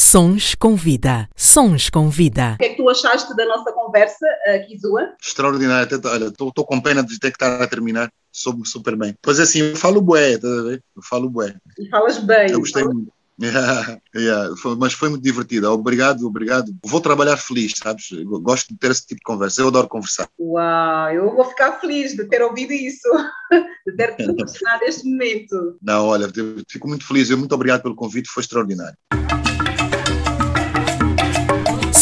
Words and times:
Sons 0.00 0.54
com 0.54 0.74
Vida. 0.76 1.28
Sons 1.36 1.90
com 1.90 2.08
Vida. 2.08 2.54
O 2.54 2.58
que 2.58 2.64
é 2.64 2.68
que 2.70 2.76
tu 2.78 2.88
achaste 2.88 3.36
da 3.36 3.44
nossa 3.44 3.70
conversa, 3.70 4.26
uh, 4.48 4.66
Kizua? 4.66 5.12
Extraordinário. 5.22 5.94
Até, 5.94 6.08
olha, 6.08 6.24
estou 6.28 6.64
com 6.64 6.80
pena 6.80 7.04
de 7.04 7.20
ter 7.20 7.30
que 7.30 7.36
estar 7.36 7.62
a 7.62 7.66
terminar. 7.66 8.10
Soube 8.32 8.66
super 8.66 8.96
bem. 8.96 9.14
Pois 9.20 9.38
é, 9.38 9.42
assim, 9.42 9.60
eu 9.60 9.76
falo 9.76 10.00
bué, 10.00 10.38
tá 10.38 10.48
a 10.48 10.62
ver? 10.62 10.82
Eu 10.96 11.02
falo 11.02 11.28
bué. 11.28 11.54
E 11.78 11.86
falas 11.90 12.16
bem. 12.16 12.50
Eu 12.50 12.60
gostei 12.60 12.82
muito. 12.82 13.12
Yeah, 13.42 13.98
yeah. 14.14 14.54
Foi, 14.56 14.76
mas 14.76 14.92
foi 14.92 15.08
muito 15.08 15.22
divertido. 15.22 15.70
Obrigado, 15.72 16.26
obrigado. 16.26 16.76
Vou 16.84 17.00
trabalhar 17.00 17.38
feliz, 17.38 17.72
sabes? 17.74 18.10
Eu 18.12 18.38
gosto 18.38 18.68
de 18.68 18.78
ter 18.78 18.90
esse 18.90 19.06
tipo 19.06 19.20
de 19.20 19.24
conversa. 19.24 19.62
Eu 19.62 19.68
adoro 19.68 19.88
conversar. 19.88 20.28
Uau, 20.38 21.10
eu 21.10 21.34
vou 21.34 21.46
ficar 21.46 21.80
feliz 21.80 22.14
de 22.14 22.24
ter 22.26 22.42
ouvido 22.42 22.74
isso, 22.74 23.08
de 23.86 23.96
ter 23.96 24.12
te 24.16 24.24
proporcionado 24.24 24.84
este 24.84 25.08
momento. 25.08 25.78
Não, 25.80 26.08
olha, 26.08 26.30
fico 26.68 26.86
muito 26.86 27.06
feliz. 27.06 27.30
Eu 27.30 27.38
muito 27.38 27.54
obrigado 27.54 27.80
pelo 27.80 27.96
convite, 27.96 28.28
foi 28.28 28.42
extraordinário. 28.42 28.98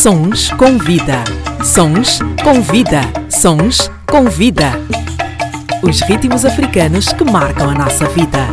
Sons 0.00 0.52
com 0.52 0.78
vida. 0.78 1.24
Sons 1.64 2.20
com 2.44 2.62
vida. 2.62 3.00
Sons 3.28 3.90
com 4.06 4.26
vida. 4.30 4.70
Os 5.82 6.00
ritmos 6.02 6.44
africanos 6.44 7.12
que 7.12 7.24
marcam 7.24 7.70
a 7.70 7.74
nossa 7.74 8.06
vida. 8.10 8.46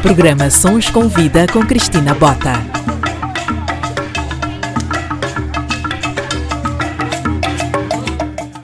Programa 0.00 0.48
Sons 0.48 0.88
com 0.88 1.06
Vida 1.06 1.44
com 1.52 1.60
Cristina 1.66 2.14
Bota. 2.14 2.54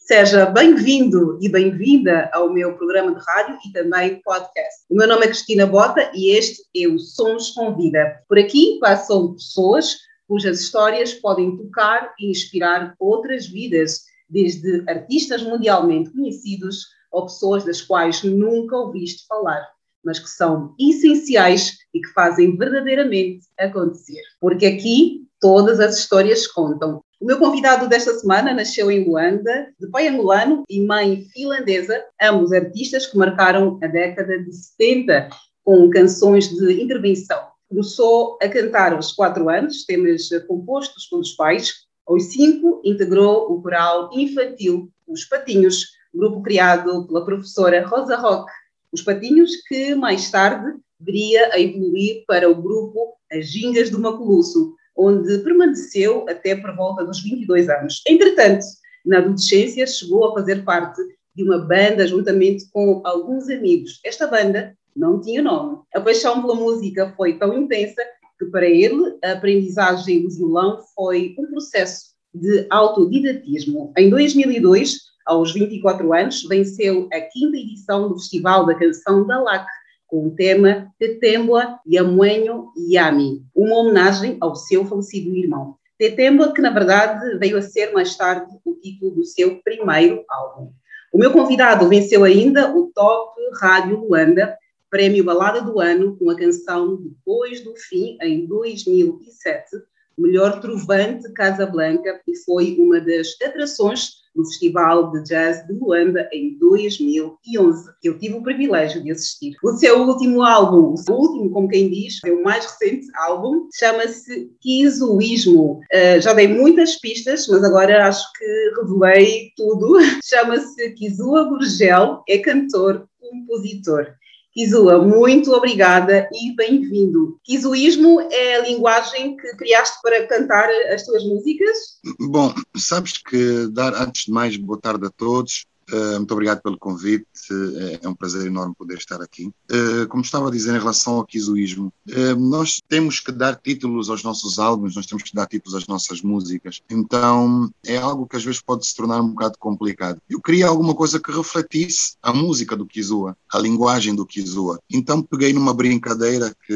Seja 0.01 0.47
bem-vindo 0.47 1.39
e 1.43 1.51
bem-vinda 1.51 2.31
ao 2.33 2.51
meu 2.51 2.73
programa 2.79 3.15
de 3.15 3.21
rádio 3.27 3.59
e 3.69 3.73
também 3.75 4.23
podcast. 4.25 4.87
O 4.89 4.97
meu 4.97 5.07
nome 5.07 5.27
é 5.27 5.29
Cristina 5.29 5.67
Bota 5.67 6.11
e 6.15 6.35
este 6.35 6.63
é 6.75 6.89
o 6.89 6.99
Sons 6.99 7.51
com 7.51 7.77
Vida. 7.77 8.23
Por 8.27 8.39
aqui 8.39 8.79
passam 8.81 9.35
pessoas 9.35 10.09
cujas 10.31 10.61
histórias 10.61 11.13
podem 11.13 11.57
tocar 11.57 12.15
e 12.21 12.31
inspirar 12.31 12.95
outras 13.01 13.49
vidas, 13.49 14.05
desde 14.29 14.85
artistas 14.89 15.43
mundialmente 15.43 16.11
conhecidos 16.11 16.87
ou 17.11 17.25
pessoas 17.25 17.65
das 17.65 17.83
quais 17.83 18.23
nunca 18.23 18.77
ouviste 18.77 19.27
falar 19.27 19.67
mas 20.05 20.19
que 20.19 20.31
são 20.31 20.75
essenciais 20.79 21.79
e 21.93 22.01
que 22.01 22.09
fazem 22.13 22.57
verdadeiramente 22.57 23.47
acontecer. 23.59 24.23
Porque 24.41 24.67
aqui 24.67 25.27
todas 25.39 25.81
as 25.81 25.99
histórias 25.99 26.47
contam. 26.47 27.03
O 27.21 27.27
meu 27.27 27.39
convidado 27.39 27.89
desta 27.89 28.15
semana 28.15 28.55
nasceu 28.55 28.91
em 28.91 29.05
Luanda, 29.05 29.69
de 29.79 29.87
pai 29.89 30.09
angolano 30.09 30.65
e 30.71 30.81
mãe 30.81 31.27
finlandesa, 31.33 32.03
ambos 32.21 32.51
artistas 32.53 33.07
que 33.07 33.19
marcaram 33.19 33.79
a 33.83 33.87
década 33.87 34.39
de 34.39 34.53
70 34.53 35.29
com 35.63 35.91
canções 35.91 36.49
de 36.49 36.83
intervenção. 36.83 37.50
Começou 37.71 38.37
a 38.43 38.49
cantar 38.49 38.93
aos 38.93 39.13
quatro 39.13 39.49
anos, 39.49 39.85
temas 39.85 40.29
compostos 40.49 41.07
pelos 41.07 41.33
pais. 41.33 41.87
Aos 42.05 42.25
cinco, 42.33 42.83
integrou 42.85 43.53
o 43.53 43.63
coral 43.63 44.11
infantil 44.13 44.91
Os 45.07 45.25
Patinhos, 45.25 45.87
grupo 46.13 46.43
criado 46.43 47.07
pela 47.07 47.25
professora 47.25 47.87
Rosa 47.87 48.17
Roque 48.17 48.51
os 48.93 49.03
Patinhos, 49.03 49.53
que 49.69 49.95
mais 49.95 50.31
tarde 50.31 50.77
viria 50.99 51.53
a 51.53 51.61
evoluir 51.61 52.25
para 52.27 52.51
o 52.51 52.61
grupo 52.61 53.17
As 53.33 53.47
Gingas 53.47 53.89
do 53.89 54.01
Maculusso, 54.01 54.75
onde 54.97 55.39
permaneceu 55.39 56.27
até 56.29 56.57
por 56.57 56.75
volta 56.75 57.05
dos 57.05 57.23
22 57.23 57.69
anos. 57.69 58.03
Entretanto, 58.07 58.65
na 59.07 59.19
adolescência, 59.19 59.87
chegou 59.87 60.27
a 60.27 60.35
fazer 60.35 60.65
parte 60.65 61.01
de 61.35 61.45
uma 61.45 61.59
banda 61.59 62.05
juntamente 62.07 62.69
com 62.73 63.01
alguns 63.05 63.49
amigos. 63.49 64.01
Esta 64.05 64.27
banda 64.27 64.77
não 64.97 65.21
tinha 65.21 65.43
nome. 65.43 65.79
A 65.95 66.01
paixão 66.01 66.41
pela 66.41 66.55
música 66.55 67.13
foi 67.17 67.39
tão 67.39 67.57
intensa 67.57 68.03
que, 68.39 68.47
para 68.47 68.67
ele, 68.67 69.19
a 69.23 69.33
aprendizagem 69.33 70.23
do 70.23 70.31
violão 70.31 70.81
foi 70.95 71.35
um 71.39 71.47
processo 71.47 72.11
de 72.35 72.67
autodidatismo. 72.71 73.93
Em 73.97 74.09
2002, 74.09 74.99
aos 75.27 75.53
24 75.53 76.13
anos, 76.13 76.43
venceu 76.45 77.09
a 77.13 77.21
quinta 77.21 77.57
edição 77.57 78.09
do 78.09 78.15
Festival 78.15 78.67
da 78.67 78.75
Canção 78.75 79.27
da 79.27 79.41
LAC, 79.41 79.67
com 80.07 80.27
o 80.27 80.31
tema 80.31 80.93
Tetembua 80.99 81.79
Yamuenho 81.87 82.73
Yami, 82.77 83.45
uma 83.55 83.77
homenagem 83.77 84.37
ao 84.41 84.57
seu 84.57 84.85
falecido 84.85 85.37
irmão. 85.37 85.77
Tetembua, 85.99 86.53
que 86.53 86.61
na 86.61 86.71
verdade 86.71 87.39
veio 87.39 87.59
a 87.59 87.63
ser 87.63 87.93
mais 87.93 88.17
tarde 88.17 88.51
o 88.65 88.75
título 88.75 89.13
do 89.13 89.25
seu 89.25 89.61
primeiro 89.63 90.25
álbum. 90.29 90.73
O 91.13 91.19
meu 91.19 91.33
convidado 91.33 91.89
venceu 91.89 92.25
ainda 92.25 92.75
o 92.75 92.87
Top 92.95 93.35
Rádio 93.61 94.01
Luanda, 94.01 94.57
prémio 94.91 95.25
Balada 95.25 95.63
do 95.63 95.81
Ano, 95.81 96.17
com 96.17 96.29
a 96.31 96.37
canção 96.37 96.97
Depois 96.97 97.63
do 97.63 97.75
Fim, 97.77 98.19
em 98.21 98.47
2007, 98.47 99.71
melhor 100.19 100.61
trovante 100.61 101.33
Casablanca, 101.33 102.21
e 102.27 102.37
foi 102.37 102.77
uma 102.79 103.01
das 103.01 103.29
atrações 103.43 104.21
no 104.35 104.45
Festival 104.47 105.11
de 105.11 105.25
Jazz 105.25 105.67
de 105.67 105.73
Luanda 105.73 106.29
em 106.33 106.57
2011, 106.59 107.91
que 108.01 108.09
eu 108.09 108.19
tive 108.19 108.35
o 108.35 108.43
privilégio 108.43 109.03
de 109.03 109.11
assistir. 109.11 109.57
O 109.63 109.73
seu 109.73 110.07
último 110.07 110.43
álbum, 110.43 110.95
o 111.09 111.13
último, 111.13 111.51
como 111.51 111.69
quem 111.69 111.91
diz, 111.91 112.21
é 112.25 112.31
o 112.31 112.43
mais 112.43 112.65
recente 112.65 113.07
álbum, 113.17 113.69
chama-se 113.75 114.51
Kizuísmo. 114.61 115.81
Uh, 115.93 116.21
já 116.21 116.33
dei 116.33 116.47
muitas 116.47 116.97
pistas, 116.97 117.49
mas 117.49 117.65
agora 117.65 118.07
acho 118.07 118.25
que 118.39 118.73
revelei 118.81 119.51
tudo. 119.57 119.99
Chama-se 120.23 120.91
Kizua 120.93 121.45
Gurgel, 121.45 122.23
é 122.29 122.39
cantor, 122.39 123.09
compositor. 123.19 124.07
Kizua, 124.53 124.99
muito 124.99 125.53
obrigada 125.53 126.29
e 126.33 126.55
bem-vindo. 126.57 127.39
Kizuísmo 127.45 128.21
é 128.33 128.57
a 128.57 128.63
linguagem 128.63 129.37
que 129.37 129.57
criaste 129.57 129.99
para 130.03 130.27
cantar 130.27 130.69
as 130.93 131.05
tuas 131.05 131.25
músicas? 131.25 132.01
Bom, 132.19 132.53
sabes 132.77 133.19
que 133.19 133.69
dar 133.71 133.95
antes 133.95 134.25
de 134.25 134.33
mais 134.33 134.57
boa 134.57 134.81
tarde 134.81 135.07
a 135.07 135.11
todos. 135.11 135.67
Uh, 135.93 136.19
muito 136.19 136.33
obrigado 136.33 136.63
pelo 136.63 136.79
convite, 136.79 137.27
uh, 137.51 137.99
é 138.03 138.09
um 138.09 138.15
prazer 138.15 138.47
enorme 138.47 138.75
poder 138.77 138.97
estar 138.97 139.21
aqui. 139.21 139.51
Uh, 139.71 140.07
como 140.09 140.23
estava 140.23 140.49
a 140.49 140.51
dizer 140.51 140.75
em 140.75 140.79
relação 140.79 141.15
ao 141.15 141.25
quizuísmo, 141.25 141.93
nós 142.39 142.81
temos 142.89 143.21
que 143.21 143.33
dar 143.33 143.57
títulos 143.57 144.11
aos 144.11 144.23
nossos 144.23 144.59
álbuns, 144.59 144.97
nós 144.97 145.07
temos 145.07 145.23
que 145.23 145.35
dar 145.35 145.47
títulos 145.47 145.75
às 145.75 145.87
nossas 145.87 146.23
músicas, 146.23 146.81
então 146.91 147.71
é 147.85 147.97
algo 147.97 148.27
que 148.27 148.37
às 148.37 148.45
vezes 148.45 148.61
pode 148.61 148.87
se 148.87 148.95
tornar 148.95 149.21
um 149.21 149.29
bocado 149.29 149.57
complicado. 149.59 150.21
Eu 150.29 150.41
queria 150.41 150.67
alguma 150.67 150.95
coisa 150.95 151.21
que 151.21 151.33
refletisse 151.33 152.15
a 152.23 152.33
música 152.33 152.77
do 152.77 152.87
Kizua, 152.87 153.37
a 153.53 153.59
linguagem 153.59 154.15
do 154.15 154.27
Kizua. 154.27 154.81
Então 154.91 155.23
peguei 155.23 155.53
numa 155.53 155.75
brincadeira 155.75 156.55
que 156.67 156.75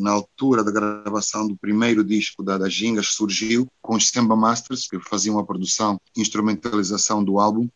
na 0.00 0.12
altura 0.12 0.64
da 0.64 0.70
gravação 0.70 1.46
do 1.46 1.56
primeiro 1.56 2.02
disco 2.02 2.42
da, 2.42 2.58
da 2.58 2.68
Gingas 2.68 3.08
surgiu 3.08 3.66
com 3.80 3.96
os 3.96 4.08
Samba 4.08 4.36
Masters, 4.36 4.86
que 4.86 4.98
faziam 5.00 5.38
a 5.38 5.44
produção 5.44 6.00
e 6.16 6.20
instrumentalização 6.20 7.22
do 7.22 7.38
álbum, 7.38 7.68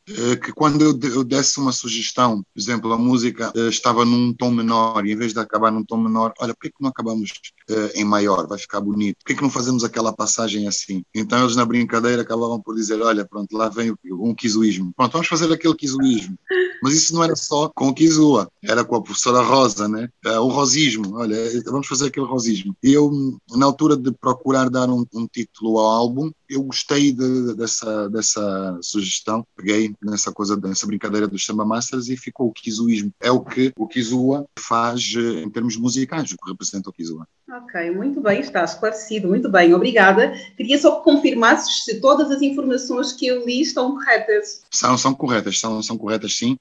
que 0.43 0.53
quando 0.53 0.73
quando 0.74 1.06
eu, 1.06 1.22
desse 1.22 1.60
uma 1.60 1.70
sugestão, 1.70 2.42
por 2.42 2.60
exemplo, 2.60 2.92
a 2.92 2.98
música 2.98 3.52
uh, 3.54 3.68
estava 3.68 4.04
num 4.04 4.32
tom 4.32 4.50
menor 4.50 5.06
e 5.06 5.12
em 5.12 5.16
vez 5.16 5.32
de 5.32 5.38
acabar 5.38 5.70
num 5.70 5.84
tom 5.84 5.98
menor, 5.98 6.32
olha, 6.40 6.52
por 6.52 6.62
que, 6.62 6.70
que 6.70 6.82
não 6.82 6.90
acabamos 6.90 7.30
uh, 7.70 7.90
em 7.94 8.04
maior? 8.04 8.48
Vai 8.48 8.58
ficar 8.58 8.80
bonito. 8.80 9.18
Por 9.18 9.26
que, 9.26 9.34
que 9.36 9.42
não 9.42 9.50
fazemos 9.50 9.84
aquela 9.84 10.12
passagem 10.12 10.66
assim? 10.66 11.04
Então 11.14 11.40
eles 11.42 11.54
na 11.54 11.64
brincadeira 11.64 12.22
acabavam 12.22 12.60
por 12.60 12.74
dizer, 12.74 13.00
olha, 13.00 13.24
pronto, 13.24 13.56
lá 13.56 13.68
vem 13.68 13.94
um 14.10 14.34
quizuísmo. 14.34 14.92
Pronto, 14.96 15.12
vamos 15.12 15.28
fazer 15.28 15.52
aquele 15.52 15.76
quizuísmo. 15.76 16.36
Mas 16.82 16.94
isso 16.94 17.14
não 17.14 17.22
era 17.22 17.36
só 17.36 17.70
com 17.74 17.88
o 17.88 17.94
Kizua, 17.94 18.50
era 18.62 18.84
com 18.84 18.96
a 18.96 19.02
professora 19.02 19.42
Rosa, 19.42 19.88
né? 19.88 20.08
Uh, 20.26 20.41
o 20.41 20.48
rosismo, 20.48 21.16
olha, 21.16 21.36
vamos 21.66 21.86
fazer 21.86 22.08
aquele 22.08 22.26
rosismo. 22.26 22.76
E 22.82 22.92
eu, 22.92 23.10
na 23.52 23.66
altura 23.66 23.96
de 23.96 24.12
procurar 24.12 24.68
dar 24.68 24.91
um, 24.91 25.06
um 25.14 25.26
título 25.26 25.78
ao 25.78 25.86
álbum, 25.86 26.30
eu 26.48 26.62
gostei 26.62 27.12
de, 27.12 27.54
dessa, 27.54 28.08
dessa 28.10 28.78
sugestão, 28.82 29.46
peguei 29.56 29.94
nessa 30.02 30.32
coisa, 30.32 30.56
nessa 30.69 30.86
brincadeira 30.86 31.26
dos 31.26 31.44
samba 31.44 31.64
masters 31.64 32.08
e 32.08 32.16
ficou 32.16 32.48
o 32.48 32.52
Kizuísmo. 32.52 33.12
É 33.20 33.30
o 33.30 33.41
que 33.41 33.72
o 33.76 33.86
Kizua 33.86 34.47
faz 34.58 35.14
eh, 35.16 35.42
em 35.42 35.50
termos 35.50 35.76
musicais, 35.76 36.32
o 36.32 36.36
que 36.36 36.50
representa 36.50 36.91
o 36.91 36.92
Kizua. 36.92 37.26
Ok, 37.50 37.91
muito 37.91 38.20
bem, 38.20 38.41
está 38.41 38.64
esclarecido, 38.64 39.28
muito 39.28 39.50
bem, 39.50 39.74
obrigada. 39.74 40.33
Queria 40.56 40.78
só 40.78 40.97
que 40.97 41.04
confirmasses 41.04 41.84
se 41.84 42.00
todas 42.00 42.30
as 42.30 42.42
informações 42.42 43.12
que 43.12 43.27
eu 43.27 43.44
li 43.44 43.60
estão 43.60 43.94
corretas. 43.94 44.62
São, 44.71 44.97
são 44.97 45.15
corretas, 45.15 45.60
são, 45.60 45.83
são 45.83 45.97
corretas 45.97 46.36
sim. 46.36 46.56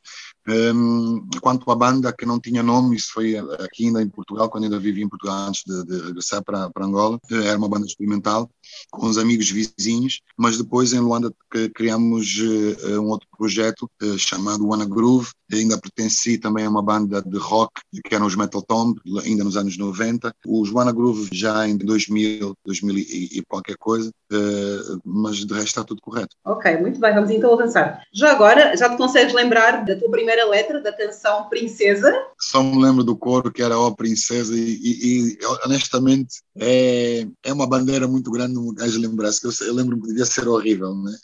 Um, 0.46 1.26
quanto 1.42 1.72
à 1.72 1.76
banda 1.76 2.12
que 2.12 2.26
não 2.26 2.40
tinha 2.40 2.62
nome, 2.62 2.98
isso 2.98 3.14
foi 3.14 3.38
aqui 3.38 3.88
ainda 3.88 4.02
em 4.02 4.10
Portugal, 4.10 4.50
quando 4.50 4.66
ainda 4.66 4.78
vivia 4.78 5.04
em 5.04 5.10
Portugal 5.10 5.48
antes 5.48 5.64
de, 5.66 5.86
de 5.86 6.06
regressar 6.06 6.44
para, 6.44 6.70
para 6.70 6.86
Angola, 6.86 7.18
era 7.32 7.58
uma 7.58 7.70
banda 7.70 7.86
experimental 7.86 8.50
com 8.92 9.08
os 9.08 9.18
amigos 9.18 9.50
vizinhos, 9.50 10.22
mas 10.38 10.58
depois 10.58 10.94
em 10.94 11.00
Luanda 11.00 11.34
criamos 11.74 12.38
uh, 12.40 13.02
um 13.02 13.10
outro 13.10 13.28
projeto 13.38 13.90
uh, 14.02 14.18
chamado 14.18 14.68
Wanna 14.68 14.86
Groove, 14.86 15.32
ainda 15.52 15.78
pertenci 15.78 16.38
também 16.38 16.66
a 16.66 16.70
uma 16.70 16.82
banda 16.82 17.22
de 17.22 17.38
rock, 17.38 17.82
que 18.04 18.16
eram 18.16 18.26
os 18.26 18.36
Metal 18.36 18.62
Tomb, 18.62 19.00
ainda 19.24 19.44
nos 19.44 19.56
anos 19.56 19.78
90. 19.78 20.34
Os 20.48 20.72
Wanna 20.72 20.92
Groove 20.92 21.30
já 21.32 21.68
em 21.68 21.78
2000, 21.78 22.54
2000 22.66 22.98
e, 22.98 23.30
e 23.38 23.44
qualquer 23.48 23.78
coisa, 23.78 24.10
uh, 24.10 25.02
mas 25.06 25.38
de 25.38 25.54
resto 25.54 25.68
está 25.68 25.84
tudo 25.84 26.02
correto. 26.02 26.36
Ok, 26.46 26.78
muito 26.78 27.00
bem, 27.00 27.14
vamos 27.14 27.30
então 27.30 27.54
avançar. 27.54 28.04
Já 28.12 28.32
agora, 28.32 28.76
já 28.76 28.90
te 28.90 28.98
consegues 28.98 29.34
lembrar 29.34 29.86
da 29.86 29.96
tua 29.96 30.10
primeira 30.10 30.46
letra 30.48 30.82
da 30.82 30.92
canção 30.92 31.48
Princesa? 31.50 32.14
Só 32.40 32.64
me 32.64 32.82
lembro 32.82 33.04
do 33.04 33.16
coro 33.16 33.52
que 33.52 33.62
era 33.62 33.78
Ó 33.78 33.88
oh, 33.88 33.96
Princesa 33.96 34.56
e, 34.56 34.60
e, 34.60 35.38
e, 35.40 35.46
honestamente 35.66 36.42
é, 36.58 37.26
é 37.44 37.54
uma 37.54 37.68
bandeira 37.68 38.08
muito 38.08 38.32
grande 38.32 38.58
no 38.64 38.74
gajo 38.74 39.00
lembrar-se, 39.00 39.42
que 39.42 39.48
eu, 39.48 39.68
eu 39.68 39.74
lembro 39.74 40.00
que 40.00 40.08
devia 40.08 40.26
ser 40.26 40.48
horrível, 40.48 40.96
né? 40.96 41.18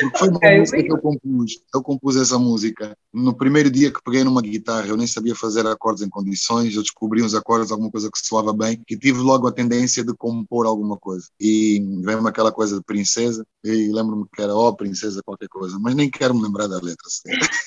Porque 0.00 0.18
foi 0.18 0.28
okay, 0.28 0.50
uma 0.50 0.58
música 0.60 0.82
que 0.82 0.92
eu 0.92 0.98
compus. 0.98 1.52
Eu 1.74 1.82
compus 1.82 2.16
essa 2.16 2.38
música. 2.38 2.96
No 3.12 3.34
primeiro 3.34 3.70
dia 3.70 3.92
que 3.92 4.02
peguei 4.02 4.24
numa 4.24 4.42
guitarra, 4.42 4.86
eu 4.86 4.96
nem 4.96 5.06
sabia 5.06 5.34
fazer 5.34 5.66
acordes 5.66 6.02
em 6.02 6.08
condições, 6.08 6.74
eu 6.74 6.82
descobri 6.82 7.22
uns 7.22 7.34
acordes, 7.34 7.70
alguma 7.70 7.90
coisa 7.90 8.10
que 8.10 8.18
soava 8.18 8.52
bem, 8.52 8.82
e 8.88 8.96
tive 8.96 9.18
logo 9.18 9.46
a 9.46 9.52
tendência 9.52 10.04
de 10.04 10.14
compor 10.14 10.66
alguma 10.66 10.96
coisa. 10.96 11.26
E 11.40 11.80
veio-me 12.02 12.28
aquela 12.28 12.52
coisa 12.52 12.76
de 12.76 12.84
princesa, 12.84 13.46
e 13.64 13.90
lembro-me 13.92 14.26
que 14.34 14.42
era 14.42 14.54
ó 14.54 14.68
oh, 14.68 14.76
princesa 14.76 15.22
qualquer 15.24 15.48
coisa, 15.48 15.78
mas 15.80 15.94
nem 15.94 16.10
quero 16.10 16.34
me 16.34 16.42
lembrar 16.42 16.66
da 16.66 16.76
letra. 16.76 17.08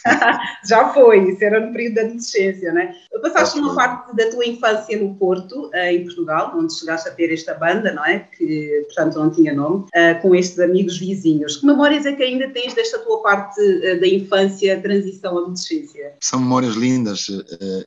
Já 0.68 0.94
foi, 0.94 1.32
isso 1.32 1.44
era 1.44 1.66
no 1.66 1.72
período 1.72 1.96
da 1.96 2.02
adolescência, 2.02 2.72
né? 2.72 2.96
Passaste 3.22 3.60
uma 3.60 3.74
parte 3.74 4.16
da 4.16 4.30
tua 4.30 4.46
infância 4.46 4.98
no 5.00 5.16
Porto, 5.16 5.70
eh, 5.74 5.94
em 5.94 6.04
Portugal, 6.04 6.54
onde 6.56 6.74
chegaste 6.78 7.10
a 7.10 7.12
ter 7.12 7.34
esta 7.34 7.54
banda, 7.54 7.94
não 7.94 8.06
é? 8.06 8.20
Que, 8.20 8.84
portanto, 8.88 9.18
não 9.18 9.30
tinha 9.30 9.54
nome, 9.54 9.86
eh, 9.94 10.16
com 10.16 10.36
estes 10.36 10.60
amigos 10.60 10.98
vizinhos. 10.98 11.58
Que 11.58 11.66
memória 11.66 11.86
memórias 11.86 12.06
é 12.06 12.14
que 12.14 12.24
ainda 12.24 12.50
tens 12.50 12.74
desta 12.74 13.00
tua 13.00 13.22
parte 13.22 13.62
uh, 13.62 14.00
da 14.00 14.08
infância, 14.08 14.82
transição, 14.82 15.38
adolescência? 15.38 16.16
São 16.20 16.40
memórias 16.40 16.76
lindas. 16.76 17.28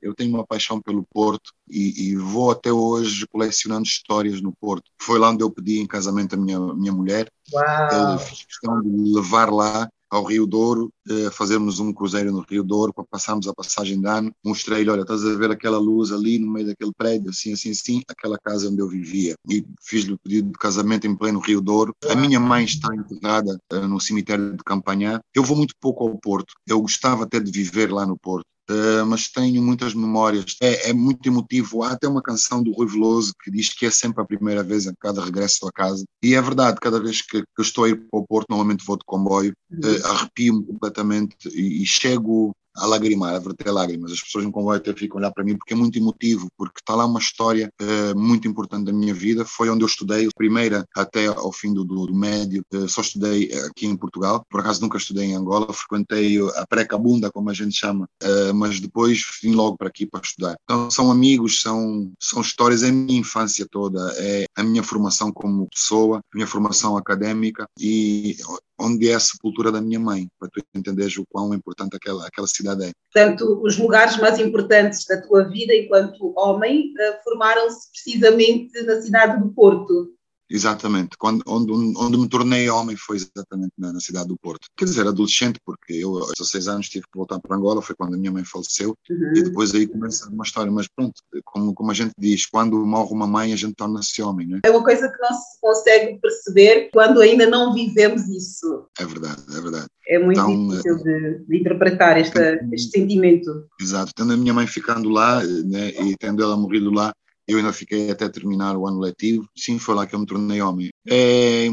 Eu 0.00 0.14
tenho 0.14 0.34
uma 0.34 0.46
paixão 0.46 0.80
pelo 0.80 1.04
Porto 1.04 1.52
e, 1.68 2.10
e, 2.10 2.16
vou 2.16 2.50
até 2.50 2.72
hoje 2.72 3.26
colecionando 3.26 3.82
histórias 3.82 4.40
no 4.40 4.52
Porto. 4.52 4.90
Foi 5.00 5.18
lá 5.18 5.30
onde 5.30 5.42
eu 5.42 5.50
pedi 5.50 5.80
em 5.80 5.86
casamento 5.86 6.34
a 6.34 6.38
minha, 6.38 6.58
minha 6.74 6.92
mulher. 6.92 7.30
Uau! 7.52 8.18
Questão 8.18 8.82
de 8.82 9.14
levar 9.14 9.50
lá 9.50 9.88
ao 10.10 10.24
Rio 10.24 10.46
Douro, 10.46 10.90
eh, 11.08 11.30
fazermos 11.30 11.80
um 11.80 11.92
cruzeiro 11.92 12.32
no 12.32 12.40
Rio 12.40 12.64
Douro, 12.64 12.92
para 12.94 13.04
passarmos 13.04 13.46
a 13.46 13.54
passagem 13.54 14.00
de 14.00 14.08
ano, 14.08 14.32
mostrei-lhe, 14.44 14.88
olha, 14.88 15.02
estás 15.02 15.24
a 15.24 15.34
ver 15.34 15.50
aquela 15.50 15.78
luz 15.78 16.10
ali 16.12 16.38
no 16.38 16.50
meio 16.50 16.66
daquele 16.66 16.92
prédio, 16.96 17.30
assim, 17.30 17.52
assim, 17.52 17.70
assim, 17.70 18.02
aquela 18.08 18.38
casa 18.38 18.68
onde 18.68 18.80
eu 18.80 18.88
vivia. 18.88 19.34
E 19.48 19.64
fiz-lhe 19.82 20.14
o 20.14 20.18
pedido 20.18 20.50
de 20.50 20.58
casamento 20.58 21.06
em 21.06 21.14
pleno 21.14 21.40
Rio 21.40 21.60
Douro. 21.60 21.94
A 22.08 22.14
minha 22.14 22.40
mãe 22.40 22.64
está 22.64 22.94
enterrada 22.94 23.58
eh, 23.70 23.80
no 23.86 24.00
cemitério 24.00 24.56
de 24.56 24.64
Campanhã. 24.64 25.20
Eu 25.34 25.44
vou 25.44 25.56
muito 25.56 25.74
pouco 25.80 26.04
ao 26.04 26.16
Porto. 26.18 26.54
Eu 26.66 26.80
gostava 26.80 27.24
até 27.24 27.38
de 27.38 27.50
viver 27.50 27.92
lá 27.92 28.06
no 28.06 28.16
Porto. 28.16 28.46
Uh, 28.70 29.06
mas 29.06 29.28
tenho 29.28 29.62
muitas 29.62 29.94
memórias. 29.94 30.56
É, 30.60 30.90
é, 30.90 30.92
muito 30.92 31.26
emotivo. 31.26 31.82
Há 31.82 31.92
até 31.92 32.06
uma 32.06 32.22
canção 32.22 32.62
do 32.62 32.72
Rui 32.72 32.86
Veloso 32.86 33.32
que 33.42 33.50
diz 33.50 33.72
que 33.72 33.86
é 33.86 33.90
sempre 33.90 34.22
a 34.22 34.26
primeira 34.26 34.62
vez 34.62 34.86
a 34.86 34.92
cada 35.00 35.24
regresso 35.24 35.66
a 35.66 35.72
casa. 35.72 36.04
E 36.22 36.34
é 36.34 36.42
verdade, 36.42 36.78
cada 36.80 37.00
vez 37.00 37.22
que, 37.22 37.42
que 37.42 37.62
estou 37.62 37.84
a 37.84 37.88
ir 37.88 37.96
para 37.96 38.20
o 38.20 38.26
Porto, 38.26 38.48
normalmente 38.50 38.84
vou 38.84 38.98
de 38.98 39.04
comboio, 39.06 39.54
uh, 39.72 40.06
arrepio-me 40.06 40.66
completamente 40.66 41.48
e, 41.48 41.82
e 41.82 41.86
chego 41.86 42.54
a 42.78 42.86
lagrimar, 42.86 43.34
a 43.34 43.38
verter 43.38 43.70
lágrimas. 43.70 44.12
As 44.12 44.22
pessoas 44.22 44.44
no 44.44 44.52
comboio 44.52 44.78
até 44.78 44.92
ficam 44.92 45.18
a 45.18 45.20
olhar 45.20 45.32
para 45.32 45.44
mim 45.44 45.56
porque 45.56 45.74
é 45.74 45.76
muito 45.76 45.98
emotivo, 45.98 46.48
porque 46.56 46.80
está 46.80 46.94
lá 46.94 47.06
uma 47.06 47.18
história 47.18 47.70
uh, 47.80 48.18
muito 48.18 48.48
importante 48.48 48.86
da 48.86 48.92
minha 48.92 49.14
vida. 49.14 49.44
Foi 49.44 49.68
onde 49.68 49.82
eu 49.82 49.86
estudei, 49.86 50.28
primeira 50.36 50.84
até 50.94 51.26
ao 51.26 51.52
fim 51.52 51.72
do, 51.72 51.84
do, 51.84 52.06
do 52.06 52.14
médio, 52.14 52.62
uh, 52.74 52.88
só 52.88 53.00
estudei 53.00 53.52
aqui 53.66 53.86
em 53.86 53.96
Portugal. 53.96 54.44
Por 54.50 54.60
acaso 54.60 54.80
nunca 54.80 54.98
estudei 54.98 55.26
em 55.26 55.34
Angola, 55.34 55.72
frequentei 55.72 56.38
a 56.56 56.66
pré-cabunda, 56.66 57.30
como 57.30 57.50
a 57.50 57.54
gente 57.54 57.76
chama, 57.76 58.08
uh, 58.22 58.54
mas 58.54 58.80
depois 58.80 59.22
vim 59.42 59.54
logo 59.54 59.76
para 59.76 59.88
aqui 59.88 60.06
para 60.06 60.20
estudar. 60.20 60.56
Então 60.64 60.90
são 60.90 61.10
amigos, 61.10 61.60
são, 61.60 62.12
são 62.20 62.40
histórias, 62.40 62.82
é 62.82 62.88
a 62.88 62.92
minha 62.92 63.20
infância 63.20 63.66
toda, 63.70 64.00
é 64.16 64.46
a 64.56 64.62
minha 64.62 64.82
formação 64.82 65.32
como 65.32 65.68
pessoa, 65.68 66.18
a 66.18 66.36
minha 66.36 66.46
formação 66.46 66.96
académica 66.96 67.66
e 67.78 68.36
onde 68.78 69.10
é 69.10 69.14
a 69.14 69.20
sepultura 69.20 69.72
da 69.72 69.80
minha 69.80 69.98
mãe, 69.98 70.28
para 70.38 70.48
tu 70.48 70.62
entenderes 70.74 71.16
o 71.16 71.24
quão 71.28 71.52
importante 71.52 71.96
aquela, 71.96 72.26
aquela 72.26 72.46
cidade 72.46 72.84
é. 72.84 72.92
Portanto, 73.12 73.60
os 73.62 73.76
lugares 73.76 74.16
mais 74.18 74.38
importantes 74.38 75.04
da 75.06 75.20
tua 75.20 75.44
vida 75.44 75.74
enquanto 75.74 76.32
homem 76.36 76.92
uh, 76.92 77.24
formaram-se 77.24 77.90
precisamente 77.90 78.80
na 78.82 79.00
cidade 79.00 79.42
do 79.42 79.50
Porto. 79.52 80.17
Exatamente. 80.50 81.16
Quando, 81.18 81.42
onde, 81.46 81.72
onde 81.72 82.16
me 82.16 82.28
tornei 82.28 82.68
homem 82.70 82.96
foi 82.96 83.16
exatamente 83.16 83.72
na, 83.78 83.92
na, 83.92 84.00
cidade 84.00 84.28
do 84.28 84.36
Porto. 84.38 84.68
Quer 84.76 84.86
dizer, 84.86 85.06
adolescente, 85.06 85.60
porque 85.64 85.92
eu 85.92 86.16
aos 86.18 86.32
16 86.38 86.68
anos 86.68 86.88
tive 86.88 87.04
que 87.04 87.18
voltar 87.18 87.38
para 87.38 87.56
Angola, 87.56 87.82
foi 87.82 87.94
quando 87.94 88.14
a 88.14 88.16
minha 88.16 88.32
mãe 88.32 88.44
faleceu, 88.44 88.94
uhum. 89.10 89.32
e 89.36 89.42
depois 89.42 89.74
aí 89.74 89.86
começa 89.86 90.28
uma 90.30 90.44
história. 90.44 90.72
Mas 90.72 90.88
pronto, 90.88 91.14
como, 91.44 91.74
como 91.74 91.90
a 91.90 91.94
gente 91.94 92.12
diz, 92.18 92.46
quando 92.46 92.78
morre 92.86 93.12
uma 93.12 93.26
mãe, 93.26 93.52
a 93.52 93.56
gente 93.56 93.74
torna-se 93.74 94.22
homem, 94.22 94.46
não 94.46 94.56
é? 94.58 94.60
É 94.64 94.70
uma 94.70 94.82
coisa 94.82 95.08
que 95.08 95.20
não 95.20 95.32
se 95.32 95.60
consegue 95.60 96.18
perceber 96.20 96.88
quando 96.92 97.20
ainda 97.20 97.46
não 97.46 97.74
vivemos 97.74 98.26
isso. 98.28 98.86
É 98.98 99.04
verdade, 99.04 99.42
é 99.50 99.60
verdade. 99.60 99.86
É 100.08 100.18
muito 100.18 100.40
então, 100.40 100.68
difícil 100.68 100.96
de, 101.04 101.44
de 101.46 101.58
interpretar 101.58 102.18
esta, 102.18 102.58
este 102.72 102.98
sentimento. 102.98 103.66
Exato. 103.78 104.10
Tendo 104.16 104.32
a 104.32 104.36
minha 104.36 104.54
mãe 104.54 104.66
ficando 104.66 105.10
lá, 105.10 105.44
né, 105.44 105.90
e 105.90 106.16
tendo 106.16 106.42
ela 106.42 106.56
morrido 106.56 106.90
lá, 106.90 107.12
eu 107.48 107.58
ainda 107.58 107.72
fiquei 107.72 108.10
até 108.10 108.28
terminar 108.28 108.76
o 108.76 108.86
ano 108.86 109.00
letivo. 109.00 109.48
Sim, 109.56 109.78
foi 109.78 109.94
lá 109.94 110.06
que 110.06 110.14
eu 110.14 110.20
me 110.20 110.26
tornei 110.26 110.60
homem. 110.62 110.90
É, 111.10 111.68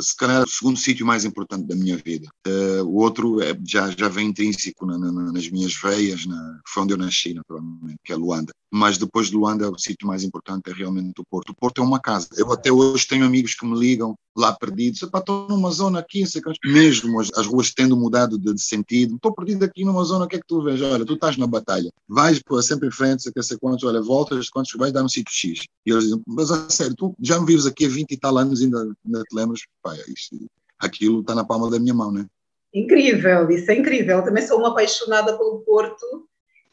se 0.00 0.16
calhar, 0.16 0.42
o 0.42 0.48
segundo 0.48 0.78
sítio 0.78 1.06
mais 1.06 1.24
importante 1.24 1.66
da 1.66 1.76
minha 1.76 1.96
vida. 1.96 2.28
É, 2.46 2.82
o 2.82 2.94
outro 2.94 3.40
é, 3.40 3.56
já, 3.66 3.90
já 3.90 4.08
vem 4.08 4.28
intrínseco 4.28 4.86
na, 4.86 4.98
na, 4.98 5.32
nas 5.32 5.48
minhas 5.50 5.74
veias, 5.74 6.26
na, 6.26 6.60
foi 6.66 6.82
onde 6.82 6.94
eu 6.94 6.98
nasci, 6.98 7.34
naturalmente, 7.34 7.96
que 8.04 8.12
é 8.12 8.16
Luanda 8.16 8.52
mas 8.70 8.98
depois 8.98 9.28
de 9.28 9.36
Luanda 9.36 9.70
o 9.70 9.78
sítio 9.78 10.06
mais 10.06 10.22
importante 10.22 10.70
é 10.70 10.72
realmente 10.72 11.20
o 11.20 11.24
Porto. 11.24 11.50
O 11.50 11.54
Porto 11.54 11.80
é 11.80 11.84
uma 11.84 12.00
casa. 12.00 12.28
Eu 12.36 12.52
até 12.52 12.70
hoje 12.70 13.06
tenho 13.06 13.24
amigos 13.24 13.54
que 13.54 13.66
me 13.66 13.78
ligam 13.78 14.14
lá 14.36 14.52
perdidos, 14.52 15.02
estou 15.02 15.48
numa 15.48 15.70
zona 15.70 15.98
aqui, 15.98 16.24
sei 16.24 16.40
que... 16.40 16.52
mesmo 16.64 17.20
as, 17.20 17.28
as, 17.36 17.44
ruas 17.44 17.72
tendo 17.72 17.96
mudado 17.96 18.38
de, 18.38 18.54
de 18.54 18.62
sentido, 18.62 19.16
estou 19.16 19.34
perdido 19.34 19.64
aqui 19.64 19.84
numa 19.84 20.04
zona, 20.04 20.26
o 20.26 20.28
que 20.28 20.36
é 20.36 20.38
que 20.38 20.46
tu 20.46 20.62
vês? 20.62 20.80
Olha, 20.80 21.04
tu 21.04 21.14
estás 21.14 21.36
na 21.36 21.46
batalha, 21.46 21.90
vais 22.06 22.40
pô, 22.40 22.62
sempre 22.62 22.86
em 22.86 22.92
frente, 22.92 23.24
sei 23.24 23.32
que 23.32 23.42
sei 23.42 23.58
quantos, 23.58 23.82
olha, 23.82 24.00
voltas, 24.00 24.48
quantos 24.48 24.72
vais 24.74 24.92
dar 24.92 25.02
no 25.02 25.08
sítio 25.08 25.32
X. 25.34 25.66
E 25.84 25.90
eles 25.90 26.04
dizem, 26.04 26.22
mas 26.24 26.52
a 26.52 26.70
sério, 26.70 26.94
tu 26.94 27.16
já 27.20 27.40
me 27.40 27.46
vives 27.46 27.66
aqui 27.66 27.86
há 27.86 27.88
20 27.88 28.12
e 28.12 28.16
tal 28.16 28.38
anos 28.38 28.62
ainda, 28.62 28.77
ainda 28.80 29.22
te 29.22 29.34
lembras? 29.34 29.60
Pá, 29.82 29.94
isto, 30.08 30.36
aquilo 30.78 31.20
está 31.20 31.34
na 31.34 31.44
palma 31.44 31.70
da 31.70 31.78
minha 31.78 31.94
mão, 31.94 32.12
né? 32.12 32.26
Incrível, 32.74 33.50
isso 33.50 33.70
é 33.70 33.74
incrível. 33.74 34.22
Também 34.22 34.46
sou 34.46 34.58
uma 34.58 34.70
apaixonada 34.70 35.36
pelo 35.36 35.60
Porto 35.60 36.28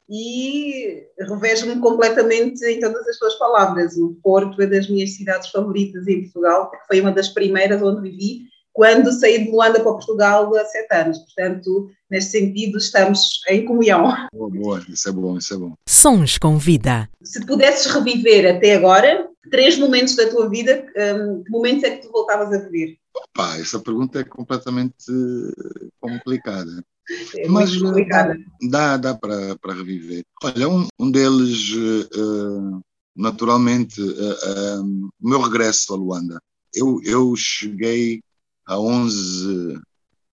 e 0.10 1.08
revejo-me 1.20 1.80
completamente 1.80 2.64
em 2.66 2.80
todas 2.80 3.08
as 3.08 3.18
suas 3.18 3.36
palavras. 3.36 3.98
O 3.98 4.16
Porto 4.22 4.62
é 4.62 4.68
das 4.68 4.90
minhas 4.90 5.16
cidades 5.16 5.50
favoritas 5.50 6.08
em 6.08 6.24
Portugal, 6.24 6.70
porque 6.70 6.86
foi 6.88 7.02
uma 7.02 7.12
das 7.12 7.30
primeiras 7.30 7.82
onde 7.82 8.10
vivi 8.10 8.44
quando 8.76 9.10
saí 9.14 9.46
de 9.46 9.52
Luanda 9.52 9.80
para 9.80 9.94
Portugal 9.94 10.54
há 10.54 10.66
sete 10.66 10.94
anos. 10.94 11.18
Portanto, 11.20 11.90
neste 12.12 12.32
sentido, 12.32 12.78
estamos 12.78 13.42
em 13.48 13.64
comunhão. 13.64 14.04
Boa, 14.34 14.50
boa, 14.50 14.86
isso 14.90 15.08
é 15.08 15.12
bom, 15.14 15.38
isso 15.38 15.54
é 15.54 15.58
bom. 15.58 15.74
Sons 15.88 16.38
com 16.38 16.58
vida. 16.58 17.10
Se 17.24 17.44
pudesses 17.46 17.90
reviver 17.90 18.54
até 18.54 18.76
agora 18.76 19.30
três 19.50 19.78
momentos 19.78 20.18
da 20.18 20.30
tua 20.30 20.50
vida, 20.50 20.86
um, 20.98 21.42
que 21.42 21.52
momentos 21.52 21.86
é 21.86 21.92
que 21.92 22.06
tu 22.06 22.12
voltavas 22.12 22.52
a 22.52 22.58
viver? 22.58 22.98
Opa, 23.16 23.58
essa 23.58 23.80
pergunta 23.80 24.20
é 24.20 24.26
completamente 24.26 25.06
complicada. 26.02 26.84
É 27.38 27.48
Mas 27.48 27.72
eh, 27.72 28.68
dá, 28.70 28.98
dá 28.98 29.16
para, 29.16 29.56
para 29.56 29.74
reviver. 29.74 30.26
Olha, 30.44 30.68
um, 30.68 30.86
um 31.00 31.10
deles, 31.10 31.72
uh, 31.72 32.82
naturalmente, 33.16 34.02
uh, 34.02 34.82
uh, 34.82 35.10
o 35.22 35.30
meu 35.30 35.40
regresso 35.40 35.94
a 35.94 35.96
Luanda. 35.96 36.42
Eu, 36.74 37.00
eu 37.06 37.34
cheguei 37.38 38.22
a 38.66 38.80
11 38.80 39.80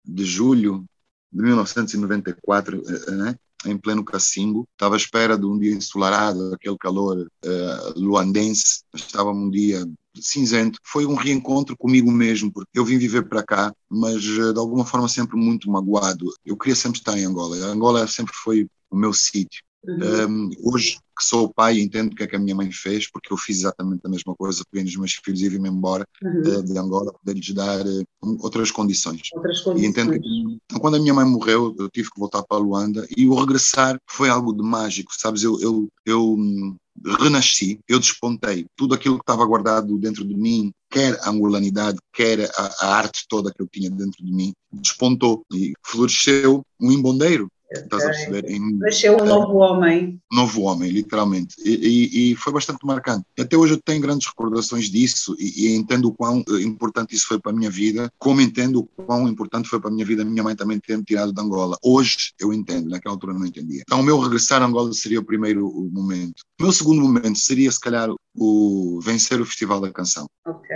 de 0.05 0.25
julho 0.25 0.85
de 1.31 1.41
1994, 1.43 2.81
né? 3.15 3.35
em 3.65 3.77
pleno 3.77 4.03
Cacimbo. 4.03 4.67
Estava 4.71 4.95
à 4.95 4.97
espera 4.97 5.37
de 5.37 5.45
um 5.45 5.57
dia 5.57 5.73
ensolarado, 5.73 6.53
aquele 6.53 6.77
calor 6.77 7.27
uh, 7.45 7.99
luandense. 7.99 8.83
Estava 8.93 9.31
um 9.31 9.49
dia 9.49 9.85
cinzento. 10.15 10.79
Foi 10.83 11.05
um 11.05 11.15
reencontro 11.15 11.77
comigo 11.77 12.11
mesmo, 12.11 12.51
porque 12.51 12.77
eu 12.77 12.85
vim 12.85 12.97
viver 12.97 13.27
para 13.27 13.43
cá, 13.43 13.73
mas 13.89 14.21
de 14.21 14.57
alguma 14.57 14.85
forma 14.85 15.07
sempre 15.07 15.37
muito 15.37 15.69
magoado. 15.69 16.25
Eu 16.45 16.57
queria 16.57 16.75
sempre 16.75 16.99
estar 16.99 17.17
em 17.17 17.25
Angola. 17.25 17.55
A 17.65 17.69
Angola 17.69 18.07
sempre 18.07 18.33
foi 18.33 18.67
o 18.89 18.95
meu 18.95 19.13
sítio. 19.13 19.63
Uhum. 19.83 20.49
Um, 20.49 20.51
hoje 20.63 20.99
que 21.17 21.25
sou 21.25 21.51
pai 21.51 21.79
entendo 21.79 22.13
o 22.13 22.15
que 22.15 22.23
é 22.23 22.27
que 22.27 22.35
a 22.35 22.39
minha 22.39 22.55
mãe 22.55 22.71
fez, 22.71 23.09
porque 23.09 23.33
eu 23.33 23.37
fiz 23.37 23.59
exatamente 23.59 24.01
a 24.05 24.09
mesma 24.09 24.35
coisa, 24.35 24.63
peguei 24.71 24.85
nos 24.85 24.95
meus 24.95 25.13
filhos 25.13 25.41
e 25.41 25.49
vim-me 25.49 25.69
embora 25.69 26.05
uhum. 26.23 26.41
uh, 26.41 26.63
de 26.63 26.77
Angola, 26.77 27.13
poder-lhes 27.13 27.53
dar 27.53 27.85
uh, 27.85 28.05
outras 28.41 28.71
condições. 28.71 29.29
Outras 29.33 29.61
condições. 29.61 29.83
E 29.83 29.89
entendo 29.89 30.19
que, 30.19 30.59
então, 30.65 30.79
quando 30.79 30.95
a 30.95 30.99
minha 30.99 31.13
mãe 31.13 31.25
morreu, 31.25 31.75
eu 31.79 31.89
tive 31.89 32.09
que 32.11 32.19
voltar 32.19 32.43
para 32.43 32.57
Luanda 32.57 33.07
e 33.15 33.27
o 33.27 33.35
regressar 33.35 33.99
foi 34.09 34.29
algo 34.29 34.53
de 34.53 34.63
mágico, 34.63 35.11
sabes? 35.17 35.43
Eu, 35.43 35.59
eu, 35.59 35.87
eu 36.05 36.33
hum, 36.33 36.75
renasci, 37.19 37.79
eu 37.87 37.99
despontei 37.99 38.65
tudo 38.75 38.93
aquilo 38.93 39.15
que 39.15 39.23
estava 39.23 39.45
guardado 39.45 39.97
dentro 39.97 40.25
de 40.25 40.35
mim, 40.35 40.71
quer 40.89 41.19
a 41.21 41.29
angolanidade, 41.29 41.97
quer 42.13 42.49
a, 42.55 42.75
a 42.81 42.95
arte 42.95 43.25
toda 43.27 43.51
que 43.53 43.61
eu 43.61 43.67
tinha 43.67 43.89
dentro 43.89 44.23
de 44.23 44.31
mim, 44.31 44.53
despontou 44.71 45.43
e 45.51 45.73
floresceu 45.83 46.63
um 46.79 46.91
imbondeiro 46.91 47.47
Estás 47.71 48.03
a 48.03 48.07
perceber? 48.07 48.49
Em, 48.49 48.77
Nasceu 48.77 49.17
um 49.17 49.25
novo 49.25 49.57
homem. 49.57 50.19
Novo 50.31 50.61
homem, 50.61 50.91
literalmente. 50.91 51.55
E, 51.63 51.71
e, 51.71 52.31
e, 52.31 52.35
foi 52.35 52.51
bastante 52.51 52.85
marcante. 52.85 53.25
Até 53.39 53.55
hoje 53.55 53.73
eu 53.73 53.81
tenho 53.81 54.01
grandes 54.01 54.27
recordações 54.27 54.89
disso 54.89 55.35
e, 55.39 55.67
e, 55.67 55.75
entendo 55.75 56.09
o 56.09 56.13
quão 56.13 56.43
eh, 56.49 56.61
importante 56.61 57.15
isso 57.15 57.27
foi 57.27 57.39
para 57.39 57.51
a 57.51 57.55
minha 57.55 57.69
vida, 57.69 58.11
como 58.19 58.41
entendo 58.41 58.79
o 58.79 59.03
quão 59.03 59.27
importante 59.27 59.69
foi 59.69 59.79
para 59.79 59.89
a 59.89 59.93
minha 59.93 60.05
vida 60.05 60.21
a 60.21 60.25
minha 60.25 60.43
mãe 60.43 60.55
também 60.55 60.79
ter 60.79 60.97
me 60.97 61.03
tirado 61.03 61.33
de 61.33 61.41
Angola. 61.41 61.77
Hoje 61.81 62.33
eu 62.39 62.53
entendo, 62.53 62.89
naquela 62.89 63.15
altura 63.15 63.33
não 63.33 63.45
entendia. 63.45 63.81
Então 63.81 64.01
o 64.01 64.03
meu 64.03 64.19
regressar 64.19 64.61
a 64.61 64.65
Angola 64.65 64.91
seria 64.93 65.19
o 65.19 65.25
primeiro 65.25 65.89
momento. 65.91 66.41
O 66.59 66.63
meu 66.63 66.71
segundo 66.71 67.01
momento 67.01 67.39
seria, 67.39 67.71
se 67.71 67.79
calhar, 67.79 68.09
o 68.35 68.99
vencer 69.01 69.41
o 69.41 69.45
Festival 69.45 69.81
da 69.81 69.91
Canção. 69.91 70.27
Ok. 70.45 70.69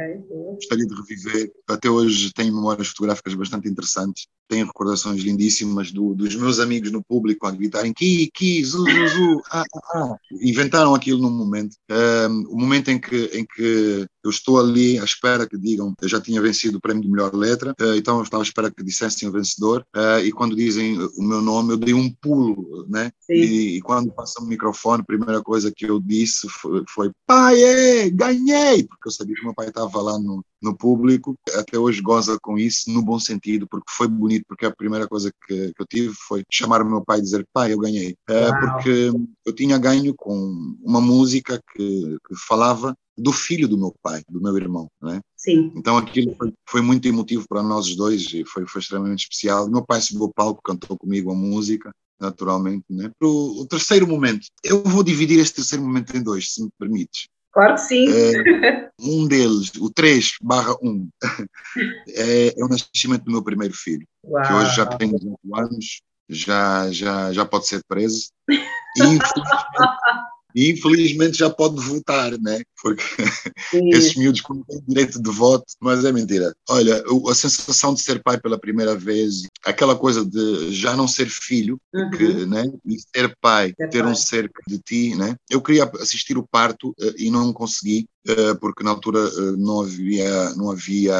Gostaria 0.55 0.85
de 0.85 0.95
reviver. 0.95 1.51
Até 1.67 1.89
hoje 1.89 2.33
tenho 2.33 2.53
memórias 2.53 2.87
fotográficas 2.87 3.33
bastante 3.33 3.67
interessantes 3.67 4.27
tenho 4.47 4.65
recordações 4.65 5.21
lindíssimas 5.21 5.91
do, 5.91 6.13
dos 6.13 6.35
meus 6.35 6.59
amigos 6.59 6.91
no 6.91 7.03
público 7.03 7.47
a 7.47 7.51
gritarem 7.51 7.93
Ki, 7.93 8.29
Ki, 8.33 8.63
Zu, 8.63 8.83
Zu, 8.83 9.07
Zu, 9.07 9.41
ah, 9.51 9.63
ah, 9.75 9.79
ah. 9.95 10.15
Inventaram 10.41 10.93
aquilo 10.93 11.21
num 11.21 11.31
momento. 11.31 11.75
Um, 11.89 12.45
o 12.49 12.57
momento 12.57 12.89
em 12.89 12.99
que, 12.99 13.29
em 13.33 13.45
que 13.45 14.05
eu 14.23 14.29
estou 14.29 14.59
ali 14.59 14.99
à 14.99 15.03
espera 15.03 15.47
que 15.47 15.57
digam 15.57 15.93
eu 16.01 16.07
já 16.07 16.19
tinha 16.19 16.41
vencido 16.41 16.77
o 16.77 16.81
prémio 16.81 17.03
de 17.03 17.09
melhor 17.09 17.33
letra, 17.33 17.75
uh, 17.79 17.95
então 17.95 18.17
eu 18.17 18.23
estava 18.23 18.43
à 18.43 18.45
espera 18.45 18.71
que 18.71 18.83
dissessem 18.83 19.27
o 19.27 19.31
vencedor, 19.31 19.85
uh, 19.95 20.19
e 20.23 20.31
quando 20.31 20.55
dizem 20.55 20.97
o 21.17 21.23
meu 21.23 21.41
nome, 21.41 21.73
eu 21.73 21.77
dei 21.77 21.93
um 21.93 22.11
pulo, 22.21 22.85
né? 22.87 23.11
E, 23.29 23.77
e, 23.77 23.81
quando 23.81 24.11
passam 24.11 24.43
o 24.43 24.47
microfone, 24.47 25.01
a 25.01 25.05
primeira 25.05 25.41
coisa 25.41 25.71
que 25.75 25.85
eu 25.85 25.99
disse 25.99 26.47
foi, 26.49 26.83
foi 26.87 27.11
pai, 27.45 27.61
é, 27.61 28.09
ganhei! 28.09 28.83
Porque 28.83 29.07
eu 29.07 29.11
sabia 29.11 29.35
que 29.35 29.43
meu 29.43 29.53
pai 29.53 29.67
estava 29.67 30.01
lá 30.01 30.17
no, 30.17 30.43
no 30.61 30.75
público, 30.75 31.35
até 31.53 31.77
hoje 31.77 32.01
goza 32.01 32.37
com 32.41 32.57
isso, 32.57 32.89
no 32.91 33.03
bom 33.03 33.19
sentido, 33.19 33.67
porque 33.67 33.85
foi 33.89 34.07
bonito, 34.07 34.45
porque 34.47 34.65
a 34.65 34.75
primeira 34.75 35.07
coisa 35.07 35.31
que, 35.45 35.73
que 35.73 35.81
eu 35.81 35.85
tive 35.85 36.13
foi 36.27 36.43
chamar 36.51 36.81
o 36.81 36.89
meu 36.89 37.03
pai 37.03 37.19
e 37.19 37.21
dizer, 37.21 37.45
pai, 37.53 37.73
eu 37.73 37.79
ganhei. 37.79 38.15
Uh, 38.29 38.71
porque 38.71 39.11
eu 39.45 39.53
tinha 39.53 39.77
ganho 39.77 40.13
com 40.15 40.75
uma 40.83 40.99
música 40.99 41.61
que, 41.73 42.17
que 42.27 42.35
falava 42.47 42.95
do 43.17 43.31
filho 43.31 43.67
do 43.67 43.77
meu 43.77 43.93
pai, 44.01 44.23
do 44.27 44.41
meu 44.41 44.57
irmão, 44.57 44.89
né? 45.01 45.21
Sim. 45.37 45.71
Então 45.75 45.95
aquilo 45.95 46.35
foi, 46.35 46.53
foi, 46.67 46.81
muito 46.81 47.07
emotivo 47.07 47.45
para 47.47 47.63
nós 47.63 47.95
dois 47.95 48.25
e 48.33 48.43
foi, 48.43 48.65
foi 48.67 48.81
extremamente 48.81 49.21
especial. 49.21 49.69
Meu 49.69 49.85
pai 49.85 50.01
subiu 50.01 50.23
ao 50.23 50.33
palco, 50.33 50.61
cantou 50.61 50.97
comigo 50.97 51.31
a 51.31 51.35
música, 51.35 51.91
naturalmente, 52.19 52.85
né? 52.89 53.11
O, 53.21 53.61
o 53.61 53.67
terceiro 53.67 54.07
momento, 54.07 54.47
eu 54.63 54.83
vou 54.83 55.03
dividir 55.03 55.39
este 55.39 55.55
terceiro 55.55 55.83
momento 55.83 56.15
em 56.15 56.23
dois, 56.23 56.53
se 56.53 56.63
me 56.63 56.69
permites. 56.77 57.27
Claro 57.55 57.75
que 57.75 57.81
sim. 57.81 58.05
É, 58.09 58.89
um 58.99 59.25
deles, 59.25 59.71
o 59.79 59.89
3 59.89 60.33
barra 60.41 60.75
1, 60.83 61.09
é, 62.09 62.47
é, 62.47 62.63
o 62.63 62.67
nascimento 62.67 63.23
do 63.23 63.31
meu 63.31 63.41
primeiro 63.41 63.73
filho, 63.73 64.05
Uau. 64.25 64.43
que 64.43 64.53
hoje 64.53 64.75
já 64.75 64.85
tem 64.85 65.15
18 65.15 65.39
anos, 65.55 66.01
já, 66.29 66.91
já, 66.91 67.31
já 67.31 67.45
pode 67.45 67.67
ser 67.67 67.81
preso. 67.87 68.27
E, 68.97 69.03
infelizmente, 69.03 70.79
infelizmente 70.79 71.37
já 71.37 71.49
pode 71.49 71.81
votar, 71.81 72.31
né? 72.39 72.61
Porque 72.81 73.03
Sim. 73.71 73.89
esses 73.89 74.15
miúdos 74.15 74.41
não 74.47 74.63
têm 74.63 74.81
direito 74.87 75.21
de 75.21 75.29
voto, 75.29 75.65
mas 75.81 76.05
é 76.05 76.13
mentira. 76.13 76.55
Olha, 76.69 77.03
a 77.29 77.35
sensação 77.35 77.93
de 77.93 78.01
ser 78.01 78.23
pai 78.23 78.39
pela 78.39 78.57
primeira 78.57 78.95
vez, 78.95 79.41
aquela 79.65 79.95
coisa 79.95 80.25
de 80.25 80.71
já 80.71 80.95
não 80.95 81.07
ser 81.07 81.27
filho, 81.27 81.77
uhum. 81.93 82.09
que, 82.11 82.45
né? 82.45 82.63
E 82.85 82.97
ser 82.99 83.35
pai, 83.41 83.73
ser 83.75 83.89
ter 83.89 84.03
pai. 84.03 84.11
um 84.11 84.15
ser 84.15 84.49
de 84.67 84.79
ti, 84.79 85.15
né? 85.15 85.35
Eu 85.49 85.61
queria 85.61 85.91
assistir 85.99 86.37
o 86.37 86.47
parto 86.47 86.89
uh, 86.89 87.13
e 87.17 87.29
não 87.29 87.51
consegui, 87.51 88.07
uh, 88.29 88.57
porque 88.59 88.83
na 88.83 88.91
altura 88.91 89.19
uh, 89.19 89.57
não 89.57 89.81
havia, 89.81 90.53
não 90.55 90.71
havia 90.71 91.15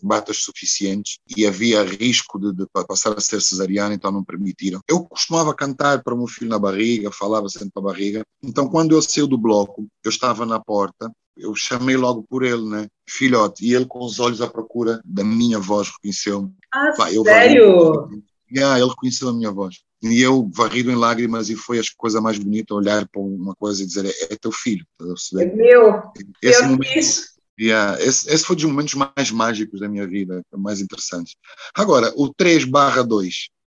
batas 0.00 0.38
suficientes 0.38 1.18
e 1.36 1.44
havia 1.44 1.82
risco 1.82 2.38
de, 2.38 2.52
de, 2.52 2.66
passar 2.86 3.16
a 3.16 3.20
ser 3.20 3.40
cesariana, 3.40 3.94
então 3.94 4.12
não 4.12 4.24
permitiram. 4.24 4.80
Eu 4.88 5.02
costumava 5.04 5.54
cantar 5.54 6.04
para 6.04 6.14
o 6.14 6.18
meu 6.18 6.28
filho 6.28 6.50
na 6.50 6.58
barriga, 6.58 7.10
falava 7.10 7.48
sempre 7.48 7.70
para 7.72 7.82
a 7.82 7.86
barriga, 7.86 8.22
então 8.42 8.60
então, 8.60 8.68
quando 8.70 8.94
eu 8.94 9.00
saí 9.00 9.26
do 9.26 9.38
bloco, 9.38 9.88
eu 10.04 10.10
estava 10.10 10.44
na 10.44 10.60
porta, 10.60 11.10
eu 11.40 11.54
chamei 11.54 11.96
logo 11.96 12.22
por 12.22 12.44
ele, 12.44 12.68
né? 12.68 12.88
Filhote, 13.08 13.64
e 13.64 13.74
ele 13.74 13.86
com 13.86 14.04
os 14.04 14.20
olhos 14.20 14.40
à 14.40 14.48
procura 14.48 15.00
da 15.04 15.24
minha 15.24 15.58
voz 15.58 15.88
reconheceu-me. 15.88 16.52
Ah, 16.72 16.92
Pá, 16.96 17.08
sério? 17.08 17.24
Varri... 17.24 18.22
Yeah, 18.52 18.78
ele 18.78 18.88
reconheceu 18.88 19.28
a 19.28 19.32
minha 19.32 19.50
voz. 19.50 19.76
E 20.02 20.20
eu, 20.20 20.50
varrido 20.52 20.90
em 20.90 20.96
lágrimas, 20.96 21.50
e 21.50 21.56
foi 21.56 21.78
a 21.78 21.82
coisa 21.96 22.20
mais 22.20 22.38
bonita 22.38 22.74
olhar 22.74 23.06
para 23.08 23.20
uma 23.20 23.54
coisa 23.54 23.82
e 23.82 23.86
dizer: 23.86 24.06
é, 24.06 24.32
é 24.32 24.36
teu 24.36 24.50
filho. 24.50 24.84
É 25.38 25.44
meu. 25.44 26.02
Esse, 26.42 26.62
momento, 26.62 27.22
yeah, 27.60 28.02
esse, 28.02 28.28
esse 28.32 28.44
foi 28.44 28.56
um 28.56 28.58
dos 28.58 28.64
momentos 28.64 28.94
mais 28.94 29.30
mágicos 29.30 29.78
da 29.78 29.88
minha 29.88 30.06
vida, 30.06 30.42
mais 30.56 30.80
interessantes. 30.80 31.34
Agora, 31.74 32.12
o 32.16 32.32
3 32.32 32.64
barra 32.64 33.02
2 33.02 33.34
uh, 33.34 33.59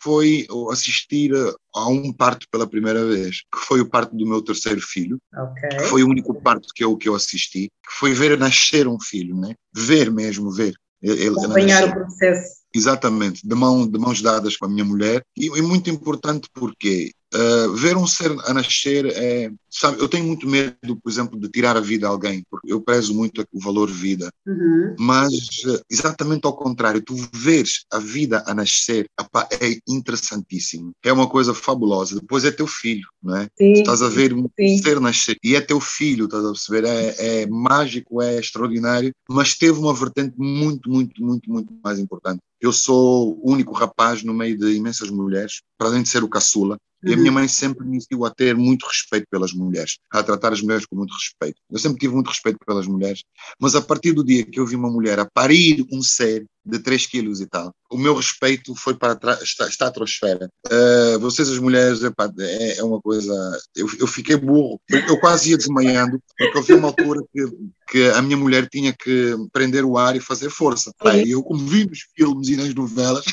foi 0.00 0.46
assistir 0.70 1.32
a 1.74 1.88
um 1.88 2.12
parto 2.12 2.46
pela 2.50 2.66
primeira 2.66 3.04
vez, 3.04 3.42
que 3.52 3.60
foi 3.60 3.80
o 3.80 3.88
parto 3.88 4.16
do 4.16 4.26
meu 4.26 4.42
terceiro 4.42 4.80
filho, 4.80 5.18
okay. 5.32 5.68
que 5.70 5.84
foi 5.84 6.02
o 6.02 6.08
único 6.08 6.34
parto 6.34 6.68
que 6.74 6.82
eu, 6.84 6.96
que 6.96 7.08
eu 7.08 7.14
assisti, 7.14 7.68
que 7.68 7.98
foi 7.98 8.12
ver 8.12 8.38
nascer 8.38 8.88
um 8.88 8.98
filho, 9.00 9.36
né? 9.36 9.54
ver 9.74 10.10
mesmo, 10.10 10.50
ver. 10.50 10.74
Ele, 11.00 11.28
Acompanhar 11.28 11.84
o 11.84 11.92
processo. 11.92 12.58
Exatamente, 12.74 13.46
de, 13.46 13.54
mão, 13.54 13.86
de 13.86 13.98
mãos 13.98 14.20
dadas 14.20 14.56
com 14.56 14.66
a 14.66 14.68
minha 14.68 14.84
mulher, 14.84 15.22
e, 15.36 15.46
e 15.46 15.62
muito 15.62 15.88
importante 15.88 16.48
porque 16.52 17.12
Uh, 17.34 17.74
ver 17.74 17.96
um 17.96 18.06
ser 18.06 18.30
a 18.46 18.54
nascer 18.54 19.06
é. 19.06 19.50
Sabe, 19.70 20.00
eu 20.00 20.08
tenho 20.08 20.24
muito 20.24 20.48
medo, 20.48 20.96
por 21.02 21.10
exemplo, 21.10 21.38
de 21.38 21.46
tirar 21.50 21.76
a 21.76 21.80
vida 21.80 22.06
a 22.06 22.10
alguém, 22.10 22.42
porque 22.50 22.72
eu 22.72 22.80
prezo 22.80 23.14
muito 23.14 23.46
o 23.52 23.60
valor 23.60 23.90
vida. 23.90 24.30
Uhum. 24.46 24.96
Mas, 24.98 25.32
uh, 25.66 25.80
exatamente 25.90 26.46
ao 26.46 26.56
contrário, 26.56 27.02
tu 27.02 27.14
vês 27.32 27.84
a 27.92 27.98
vida 27.98 28.42
a 28.46 28.54
nascer 28.54 29.06
apá, 29.14 29.46
é 29.52 29.78
interessantíssimo. 29.86 30.92
É 31.04 31.12
uma 31.12 31.28
coisa 31.28 31.52
fabulosa. 31.52 32.18
Depois 32.18 32.44
é 32.44 32.50
teu 32.50 32.66
filho, 32.66 33.06
não 33.22 33.36
é? 33.36 33.48
Sim. 33.58 33.72
Estás 33.72 34.00
a 34.00 34.08
ver 34.08 34.32
um 34.32 34.48
Sim. 34.58 34.82
ser 34.82 34.98
nascer 34.98 35.36
e 35.44 35.54
é 35.54 35.60
teu 35.60 35.80
filho, 35.80 36.24
estás 36.24 36.44
a 36.44 36.52
perceber? 36.52 36.84
É, 36.84 37.42
é 37.42 37.46
mágico, 37.46 38.22
é 38.22 38.38
extraordinário, 38.38 39.12
mas 39.28 39.54
teve 39.54 39.78
uma 39.78 39.92
vertente 39.92 40.34
muito, 40.38 40.88
muito, 40.90 41.22
muito, 41.22 41.50
muito 41.50 41.72
mais 41.84 41.98
importante. 41.98 42.40
Eu 42.60 42.72
sou 42.72 43.38
o 43.40 43.52
único 43.52 43.72
rapaz 43.72 44.24
no 44.24 44.34
meio 44.34 44.58
de 44.58 44.74
imensas 44.74 45.10
mulheres, 45.10 45.60
para 45.76 45.88
além 45.88 46.02
de 46.02 46.08
ser 46.08 46.24
o 46.24 46.28
caçula, 46.28 46.76
e 47.04 47.14
a 47.14 47.16
minha 47.16 47.32
mãe 47.32 47.46
sempre 47.46 47.86
me 47.86 47.96
ensinou 47.96 48.26
a 48.26 48.30
ter 48.30 48.56
muito 48.56 48.86
respeito 48.86 49.26
pelas 49.30 49.52
mulheres, 49.52 49.98
a 50.10 50.22
tratar 50.22 50.52
as 50.52 50.60
mulheres 50.60 50.86
com 50.86 50.96
muito 50.96 51.12
respeito. 51.14 51.60
Eu 51.70 51.78
sempre 51.78 51.98
tive 51.98 52.14
muito 52.14 52.28
respeito 52.28 52.58
pelas 52.66 52.86
mulheres, 52.86 53.22
mas 53.60 53.74
a 53.74 53.80
partir 53.80 54.12
do 54.12 54.24
dia 54.24 54.44
que 54.44 54.58
eu 54.58 54.66
vi 54.66 54.76
uma 54.76 54.90
mulher 54.90 55.18
a 55.18 55.26
parir 55.26 55.86
um 55.92 56.02
ser 56.02 56.44
de 56.68 56.78
3 56.78 57.06
quilos 57.06 57.40
e 57.40 57.46
tal, 57.46 57.74
o 57.90 57.96
meu 57.96 58.14
respeito 58.14 58.74
foi 58.74 58.94
para 58.94 59.18
a 59.24 59.38
estratosfera. 59.42 60.50
Uh, 60.66 61.18
vocês, 61.18 61.48
as 61.48 61.58
mulheres, 61.58 62.02
epá, 62.02 62.30
é, 62.38 62.78
é, 62.78 62.84
uma 62.84 63.00
coisa. 63.00 63.32
Eu, 63.74 63.88
eu 63.98 64.06
fiquei 64.06 64.36
burro, 64.36 64.78
eu, 64.88 65.00
eu, 65.00 65.18
quase 65.18 65.50
ia 65.50 65.56
desmaiando, 65.56 66.22
porque 66.36 66.58
eu 66.58 66.62
vi 66.62 66.74
uma 66.74 66.88
altura 66.88 67.22
que, 67.32 67.46
que 67.90 68.10
a 68.10 68.20
minha 68.20 68.36
mulher 68.36 68.68
tinha 68.68 68.92
que 68.92 69.34
prender 69.52 69.84
o 69.84 69.96
ar 69.96 70.14
e 70.14 70.20
fazer 70.20 70.50
força. 70.50 70.92
E 71.24 71.30
eu, 71.30 71.42
como 71.42 71.66
vi 71.66 71.86
nos 71.86 72.00
filmes 72.14 72.48
e 72.48 72.56
nas 72.56 72.74
novelas, 72.74 73.24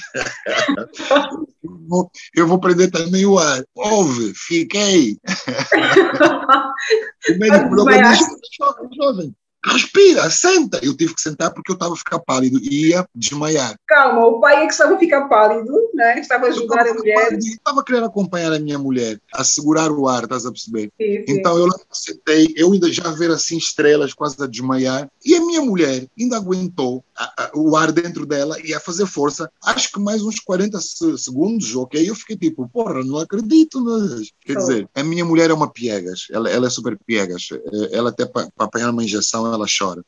eu, 1.61 1.75
vou, 1.87 2.09
eu 2.35 2.47
vou 2.47 2.59
prender 2.59 2.89
também 2.89 3.25
o 3.25 3.37
ar. 3.37 3.61
Ouve, 3.75 4.33
fiquei. 4.35 5.17
o 7.29 7.37
médico 7.37 7.75
jovem, 7.75 8.01
jovem 8.97 9.35
respira, 9.72 10.29
senta. 10.29 10.79
Eu 10.84 10.95
tive 10.95 11.13
que 11.13 11.22
sentar 11.22 11.53
porque 11.53 11.72
eu 11.72 11.75
estava 11.75 11.93
a 11.93 11.98
ficar 11.98 12.19
pálido 12.19 12.60
e 12.62 12.89
ia 12.89 13.07
desmaiar. 13.15 13.75
Calma, 13.88 14.25
o 14.25 14.39
pai 14.39 14.63
é 14.63 14.67
que 14.67 14.74
estava 14.74 14.95
a 14.95 15.00
ficar 15.00 15.27
pálido, 15.27 15.72
né? 15.93 16.19
estava 16.19 16.45
a 16.45 16.50
ajudar 16.50 16.88
a 16.88 16.93
mulher. 16.93 17.34
Estava 17.34 17.84
querendo 17.84 18.05
acompanhar 18.05 18.53
a 18.53 18.60
minha 18.60 18.77
mulher, 18.77 19.19
a 19.34 19.43
segurar 19.43 19.91
o 19.91 20.07
ar, 20.07 20.24
estás 20.24 20.45
a 20.45 20.51
perceber? 20.51 20.91
Sim, 21.00 21.24
sim. 21.25 21.25
Então 21.27 21.57
eu 21.57 21.65
lá 21.65 21.75
sentei, 21.91 22.53
eu 22.55 22.72
ainda 22.72 22.91
já 22.91 23.10
ver 23.12 23.31
assim 23.31 23.57
estrelas 23.57 24.13
quase 24.13 24.41
a 24.41 24.48
desmaiar 24.48 25.10
e 25.24 25.36
a 25.36 25.39
minha 25.39 25.62
mulher 25.62 26.07
ainda 26.19 26.38
aguentou 26.38 27.03
a, 27.17 27.24
a, 27.24 27.51
o 27.55 27.75
ar 27.75 27.91
dentro 27.91 28.25
dela 28.25 28.57
e 28.63 28.74
a 28.74 28.79
fazer 28.79 29.05
força, 29.05 29.50
acho 29.63 29.91
que 29.91 30.00
mais 30.00 30.22
uns 30.22 30.39
40 30.39 30.79
segundos, 31.17 31.75
ok? 31.75 32.10
Eu 32.10 32.15
fiquei 32.15 32.38
tipo, 32.38 32.67
porra, 32.69 33.03
não 33.03 33.17
acredito, 33.17 33.84
mas... 33.84 34.31
Quer 34.41 34.57
oh. 34.57 34.60
dizer, 34.60 34.89
a 34.93 35.03
minha 35.03 35.24
mulher 35.24 35.50
é 35.50 35.53
uma 35.53 35.72
piegas, 35.72 36.27
ela, 36.31 36.50
ela 36.50 36.67
é 36.67 36.69
super 36.69 36.98
piegas, 37.05 37.48
eh, 37.51 37.89
ela 37.91 38.10
até 38.10 38.25
para 38.25 38.50
apanhar 38.57 38.91
uma 38.91 39.03
injeção 39.03 39.45
ela 39.55 39.65
chora, 39.67 40.03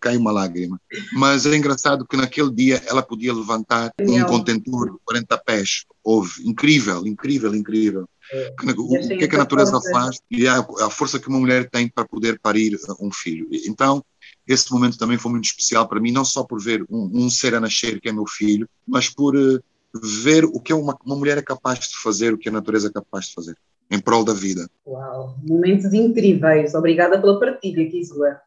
cai 0.00 0.16
uma 0.16 0.32
lágrima. 0.32 0.80
Mas 1.12 1.46
é 1.46 1.56
engraçado 1.56 2.06
que 2.06 2.16
naquele 2.16 2.52
dia 2.52 2.82
ela 2.86 3.02
podia 3.02 3.32
levantar 3.32 3.92
um 4.00 4.24
contentor 4.24 4.92
de 4.92 4.98
40 5.04 5.38
pés. 5.38 5.84
Houve, 6.02 6.48
incrível, 6.48 7.06
incrível, 7.06 7.54
incrível. 7.54 8.08
É. 8.32 8.54
O, 8.76 8.94
o 8.94 9.08
que 9.08 9.24
é 9.24 9.28
que 9.28 9.36
a 9.36 9.38
natureza 9.38 9.72
força. 9.72 9.90
faz 9.90 10.18
e 10.30 10.48
a, 10.48 10.58
a 10.58 10.90
força 10.90 11.18
que 11.18 11.28
uma 11.28 11.38
mulher 11.38 11.68
tem 11.70 11.88
para 11.88 12.06
poder 12.06 12.40
parir 12.40 12.76
um 13.00 13.12
filho. 13.12 13.48
Então, 13.66 14.04
esse 14.46 14.72
momento 14.72 14.98
também 14.98 15.18
foi 15.18 15.30
muito 15.30 15.44
especial 15.44 15.86
para 15.88 16.00
mim, 16.00 16.10
não 16.10 16.24
só 16.24 16.42
por 16.42 16.60
ver 16.60 16.84
um, 16.88 17.24
um 17.24 17.30
ser 17.30 17.54
a 17.54 17.60
nascer, 17.60 18.00
que 18.00 18.08
é 18.08 18.12
meu 18.12 18.26
filho, 18.26 18.68
mas 18.86 19.08
por 19.08 19.36
uh, 19.36 19.62
ver 20.02 20.44
o 20.44 20.60
que 20.60 20.72
uma, 20.72 20.96
uma 21.04 21.16
mulher 21.16 21.38
é 21.38 21.42
capaz 21.42 21.80
de 21.80 21.96
fazer, 22.02 22.32
o 22.32 22.38
que 22.38 22.48
a 22.48 22.52
natureza 22.52 22.88
é 22.88 22.92
capaz 22.92 23.26
de 23.26 23.34
fazer 23.34 23.56
em 23.90 23.98
prol 23.98 24.24
da 24.24 24.32
vida. 24.32 24.68
Uau, 24.86 25.36
momentos 25.48 25.92
incríveis. 25.92 26.74
Obrigada 26.74 27.20
pela 27.20 27.38
partilha, 27.38 27.88
Kisua. 27.90 28.40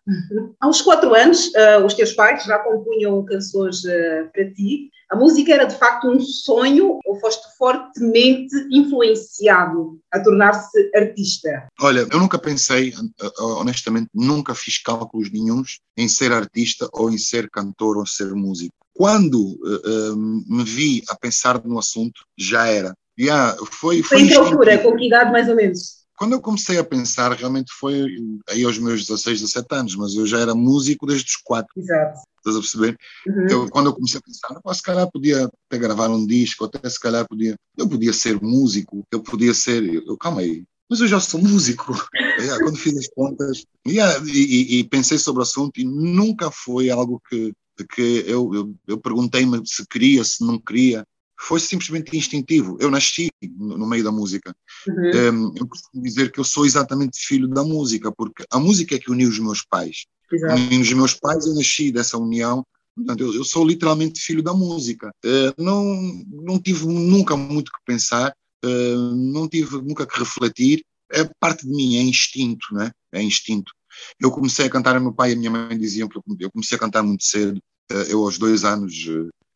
Há 0.59 0.67
uns 0.67 0.81
quatro 0.81 1.13
anos, 1.13 1.47
uh, 1.47 1.85
os 1.85 1.93
teus 1.93 2.13
pais 2.13 2.43
já 2.43 2.59
compunham 2.59 3.23
canções 3.25 3.83
uh, 3.83 4.29
para 4.33 4.51
ti. 4.53 4.89
A 5.09 5.15
música 5.15 5.51
era 5.51 5.65
de 5.65 5.75
facto 5.75 6.07
um 6.07 6.19
sonho 6.19 6.99
ou 7.03 7.19
foste 7.19 7.43
fortemente 7.57 8.55
influenciado 8.71 9.99
a 10.11 10.19
tornar-se 10.19 10.91
artista? 10.95 11.67
Olha, 11.81 12.07
eu 12.11 12.19
nunca 12.19 12.37
pensei, 12.37 12.93
honestamente, 13.39 14.09
nunca 14.13 14.53
fiz 14.53 14.77
cálculos 14.77 15.31
nenhums 15.31 15.79
em 15.97 16.07
ser 16.07 16.31
artista 16.31 16.87
ou 16.93 17.09
em 17.09 17.17
ser 17.17 17.49
cantor 17.49 17.97
ou 17.97 18.05
ser 18.05 18.35
músico. 18.35 18.75
Quando 18.93 19.57
uh, 19.63 20.15
me 20.15 20.63
vi 20.63 21.01
a 21.09 21.15
pensar 21.15 21.63
no 21.65 21.79
assunto, 21.79 22.21
já 22.37 22.67
era. 22.67 22.93
Yeah, 23.19 23.57
foi, 23.71 24.01
foi, 24.01 24.21
em 24.21 24.27
que 24.27 24.35
altura? 24.35 24.77
Com 24.77 24.95
que 24.95 25.07
idade, 25.07 25.31
mais 25.31 25.49
ou 25.49 25.55
menos? 25.55 25.99
Quando 26.17 26.33
eu 26.33 26.41
comecei 26.41 26.77
a 26.77 26.83
pensar, 26.83 27.31
realmente 27.33 27.71
foi 27.73 28.05
aí 28.49 28.63
aos 28.63 28.77
meus 28.77 29.05
16, 29.05 29.41
17 29.41 29.67
anos, 29.75 29.95
mas 29.95 30.15
eu 30.15 30.25
já 30.25 30.39
era 30.39 30.55
músico 30.55 31.05
desde 31.05 31.25
os 31.25 31.35
4. 31.37 31.67
Exato. 31.77 32.19
Estás 32.37 32.55
a 32.55 32.59
perceber? 32.59 32.97
Uhum. 33.27 33.47
Eu, 33.49 33.69
quando 33.69 33.87
eu 33.87 33.93
comecei 33.93 34.19
a 34.19 34.21
pensar, 34.21 34.73
se 34.73 34.81
calhar 34.81 35.09
podia 35.11 35.45
até 35.45 35.77
gravar 35.77 36.09
um 36.09 36.25
disco, 36.25 36.63
até 36.63 36.89
se 36.89 36.99
calhar 36.99 37.27
podia. 37.27 37.55
Eu 37.77 37.87
podia 37.87 38.13
ser 38.13 38.41
músico, 38.41 39.03
eu 39.11 39.21
podia 39.21 39.53
ser. 39.53 39.83
Eu, 39.83 40.17
calma 40.17 40.41
aí, 40.41 40.63
mas 40.89 41.01
eu 41.01 41.07
já 41.07 41.19
sou 41.19 41.41
músico. 41.41 41.93
yeah, 42.39 42.63
quando 42.63 42.77
fiz 42.77 42.97
as 42.97 43.07
contas. 43.09 43.63
Yeah, 43.85 44.21
e, 44.25 44.77
e, 44.77 44.79
e, 44.79 44.83
pensei 44.85 45.17
sobre 45.17 45.39
o 45.39 45.43
assunto 45.43 45.79
e 45.79 45.83
nunca 45.83 46.49
foi 46.51 46.89
algo 46.89 47.21
que, 47.29 47.53
que 47.93 48.23
eu, 48.25 48.53
eu, 48.53 48.75
eu 48.87 48.97
perguntei-me 48.97 49.61
se 49.65 49.85
queria, 49.87 50.23
se 50.23 50.45
não 50.45 50.57
queria 50.57 51.05
foi 51.39 51.59
simplesmente 51.59 52.15
instintivo. 52.15 52.77
Eu 52.81 52.91
nasci 52.91 53.29
no, 53.57 53.87
meio 53.87 54.03
da 54.03 54.11
música. 54.11 54.53
Uhum. 54.87 55.49
Um, 55.49 55.53
eu 55.55 55.67
costumo 55.67 56.03
dizer 56.03 56.31
que 56.31 56.39
eu 56.39 56.43
sou 56.43 56.65
exatamente 56.65 57.25
filho 57.25 57.47
da 57.47 57.63
música, 57.63 58.11
porque 58.11 58.43
a 58.51 58.59
música 58.59 58.95
é 58.95 58.99
que 58.99 59.09
uniu 59.09 59.29
os 59.29 59.39
meus 59.39 59.63
pais. 59.63 60.05
Exato. 60.31 60.55
Uniu 60.55 60.81
os 60.81 60.93
meus 60.93 61.13
pais, 61.13 61.45
eu 61.45 61.55
nasci 61.55 61.91
dessa 61.91 62.17
união. 62.17 62.63
Portanto, 62.93 63.21
eu, 63.21 63.33
eu 63.33 63.43
sou 63.45 63.65
literalmente 63.65 64.19
filho 64.19 64.43
da 64.43 64.53
música. 64.53 65.11
Uh, 65.25 65.63
não, 65.63 65.85
não 66.27 66.59
tive 66.59 66.85
nunca 66.85 67.37
muito 67.37 67.71
que 67.71 67.79
pensar, 67.85 68.33
uh, 68.65 69.15
não 69.15 69.47
tive 69.47 69.77
nunca 69.81 70.05
que 70.05 70.19
refletir. 70.19 70.83
É 71.11 71.23
parte 71.39 71.65
de 71.65 71.71
mim, 71.71 71.95
é 71.95 72.01
instinto, 72.01 72.67
né? 72.73 72.91
É 73.13 73.23
instinto. 73.23 73.71
Eu 74.19 74.29
comecei 74.29 74.65
a 74.65 74.69
cantar, 74.69 74.99
meu 74.99 75.13
pai 75.13 75.31
e 75.31 75.33
a 75.33 75.37
minha 75.37 75.49
mãe 75.49 75.77
diziam 75.77 76.07
que 76.07 76.17
eu 76.17 76.51
comecei 76.51 76.75
a 76.75 76.79
cantar 76.79 77.01
muito 77.01 77.23
cedo. 77.23 77.57
Uh, 77.91 78.03
eu, 78.09 78.23
aos 78.23 78.37
dois 78.37 78.65
anos, 78.65 78.93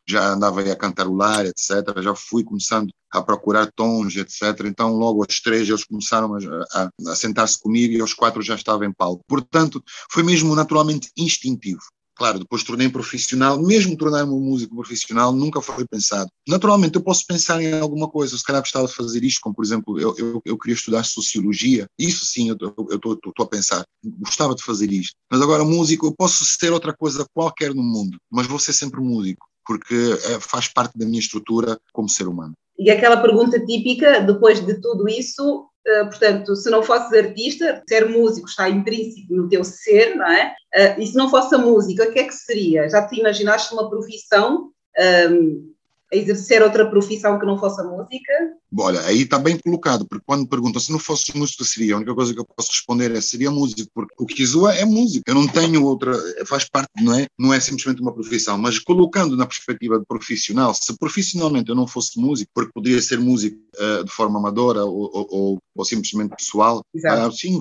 já 0.06 0.32
andava 0.32 0.60
aí 0.60 0.70
a 0.70 0.76
cantarolar, 0.76 1.46
etc. 1.46 2.02
Já 2.02 2.14
fui 2.14 2.44
começando 2.44 2.90
a 3.10 3.22
procurar 3.22 3.70
tons, 3.74 4.16
etc. 4.16 4.66
Então, 4.66 4.94
logo 4.94 5.22
aos 5.22 5.40
três, 5.40 5.68
eles 5.68 5.84
começaram 5.84 6.34
a, 6.34 6.38
a, 6.72 7.12
a 7.12 7.16
sentar-se 7.16 7.60
comigo 7.60 7.94
e 7.94 8.00
aos 8.00 8.12
quatro 8.12 8.42
já 8.42 8.54
estava 8.54 8.84
em 8.84 8.92
palco. 8.92 9.22
Portanto, 9.28 9.82
foi 10.10 10.22
mesmo 10.22 10.54
naturalmente 10.54 11.10
instintivo. 11.16 11.82
Claro, 12.16 12.38
depois 12.38 12.62
tornei 12.62 12.88
profissional, 12.88 13.60
mesmo 13.60 13.96
tornar-me 13.96 14.32
um 14.32 14.38
músico 14.38 14.76
profissional, 14.76 15.32
nunca 15.32 15.60
foi 15.60 15.84
pensado. 15.84 16.30
Naturalmente, 16.46 16.94
eu 16.94 17.02
posso 17.02 17.26
pensar 17.26 17.60
em 17.60 17.80
alguma 17.80 18.08
coisa, 18.08 18.38
se 18.38 18.44
calhar 18.44 18.62
gostava 18.62 18.86
de 18.86 18.94
fazer 18.94 19.24
isto, 19.24 19.40
como 19.42 19.54
por 19.54 19.64
exemplo, 19.64 19.98
eu, 19.98 20.14
eu, 20.16 20.42
eu 20.44 20.56
queria 20.56 20.76
estudar 20.76 21.02
sociologia, 21.02 21.86
isso 21.98 22.24
sim, 22.24 22.50
eu 22.50 22.54
estou 22.54 23.32
a 23.40 23.46
pensar, 23.46 23.84
gostava 24.20 24.54
de 24.54 24.62
fazer 24.62 24.92
isto. 24.92 25.14
Mas 25.28 25.42
agora, 25.42 25.64
músico, 25.64 26.06
eu 26.06 26.14
posso 26.16 26.44
ser 26.44 26.72
outra 26.72 26.94
coisa 26.96 27.26
qualquer 27.34 27.74
no 27.74 27.82
mundo, 27.82 28.16
mas 28.30 28.46
vou 28.46 28.60
ser 28.60 28.74
sempre 28.74 29.00
músico 29.00 29.44
porque 29.66 29.94
é, 29.94 30.40
faz 30.40 30.68
parte 30.68 30.98
da 30.98 31.06
minha 31.06 31.20
estrutura 31.20 31.78
como 31.92 32.08
ser 32.08 32.28
humano. 32.28 32.54
E 32.78 32.90
aquela 32.90 33.16
pergunta 33.16 33.58
típica, 33.64 34.20
depois 34.20 34.64
de 34.64 34.80
tudo 34.80 35.08
isso, 35.08 35.60
uh, 35.60 36.06
portanto, 36.06 36.56
se 36.56 36.68
não 36.70 36.82
fosses 36.82 37.12
artista, 37.16 37.82
ser 37.88 38.08
músico 38.08 38.48
está 38.48 38.68
intrínseco 38.68 39.32
no 39.32 39.48
teu 39.48 39.62
ser, 39.62 40.16
não 40.16 40.26
é? 40.26 40.54
Uh, 40.74 41.00
e 41.00 41.06
se 41.06 41.14
não 41.14 41.30
fosse 41.30 41.54
a 41.54 41.58
música, 41.58 42.04
o 42.04 42.12
que 42.12 42.18
é 42.18 42.24
que 42.24 42.34
seria? 42.34 42.88
Já 42.88 43.06
te 43.06 43.18
imaginaste 43.18 43.72
uma 43.72 43.88
profissão 43.88 44.70
a 44.96 45.28
exercer 46.14 46.62
outra 46.62 46.88
profissão 46.88 47.38
que 47.38 47.46
não 47.46 47.58
fosse 47.58 47.80
a 47.80 47.84
música? 47.84 48.32
Olha, 48.76 49.00
aí 49.02 49.22
está 49.22 49.38
bem 49.38 49.58
colocado, 49.58 50.06
porque 50.06 50.24
quando 50.26 50.48
perguntam 50.48 50.80
se 50.80 50.90
não 50.90 50.98
fosse 50.98 51.36
músico, 51.36 51.64
seria? 51.64 51.94
A 51.94 51.96
única 51.98 52.14
coisa 52.14 52.34
que 52.34 52.40
eu 52.40 52.44
posso 52.44 52.70
responder 52.70 53.12
é 53.12 53.20
seria 53.20 53.50
músico, 53.50 53.88
porque 53.94 54.14
o 54.18 54.26
Kizua 54.26 54.74
é 54.74 54.84
músico. 54.84 55.24
Eu 55.26 55.34
não 55.34 55.46
tenho 55.46 55.84
outra, 55.84 56.12
faz 56.46 56.68
parte, 56.68 56.90
não 57.00 57.14
é? 57.14 57.26
Não 57.38 57.54
é 57.54 57.60
simplesmente 57.60 58.02
uma 58.02 58.12
profissão, 58.12 58.58
mas 58.58 58.78
colocando 58.78 59.36
na 59.36 59.46
perspectiva 59.46 59.98
de 59.98 60.04
profissional, 60.04 60.74
se 60.74 60.96
profissionalmente 60.98 61.68
eu 61.68 61.74
não 61.74 61.86
fosse 61.86 62.18
músico, 62.18 62.50
porque 62.54 62.72
poderia 62.72 63.00
ser 63.00 63.20
músico 63.20 63.56
uh, 63.76 64.04
de 64.04 64.10
forma 64.10 64.38
amadora 64.38 64.84
ou, 64.84 65.10
ou, 65.12 65.58
ou 65.74 65.84
simplesmente 65.84 66.34
pessoal, 66.36 66.80
uh, 66.94 67.32
sim, 67.32 67.58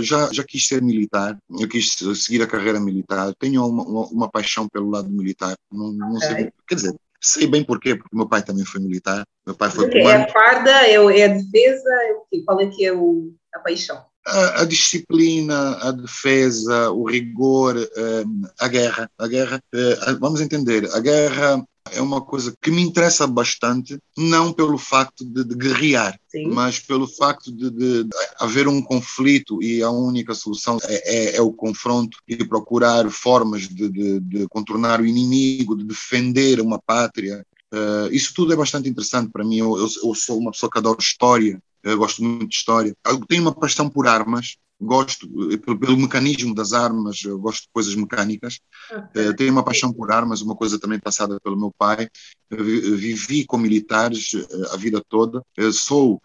já, 0.00 0.32
já 0.32 0.44
quis 0.44 0.66
ser 0.66 0.80
militar, 0.82 1.36
eu 1.58 1.68
quis 1.68 1.96
seguir 2.16 2.42
a 2.42 2.46
carreira 2.46 2.78
militar, 2.78 3.34
tenho 3.38 3.66
uma, 3.66 3.82
uma, 3.84 4.06
uma 4.06 4.30
paixão 4.30 4.68
pelo 4.68 4.90
lado 4.90 5.10
militar, 5.10 5.56
não, 5.72 5.92
não 5.92 6.16
okay. 6.16 6.28
sei, 6.28 6.52
quer 6.68 6.74
dizer, 6.74 6.94
Sei 7.20 7.46
bem 7.46 7.64
porquê, 7.64 7.96
porque 7.96 8.16
meu 8.16 8.28
pai 8.28 8.42
também 8.42 8.64
foi 8.64 8.80
militar. 8.80 9.24
Meu 9.46 9.54
pai 9.54 9.70
foi 9.70 9.86
okay, 9.86 10.02
É 10.02 10.16
a 10.16 10.28
farda, 10.28 10.70
é, 10.70 10.94
é 10.94 11.24
a 11.24 11.28
defesa, 11.28 11.88
é 11.88 12.12
o 12.12 12.22
quê? 12.30 12.42
Qual 12.44 12.60
é 12.60 12.66
que 12.66 12.84
é 12.84 12.92
o, 12.92 13.32
a 13.54 13.58
paixão? 13.60 14.04
A, 14.26 14.62
a, 14.62 14.64
disciplina, 14.64 15.76
a 15.80 15.92
defesa, 15.92 16.90
o 16.90 17.04
rigor, 17.04 17.76
um, 17.76 18.42
a 18.58 18.68
guerra. 18.68 19.10
A 19.18 19.28
guerra, 19.28 19.62
uh, 19.74 20.18
vamos 20.18 20.40
entender, 20.40 20.88
a 20.92 21.00
guerra 21.00 21.64
é 21.92 22.00
uma 22.00 22.20
coisa 22.20 22.54
que 22.60 22.70
me 22.70 22.82
interessa 22.82 23.26
bastante, 23.26 23.98
não 24.16 24.52
pelo 24.52 24.78
facto 24.78 25.24
de, 25.24 25.44
de 25.44 25.54
guerrear, 25.54 26.18
Sim. 26.28 26.48
mas 26.48 26.78
pelo 26.78 27.06
facto 27.06 27.52
de, 27.52 27.70
de, 27.70 28.04
de, 28.04 28.10
haver 28.38 28.68
um 28.68 28.82
conflito 28.82 29.62
e 29.62 29.82
a 29.82 29.90
única 29.90 30.34
solução 30.34 30.78
é, 30.84 31.34
é, 31.34 31.36
é 31.36 31.42
o 31.42 31.52
confronto 31.52 32.18
e 32.26 32.36
procurar 32.44 33.08
formas 33.10 33.68
de, 33.68 34.46
contornar 34.48 35.00
o 35.00 35.06
inimigo, 35.06 35.76
de 35.76 35.84
defender 35.84 36.60
uma 36.60 36.78
pátria. 36.78 37.44
Uh, 37.72 38.12
isso 38.12 38.32
tudo 38.34 38.52
é 38.52 38.56
bastante 38.56 38.88
interessante 38.88 39.30
para 39.30 39.44
mim. 39.44 39.58
Eu, 39.58 39.76
eu, 39.76 39.88
eu 40.04 40.14
sou 40.14 40.38
uma 40.38 40.52
pessoa 40.52 40.70
que 40.70 40.78
adora 40.78 40.98
história, 41.00 41.60
eu 41.82 41.98
gosto 41.98 42.22
muito 42.22 42.48
de 42.48 42.56
história. 42.56 42.96
Eu 43.06 43.20
tenho 43.26 43.42
uma 43.42 43.54
paixão 43.54 43.88
por 43.88 44.06
armas, 44.06 44.56
gosto 44.80 45.26
eh, 45.52 45.56
pelo, 45.56 45.78
pelo, 45.78 45.96
mecanismo 45.96 46.54
das 46.54 46.72
armas, 46.72 47.22
eu 47.24 47.38
gosto 47.38 47.62
de 47.62 47.68
coisas 47.72 47.94
mecânicas. 47.94 48.60
Okay. 48.90 49.28
Uh, 49.28 49.36
tenho 49.36 49.52
uma 49.52 49.64
paixão 49.64 49.92
por 49.92 50.12
armas, 50.12 50.42
uma 50.42 50.54
coisa 50.54 50.78
também 50.78 50.98
passada 50.98 51.38
pelo 51.42 51.58
meu 51.58 51.72
pai. 51.76 52.08
Uh, 52.52 52.96
vivi 52.96 53.44
com 53.44 53.56
militares 53.56 54.34
uh, 54.34 54.72
a 54.72 54.76
vida 54.76 55.02
toda. 55.08 55.42
sou 55.72 56.20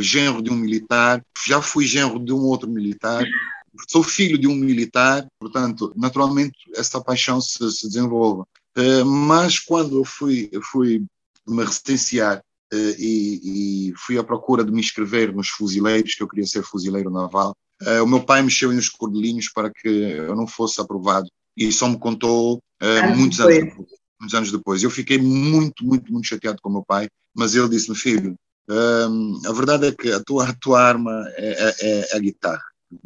genro 0.00 0.42
de 0.42 0.50
um 0.50 0.56
militar, 0.56 1.24
já 1.46 1.62
fui 1.62 1.86
genro 1.86 2.18
de 2.18 2.32
um 2.32 2.40
outro 2.40 2.68
militar. 2.68 3.24
Sou 3.88 4.02
filho 4.02 4.36
de 4.36 4.46
um 4.46 4.54
militar, 4.54 5.26
portanto, 5.38 5.92
naturalmente, 5.96 6.58
essa 6.76 7.00
paixão 7.02 7.40
se, 7.40 7.70
se 7.70 7.88
desenvolve. 7.88 8.44
mas 9.06 9.58
quando 9.58 9.98
eu 9.98 10.04
fui, 10.04 10.48
eu 10.52 10.60
fui 10.60 11.04
me 11.48 11.64
residenciar 11.64 12.42
e, 12.98 13.88
e, 13.88 13.94
fui 13.96 14.18
à 14.18 14.24
procura 14.24 14.62
de 14.62 14.70
me 14.70 14.80
inscrever 14.80 15.34
nos 15.34 15.48
fuzileiros, 15.48 16.14
que 16.14 16.22
eu 16.22 16.28
queria 16.28 16.46
ser 16.46 16.62
fuzileiro 16.62 17.10
naval. 17.10 17.56
Uh, 17.86 18.04
o 18.04 18.06
meu 18.06 18.22
pai 18.22 18.42
mexeu 18.42 18.72
nos 18.72 18.88
cordelinhos 18.88 19.48
para 19.48 19.70
que 19.70 19.88
eu 19.88 20.36
não 20.36 20.46
fosse 20.46 20.80
aprovado 20.80 21.26
e 21.56 21.72
só 21.72 21.88
me 21.88 21.98
contou 21.98 22.56
uh, 22.56 23.16
muitos, 23.16 23.40
anos 23.40 23.56
depois, 23.56 23.88
muitos 24.20 24.34
anos 24.34 24.52
depois. 24.52 24.82
Eu 24.82 24.90
fiquei 24.90 25.18
muito, 25.18 25.84
muito, 25.84 26.12
muito 26.12 26.28
chateado 26.28 26.58
com 26.62 26.68
o 26.68 26.72
meu 26.72 26.84
pai, 26.84 27.08
mas 27.34 27.54
ele 27.54 27.68
disse-me, 27.68 27.96
filho, 27.96 28.34
uh, 28.70 29.48
a 29.48 29.52
verdade 29.52 29.88
é 29.88 29.92
que 29.92 30.12
a 30.12 30.22
tua, 30.22 30.48
a 30.48 30.54
tua 30.54 30.80
arma 30.80 31.24
é, 31.36 31.74
é, 31.80 32.12
é 32.12 32.16
a 32.16 32.18
guitarra, 32.20 32.64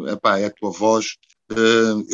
Epá, 0.08 0.38
é 0.38 0.46
a 0.46 0.50
tua 0.50 0.70
voz. 0.70 1.14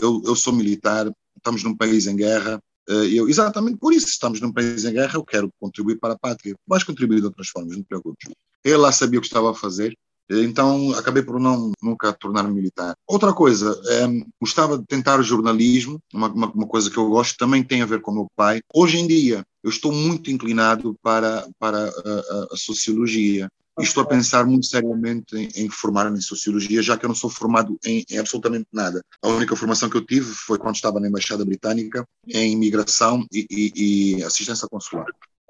eu, 0.01 0.22
eu 0.25 0.37
sou 0.37 0.53
militar, 0.53 1.11
estamos 1.37 1.64
num 1.64 1.77
país 1.77 2.07
em 2.07 2.14
guerra, 2.14 2.62
eu, 2.87 3.29
exatamente 3.29 3.79
por 3.79 3.92
isso, 3.92 4.07
estamos 4.07 4.40
num 4.40 4.53
país 4.53 4.85
em 4.85 4.92
guerra, 4.92 5.14
eu 5.14 5.25
quero 5.25 5.51
contribuir 5.59 5.98
para 5.98 6.14
a 6.14 6.18
pátria. 6.18 6.55
Vais 6.66 6.85
contribuir 6.85 7.20
de 7.20 7.27
outras 7.27 7.48
formas, 7.48 7.77
não 7.77 7.83
te 7.83 7.88
preocupes. 7.88 8.29
Ele 8.64 8.77
lá 8.77 8.92
sabia 8.92 9.18
o 9.18 9.22
que 9.22 9.29
estava 9.29 9.51
a 9.51 9.55
fazer, 9.55 9.96
então 10.31 10.93
acabei 10.93 11.23
por 11.23 11.39
não 11.39 11.73
nunca 11.83 12.13
tornar-me 12.13 12.55
militar. 12.55 12.95
Outra 13.07 13.33
coisa, 13.33 13.81
é, 13.87 14.07
gostava 14.41 14.79
de 14.79 14.85
tentar 14.87 15.21
jornalismo, 15.23 16.01
uma, 16.13 16.29
uma, 16.29 16.51
uma, 16.51 16.67
coisa 16.67 16.91
que 16.91 16.97
eu 16.97 17.09
gosto, 17.09 17.37
também 17.37 17.63
tem 17.63 17.83
a 17.83 17.87
ver 17.87 18.01
com 18.01 18.11
o 18.11 18.15
meu 18.15 18.27
pai. 18.37 18.61
Hoje 18.73 18.99
em 18.99 19.07
dia, 19.07 19.45
eu 19.63 19.71
estou 19.71 19.93
muito 19.93 20.31
inclinado 20.31 20.97
para, 21.03 21.49
para 21.59 21.79
a, 21.79 21.89
a, 21.89 22.49
a 22.53 22.57
sociologia. 22.57 23.49
E 23.81 23.85
estou 23.85 24.03
a 24.03 24.07
pensar 24.07 24.45
muito 24.45 24.67
seriamente 24.67 25.35
em, 25.35 25.49
em 25.57 25.71
formar-me 25.71 26.19
em 26.19 26.21
sociologia, 26.21 26.83
já 26.83 26.99
que 26.99 27.07
eu 27.07 27.09
não 27.09 27.15
sou 27.15 27.31
formado 27.31 27.79
em, 27.87 28.05
em, 28.11 28.19
absolutamente 28.19 28.67
nada. 28.71 29.03
A 29.23 29.29
única 29.29 29.57
formação 29.57 29.89
que 29.89 29.97
eu 29.97 30.05
tive 30.05 30.27
foi 30.27 30.59
quando 30.59 30.75
estava 30.75 31.01
na 31.01 31.09
Embaixada 31.09 31.43
Britânica, 31.43 32.07
em 32.29 32.53
imigração 32.53 33.25
e, 33.33 33.47
e, 33.51 34.17
e 34.19 34.25
assistência 34.25 34.69
consular, 34.69 35.07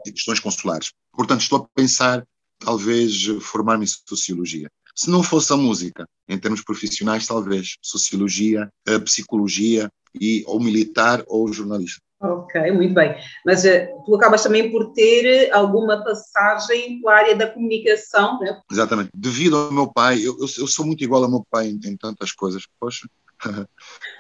e 0.06 0.12
questões 0.12 0.38
consulares. 0.38 0.92
Portanto, 1.12 1.40
estou 1.40 1.58
a 1.62 1.68
pensar 1.74 2.24
talvez 2.64 3.24
formar-me 3.40 3.84
em 3.84 3.88
sociologia. 3.88 4.68
Se 4.94 5.10
não 5.10 5.22
fosse 5.22 5.52
a 5.52 5.56
música, 5.56 6.06
em 6.28 6.38
termos 6.38 6.62
profissionais, 6.62 7.26
talvez 7.26 7.76
sociologia, 7.82 8.68
psicologia 9.04 9.88
e 10.14 10.44
ou 10.46 10.60
militar 10.60 11.24
ou 11.26 11.52
jornalista. 11.52 12.00
Ok, 12.22 12.70
muito 12.70 12.94
bem. 12.94 13.16
Mas 13.44 13.64
uh, 13.64 14.04
tu 14.06 14.14
acabas 14.14 14.42
também 14.44 14.70
por 14.70 14.92
ter 14.92 15.50
alguma 15.52 16.04
passagem 16.04 17.00
pela 17.00 17.16
área 17.16 17.34
da 17.34 17.48
comunicação, 17.48 18.38
né? 18.38 18.60
Exatamente. 18.70 19.10
Devido 19.12 19.56
ao 19.56 19.72
meu 19.72 19.92
pai, 19.92 20.18
eu, 20.18 20.36
eu, 20.38 20.46
eu 20.58 20.66
sou 20.68 20.86
muito 20.86 21.02
igual 21.02 21.24
ao 21.24 21.30
meu 21.30 21.44
pai 21.50 21.66
em, 21.66 21.80
em 21.84 21.96
tantas 21.96 22.30
coisas. 22.30 22.64
Poxa, 22.78 23.08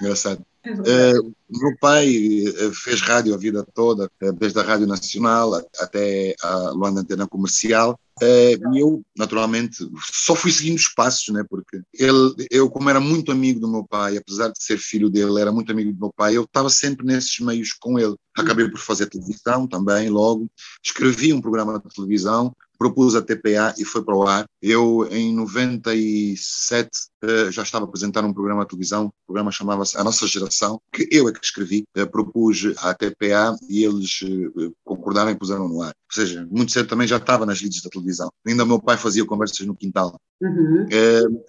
engraçado. 0.00 0.44
Uh, 0.64 1.34
meu 1.50 1.76
pai 1.80 2.08
eh, 2.08 2.70
fez 2.72 3.00
rádio 3.00 3.34
a 3.34 3.36
vida 3.36 3.66
toda, 3.74 4.08
desde 4.38 4.60
a 4.60 4.62
Rádio 4.62 4.86
Nacional 4.86 5.54
até 5.78 6.34
a 6.40 6.70
Luanda 6.70 7.00
Antena 7.00 7.26
Comercial, 7.26 7.98
e 8.20 8.58
eu, 8.74 9.02
naturalmente, 9.16 9.78
só 10.00 10.34
fui 10.34 10.52
seguindo 10.52 10.76
os 10.76 10.88
passos, 10.88 11.34
né? 11.34 11.44
porque 11.48 11.80
ele, 11.92 12.46
eu, 12.50 12.70
como 12.70 12.88
era 12.88 13.00
muito 13.00 13.32
amigo 13.32 13.58
do 13.58 13.70
meu 13.70 13.84
pai, 13.84 14.16
apesar 14.16 14.48
de 14.48 14.62
ser 14.62 14.78
filho 14.78 15.10
dele, 15.10 15.40
era 15.40 15.50
muito 15.50 15.72
amigo 15.72 15.92
do 15.92 15.98
meu 15.98 16.12
pai, 16.14 16.36
eu 16.36 16.44
estava 16.44 16.70
sempre 16.70 17.04
nesses 17.04 17.40
meios 17.40 17.72
com 17.72 17.98
ele. 17.98 18.14
Acabei 18.36 18.68
por 18.68 18.78
fazer 18.78 19.06
televisão 19.06 19.66
também, 19.66 20.08
logo. 20.08 20.48
Escrevi 20.82 21.32
um 21.32 21.40
programa 21.40 21.78
de 21.80 21.94
televisão, 21.94 22.54
propus 22.82 23.14
a 23.14 23.22
TPA 23.22 23.72
e 23.78 23.84
foi 23.84 24.02
para 24.02 24.16
o 24.16 24.26
ar. 24.26 24.44
Eu, 24.60 25.06
em 25.08 25.32
97, 25.32 26.90
eh, 27.22 27.52
já 27.52 27.62
estava 27.62 27.84
a 27.84 27.88
apresentar 27.88 28.24
um 28.24 28.32
programa 28.32 28.62
de 28.62 28.70
televisão, 28.70 29.06
o 29.06 29.12
programa 29.24 29.52
chamava-se 29.52 29.96
A 29.96 30.02
Nossa 30.02 30.26
Geração, 30.26 30.80
que 30.92 31.08
eu 31.12 31.28
é 31.28 31.32
que 31.32 31.44
escrevi, 31.44 31.84
eh, 31.94 32.04
propus 32.04 32.74
à 32.78 32.92
TPA 32.92 33.56
e 33.68 33.84
eles 33.84 34.18
eh, 34.24 34.70
concordaram 34.82 35.30
e 35.30 35.36
puseram 35.36 35.68
no 35.68 35.80
ar. 35.80 35.90
Ou 35.90 36.14
seja, 36.14 36.44
muito 36.50 36.72
cedo 36.72 36.88
também 36.88 37.06
já 37.06 37.18
estava 37.18 37.46
nas 37.46 37.60
leads 37.60 37.82
da 37.82 37.90
televisão. 37.90 38.28
Ainda 38.44 38.64
o 38.64 38.66
meu 38.66 38.82
pai 38.82 38.96
fazia 38.96 39.24
conversas 39.24 39.64
no 39.64 39.76
quintal. 39.76 40.18
Uhum. 40.42 40.88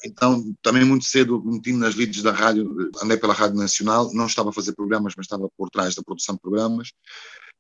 Então, 0.06 0.54
também 0.62 0.86
muito 0.86 1.06
cedo 1.06 1.44
meti 1.44 1.74
nas 1.74 1.96
leads 1.96 2.22
da 2.22 2.32
rádio, 2.32 2.92
andei 3.02 3.18
pela 3.18 3.34
Rádio 3.34 3.58
Nacional, 3.58 4.14
não 4.14 4.28
estava 4.28 4.52
a 4.52 4.54
fazer 4.54 4.74
programas, 4.74 5.16
mas 5.18 5.26
estava 5.26 5.50
por 5.58 5.72
trás 5.72 5.96
da 5.96 6.04
produção 6.04 6.36
de 6.36 6.42
programas. 6.42 6.92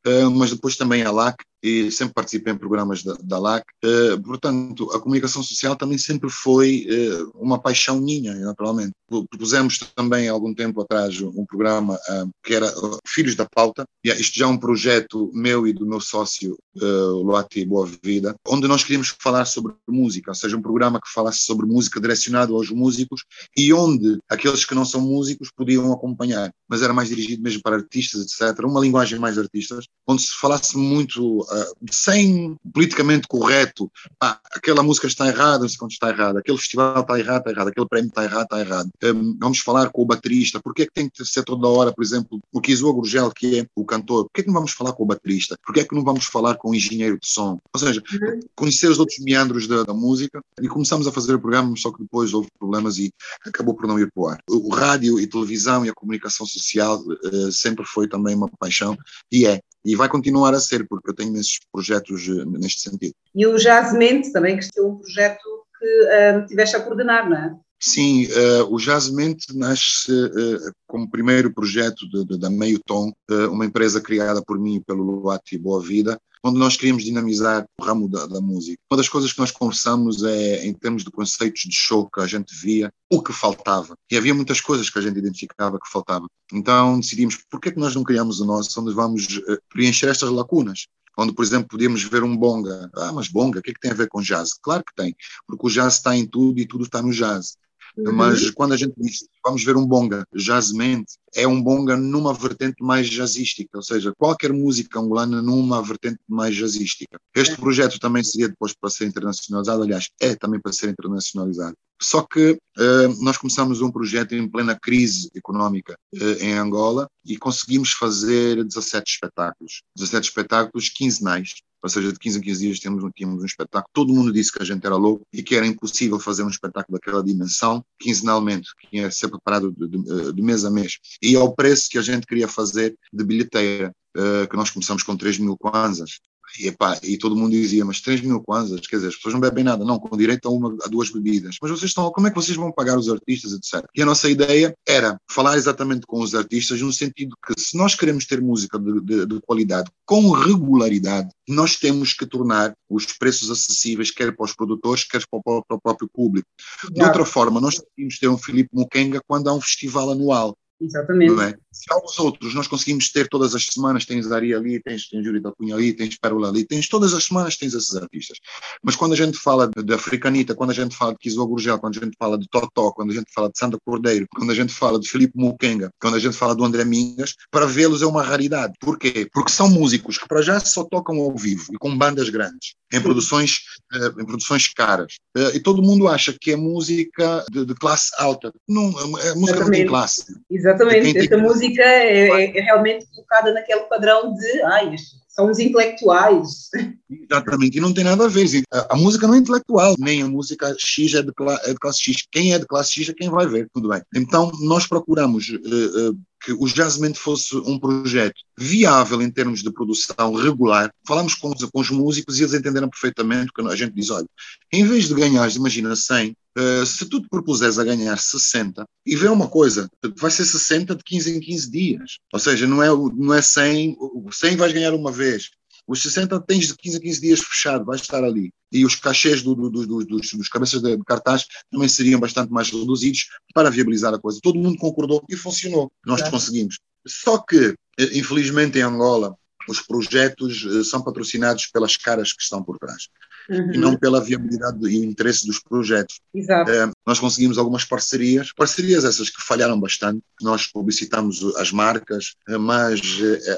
Uh, 0.06 0.30
mas 0.32 0.52
depois 0.52 0.76
também 0.76 1.04
a 1.04 1.12
LAC, 1.12 1.38
e 1.64 1.90
sempre 1.90 2.14
participei 2.14 2.52
em 2.52 2.58
programas 2.58 3.04
da, 3.04 3.16
da 3.24 3.40
LAC. 3.40 3.64
Uh, 3.84 4.22
portanto, 4.22 4.92
a 4.92 5.00
comunicação 5.00 5.42
social 5.42 5.78
também 5.78 5.98
sempre 5.98 6.30
foi 6.30 6.86
uh, 6.90 7.32
uma 7.36 7.58
paixão 7.58 8.02
minha, 8.02 8.36
naturalmente. 8.36 8.92
Propusemos 9.30 9.80
também, 9.96 10.28
algum 10.28 10.54
tempo 10.54 10.82
atrás, 10.82 11.22
um 11.22 11.46
programa 11.46 12.00
que 12.44 12.56
era 12.56 12.68
Filhos 13.08 13.36
da 13.36 13.46
Pauta. 13.46 13.86
E 14.04 14.10
isto 14.10 14.40
já 14.40 14.46
é 14.46 14.48
um 14.48 14.58
projeto 14.58 15.30
meu 15.34 15.68
e 15.68 15.74
do 15.74 15.86
meu 15.86 16.02
sócio, 16.02 16.58
Luati 16.76 17.64
Boa 17.64 17.88
Vida, 18.04 18.34
onde 18.48 18.68
nós 18.68 18.82
queríamos 18.82 19.16
falar 19.20 19.46
sobre 19.46 19.74
música, 19.88 20.32
ou 20.32 20.36
seja, 20.36 20.58
um 20.58 20.64
programa 20.64 21.00
que 21.00 21.14
falasse 21.14 21.42
sobre 21.42 21.68
música 21.68 22.02
direcionado 22.02 22.56
aos 22.56 22.72
músicos 22.72 23.24
e 23.56 23.72
onde 23.72 24.18
aqueles 24.28 24.66
que 24.66 24.74
não 24.74 24.84
são 24.84 25.00
músicos 25.02 25.50
podiam 25.56 25.94
acompanhar. 25.94 26.50
Mas 26.68 26.82
era 26.82 26.92
mais 26.92 27.10
dirigido 27.10 27.44
mesmo 27.44 27.62
para 27.62 27.76
artistas, 27.76 28.22
etc. 28.22 28.66
Uma 28.66 28.80
linguagem 28.80 29.20
mais 29.20 29.38
artistas 29.38 29.86
onde 30.08 30.22
se 30.22 30.38
falasse 30.38 30.78
muito, 30.78 31.42
uh, 31.42 31.76
sem 31.92 32.58
politicamente 32.74 33.28
correto, 33.28 33.92
ah, 34.22 34.40
aquela 34.52 34.84
música 34.84 35.08
está 35.08 35.28
errada, 35.28 35.60
não 35.60 35.70
sei 35.70 35.78
quanto 35.78 35.92
está 35.92 36.10
errada, 36.10 36.40
aquele 36.40 36.58
festival 36.58 37.02
está 37.02 37.20
errado, 37.20 37.40
está 37.40 37.52
errado, 37.52 37.68
aquele 37.70 37.88
prémio 37.88 38.10
está 38.10 38.24
errado, 38.24 38.44
está 38.44 38.60
errado. 38.60 38.90
Um, 39.04 39.38
vamos 39.40 39.60
falar 39.60 39.90
com 39.90 40.02
o 40.02 40.06
baterista, 40.06 40.60
porque 40.62 40.84
é 40.84 40.86
que 40.86 40.94
tem 40.94 41.10
que 41.10 41.26
ser 41.26 41.44
toda 41.44 41.68
hora, 41.68 41.94
por 41.94 42.04
exemplo, 42.04 42.40
o 42.52 42.62
Kizua 42.62 42.94
Gurgel, 42.94 43.32
que 43.32 43.60
é 43.60 43.68
o 43.76 43.86
cantor, 43.86 44.26
porque 44.26 44.42
é 44.42 44.44
que 44.44 44.48
não 44.48 44.56
vamos 44.56 44.72
falar 44.72 44.94
com 44.94 45.04
o 45.04 45.06
baterista? 45.06 45.58
Porque 45.66 45.80
é 45.80 45.84
que 45.86 45.96
não 45.96 46.04
vamos 46.04 46.26
falar 46.26 46.56
com 46.56 46.72
o 46.72 46.76
engenheiro 46.76 47.18
de 47.20 47.28
som? 47.28 47.60
Ou 47.74 47.80
seja, 47.80 48.02
uhum. 48.12 48.40
conhecer 48.56 48.90
os 48.90 49.00
outros 49.00 49.20
meandros 49.20 49.68
da, 49.68 49.84
da, 49.84 49.94
música 49.94 50.42
e 50.62 50.68
começamos 50.68 51.08
a 51.08 51.12
fazer 51.12 51.36
o 51.36 51.40
programa, 51.40 51.76
só 51.78 51.92
que 51.92 52.02
depois 52.02 52.34
houve 52.34 52.50
problemas 52.60 52.98
e 52.98 53.14
acabou 53.46 53.74
por 53.74 53.88
não 53.88 54.00
ir 54.00 54.12
para 54.12 54.24
o 54.24 54.28
ar. 54.28 54.40
O 54.50 54.70
rádio 54.74 55.20
e 55.20 55.28
televisão 55.28 55.86
e 55.86 55.90
a 55.90 55.94
comunicação 55.94 56.46
social 56.46 57.00
uh, 57.00 57.52
sempre 57.52 57.86
foi 57.86 58.08
também 58.08 58.36
uma 58.36 58.50
paixão 58.60 58.98
e 59.32 59.46
é 59.46 59.62
e 59.86 59.96
vai 59.96 60.08
continuar 60.08 60.54
a 60.54 60.60
ser, 60.60 60.88
porque 60.88 61.10
eu 61.10 61.16
tenho 61.16 61.36
esses 61.36 61.60
projetos 61.72 62.28
uh, 62.28 62.46
neste 62.46 62.90
sentido. 62.90 63.14
E 63.36 63.46
o 63.46 63.58
Jazzmente 63.58 64.32
também, 64.32 64.58
que 64.58 64.68
é 64.78 64.82
um 64.82 64.96
projeto 64.96 65.44
que 65.80 65.86
uh, 65.86 66.48
tiveste 66.48 66.76
a 66.76 66.82
coordenar, 66.82 67.30
não 67.30 67.38
é? 67.38 67.56
Sim, 67.86 68.28
uh, 68.28 68.74
o 68.74 68.80
Jazzmente 68.80 69.58
nasce 69.58 70.10
uh, 70.10 70.74
como 70.88 71.12
primeiro 71.12 71.54
projeto 71.54 72.08
de, 72.10 72.24
de, 72.24 72.40
da 72.40 72.50
Meio 72.50 72.80
Tom, 72.80 73.12
uh, 73.30 73.52
uma 73.52 73.66
empresa 73.66 74.00
criada 74.00 74.42
por 74.42 74.58
mim 74.58 74.76
e 74.76 74.80
pelo 74.80 75.04
Luati 75.04 75.58
Boa 75.58 75.82
Vida, 75.82 76.18
onde 76.44 76.60
nós 76.60 76.76
queríamos 76.76 77.04
dinamizar 77.04 77.66
o 77.80 77.84
ramo 77.84 78.10
da, 78.10 78.26
da, 78.28 78.42
música. 78.42 78.78
Uma 78.92 78.98
das 78.98 79.08
coisas 79.08 79.32
que 79.32 79.40
nós 79.40 79.52
conversamos 79.52 80.24
é, 80.24 80.66
em 80.66 80.74
termos 80.74 81.04
de 81.04 81.10
conceitos 81.10 81.62
de 81.62 81.76
show 81.76 82.10
que 82.10 82.20
a 82.20 82.28
gente 82.28 82.54
via, 82.56 82.92
o 83.10 83.22
que 83.22 83.32
faltava. 83.32 83.96
E 84.12 84.18
havia 84.18 84.34
muitas 84.34 84.60
coisas 84.60 84.90
que 84.90 85.00
a 85.00 85.02
gente 85.02 85.18
identificava 85.18 85.80
que 85.80 85.90
faltava. 85.90 86.28
Então 86.52 87.00
decidimos, 87.00 87.38
por 87.50 87.62
que, 87.62 87.70
é 87.70 87.72
que 87.72 87.80
nós 87.80 87.96
não 87.96 88.04
criamos 88.04 88.42
o 88.42 88.46
nosso, 88.46 88.82
onde 88.82 88.94
vamos 88.94 89.38
uh, 89.38 89.58
preencher 89.70 90.08
estas 90.08 90.30
lacunas? 90.30 90.88
onde, 91.18 91.34
por 91.34 91.46
exemplo, 91.46 91.68
podíamos 91.70 92.04
ver 92.04 92.24
um 92.24 92.36
bonga. 92.36 92.90
Ah, 92.96 93.12
mas 93.12 93.28
bonga, 93.28 93.60
o 93.60 93.62
que 93.62 93.72
é 93.72 93.74
que 93.74 93.80
tem 93.80 93.92
a 93.92 93.96
ver 93.96 94.08
com 94.08 94.22
jazz? 94.22 94.54
Claro 94.54 94.84
que 94.84 94.96
tem, 94.96 95.16
porque 95.48 95.68
o 95.68 95.70
jazz 95.70 95.96
está 95.96 96.16
em 96.16 96.26
tudo 96.26 96.60
e 96.60 96.68
tudo 96.68 96.86
está 96.86 97.02
no 97.02 97.12
jazz. 97.12 97.56
Uhum. 97.96 98.12
Mas 98.14 98.50
quando 98.50 98.74
a 98.74 98.78
gente 98.78 98.94
diz, 98.98 99.26
vamos 99.44 99.64
ver 99.64 99.78
um 99.78 99.86
bonga 99.86 100.26
jazzmente, 100.34 101.14
é 101.36 101.48
um 101.48 101.62
bonga 101.62 101.96
numa 101.96 102.34
vertente 102.34 102.82
mais 102.82 103.08
jazzística, 103.08 103.78
ou 103.78 103.84
seja, 103.84 104.14
qualquer 104.18 104.52
música 104.52 105.00
angolana 105.00 105.42
numa 105.42 105.82
vertente 105.82 106.20
mais 106.28 106.56
jazzística. 106.56 107.20
Este 107.36 107.56
projeto 107.56 108.00
também 108.00 108.24
seria 108.24 108.50
depois 108.50 108.74
para 108.74 108.90
ser 108.90 109.06
internacionalizado, 109.06 109.84
aliás, 109.84 110.10
é 110.20 110.36
também 110.36 110.60
para 110.60 110.74
ser 110.74 110.90
internacionalizado. 110.90 111.76
Só 112.02 112.22
que 112.24 112.52
uh, 112.52 113.24
nós 113.24 113.38
começamos 113.38 113.82
um 113.82 113.92
projeto 113.92 114.34
em 114.34 114.48
plena 114.48 114.78
crise 114.78 115.30
económica 115.36 115.98
uh, 116.16 116.44
em 116.44 116.54
Angola 116.54 117.08
e 117.26 117.38
conseguimos 117.38 117.92
fazer 117.92 118.64
17 118.64 119.12
espetáculos, 119.12 119.84
17 119.96 120.28
espetáculos 120.28 120.90
quinzenais, 120.90 121.54
ou 121.84 121.90
seja, 121.90 122.14
de 122.14 122.18
15 122.18 122.40
em 122.40 122.42
15 122.42 122.60
dias 122.62 122.80
tínhamos, 122.80 123.12
tínhamos 123.14 123.44
um 123.44 123.46
espetáculo. 123.46 123.90
Todo 123.92 124.14
mundo 124.14 124.32
disse 124.32 124.52
que 124.52 124.62
a 124.62 124.66
gente 124.66 124.86
era 124.86 124.96
louco 124.96 125.28
e 125.34 125.44
que 125.44 125.54
era 125.54 125.68
impossível 125.68 126.18
fazer 126.18 126.44
um 126.44 126.50
espetáculo 126.50 126.98
daquela 126.98 127.22
dimensão, 127.22 127.84
quinzenalmente, 128.00 128.70
que 128.80 128.98
ia 128.98 129.12
ser 129.12 129.28
preparado 129.28 129.70
de, 129.72 129.88
de, 129.88 130.34
de 130.34 130.42
mês 130.42 130.64
a 130.64 130.72
mês. 130.72 130.98
E 131.22 131.36
ao 131.36 131.54
preço 131.54 131.90
que 131.90 131.98
a 131.98 132.02
gente 132.02 132.26
queria 132.26 132.48
fazer 132.48 132.98
de 133.12 133.24
bilheteira, 133.26 133.94
uh, 134.16 134.48
que 134.48 134.56
nós 134.56 134.72
começamos 134.72 135.04
com 135.04 135.18
3 135.18 135.40
mil 135.40 135.58
kwanzas, 135.58 136.20
e, 136.60 136.68
epá, 136.68 137.00
e 137.04 137.18
todo 137.18 137.36
mundo 137.36 137.52
dizia, 137.52 137.84
mas 137.84 138.02
3 138.02 138.22
mil 138.22 138.42
kwanzas, 138.42 138.82
quer 138.88 138.98
dizer, 138.98 139.10
as 139.10 139.16
pessoas 139.16 139.34
não 139.34 139.42
bebem 139.42 139.64
nada, 139.64 139.84
não, 139.84 140.00
com 140.00 140.16
direito 140.16 140.48
a, 140.48 140.52
uma, 140.52 140.76
a 140.84 140.88
duas 140.88 141.10
bebidas. 141.10 141.58
Mas 141.62 141.72
vocês 141.72 141.90
estão, 141.90 142.12
como 142.12 142.28
é 142.28 142.30
que 142.30 142.36
vocês 142.36 142.58
vão 142.58 142.72
pagar 142.72 142.98
os 142.98 143.10
artistas, 143.10 143.54
etc. 143.54 143.86
E 143.96 144.02
a 144.02 144.06
nossa 144.06 144.30
ideia 144.30 144.76
era 144.88 145.18
falar 145.30 145.58
exatamente 145.58 146.06
com 146.06 146.20
os 146.20 146.36
artistas, 146.36 146.82
no 146.82 146.92
sentido 146.92 147.36
que 147.46 147.60
se 147.60 147.78
nós 147.78 147.96
queremos 147.96 148.26
ter 148.26 148.42
música 148.42 148.78
de, 148.80 149.02
de, 149.02 149.26
de 149.26 149.42
qualidade 149.42 149.90
com 150.06 150.32
regularidade, 150.32 151.30
nós 151.48 151.76
temos 151.76 152.14
que 152.14 152.26
tornar 152.26 152.74
os 152.90 153.06
preços 153.14 153.50
acessíveis, 153.50 154.12
quer 154.12 154.36
para 154.36 154.46
os 154.46 154.54
produtores, 154.54 155.04
quer 155.04 155.24
para 155.30 155.40
o, 155.40 155.64
para 155.64 155.78
o 155.78 155.82
próprio 155.82 156.10
público. 156.14 156.48
De 156.92 157.04
outra 157.04 157.26
forma, 157.26 157.60
nós 157.60 157.82
temos 157.96 158.20
ter 158.20 158.28
um 158.28 158.38
Filipe 158.38 158.70
Mukenga 158.74 159.22
quando 159.28 159.50
há 159.50 159.54
um 159.54 159.62
festival 159.62 160.12
anual. 160.12 160.56
Exatamente. 160.84 161.42
É? 161.42 161.56
Se 161.72 161.86
há 161.92 161.98
os 161.98 162.20
outros, 162.20 162.54
nós 162.54 162.68
conseguimos 162.68 163.12
ter 163.12 163.28
todas 163.28 163.56
as 163.56 163.66
semanas, 163.66 164.06
tens 164.06 164.32
Ari 164.32 164.54
ali, 164.54 164.82
tens, 164.82 165.08
tens 165.08 165.24
Júlio 165.24 165.42
da 165.42 165.52
Cunha 165.52 165.76
ali, 165.76 165.94
tens 165.94 166.18
Pérola 166.18 166.50
ali, 166.50 166.66
tens 166.66 166.88
todas 166.88 167.14
as 167.14 167.24
semanas 167.24 167.56
tens 167.56 167.74
esses 167.74 167.96
artistas. 167.96 168.38
Mas 168.84 168.96
quando 168.96 169.14
a 169.14 169.16
gente 169.16 169.38
fala 169.38 169.68
de, 169.68 169.82
de 169.82 169.94
Africanita, 169.94 170.54
quando 170.54 170.72
a 170.72 170.74
gente 170.74 170.96
fala 170.96 171.14
de 171.14 171.20
Kizua 171.20 171.46
Gurgel, 171.46 171.80
quando 171.80 171.98
a 171.98 172.06
gente 172.06 172.16
fala 172.18 172.38
de 172.38 172.48
Totó, 172.50 172.92
quando 172.92 173.12
a 173.12 173.14
gente 173.14 173.32
fala 173.34 173.50
de 173.50 173.58
Sandra 173.58 173.80
Cordeiro, 173.86 174.28
quando 174.36 174.52
a 174.52 174.56
gente 174.56 174.74
fala 174.74 175.00
de 175.00 175.10
Felipe 175.10 175.34
Mukenga, 175.36 175.90
quando 176.02 176.16
a 176.16 176.20
gente 176.20 176.36
fala 176.36 176.54
do 176.54 176.66
André 176.66 176.84
Mingas, 176.84 177.34
para 177.50 177.66
vê-los 177.66 178.02
é 178.02 178.06
uma 178.06 178.22
raridade. 178.22 178.74
Porquê? 178.80 179.28
Porque 179.32 179.52
são 179.52 179.70
músicos 179.70 180.18
que 180.18 180.28
para 180.28 180.42
já 180.42 180.60
só 180.60 180.84
tocam 180.84 181.18
ao 181.18 181.36
vivo 181.36 181.74
e 181.74 181.78
com 181.78 181.98
bandas 181.98 182.30
grandes, 182.30 182.76
em 182.92 183.02
produções, 183.02 183.60
uh, 183.94 184.22
em 184.22 184.26
produções 184.26 184.68
caras. 184.68 185.16
Uh, 185.36 185.56
e 185.56 185.60
todo 185.60 185.82
mundo 185.82 186.08
acha 186.08 186.36
que 186.40 186.52
é 186.52 186.56
música 186.56 187.46
de, 187.52 187.66
de 187.66 187.74
classe 187.76 188.12
alta. 188.18 188.52
Não, 188.68 188.90
é 188.90 189.34
música 189.34 189.34
Exatamente. 189.34 189.60
não 189.60 189.72
tem 189.72 189.88
classe. 189.88 190.24
Exatamente. 190.52 190.73
Esta 190.74 191.38
música 191.38 191.82
é, 191.82 192.30
é, 192.30 192.58
é, 192.58 192.62
realmente 192.62 193.06
colocada 193.14 193.54
naquele 193.54 193.82
padrão 193.82 194.34
de 194.34 194.62
ai, 194.64 194.96
são 195.28 195.50
os 195.50 195.60
intelectuais. 195.60 196.70
Exatamente, 197.10 197.78
e 197.78 197.82
não 197.82 197.94
tem 197.94 198.04
nada 198.04 198.26
a 198.26 198.28
ver. 198.28 198.48
A, 198.72 198.94
a 198.94 198.96
música 198.96 199.28
não 199.28 199.34
é 199.34 199.38
intelectual, 199.38 199.96
nem 199.98 200.22
a 200.22 200.28
música 200.28 200.76
X 200.78 201.14
é 201.16 201.24
de, 201.24 201.32
é 201.66 201.70
de, 201.70 201.80
classe 201.80 202.04
X. 202.04 202.28
Quem 202.32 202.54
é 202.54 202.60
de 202.60 202.68
classe 202.68 202.94
X 202.94 203.10
é 203.10 203.14
quem 203.14 203.30
vai 203.30 203.48
ver, 203.48 203.68
tudo 203.74 203.90
bem. 203.90 204.02
Então, 204.16 204.52
nós 204.62 204.86
procuramos 204.86 205.50
uh, 205.50 206.12
uh, 206.12 206.20
que 206.44 206.52
o 206.52 206.68
Jazzmente 206.68 207.18
fosse 207.18 207.56
um 207.56 207.80
projeto 207.80 208.36
viável 208.58 209.22
em 209.22 209.32
termos 209.32 209.64
de 209.64 209.72
produção 209.72 210.34
regular. 210.34 210.94
Falamos 211.08 211.36
com 211.36 211.50
os, 211.50 211.64
com 211.64 211.80
os 211.80 211.90
músicos 211.90 212.38
e 212.38 212.44
eles 212.44 212.54
entenderam 212.54 212.90
perfeitamente 212.90 213.52
que 213.54 213.62
a 213.62 213.76
gente 213.76 213.96
diz, 213.96 214.10
olha, 214.10 214.28
em 214.72 214.86
vez 214.86 215.08
de 215.08 215.14
ganhar, 215.14 215.50
imagina, 215.56 215.96
100, 215.96 216.36
Uh, 216.56 216.86
se 216.86 217.10
tu 217.10 217.20
te 217.20 217.28
propuseres 217.28 217.80
a 217.80 217.84
ganhar 217.84 218.16
60, 218.16 218.86
e 219.08 219.16
vê 219.16 219.28
uma 219.28 219.50
coisa, 219.50 219.90
vai 220.16 220.30
ser 220.30 220.46
60 220.46 220.96
de 220.96 221.04
15 221.04 221.36
em 221.36 221.40
15 221.40 221.72
dias. 221.72 222.20
Ou 222.32 222.40
seja, 222.40 222.68
não 222.68 222.84
é, 222.84 222.90
não 222.90 223.34
é 223.34 223.42
100, 223.42 223.98
100 224.32 224.56
vais 224.56 224.72
ganhar 224.72 224.94
uma 224.94 225.12
vez, 225.12 225.50
Os 225.88 226.02
60 226.02 226.40
tens 226.42 226.68
de 226.68 226.76
15 226.76 226.98
a 226.98 227.00
15 227.00 227.22
dias 227.22 227.40
fechado, 227.42 227.86
vais 227.86 228.02
estar 228.02 228.24
ali. 228.24 228.52
E 228.72 228.86
os 228.86 228.96
cachês 228.96 229.42
do, 229.42 229.54
do, 229.54 229.70
do, 229.70 230.06
dos, 230.06 230.32
dos, 230.32 230.50
cabeças 230.50 230.82
de 230.82 230.98
cartaz 231.04 231.46
também 231.70 231.90
seriam 231.90 232.20
bastante 232.20 232.52
mais 232.52 232.70
reduzidos 232.70 233.28
para 233.54 233.70
viabilizar 233.70 234.14
a 234.14 234.20
coisa. 234.20 234.40
Todo 234.42 234.60
mundo 234.60 234.78
concordou 234.78 235.24
e 235.30 235.36
funcionou. 235.36 235.92
Nós 236.06 236.22
claro. 236.22 236.32
conseguimos. 236.36 236.80
Só 237.06 237.38
que, 237.38 237.76
eh, 238.00 238.18
infelizmente, 238.18 238.80
em 238.80 238.82
Angola, 238.82 239.36
os 239.68 239.82
projetos 239.82 240.66
eh, 240.66 240.84
são 240.84 241.04
patrocinados 241.04 241.68
pelas 241.68 241.98
caras 241.98 242.32
que 242.32 242.42
estão 242.42 242.64
por 242.64 242.80
trás 242.80 243.10
uhum. 243.50 243.74
e 243.74 243.78
não 243.78 243.96
pela 243.98 244.22
viabilidade 244.22 244.88
e 244.88 245.06
interesse 245.06 245.46
dos 245.46 245.60
projetos. 245.60 246.20
Exato. 246.34 246.72
É, 246.72 246.92
nós 247.06 247.20
conseguimos 247.20 247.58
algumas 247.58 247.86
parcerias, 247.86 248.52
parcerias 248.54 249.04
essas 249.04 249.30
que 249.30 249.42
falharam 249.42 249.80
bastante. 249.80 250.22
Nós 250.42 250.68
publicitamos 250.68 251.44
as 251.58 251.72
marcas, 251.72 252.36
eh, 252.48 252.58
mas 252.58 253.02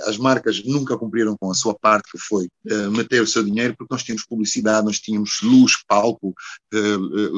as 0.06 0.17
marcas 0.17 0.63
nunca 0.63 0.98
cumpriram 0.98 1.36
com 1.38 1.52
a 1.52 1.54
sua 1.54 1.74
parte, 1.74 2.12
que 2.12 2.17
foi 2.17 2.48
meter 2.91 3.21
o 3.21 3.28
seu 3.28 3.43
dinheiro, 3.43 3.76
porque 3.78 3.93
nós 3.93 4.04
tínhamos 4.04 4.26
publicidade, 4.26 4.86
nós 4.86 5.00
tínhamos 5.00 5.39
luz, 5.41 5.74
palco, 5.88 6.34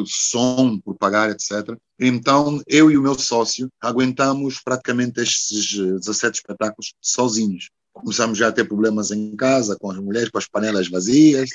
som 0.05 0.79
por 0.79 0.95
pagar, 0.97 1.29
etc. 1.29 1.77
Então, 1.99 2.61
eu 2.67 2.91
e 2.91 2.97
o 2.97 3.01
meu 3.01 3.17
sócio 3.17 3.69
aguentamos 3.81 4.59
praticamente 4.63 5.21
estes 5.21 5.73
17 5.73 6.37
espetáculos 6.37 6.93
sozinhos 7.01 7.69
começamos 7.97 8.37
já 8.37 8.47
a 8.47 8.51
ter 8.51 8.65
problemas 8.65 9.11
em 9.11 9.35
casa, 9.35 9.77
com 9.79 9.91
as 9.91 9.97
mulheres, 9.97 10.29
com 10.29 10.37
as 10.37 10.47
panelas 10.47 10.87
vazias. 10.87 11.49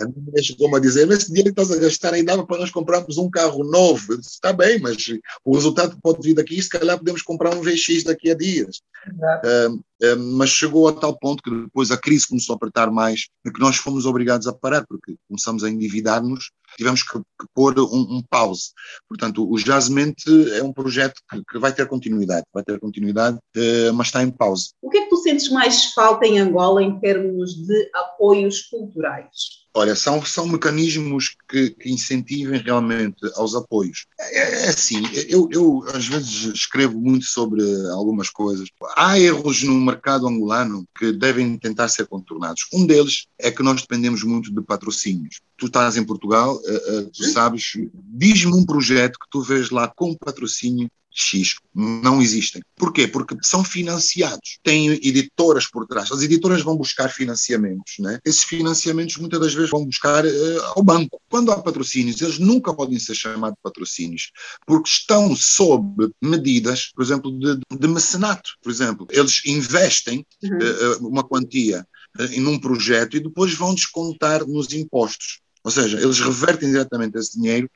a 0.00 0.04
minha 0.04 0.22
mulher 0.26 0.42
chegou 0.42 0.74
a 0.74 0.80
dizer: 0.80 1.10
Esse 1.10 1.28
dinheiro 1.28 1.54
que 1.54 1.60
estás 1.60 1.76
a 1.76 1.80
gastar 1.80 2.14
aí 2.14 2.22
dava 2.22 2.46
para 2.46 2.58
nós 2.58 2.70
comprarmos 2.70 3.18
um 3.18 3.30
carro 3.30 3.64
novo. 3.64 4.12
Eu 4.12 4.18
disse: 4.18 4.32
Está 4.32 4.52
bem, 4.52 4.80
mas 4.80 4.96
o 5.44 5.54
resultado 5.54 5.96
pode 6.02 6.20
vir 6.22 6.34
daqui, 6.34 6.60
se 6.60 6.68
calhar 6.68 6.98
podemos 6.98 7.22
comprar 7.22 7.54
um 7.54 7.62
VX 7.62 8.04
daqui 8.04 8.30
a 8.30 8.34
dias. 8.34 8.80
Uh, 9.06 9.74
uh, 9.76 10.18
mas 10.36 10.50
chegou 10.50 10.88
a 10.88 10.92
tal 10.92 11.18
ponto 11.18 11.42
que 11.42 11.50
depois 11.50 11.90
a 11.90 11.96
crise 11.96 12.28
começou 12.28 12.54
a 12.54 12.56
apertar 12.56 12.90
mais, 12.90 13.28
que 13.44 13.60
nós 13.60 13.76
fomos 13.76 14.06
obrigados 14.06 14.46
a 14.46 14.52
parar, 14.52 14.86
porque 14.86 15.16
começamos 15.28 15.64
a 15.64 15.70
endividar-nos 15.70 16.50
tivemos 16.76 17.02
que, 17.02 17.18
que 17.18 17.46
pôr 17.54 17.78
um, 17.78 18.16
um, 18.18 18.22
pause. 18.28 18.70
Portanto, 19.08 19.48
o 19.50 19.58
Jazzmente 19.58 20.24
é 20.52 20.62
um 20.62 20.72
projeto 20.72 21.20
que, 21.30 21.42
que, 21.44 21.58
vai 21.58 21.72
ter 21.72 21.86
continuidade, 21.86 22.44
vai 22.52 22.62
ter 22.62 22.78
continuidade, 22.78 23.36
uh, 23.36 23.92
mas 23.94 24.08
está 24.08 24.22
em 24.22 24.30
pause. 24.30 24.70
O 24.80 24.90
que 24.90 24.98
é 24.98 25.02
que 25.02 25.10
tu 25.10 25.16
sentes 25.16 25.50
mais 25.50 25.92
falta 25.92 26.26
em 26.26 26.38
Angola 26.38 26.82
em 26.82 26.98
termos 26.98 27.54
de 27.54 27.90
apoios 27.94 28.62
culturais? 28.62 29.61
Olha, 29.74 29.96
são, 29.96 30.22
são 30.24 30.46
mecanismos 30.46 31.34
que, 31.48 31.70
que 31.70 31.90
incentivem 31.90 32.60
realmente 32.60 33.18
aos 33.36 33.54
apoios. 33.54 34.06
É, 34.20 34.66
é 34.66 34.68
assim, 34.68 35.02
eu, 35.28 35.48
eu 35.50 35.82
às 35.94 36.06
vezes 36.06 36.54
escrevo 36.54 37.00
muito 37.00 37.24
sobre 37.24 37.62
algumas 37.90 38.28
coisas. 38.28 38.68
Há 38.94 39.18
erros 39.18 39.62
no 39.62 39.80
mercado 39.80 40.28
angolano 40.28 40.86
que 40.98 41.10
devem 41.10 41.56
tentar 41.56 41.88
ser 41.88 42.06
contornados. 42.06 42.66
Um 42.72 42.86
deles 42.86 43.26
é 43.38 43.50
que 43.50 43.62
nós 43.62 43.80
dependemos 43.80 44.22
muito 44.22 44.52
de 44.52 44.60
patrocínios. 44.60 45.40
Tu 45.56 45.66
estás 45.66 45.96
em 45.96 46.04
Portugal, 46.04 46.56
uh, 46.56 46.98
uh, 46.98 47.10
tu 47.10 47.24
sabes, 47.30 47.72
diz-me 47.94 48.54
um 48.54 48.66
projeto 48.66 49.18
que 49.18 49.30
tu 49.30 49.40
vês 49.40 49.70
lá 49.70 49.88
com 49.88 50.14
patrocínio 50.14 50.90
X 51.14 51.56
não 51.74 52.20
existem. 52.20 52.62
Porquê? 52.76 53.06
Porque 53.06 53.36
são 53.42 53.64
financiados, 53.64 54.58
têm 54.62 54.88
editoras 54.88 55.66
por 55.68 55.86
trás. 55.86 56.10
As 56.10 56.22
editoras 56.22 56.62
vão 56.62 56.76
buscar 56.76 57.08
financiamentos, 57.08 57.94
né? 57.98 58.18
Esses 58.24 58.44
financiamentos 58.44 59.16
muitas 59.16 59.40
das 59.40 59.54
vezes 59.54 59.70
vão 59.70 59.84
buscar 59.84 60.24
uh, 60.24 60.62
ao 60.76 60.82
banco. 60.82 61.20
Quando 61.28 61.52
há 61.52 61.60
patrocínios, 61.62 62.20
eles 62.20 62.38
nunca 62.38 62.74
podem 62.74 62.98
ser 62.98 63.14
chamados 63.14 63.56
de 63.56 63.62
patrocínios, 63.62 64.30
porque 64.66 64.88
estão 64.88 65.34
sob 65.36 66.10
medidas, 66.20 66.90
por 66.94 67.02
exemplo, 67.02 67.30
de, 67.38 67.60
de 67.78 67.88
mecenato. 67.88 68.50
Por 68.62 68.70
exemplo, 68.70 69.06
eles 69.10 69.42
investem 69.46 70.24
uhum. 70.42 70.58
uh, 70.58 71.08
uma 71.08 71.22
quantia 71.22 71.86
uh, 72.18 72.24
em 72.24 72.46
um 72.46 72.58
projeto 72.58 73.16
e 73.16 73.20
depois 73.20 73.54
vão 73.54 73.74
descontar 73.74 74.46
nos 74.46 74.72
impostos. 74.72 75.40
Ou 75.64 75.70
seja, 75.70 76.00
eles 76.00 76.20
revertem 76.20 76.70
diretamente 76.70 77.16
esse 77.16 77.38
dinheiro 77.38 77.70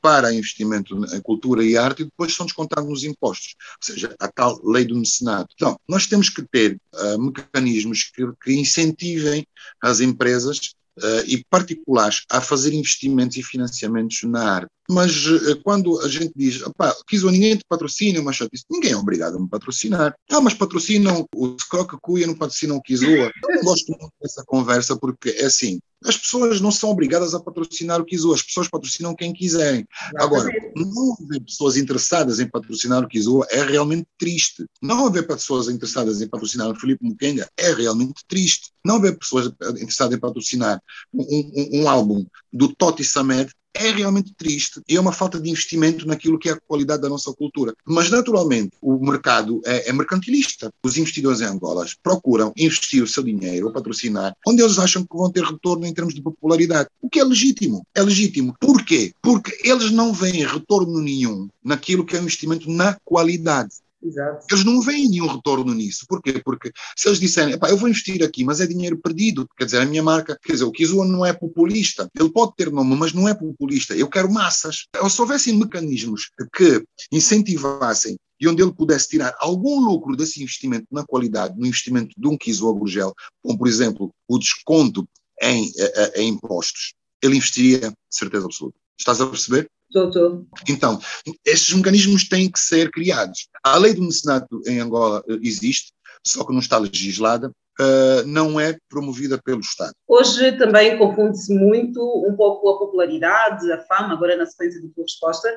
para 0.00 0.32
investimento 0.32 0.94
em 1.14 1.20
cultura 1.20 1.64
e 1.64 1.76
arte 1.76 2.02
e 2.02 2.04
depois 2.04 2.34
são 2.34 2.46
descontados 2.46 2.88
nos 2.88 3.04
impostos. 3.04 3.54
Ou 3.58 3.94
seja, 3.94 4.14
a 4.18 4.28
tal 4.28 4.60
lei 4.64 4.84
do 4.84 4.96
mecenato. 4.96 5.54
Então, 5.54 5.78
nós 5.88 6.06
temos 6.06 6.28
que 6.28 6.42
ter 6.42 6.78
uh, 6.94 7.18
mecanismos 7.18 8.10
que, 8.14 8.26
que 8.42 8.52
incentivem 8.52 9.46
as 9.82 10.00
empresas 10.00 10.74
uh, 10.98 11.24
e 11.26 11.44
particulares 11.48 12.24
a 12.30 12.40
fazer 12.40 12.74
investimentos 12.74 13.36
e 13.36 13.42
financiamentos 13.42 14.22
na 14.24 14.54
arte. 14.54 14.70
Mas 14.90 15.24
uh, 15.26 15.60
quando 15.62 16.00
a 16.00 16.08
gente 16.08 16.32
diz, 16.34 16.62
pá, 16.76 16.92
Kizo, 17.06 17.30
ninguém 17.30 17.56
te 17.56 17.64
patrocina, 17.68 18.20
mas 18.20 18.36
disse, 18.52 18.64
ninguém 18.68 18.92
é 18.92 18.96
obrigado 18.96 19.36
a 19.36 19.40
me 19.40 19.48
patrocinar. 19.48 20.14
Ah, 20.28 20.40
mas 20.40 20.54
patrocinam 20.54 21.28
o 21.34 21.56
Scroca 21.60 21.96
Cuia, 22.00 22.26
não 22.26 22.34
patrocinam 22.34 22.76
o 22.76 22.82
Kizoa. 22.82 23.08
Eu 23.08 23.56
não 23.56 23.62
gosto 23.62 23.88
muito 23.90 24.12
dessa 24.20 24.42
conversa 24.44 24.96
porque 24.96 25.30
é 25.30 25.44
assim, 25.44 25.78
as 26.04 26.16
pessoas 26.16 26.60
não 26.60 26.72
são 26.72 26.90
obrigadas 26.90 27.34
a 27.34 27.40
patrocinar 27.40 28.00
o 28.00 28.04
Kizu, 28.04 28.32
as 28.32 28.42
pessoas 28.42 28.68
patrocinam 28.68 29.14
quem 29.14 29.32
quiserem. 29.32 29.86
Agora, 30.16 30.50
não 30.74 31.16
haver 31.20 31.40
pessoas 31.44 31.76
interessadas 31.76 32.40
em 32.40 32.48
patrocinar 32.48 33.04
o 33.04 33.08
Kizu 33.08 33.44
é 33.50 33.62
realmente 33.62 34.08
triste. 34.18 34.64
Não 34.82 35.06
haver 35.06 35.26
pessoas 35.26 35.68
interessadas 35.68 36.20
em 36.20 36.28
patrocinar 36.28 36.70
o 36.70 36.74
Felipe 36.74 37.04
Mukenga 37.04 37.48
é 37.56 37.72
realmente 37.72 38.24
triste. 38.26 38.70
Não 38.84 38.96
haver 38.96 39.18
pessoas 39.18 39.46
interessadas 39.72 40.16
em 40.16 40.20
patrocinar 40.20 40.82
um, 41.12 41.22
um, 41.22 41.82
um 41.82 41.88
álbum 41.88 42.26
do 42.52 42.74
Totti 42.74 43.04
Samed 43.04 43.52
é 43.74 43.90
realmente 43.90 44.34
triste 44.34 44.80
e 44.88 44.96
é 44.96 45.00
uma 45.00 45.12
falta 45.12 45.40
de 45.40 45.48
investimento 45.48 46.06
naquilo 46.06 46.38
que 46.38 46.48
é 46.48 46.52
a 46.52 46.60
qualidade 46.60 47.02
da 47.02 47.08
nossa 47.08 47.32
cultura. 47.32 47.74
Mas, 47.86 48.10
naturalmente, 48.10 48.76
o 48.80 48.98
mercado 48.98 49.60
é, 49.64 49.88
é 49.88 49.92
mercantilista. 49.92 50.72
Os 50.82 50.96
investidores 50.96 51.40
em 51.40 51.44
Angola 51.44 51.86
procuram 52.02 52.52
investir 52.56 53.02
o 53.02 53.06
seu 53.06 53.22
dinheiro 53.22 53.66
ou 53.66 53.72
patrocinar 53.72 54.34
onde 54.46 54.62
eles 54.62 54.78
acham 54.78 55.02
que 55.02 55.16
vão 55.16 55.30
ter 55.30 55.44
retorno 55.44 55.86
em 55.86 55.94
termos 55.94 56.14
de 56.14 56.22
popularidade, 56.22 56.88
o 57.00 57.08
que 57.08 57.20
é 57.20 57.24
legítimo. 57.24 57.86
É 57.94 58.02
legítimo. 58.02 58.54
Por 58.60 58.84
quê? 58.84 59.12
Porque 59.22 59.56
eles 59.64 59.90
não 59.90 60.12
veem 60.12 60.44
retorno 60.44 61.00
nenhum 61.00 61.48
naquilo 61.64 62.04
que 62.04 62.16
é 62.16 62.18
o 62.18 62.22
investimento 62.22 62.70
na 62.70 62.96
qualidade. 63.04 63.70
Exato. 64.02 64.46
Eles 64.50 64.64
não 64.64 64.80
veem 64.80 65.08
nenhum 65.08 65.26
retorno 65.26 65.74
nisso. 65.74 66.06
Porquê? 66.08 66.40
Porque 66.42 66.72
se 66.96 67.08
eles 67.08 67.20
disserem, 67.20 67.58
eu 67.68 67.76
vou 67.76 67.88
investir 67.88 68.22
aqui, 68.22 68.44
mas 68.44 68.60
é 68.60 68.66
dinheiro 68.66 68.98
perdido, 68.98 69.46
quer 69.56 69.66
dizer, 69.66 69.78
a 69.78 69.84
minha 69.84 70.02
marca, 70.02 70.38
quer 70.42 70.54
dizer, 70.54 70.64
o 70.64 70.72
Kizua 70.72 71.04
não 71.04 71.24
é 71.24 71.32
populista. 71.32 72.08
Ele 72.18 72.30
pode 72.30 72.54
ter 72.56 72.70
nome, 72.70 72.96
mas 72.96 73.12
não 73.12 73.28
é 73.28 73.34
populista. 73.34 73.94
Eu 73.94 74.08
quero 74.08 74.32
massas. 74.32 74.86
Se 75.08 75.20
houvessem 75.20 75.56
mecanismos 75.56 76.30
que 76.54 76.82
incentivassem 77.12 78.16
e 78.40 78.48
onde 78.48 78.62
ele 78.62 78.72
pudesse 78.72 79.08
tirar 79.08 79.36
algum 79.38 79.78
lucro 79.80 80.16
desse 80.16 80.42
investimento 80.42 80.86
na 80.90 81.04
qualidade, 81.04 81.58
no 81.58 81.66
investimento 81.66 82.14
de 82.16 82.26
um 82.26 82.38
Kizua 82.38 82.72
Gurgel, 82.72 83.12
como 83.42 83.58
por 83.58 83.68
exemplo 83.68 84.14
o 84.26 84.38
desconto 84.38 85.06
em, 85.42 85.70
eh, 85.76 85.92
eh, 85.94 86.22
em 86.22 86.28
impostos, 86.30 86.94
ele 87.22 87.36
investiria, 87.36 87.92
certeza 88.08 88.46
absoluta. 88.46 88.78
Estás 88.98 89.20
a 89.20 89.26
perceber? 89.26 89.70
Estou, 89.92 90.46
Então, 90.68 91.00
estes 91.44 91.74
mecanismos 91.74 92.28
têm 92.28 92.50
que 92.50 92.60
ser 92.60 92.90
criados. 92.92 93.48
A 93.64 93.76
lei 93.76 93.92
do 93.92 94.02
mecenato 94.02 94.62
em 94.64 94.78
Angola 94.78 95.22
eh, 95.28 95.38
existe, 95.42 95.92
só 96.24 96.44
que 96.44 96.52
não 96.52 96.60
está 96.60 96.78
legislada, 96.78 97.50
Uh, 97.80 98.26
não 98.26 98.60
é 98.60 98.76
promovida 98.90 99.40
pelo 99.42 99.60
Estado. 99.60 99.94
Hoje 100.06 100.52
também 100.58 100.98
confunde-se 100.98 101.54
muito 101.54 101.98
um 102.28 102.36
pouco 102.36 102.68
a 102.68 102.78
popularidade, 102.78 103.72
a 103.72 103.78
fama, 103.84 104.12
agora 104.12 104.36
na 104.36 104.44
sequência 104.44 104.82
da 104.82 104.88
tua 104.94 105.04
resposta, 105.04 105.48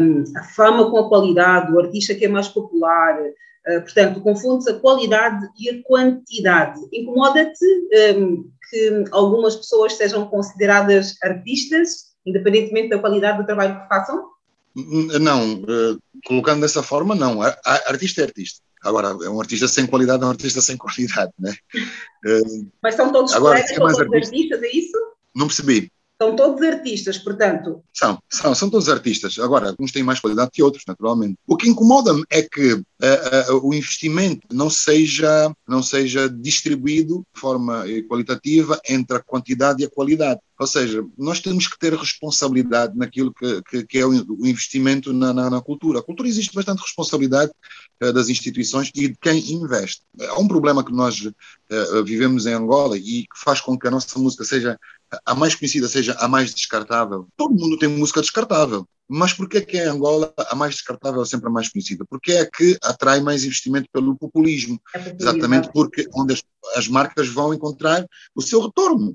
um, 0.00 0.24
a 0.34 0.44
fama 0.44 0.90
com 0.90 0.96
a 0.96 1.08
qualidade, 1.10 1.70
o 1.70 1.78
artista 1.78 2.14
que 2.14 2.24
é 2.24 2.28
mais 2.28 2.48
popular, 2.48 3.20
uh, 3.20 3.82
portanto, 3.82 4.22
confunde-se 4.22 4.70
a 4.70 4.78
qualidade 4.78 5.46
e 5.58 5.68
a 5.68 5.82
quantidade. 5.82 6.80
Incomoda-te 6.90 7.66
um, 8.16 8.50
que 8.70 9.04
algumas 9.10 9.54
pessoas 9.54 9.92
sejam 9.92 10.26
consideradas 10.28 11.16
artistas 11.22 12.11
independentemente 12.24 12.88
da 12.88 12.98
qualidade 12.98 13.38
do 13.38 13.46
trabalho 13.46 13.80
que 13.80 13.88
façam? 13.88 14.30
Não, 14.74 15.54
uh, 15.54 15.98
colocando 16.24 16.62
dessa 16.62 16.82
forma, 16.82 17.14
não. 17.14 17.40
Artista 17.42 18.22
é 18.22 18.24
artista. 18.24 18.62
Agora, 18.82 19.08
é 19.08 19.28
um 19.28 19.40
artista 19.40 19.68
sem 19.68 19.86
qualidade, 19.86 20.22
é 20.22 20.26
um 20.26 20.30
artista 20.30 20.60
sem 20.60 20.76
qualidade, 20.76 21.32
né? 21.38 21.54
Uh, 22.24 22.70
Mas 22.82 22.94
são 22.94 23.12
todos 23.12 23.32
agora, 23.32 23.60
colegas, 23.60 23.76
são 23.76 23.86
todos 23.86 24.00
artista, 24.00 24.56
artistas, 24.56 24.62
é 24.62 24.76
isso? 24.76 24.98
Não 25.34 25.46
percebi. 25.46 25.92
São 26.22 26.36
todos 26.36 26.62
artistas, 26.62 27.18
portanto. 27.18 27.82
São, 27.92 28.16
são, 28.30 28.54
são 28.54 28.70
todos 28.70 28.88
artistas. 28.88 29.40
Agora, 29.40 29.74
uns 29.76 29.90
têm 29.90 30.04
mais 30.04 30.20
qualidade 30.20 30.52
que 30.52 30.62
outros, 30.62 30.84
naturalmente. 30.86 31.36
O 31.48 31.56
que 31.56 31.68
incomoda-me 31.68 32.22
é 32.30 32.42
que 32.42 32.74
uh, 32.74 32.82
uh, 33.50 33.68
o 33.68 33.74
investimento 33.74 34.46
não 34.52 34.70
seja, 34.70 35.52
não 35.66 35.82
seja 35.82 36.28
distribuído 36.28 37.26
de 37.34 37.40
forma 37.40 37.84
qualitativa 38.08 38.80
entre 38.88 39.16
a 39.16 39.20
quantidade 39.20 39.82
e 39.82 39.86
a 39.86 39.90
qualidade. 39.90 40.38
Ou 40.60 40.66
seja, 40.68 41.04
nós 41.18 41.40
temos 41.40 41.66
que 41.66 41.76
ter 41.76 41.92
responsabilidade 41.92 42.96
naquilo 42.96 43.34
que, 43.34 43.60
que, 43.62 43.84
que 43.84 43.98
é 43.98 44.06
o, 44.06 44.14
investimento 44.46 45.12
na, 45.12 45.32
na, 45.32 45.50
na, 45.50 45.60
cultura. 45.60 45.98
A 45.98 46.02
cultura 46.04 46.28
existe 46.28 46.54
bastante 46.54 46.82
responsabilidade 46.82 47.50
uh, 48.00 48.12
das 48.12 48.28
instituições 48.28 48.92
e 48.94 49.08
de 49.08 49.16
quem 49.20 49.40
investe. 49.52 50.02
Há 50.20 50.38
um 50.38 50.46
problema 50.46 50.84
que 50.84 50.92
nós 50.92 51.20
uh, 51.20 52.04
vivemos 52.04 52.46
em 52.46 52.54
Angola 52.54 52.96
e 52.96 53.22
que 53.22 53.36
faz 53.42 53.60
com 53.60 53.76
que 53.76 53.88
a 53.88 53.90
nossa 53.90 54.16
música 54.20 54.44
seja 54.44 54.78
a 55.24 55.34
mais 55.34 55.54
conhecida, 55.54 55.88
seja 55.88 56.14
a 56.18 56.28
mais 56.28 56.54
descartável. 56.54 57.26
Todo 57.36 57.54
mundo 57.54 57.78
tem 57.78 57.88
música 57.88 58.20
descartável. 58.20 58.86
Mas 59.08 59.32
por 59.32 59.48
que 59.48 59.58
é 59.58 59.60
que 59.60 59.78
a 59.78 59.92
Angola, 59.92 60.32
a 60.48 60.54
mais 60.54 60.74
descartável, 60.74 61.22
é 61.22 61.26
sempre 61.26 61.48
a 61.48 61.52
mais 61.52 61.68
conhecida? 61.68 62.04
Porque 62.08 62.32
é 62.32 62.46
que 62.46 62.78
atrai 62.82 63.20
mais 63.20 63.44
investimento 63.44 63.88
pelo 63.92 64.16
populismo. 64.16 64.80
É 64.94 64.98
populismo. 64.98 65.18
Exatamente 65.20 65.70
porque 65.72 66.08
onde 66.14 66.34
as, 66.34 66.42
as 66.76 66.88
marcas 66.88 67.28
vão 67.28 67.52
encontrar 67.52 68.06
o 68.34 68.40
seu 68.40 68.60
retorno. 68.60 69.14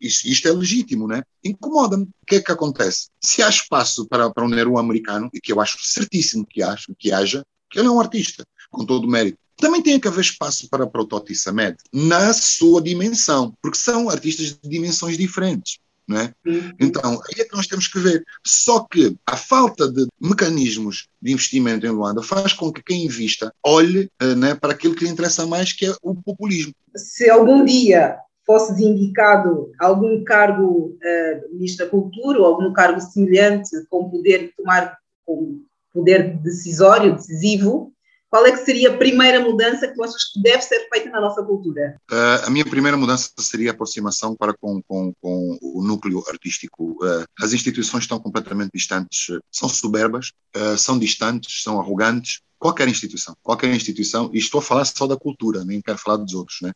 Isto, 0.00 0.26
isto, 0.26 0.48
é 0.48 0.52
legítimo, 0.52 1.06
né? 1.06 1.22
Incomoda-me. 1.44 2.04
O 2.04 2.26
que 2.26 2.36
é 2.36 2.40
que 2.40 2.50
acontece? 2.50 3.08
Se 3.20 3.42
há 3.42 3.48
espaço 3.48 4.06
para, 4.08 4.30
para 4.30 4.44
um 4.44 4.48
Nero 4.48 4.78
americano, 4.78 5.28
e 5.32 5.40
que 5.40 5.52
eu 5.52 5.60
acho 5.60 5.78
certíssimo 5.80 6.46
que, 6.46 6.62
acho, 6.62 6.94
que 6.98 7.12
haja, 7.12 7.44
que 7.70 7.78
ele 7.78 7.88
é 7.88 7.90
um 7.90 8.00
artista, 8.00 8.44
com 8.70 8.84
todo 8.86 9.04
o 9.04 9.10
mérito, 9.10 9.38
também 9.56 9.82
tem 9.82 9.98
que 9.98 10.08
haver 10.08 10.20
espaço 10.20 10.68
para, 10.68 10.86
para 10.86 11.02
o 11.02 11.06
Toti 11.06 11.34
Samed, 11.34 11.76
na 11.92 12.32
sua 12.32 12.82
dimensão, 12.82 13.54
porque 13.62 13.78
são 13.78 14.08
artistas 14.08 14.58
de 14.62 14.68
dimensões 14.68 15.16
diferentes. 15.16 15.78
É? 16.08 16.32
Então, 16.78 17.10
aí 17.10 17.40
é 17.40 17.44
que 17.44 17.56
nós 17.56 17.66
temos 17.66 17.88
que 17.88 17.98
ver. 17.98 18.24
Só 18.46 18.86
que 18.88 19.16
a 19.26 19.36
falta 19.36 19.90
de 19.90 20.06
mecanismos 20.20 21.08
de 21.20 21.32
investimento 21.32 21.84
em 21.84 21.90
Luanda 21.90 22.22
faz 22.22 22.52
com 22.52 22.72
que 22.72 22.80
quem 22.80 23.06
invista 23.06 23.52
olhe 23.64 24.08
né, 24.38 24.54
para 24.54 24.72
aquilo 24.72 24.94
que 24.94 25.04
lhe 25.04 25.10
interessa 25.10 25.44
mais, 25.46 25.72
que 25.72 25.84
é 25.84 25.92
o 26.00 26.14
populismo. 26.14 26.72
Se 26.94 27.28
algum 27.28 27.64
dia 27.64 28.18
fosses 28.46 28.78
indicado 28.78 29.72
algum 29.80 30.22
cargo 30.22 30.96
uh, 30.96 31.52
ministro 31.52 31.84
da 31.84 31.90
Cultura 31.90 32.38
ou 32.38 32.46
algum 32.46 32.72
cargo 32.72 33.00
semelhante 33.00 33.70
com 33.90 34.08
poder 34.08 34.46
de 34.46 34.52
tomar, 34.56 34.96
com 35.24 35.60
poder 35.92 36.36
decisório, 36.38 37.16
decisivo, 37.16 37.92
qual 38.36 38.44
é 38.44 38.52
que 38.52 38.58
seria 38.58 38.90
a 38.90 38.96
primeira 38.98 39.40
mudança 39.40 39.88
que 39.88 39.94
tu 39.94 40.04
achas 40.04 40.24
que 40.24 40.42
deve 40.42 40.60
ser 40.60 40.86
feita 40.92 41.08
na 41.08 41.22
nossa 41.22 41.42
cultura? 41.42 41.96
Uh, 42.12 42.46
a 42.46 42.50
minha 42.50 42.66
primeira 42.66 42.94
mudança 42.94 43.30
seria 43.38 43.70
a 43.70 43.72
aproximação 43.72 44.36
para 44.36 44.52
com, 44.52 44.82
com, 44.86 45.10
com 45.22 45.58
o 45.62 45.82
núcleo 45.82 46.22
artístico. 46.28 46.98
Uh, 47.02 47.24
as 47.40 47.54
instituições 47.54 48.04
estão 48.04 48.20
completamente 48.20 48.72
distantes, 48.74 49.28
são 49.50 49.70
soberbas, 49.70 50.32
uh, 50.54 50.76
são 50.76 50.98
distantes, 50.98 51.62
são 51.62 51.80
arrogantes, 51.80 52.42
qualquer 52.58 52.88
instituição, 52.88 53.36
qualquer 53.42 53.74
instituição, 53.74 54.30
e 54.32 54.38
estou 54.38 54.58
a 54.58 54.62
falar 54.62 54.84
só 54.84 55.06
da 55.06 55.16
cultura, 55.16 55.64
nem 55.64 55.80
quero 55.80 55.98
falar 55.98 56.16
dos 56.16 56.34
outros, 56.34 56.58
né? 56.62 56.72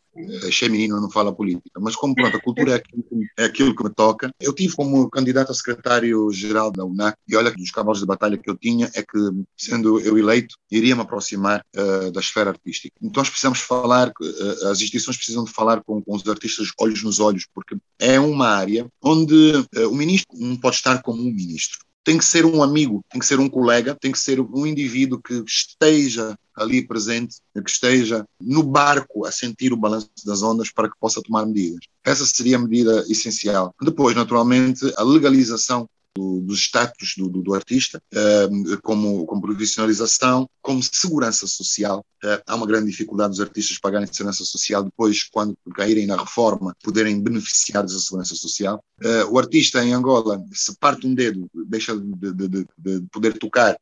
Achei 0.46 0.68
menino, 0.68 1.00
não 1.00 1.10
fala 1.10 1.32
política, 1.32 1.80
mas 1.80 1.96
como 1.96 2.14
pronto, 2.14 2.36
a 2.36 2.40
cultura 2.40 2.72
é 2.72 2.74
aquilo, 2.76 3.04
é 3.38 3.44
aquilo, 3.44 3.74
que 3.74 3.84
me 3.84 3.90
toca. 3.90 4.30
Eu 4.40 4.52
tive 4.52 4.74
como 4.74 5.08
candidato 5.10 5.50
a 5.50 5.54
secretário-geral 5.54 6.70
da 6.70 6.84
UNAC, 6.84 7.16
e 7.26 7.36
olha 7.36 7.50
que 7.50 7.56
dos 7.56 7.70
cavalos 7.70 8.00
de 8.00 8.06
batalha 8.06 8.36
que 8.36 8.50
eu 8.50 8.56
tinha 8.56 8.90
é 8.94 9.02
que, 9.02 9.18
sendo 9.56 10.00
eu 10.00 10.18
eleito, 10.18 10.56
iria 10.70 10.94
me 10.94 11.02
aproximar 11.02 11.64
uh, 11.76 12.10
da 12.10 12.20
esfera 12.20 12.50
artística. 12.50 12.94
Então 13.00 13.20
nós 13.20 13.30
precisamos 13.30 13.60
falar, 13.60 14.08
uh, 14.08 14.68
as 14.68 14.80
instituições 14.80 15.16
precisam 15.16 15.44
de 15.44 15.50
falar 15.50 15.82
com, 15.82 16.02
com, 16.02 16.14
os 16.14 16.26
artistas 16.28 16.68
olhos 16.78 17.02
nos 17.02 17.20
olhos, 17.20 17.46
porque 17.54 17.76
é 17.98 18.20
uma 18.20 18.48
área 18.48 18.86
onde 19.02 19.34
uh, 19.76 19.88
o 19.88 19.94
ministro 19.94 20.38
não 20.38 20.56
pode 20.56 20.76
estar 20.76 21.02
como 21.02 21.20
um 21.22 21.32
ministro 21.32 21.78
tem 22.04 22.18
que 22.18 22.24
ser 22.24 22.44
um 22.44 22.62
amigo, 22.62 23.04
tem 23.10 23.20
que 23.20 23.26
ser 23.26 23.38
um 23.38 23.48
colega, 23.48 23.94
tem 23.94 24.12
que 24.12 24.18
ser 24.18 24.40
um 24.40 24.66
indivíduo 24.66 25.20
que 25.20 25.42
esteja 25.46 26.36
ali 26.56 26.86
presente, 26.86 27.36
que 27.54 27.70
esteja 27.70 28.24
no 28.40 28.62
barco 28.62 29.24
a 29.24 29.32
sentir 29.32 29.72
o 29.72 29.76
balanço 29.76 30.10
das 30.24 30.42
ondas 30.42 30.70
para 30.70 30.88
que 30.88 30.98
possa 30.98 31.22
tomar 31.22 31.46
medidas. 31.46 31.80
Essa 32.04 32.26
seria 32.26 32.56
a 32.56 32.60
medida 32.60 33.04
essencial. 33.08 33.74
Depois, 33.80 34.16
naturalmente, 34.16 34.92
a 34.96 35.02
legalização 35.02 35.88
do, 36.16 36.40
dos 36.40 36.60
status 36.60 37.14
do, 37.16 37.28
do, 37.28 37.42
do 37.42 37.54
artista, 37.54 38.02
uh, 38.12 38.80
como, 38.82 39.24
como 39.26 39.40
profissionalização, 39.40 40.48
como 40.60 40.82
segurança 40.82 41.46
social. 41.46 42.04
Uh, 42.22 42.42
há 42.46 42.54
uma 42.54 42.66
grande 42.66 42.90
dificuldade 42.90 43.30
dos 43.30 43.40
artistas 43.40 43.78
pagarem 43.78 44.06
segurança 44.06 44.44
social 44.44 44.82
depois, 44.82 45.24
quando 45.24 45.56
caírem 45.74 46.06
na 46.06 46.16
reforma, 46.16 46.76
poderem 46.82 47.20
beneficiar 47.20 47.82
dessa 47.82 48.00
segurança 48.00 48.34
social. 48.34 48.82
Uh, 49.02 49.32
o 49.32 49.38
artista 49.38 49.84
em 49.84 49.92
Angola, 49.92 50.42
se 50.52 50.76
parte 50.78 51.06
um 51.06 51.14
dedo, 51.14 51.48
deixa 51.66 51.96
de, 51.96 52.32
de, 52.32 52.48
de, 52.48 52.66
de 52.78 53.06
poder 53.12 53.38
tocar, 53.38 53.76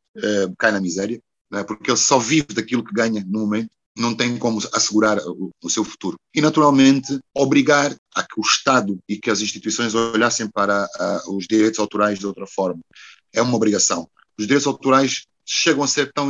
cai 0.57 0.71
na 0.71 0.81
miséria, 0.81 1.21
né, 1.51 1.63
porque 1.63 1.89
ele 1.89 1.97
só 1.97 2.19
vive 2.19 2.53
daquilo 2.53 2.83
que 2.83 2.93
ganha 2.93 3.23
no 3.27 3.39
momento 3.39 3.69
não 3.97 4.15
tem 4.15 4.37
como 4.37 4.59
assegurar 4.73 5.17
o, 5.19 5.69
seu 5.69 5.83
futuro. 5.83 6.17
E, 6.33 6.41
naturalmente, 6.41 7.19
obrigar 7.35 7.95
a 8.15 8.23
que 8.23 8.39
o 8.39 8.41
Estado 8.41 8.97
e 9.07 9.17
que 9.17 9.29
as 9.29 9.41
instituições 9.41 9.93
olhassem 9.93 10.47
para 10.47 10.85
uh, 10.85 11.35
os 11.35 11.45
direitos 11.47 11.79
autorais 11.79 12.19
de 12.19 12.25
outra 12.25 12.47
forma. 12.47 12.79
É 13.33 13.41
uma 13.41 13.55
obrigação. 13.55 14.09
Os 14.37 14.45
direitos 14.45 14.67
autorais 14.67 15.23
chegam 15.45 15.83
a 15.83 15.87
ser 15.87 16.11
tão, 16.13 16.29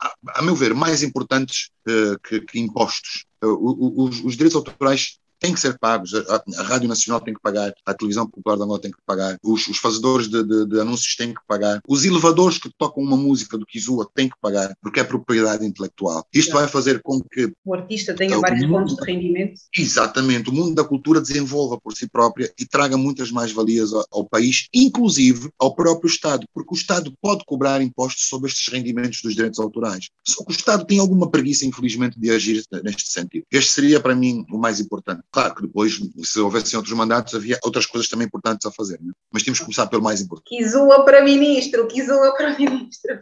a, 0.00 0.14
a 0.36 0.42
meu 0.42 0.54
ver, 0.54 0.74
mais 0.74 1.02
importantes 1.02 1.68
uh, 1.88 2.18
que, 2.22 2.40
que, 2.40 2.58
impostos. 2.58 3.24
Uh, 3.42 4.04
os, 4.04 4.24
os 4.24 4.32
direitos 4.34 4.56
autorais 4.56 5.18
têm 5.40 5.54
que 5.54 5.60
ser 5.60 5.78
pagos. 5.78 6.14
A, 6.14 6.42
a, 6.58 6.62
Rádio 6.62 6.88
Nacional 6.88 7.20
tem 7.20 7.34
que 7.34 7.40
pagar, 7.40 7.72
a 7.84 7.94
Televisão 7.94 8.28
Popular 8.28 8.56
da 8.56 8.64
Angola 8.64 8.80
tem 8.80 8.90
que 8.90 8.98
pagar, 9.04 9.36
os, 9.42 9.66
os 9.66 9.78
fazedores 9.78 10.28
de, 10.28 10.44
de, 10.44 10.66
de, 10.66 10.80
anúncios 10.80 11.16
têm 11.16 11.34
que 11.34 11.40
pagar, 11.48 11.80
os 11.88 12.04
elevadores 12.04 12.58
que 12.58 12.70
tocam 12.78 13.02
uma 13.02 13.16
música 13.16 13.58
do 13.58 13.66
Kizua 13.66 14.08
têm 14.14 14.28
que 14.28 14.36
pagar, 14.40 14.74
porque 14.80 15.00
é 15.00 15.04
propriedade 15.04 15.64
intelectual. 15.64 16.24
Isto 16.32 16.52
vai 16.52 16.68
fazer 16.68 17.00
com 17.02 17.20
que 17.20 17.52
o 17.64 17.74
artista 17.74 18.14
tenha 18.14 18.38
o 18.38 18.40
vários 18.40 18.66
pontos 18.66 18.94
de 18.94 19.04
rendimento. 19.04 19.60
Exatamente, 19.76 20.50
o 20.50 20.52
mundo 20.52 20.74
da 20.74 20.84
cultura 20.84 21.20
desenvolva 21.20 21.80
por 21.80 21.94
si 21.94 22.08
própria 22.08 22.52
e 22.58 22.66
traga 22.66 22.96
muitas 22.96 23.30
mais 23.30 23.52
valias 23.52 23.92
ao, 23.92 24.04
ao 24.10 24.24
país, 24.24 24.68
inclusive 24.74 25.50
ao 25.58 25.74
próprio 25.74 26.08
Estado, 26.08 26.46
porque 26.52 26.74
o 26.74 26.76
Estado 26.76 27.12
pode 27.20 27.44
cobrar 27.44 27.80
impostos 27.82 28.28
sobre 28.28 28.50
estes 28.50 28.72
rendimentos 28.72 29.22
dos 29.22 29.34
direitos 29.34 29.58
autorais. 29.58 30.08
Só 30.26 30.44
que 30.44 30.50
o 30.50 30.52
Estado 30.52 30.84
tem 30.84 30.98
alguma 30.98 31.30
preguiça, 31.30 31.64
infelizmente, 31.64 32.18
de 32.18 32.30
agir 32.30 32.62
neste 32.84 33.08
sentido. 33.10 33.44
Este 33.50 33.72
seria, 33.72 34.00
para 34.00 34.14
mim, 34.14 34.44
o 34.50 34.58
mais 34.58 34.80
importante. 34.80 35.22
Claro 35.32 35.54
que 35.54 35.62
depois, 35.62 36.00
se 36.22 36.40
houvessem 36.40 36.76
outros 36.76 36.94
mandatos, 36.96 37.34
havia 37.34 37.58
outras 37.62 37.86
coisas 37.86 38.08
também 38.08 38.26
importantes 38.26 38.66
a 38.66 38.72
fazer, 38.72 38.98
né? 39.00 39.12
mas 39.32 39.42
tínhamos 39.42 39.60
que 39.60 39.64
começar 39.64 39.86
pelo 39.86 40.02
mais 40.02 40.20
importante. 40.20 40.48
Quisua 40.48 41.04
para 41.04 41.22
ministro, 41.22 41.86
Quisua 41.86 42.34
para 42.36 42.58
ministro. 42.58 43.18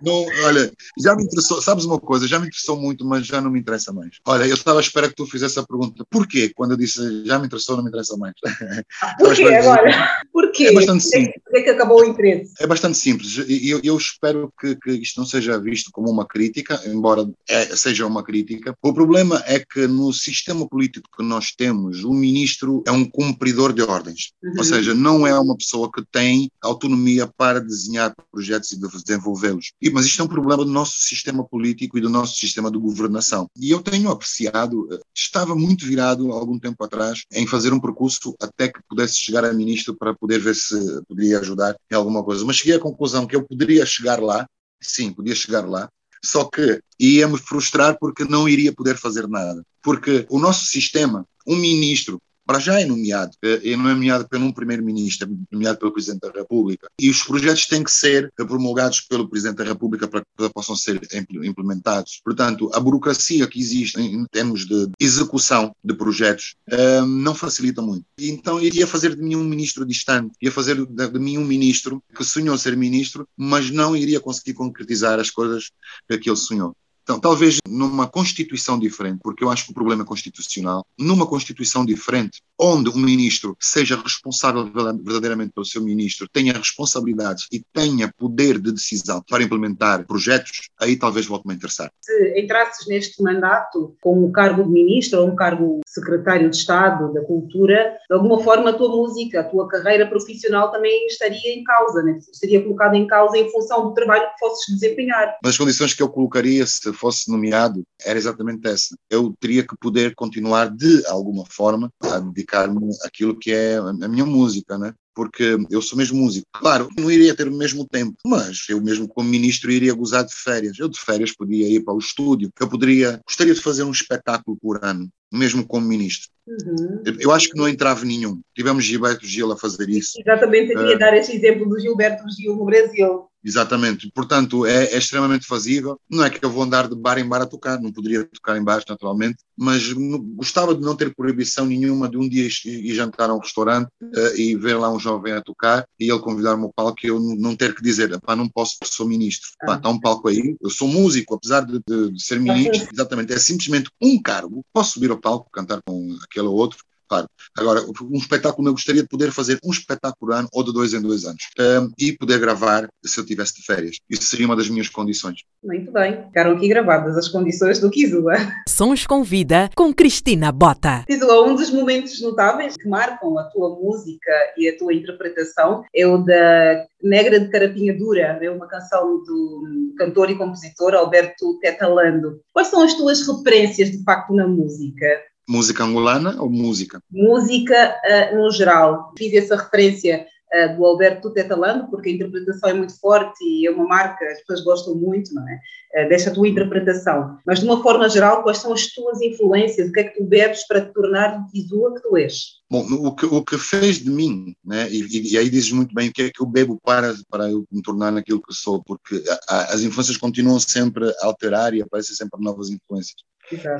não, 0.00 0.24
olha, 0.44 0.72
já 1.02 1.16
me 1.16 1.24
interessou, 1.24 1.60
sabes 1.60 1.84
uma 1.84 1.98
coisa, 1.98 2.28
já 2.28 2.38
me 2.38 2.46
interessou 2.46 2.80
muito, 2.80 3.04
mas 3.04 3.26
já 3.26 3.40
não 3.40 3.50
me 3.50 3.58
interessa 3.58 3.92
mais. 3.92 4.18
Olha, 4.24 4.44
eu 4.44 4.54
estava 4.54 4.78
à 4.78 4.80
espera 4.80 5.08
que 5.08 5.16
tu 5.16 5.26
fizesse 5.26 5.58
a 5.58 5.64
pergunta, 5.64 6.04
porquê? 6.08 6.52
Quando 6.54 6.72
eu 6.72 6.76
disse 6.76 7.24
já 7.24 7.38
me 7.40 7.46
interessou, 7.46 7.76
não 7.76 7.82
me 7.82 7.88
interessa 7.88 8.16
mais. 8.16 8.34
Ah, 9.02 9.14
porquê 9.18 9.42
agora? 9.42 10.24
Porquê? 10.32 10.66
É 10.68 10.72
bastante 10.72 11.04
simples. 11.04 11.42
Porquê 11.56 11.62
que 11.62 11.70
acabou 11.70 12.00
o 12.00 12.04
interesse? 12.04 12.52
É 12.60 12.66
bastante 12.66 12.98
simples, 12.98 13.38
e 13.48 13.70
eu, 13.70 13.80
eu, 13.82 13.96
espero 13.96 14.52
que, 14.60 14.76
que 14.76 14.90
isto 14.92 15.18
não 15.18 15.26
seja 15.26 15.58
visto 15.58 15.90
como 15.90 16.10
uma 16.10 16.26
crítica, 16.26 16.78
embora 16.86 17.26
é, 17.48 17.74
seja 17.74 18.06
uma 18.06 18.22
crítica. 18.22 18.76
O 18.82 18.92
problema 18.92 19.42
é 19.46 19.58
que 19.58 19.86
no 19.86 20.12
sistema 20.12 20.68
político 20.68 21.08
que 21.16 21.24
nós 21.24 21.52
temos, 21.56 22.04
o 22.04 22.12
ministro 22.12 22.82
é 22.86 22.92
um 22.92 23.08
cumpridor 23.08 23.72
de 23.72 23.80
ordens, 23.80 24.32
uhum. 24.42 24.52
ou 24.58 24.64
seja, 24.64 24.94
não 24.94 25.26
é 25.26 25.38
uma 25.38 25.56
pessoa 25.56 25.90
que 25.90 26.04
tem 26.12 26.50
autonomia 26.60 27.26
para 27.26 27.58
desenhar 27.58 28.14
projetos 28.30 28.72
e 28.72 28.78
desenvolvê-los. 28.78 29.72
Mas 29.92 30.04
isto 30.04 30.20
é 30.20 30.24
um 30.24 30.28
problema 30.28 30.62
do 30.62 30.70
nosso 30.70 30.98
sistema 30.98 31.42
político 31.42 31.96
e 31.96 32.02
do 32.02 32.10
nosso 32.10 32.36
sistema 32.36 32.70
de 32.70 32.76
governação. 32.76 33.48
E 33.56 33.70
eu 33.70 33.80
tenho 33.80 34.10
apreciado, 34.10 34.88
eh, 34.92 34.98
estava 35.14 35.54
muito 35.54 35.86
virado 35.86 36.30
há 36.32 36.34
algum 36.34 36.58
tempo 36.58 36.84
atrás 36.84 37.22
em 37.32 37.46
fazer 37.46 37.72
um 37.72 37.80
percurso 37.80 38.34
até 38.40 38.68
que 38.68 38.80
pudesse 38.88 39.16
chegar 39.16 39.44
a 39.44 39.52
ministro 39.54 39.96
para 39.96 40.14
poder 40.14 40.38
ver 40.38 40.54
se 40.54 40.76
poderia 41.08 41.45
ajudar 41.46 41.76
em 41.90 41.94
alguma 41.94 42.22
coisa. 42.22 42.44
Mas 42.44 42.56
cheguei 42.56 42.74
à 42.74 42.80
conclusão 42.80 43.26
que 43.26 43.36
eu 43.36 43.46
poderia 43.46 43.86
chegar 43.86 44.20
lá, 44.20 44.46
sim, 44.80 45.12
podia 45.12 45.34
chegar 45.34 45.68
lá, 45.68 45.88
só 46.24 46.44
que 46.44 46.80
ia 46.98 47.28
me 47.28 47.38
frustrar 47.38 47.96
porque 47.98 48.24
não 48.24 48.48
iria 48.48 48.72
poder 48.72 48.96
fazer 48.96 49.28
nada. 49.28 49.62
Porque 49.82 50.26
o 50.28 50.38
nosso 50.38 50.66
sistema 50.66 51.26
um 51.46 51.56
ministro 51.56 52.20
para 52.46 52.60
já 52.60 52.80
é 52.80 52.84
nomeado, 52.84 53.32
é, 53.42 53.76
nomeado 53.76 54.28
pelo 54.28 54.46
um 54.46 54.52
primeiro-ministro, 54.52 55.28
é 55.28 55.54
nomeado 55.54 55.78
pelo 55.78 55.92
Presidente 55.92 56.20
da 56.20 56.30
República, 56.30 56.88
e 56.98 57.10
os 57.10 57.22
projetos 57.22 57.66
têm 57.66 57.82
que 57.82 57.90
ser 57.90 58.32
promulgados 58.36 59.00
pelo 59.00 59.28
Presidente 59.28 59.56
da 59.56 59.64
República 59.64 60.06
para 60.06 60.20
que 60.20 60.48
possam 60.50 60.76
ser 60.76 61.00
implementados. 61.42 62.20
Portanto, 62.24 62.70
a 62.72 62.80
burocracia 62.80 63.46
que 63.46 63.60
existe 63.60 64.00
em 64.00 64.24
termos 64.26 64.66
de 64.66 64.88
execução 65.00 65.74
de 65.82 65.94
projetos 65.94 66.54
um, 67.02 67.06
não 67.06 67.34
facilita 67.34 67.82
muito. 67.82 68.04
Então, 68.18 68.60
iria 68.60 68.86
fazer 68.86 69.16
de 69.16 69.22
mim 69.22 69.36
um 69.36 69.44
ministro 69.44 69.84
distante, 69.84 70.32
ia 70.40 70.52
fazer 70.52 70.86
de 70.86 71.18
mim 71.18 71.38
um 71.38 71.44
ministro 71.44 72.02
que 72.14 72.24
sonhou 72.24 72.56
ser 72.56 72.76
ministro, 72.76 73.28
mas 73.36 73.70
não 73.70 73.96
iria 73.96 74.20
conseguir 74.20 74.54
concretizar 74.54 75.18
as 75.18 75.30
coisas 75.30 75.70
que 76.08 76.28
ele 76.28 76.36
sonhou. 76.36 76.76
Então, 77.06 77.20
talvez 77.20 77.58
numa 77.68 78.08
Constituição 78.08 78.76
diferente, 78.76 79.20
porque 79.22 79.44
eu 79.44 79.48
acho 79.48 79.66
que 79.66 79.70
o 79.70 79.74
problema 79.74 80.02
é 80.02 80.04
constitucional, 80.04 80.84
numa 80.98 81.24
Constituição 81.24 81.86
diferente, 81.86 82.42
onde 82.58 82.90
o 82.90 82.96
ministro 82.96 83.56
seja 83.60 83.96
responsável 83.96 84.64
verdadeiramente 84.64 85.52
pelo 85.52 85.64
seu 85.64 85.80
ministro, 85.80 86.26
tenha 86.28 86.52
responsabilidades 86.52 87.46
e 87.52 87.62
tenha 87.72 88.12
poder 88.18 88.58
de 88.58 88.72
decisão 88.72 89.22
para 89.30 89.44
implementar 89.44 90.04
projetos, 90.04 90.68
aí 90.80 90.96
talvez 90.96 91.26
volte-me 91.26 91.52
a 91.52 91.56
interessar. 91.56 91.92
Se 92.00 92.40
entrasses 92.40 92.88
neste 92.88 93.22
mandato 93.22 93.94
com 94.00 94.26
um 94.26 94.32
cargo 94.32 94.64
de 94.64 94.70
ministro 94.70 95.20
ou 95.20 95.28
um 95.28 95.36
cargo 95.36 95.80
de 95.86 95.92
secretário 95.92 96.50
de 96.50 96.56
Estado 96.56 97.12
da 97.12 97.22
Cultura, 97.22 97.98
de 98.08 98.16
alguma 98.16 98.42
forma 98.42 98.70
a 98.70 98.72
tua 98.72 98.88
música, 98.88 99.42
a 99.42 99.44
tua 99.44 99.68
carreira 99.68 100.08
profissional 100.08 100.72
também 100.72 101.06
estaria 101.06 101.54
em 101.54 101.62
causa, 101.62 102.02
né? 102.02 102.18
estaria 102.32 102.60
colocada 102.60 102.96
em 102.96 103.06
causa 103.06 103.38
em 103.38 103.48
função 103.52 103.84
do 103.84 103.94
trabalho 103.94 104.26
que 104.32 104.40
fosses 104.40 104.74
desempenhar. 104.74 105.36
As 105.44 105.56
condições 105.56 105.94
que 105.94 106.02
eu 106.02 106.08
colocaria 106.08 106.66
se 106.66 106.95
fosse 106.96 107.30
nomeado 107.30 107.84
era 108.04 108.18
exatamente 108.18 108.66
essa. 108.66 108.96
Eu 109.10 109.34
teria 109.38 109.66
que 109.66 109.76
poder 109.76 110.14
continuar 110.14 110.70
de 110.70 111.06
alguma 111.06 111.44
forma 111.46 111.90
a 112.00 112.18
dedicar-me 112.18 112.90
àquilo 113.04 113.38
que 113.38 113.52
é 113.52 113.76
a 113.76 114.08
minha 114.08 114.26
música, 114.26 114.78
né? 114.78 114.94
porque 115.16 115.56
eu 115.70 115.80
sou 115.80 115.96
mesmo 115.96 116.18
músico. 116.18 116.46
Claro, 116.52 116.90
não 116.94 117.10
iria 117.10 117.34
ter 117.34 117.48
o 117.48 117.56
mesmo 117.56 117.86
tempo, 117.88 118.14
mas 118.24 118.66
eu 118.68 118.78
mesmo 118.82 119.08
como 119.08 119.26
ministro 119.26 119.72
iria 119.72 119.94
gozar 119.94 120.26
de 120.26 120.34
férias. 120.34 120.78
Eu 120.78 120.90
de 120.90 121.00
férias 121.00 121.34
podia 121.34 121.66
ir 121.66 121.82
para 121.82 121.94
o 121.94 121.98
estúdio, 121.98 122.50
eu 122.60 122.68
poderia, 122.68 123.18
gostaria 123.26 123.54
de 123.54 123.62
fazer 123.62 123.82
um 123.82 123.90
espetáculo 123.90 124.58
por 124.60 124.84
ano, 124.84 125.08
mesmo 125.36 125.66
como 125.66 125.86
ministro. 125.86 126.30
Uhum. 126.46 127.02
Eu 127.18 127.32
acho 127.32 127.50
que 127.50 127.58
não 127.58 127.68
entrava 127.68 128.04
nenhum. 128.04 128.40
Tivemos 128.54 128.84
Gilberto 128.84 129.26
Gil 129.26 129.50
a 129.50 129.56
fazer 129.56 129.88
isso. 129.88 130.12
Exatamente, 130.18 130.72
eu 130.72 130.78
queria 130.78 130.96
uh, 130.96 130.98
dar 130.98 131.16
esse 131.16 131.34
exemplo 131.34 131.68
do 131.68 131.78
Gilberto 131.78 132.24
Gil 132.30 132.54
no 132.54 132.64
Brasil. 132.64 133.28
Exatamente, 133.44 134.10
portanto 134.12 134.66
é, 134.66 134.86
é, 134.86 134.98
extremamente 134.98 135.46
fazível. 135.46 136.00
Não 136.10 136.24
é 136.24 136.30
que 136.30 136.44
eu 136.44 136.50
vou 136.50 136.64
andar 136.64 136.88
de 136.88 136.96
bar 136.96 137.16
em 137.16 137.28
bar 137.28 137.42
a 137.42 137.46
tocar, 137.46 137.80
não 137.80 137.92
poderia 137.92 138.24
tocar 138.24 138.56
em 138.56 138.64
bares 138.64 138.84
naturalmente, 138.88 139.36
mas 139.56 139.92
gostava 140.34 140.74
de 140.74 140.80
não 140.80 140.96
ter 140.96 141.14
proibição 141.14 141.64
nenhuma 141.64 142.08
de 142.08 142.16
um 142.16 142.28
dia 142.28 142.48
ir 142.64 142.94
jantar 142.94 143.30
a 143.30 143.34
um 143.34 143.38
restaurante 143.38 143.88
uh, 144.02 144.36
e 144.36 144.56
ver 144.56 144.74
lá 144.74 144.92
um 144.92 144.98
jovem 144.98 145.32
a 145.32 145.40
tocar 145.40 145.86
e 145.98 146.10
ele 146.10 146.18
convidar-me 146.18 146.64
ao 146.64 146.72
palco 146.72 146.98
e 147.04 147.08
eu 147.08 147.20
não 147.20 147.54
ter 147.54 147.72
que 147.72 147.82
dizer, 147.82 148.18
pá, 148.20 148.34
não 148.34 148.48
posso, 148.48 148.78
sou 148.84 149.06
ministro. 149.06 149.48
Ah. 149.62 149.66
Pá, 149.66 149.76
está 149.76 149.88
um 149.90 150.00
palco 150.00 150.28
aí, 150.28 150.56
eu 150.60 150.70
sou 150.70 150.88
músico, 150.88 151.36
apesar 151.36 151.60
de, 151.60 151.80
de, 151.88 152.12
de 152.12 152.22
ser 152.22 152.40
ministro, 152.40 152.88
exatamente, 152.92 153.32
é 153.32 153.38
simplesmente 153.38 153.90
um 154.02 154.20
cargo. 154.20 154.64
Posso 154.72 154.94
subir 154.94 155.12
ao 155.12 155.18
cantar 155.52 155.80
com 155.86 156.16
aquele 156.24 156.46
ou 156.48 156.54
outro, 156.54 156.84
Claro. 157.08 157.26
Agora, 157.56 157.80
um 158.02 158.16
espetáculo, 158.16 158.68
eu 158.68 158.72
gostaria 158.72 159.02
de 159.02 159.08
poder 159.08 159.30
fazer 159.30 159.58
um 159.64 159.70
espetáculo 159.70 160.16
por 160.18 160.32
ano 160.32 160.48
ou 160.52 160.64
de 160.64 160.72
dois 160.72 160.92
em 160.92 161.00
dois 161.00 161.24
anos 161.24 161.42
um, 161.58 161.90
e 161.98 162.12
poder 162.12 162.38
gravar 162.38 162.88
se 163.04 163.18
eu 163.18 163.24
tivesse 163.24 163.54
de 163.56 163.64
férias. 163.64 163.96
Isso 164.10 164.24
seria 164.24 164.46
uma 164.46 164.56
das 164.56 164.68
minhas 164.68 164.88
condições. 164.88 165.40
Muito 165.62 165.92
bem. 165.92 166.24
Ficaram 166.26 166.52
aqui 166.52 166.68
gravadas 166.68 167.16
as 167.16 167.28
condições 167.28 167.78
do 167.78 167.90
Kizua. 167.90 168.34
Sons 168.68 169.06
com 169.06 169.22
Vida 169.22 169.70
com 169.74 169.92
Cristina 169.92 170.50
Bota. 170.52 171.04
Kizua, 171.06 171.46
um 171.46 171.54
dos 171.54 171.70
momentos 171.70 172.20
notáveis 172.20 172.74
que 172.76 172.88
marcam 172.88 173.38
a 173.38 173.44
tua 173.44 173.70
música 173.70 174.32
e 174.56 174.68
a 174.68 174.76
tua 174.76 174.92
interpretação 174.92 175.84
é 175.94 176.06
o 176.06 176.18
da 176.18 176.84
Negra 177.02 177.38
de 177.38 177.48
Carapinha 177.48 177.96
Dura, 177.96 178.38
é 178.40 178.50
uma 178.50 178.66
canção 178.66 179.22
do 179.22 179.94
cantor 179.96 180.30
e 180.30 180.36
compositor 180.36 180.94
Alberto 180.94 181.58
Tetalando. 181.60 182.40
Quais 182.52 182.68
são 182.68 182.82
as 182.82 182.94
tuas 182.94 183.26
referências, 183.26 183.90
de 183.90 184.02
facto, 184.02 184.34
na 184.34 184.46
música? 184.46 185.06
Música 185.48 185.84
angolana 185.84 186.40
ou 186.40 186.50
música? 186.50 187.00
Música 187.10 187.96
uh, 188.04 188.36
no 188.36 188.50
geral. 188.50 189.12
Fiz 189.16 189.32
essa 189.32 189.56
referência 189.56 190.26
uh, 190.52 190.76
do 190.76 190.84
Alberto 190.84 191.30
Tetalando, 191.30 191.88
porque 191.88 192.08
a 192.08 192.12
interpretação 192.12 192.70
é 192.70 192.74
muito 192.74 192.98
forte 192.98 193.44
e 193.44 193.66
é 193.66 193.70
uma 193.70 193.86
marca, 193.86 194.24
as 194.24 194.40
pessoas 194.40 194.64
gostam 194.64 194.94
muito, 194.96 195.32
não 195.32 195.48
é? 195.48 195.60
Uh, 195.94 196.08
desta 196.08 196.32
tua 196.32 196.48
interpretação. 196.48 197.38
Mas, 197.46 197.60
de 197.60 197.64
uma 197.64 197.80
forma 197.82 198.08
geral, 198.08 198.42
quais 198.42 198.58
são 198.58 198.72
as 198.72 198.86
tuas 198.88 199.20
influências? 199.20 199.88
O 199.88 199.92
que 199.92 200.00
é 200.00 200.04
que 200.04 200.18
tu 200.18 200.24
bebes 200.24 200.66
para 200.66 200.80
te 200.80 200.92
tornar 200.92 201.38
o 201.38 201.46
Kizua 201.50 201.94
que 201.94 202.02
tu 202.02 202.16
és? 202.16 202.56
Bom, 202.68 202.84
o 202.84 203.14
que, 203.14 203.26
o 203.26 203.44
que 203.44 203.56
fez 203.56 203.98
de 203.98 204.10
mim, 204.10 204.54
né? 204.64 204.90
E, 204.90 205.32
e, 205.32 205.38
aí 205.38 205.48
dizes 205.48 205.70
muito 205.70 205.94
bem 205.94 206.08
o 206.08 206.12
que 206.12 206.22
é 206.22 206.30
que 206.30 206.42
eu 206.42 206.46
bebo 206.46 206.76
para, 206.82 207.14
para 207.30 207.48
eu 207.48 207.64
me 207.70 207.80
tornar 207.80 208.10
naquilo 208.10 208.42
que 208.42 208.52
sou, 208.52 208.82
porque 208.82 209.22
a, 209.28 209.54
a, 209.54 209.64
as 209.74 209.82
influências 209.82 210.16
continuam 210.16 210.58
sempre 210.58 211.08
a 211.20 211.26
alterar 211.26 211.72
e 211.74 211.82
aparecem 211.82 212.16
sempre 212.16 212.42
novas 212.42 212.68
influências. 212.68 213.14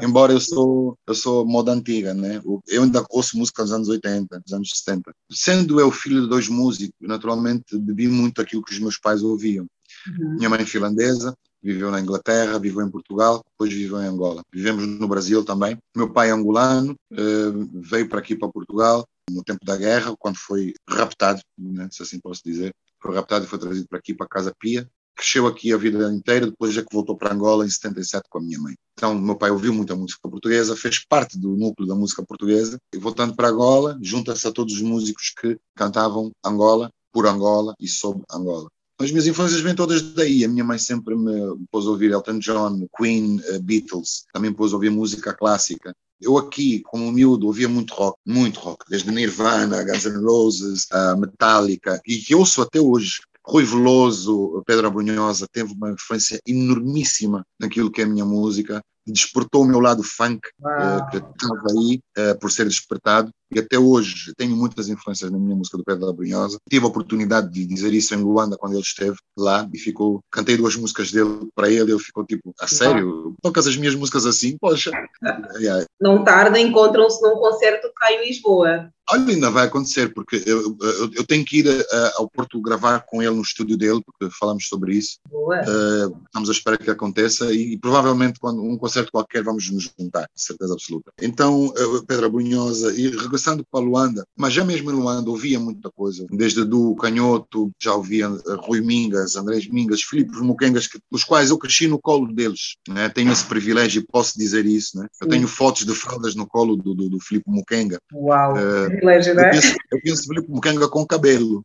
Embora 0.02 0.32
eu 0.32 0.40
sou 0.40 0.96
eu 1.06 1.14
sou 1.14 1.44
moda 1.44 1.72
antiga, 1.72 2.14
né? 2.14 2.40
Eu 2.66 2.82
ainda 2.82 3.04
ouço 3.10 3.36
música 3.36 3.62
dos 3.62 3.72
anos 3.72 3.88
80, 3.88 4.40
dos 4.40 4.52
anos 4.52 4.70
70. 4.70 5.12
Sendo 5.30 5.80
eu 5.80 5.90
filho 5.90 6.22
de 6.22 6.28
dois 6.28 6.48
músicos, 6.48 6.94
naturalmente 7.00 7.76
bebi 7.78 8.08
muito 8.08 8.40
aquilo 8.40 8.62
que 8.62 8.72
os 8.72 8.78
meus 8.78 8.98
pais 8.98 9.22
ouviam. 9.22 9.66
Uhum. 10.06 10.36
Minha 10.36 10.50
mãe 10.50 10.60
é 10.60 10.66
finlandesa, 10.66 11.34
viveu 11.62 11.90
na 11.90 12.00
Inglaterra, 12.00 12.58
viveu 12.58 12.86
em 12.86 12.90
Portugal, 12.90 13.42
depois 13.52 13.72
viveu 13.72 14.00
em 14.00 14.06
Angola. 14.06 14.42
Vivemos 14.52 14.86
no 14.86 15.08
Brasil 15.08 15.44
também. 15.44 15.76
Meu 15.96 16.12
pai 16.12 16.28
é 16.28 16.32
angolano, 16.32 16.94
eh, 17.12 17.52
veio 17.74 18.08
para 18.08 18.20
aqui 18.20 18.36
para 18.36 18.48
Portugal 18.48 19.04
no 19.30 19.42
tempo 19.42 19.64
da 19.64 19.76
guerra, 19.76 20.14
quando 20.16 20.36
foi 20.36 20.72
raptado, 20.88 21.40
né, 21.58 21.88
se 21.90 22.02
assim 22.02 22.20
posso 22.20 22.42
dizer. 22.44 22.72
Foi 23.02 23.14
raptado 23.14 23.44
e 23.44 23.48
foi 23.48 23.58
trazido 23.58 23.86
para 23.88 23.98
aqui 23.98 24.14
para 24.14 24.28
Casa 24.28 24.52
Pia 24.58 24.88
cresceu 25.16 25.46
aqui 25.46 25.72
a 25.72 25.76
vida 25.76 26.12
inteira, 26.12 26.46
depois 26.46 26.74
já 26.74 26.82
que 26.82 26.94
voltou 26.94 27.16
para 27.16 27.32
Angola 27.32 27.64
em 27.64 27.70
77 27.70 28.24
com 28.28 28.38
a 28.38 28.42
minha 28.42 28.58
mãe. 28.58 28.74
Então, 28.94 29.14
meu 29.18 29.36
pai 29.36 29.50
ouviu 29.50 29.72
muita 29.72 29.96
música 29.96 30.28
portuguesa, 30.28 30.76
fez 30.76 31.04
parte 31.04 31.38
do 31.38 31.56
núcleo 31.56 31.88
da 31.88 31.94
música 31.94 32.22
portuguesa, 32.22 32.78
e 32.94 32.98
voltando 32.98 33.34
para 33.34 33.48
Angola, 33.48 33.98
junta-se 34.02 34.46
a 34.46 34.52
todos 34.52 34.74
os 34.74 34.82
músicos 34.82 35.32
que 35.40 35.58
cantavam 35.74 36.30
Angola, 36.44 36.90
por 37.12 37.26
Angola 37.26 37.74
e 37.80 37.88
sobre 37.88 38.22
Angola. 38.30 38.68
As 38.98 39.10
minhas 39.10 39.26
influências 39.26 39.60
vêm 39.60 39.74
todas 39.74 40.02
daí. 40.14 40.44
A 40.44 40.48
minha 40.48 40.64
mãe 40.64 40.78
sempre 40.78 41.14
me 41.14 41.32
pôs 41.70 41.86
a 41.86 41.90
ouvir 41.90 42.10
Elton 42.10 42.38
John, 42.38 42.86
Queen, 42.96 43.40
uh, 43.40 43.62
Beatles, 43.62 44.24
também 44.32 44.52
pôs 44.52 44.72
a 44.72 44.76
ouvir 44.76 44.90
música 44.90 45.34
clássica. 45.34 45.94
Eu 46.18 46.38
aqui, 46.38 46.80
como 46.80 47.12
miúdo, 47.12 47.46
ouvia 47.46 47.68
muito 47.68 47.92
rock, 47.92 48.18
muito 48.26 48.58
rock, 48.58 48.84
desde 48.88 49.10
Nirvana, 49.10 49.84
Guns 49.84 50.06
N' 50.06 50.24
Roses, 50.24 50.86
uh, 50.92 51.18
Metallica, 51.18 52.00
e 52.06 52.16
que 52.16 52.34
ouço 52.34 52.62
até 52.62 52.80
hoje. 52.80 53.20
Rui 53.47 53.64
Veloso, 53.64 54.62
Pedro 54.66 54.88
Abrunhosa, 54.88 55.47
teve 55.51 55.72
uma 55.72 55.92
influência 55.92 56.40
enormíssima 56.47 57.47
naquilo 57.61 57.90
que 57.90 58.01
é 58.01 58.05
a 58.05 58.09
minha 58.09 58.24
música 58.24 58.82
despertou 59.07 59.62
o 59.62 59.66
meu 59.66 59.80
lado 59.80 60.02
funk, 60.02 60.40
uh, 60.61 61.11
que 61.11 61.16
estava 61.16 61.66
aí 61.70 62.00
uh, 62.18 62.38
por 62.38 62.50
ser 62.50 62.66
despertado, 62.66 63.30
e 63.54 63.61
até 63.61 63.78
hoje 63.78 64.32
tenho 64.36 64.57
muitas 64.57 64.88
influências 64.88 65.30
na 65.30 65.38
minha 65.38 65.54
música 65.54 65.78
do 65.78 65.84
Pedro 65.84 66.07
da 66.07 66.12
Brunhosa. 66.12 66.59
Tive 66.68 66.84
a 66.84 66.88
oportunidade 66.88 67.50
de 67.52 67.64
dizer 67.64 67.92
isso 67.94 68.14
em 68.14 68.18
Luanda 68.18 68.57
quando 68.57 68.72
ele 68.72 68.82
esteve 68.82 69.16
lá 69.38 69.68
e 69.72 69.78
ficou, 69.78 70.20
cantei 70.30 70.57
duas 70.57 70.74
músicas 70.74 71.12
dele 71.12 71.48
para 71.54 71.70
ele, 71.70 71.92
ele 71.92 72.00
ficou 72.00 72.24
tipo, 72.24 72.52
a 72.61 72.66
sério? 72.66 73.34
Tocas 73.42 73.66
as 73.66 73.76
minhas 73.76 73.94
músicas 73.94 74.26
assim? 74.26 74.57
Poxa. 74.59 74.90
Não 76.00 76.24
tarda, 76.24 76.59
encontram-se 76.59 77.22
num 77.22 77.36
concerto 77.36 77.88
cá 77.96 78.12
em 78.12 78.26
Lisboa. 78.26 78.90
Olha, 79.09 79.32
ainda 79.32 79.50
vai 79.50 79.66
acontecer, 79.66 80.12
porque 80.12 80.42
eu, 80.44 80.76
eu, 80.80 81.11
eu 81.14 81.24
tenho 81.24 81.44
que 81.44 81.61
ir 81.61 81.68
uh, 81.68 81.84
ao 82.16 82.28
Porto 82.28 82.61
gravar 82.61 83.04
com 83.07 83.22
ele 83.22 83.36
no 83.36 83.42
estúdio 83.42 83.76
dele, 83.76 84.02
porque 84.04 84.34
falamos 84.36 84.66
sobre 84.66 84.94
isso. 84.94 85.18
Uh, 85.30 86.16
estamos 86.26 86.48
à 86.48 86.52
espera 86.52 86.76
que 86.76 86.90
aconteça 86.90 87.52
e, 87.52 87.74
e, 87.74 87.78
provavelmente 87.78 88.40
quando 88.40 88.61
um 88.61 88.76
concerto 88.76 88.95
qualquer 89.05 89.42
vamos 89.42 89.70
nos 89.70 89.92
juntar, 89.99 90.28
certeza 90.34 90.72
absoluta. 90.72 91.12
Então, 91.20 91.66
uh, 91.66 92.07
Pedra 92.07 92.28
Brunhosa, 92.28 92.92
e 92.94 93.09
regressando 93.09 93.64
para 93.70 93.84
Luanda, 93.84 94.24
mas 94.36 94.53
já 94.53 94.64
mesmo 94.64 94.90
em 94.90 94.94
Luanda 94.94 95.30
ouvia 95.30 95.59
muita 95.59 95.90
coisa, 95.90 96.26
desde 96.30 96.64
do 96.64 96.94
Canhoto, 96.97 97.70
já 97.80 97.94
ouvia 97.94 98.28
Rui 98.59 98.80
Mingas, 98.80 99.36
Andrés 99.36 99.68
Mingas, 99.68 100.03
Filipe 100.03 100.36
Muquengas, 100.38 100.86
que, 100.86 100.99
os 101.11 101.24
quais 101.24 101.51
eu 101.51 101.59
cresci 101.59 101.86
no 101.86 101.99
colo 101.99 102.32
deles. 102.32 102.76
Né? 102.88 103.09
Tenho 103.09 103.32
esse 103.32 103.44
privilégio 103.44 104.01
e 104.01 104.07
posso 104.07 104.38
dizer 104.38 104.66
isso. 104.66 104.99
Né? 104.99 105.07
Eu 105.20 105.28
tenho 105.28 105.49
fotos 105.49 105.84
de 105.84 105.94
fraldas 105.94 106.34
no 106.34 106.47
colo 106.47 106.76
do, 106.76 106.94
do, 106.94 107.09
do 107.09 107.20
Filipe 107.20 107.51
Muquenga. 107.51 107.99
Uau! 108.12 108.55
privilégio, 108.86 109.34
né? 109.34 109.47
Eu 109.47 109.51
penso, 109.51 109.76
eu 109.92 110.01
penso 110.03 110.26
Felipe 110.26 110.51
Mucanga 110.51 110.88
com 110.88 111.07
cabelo. 111.07 111.64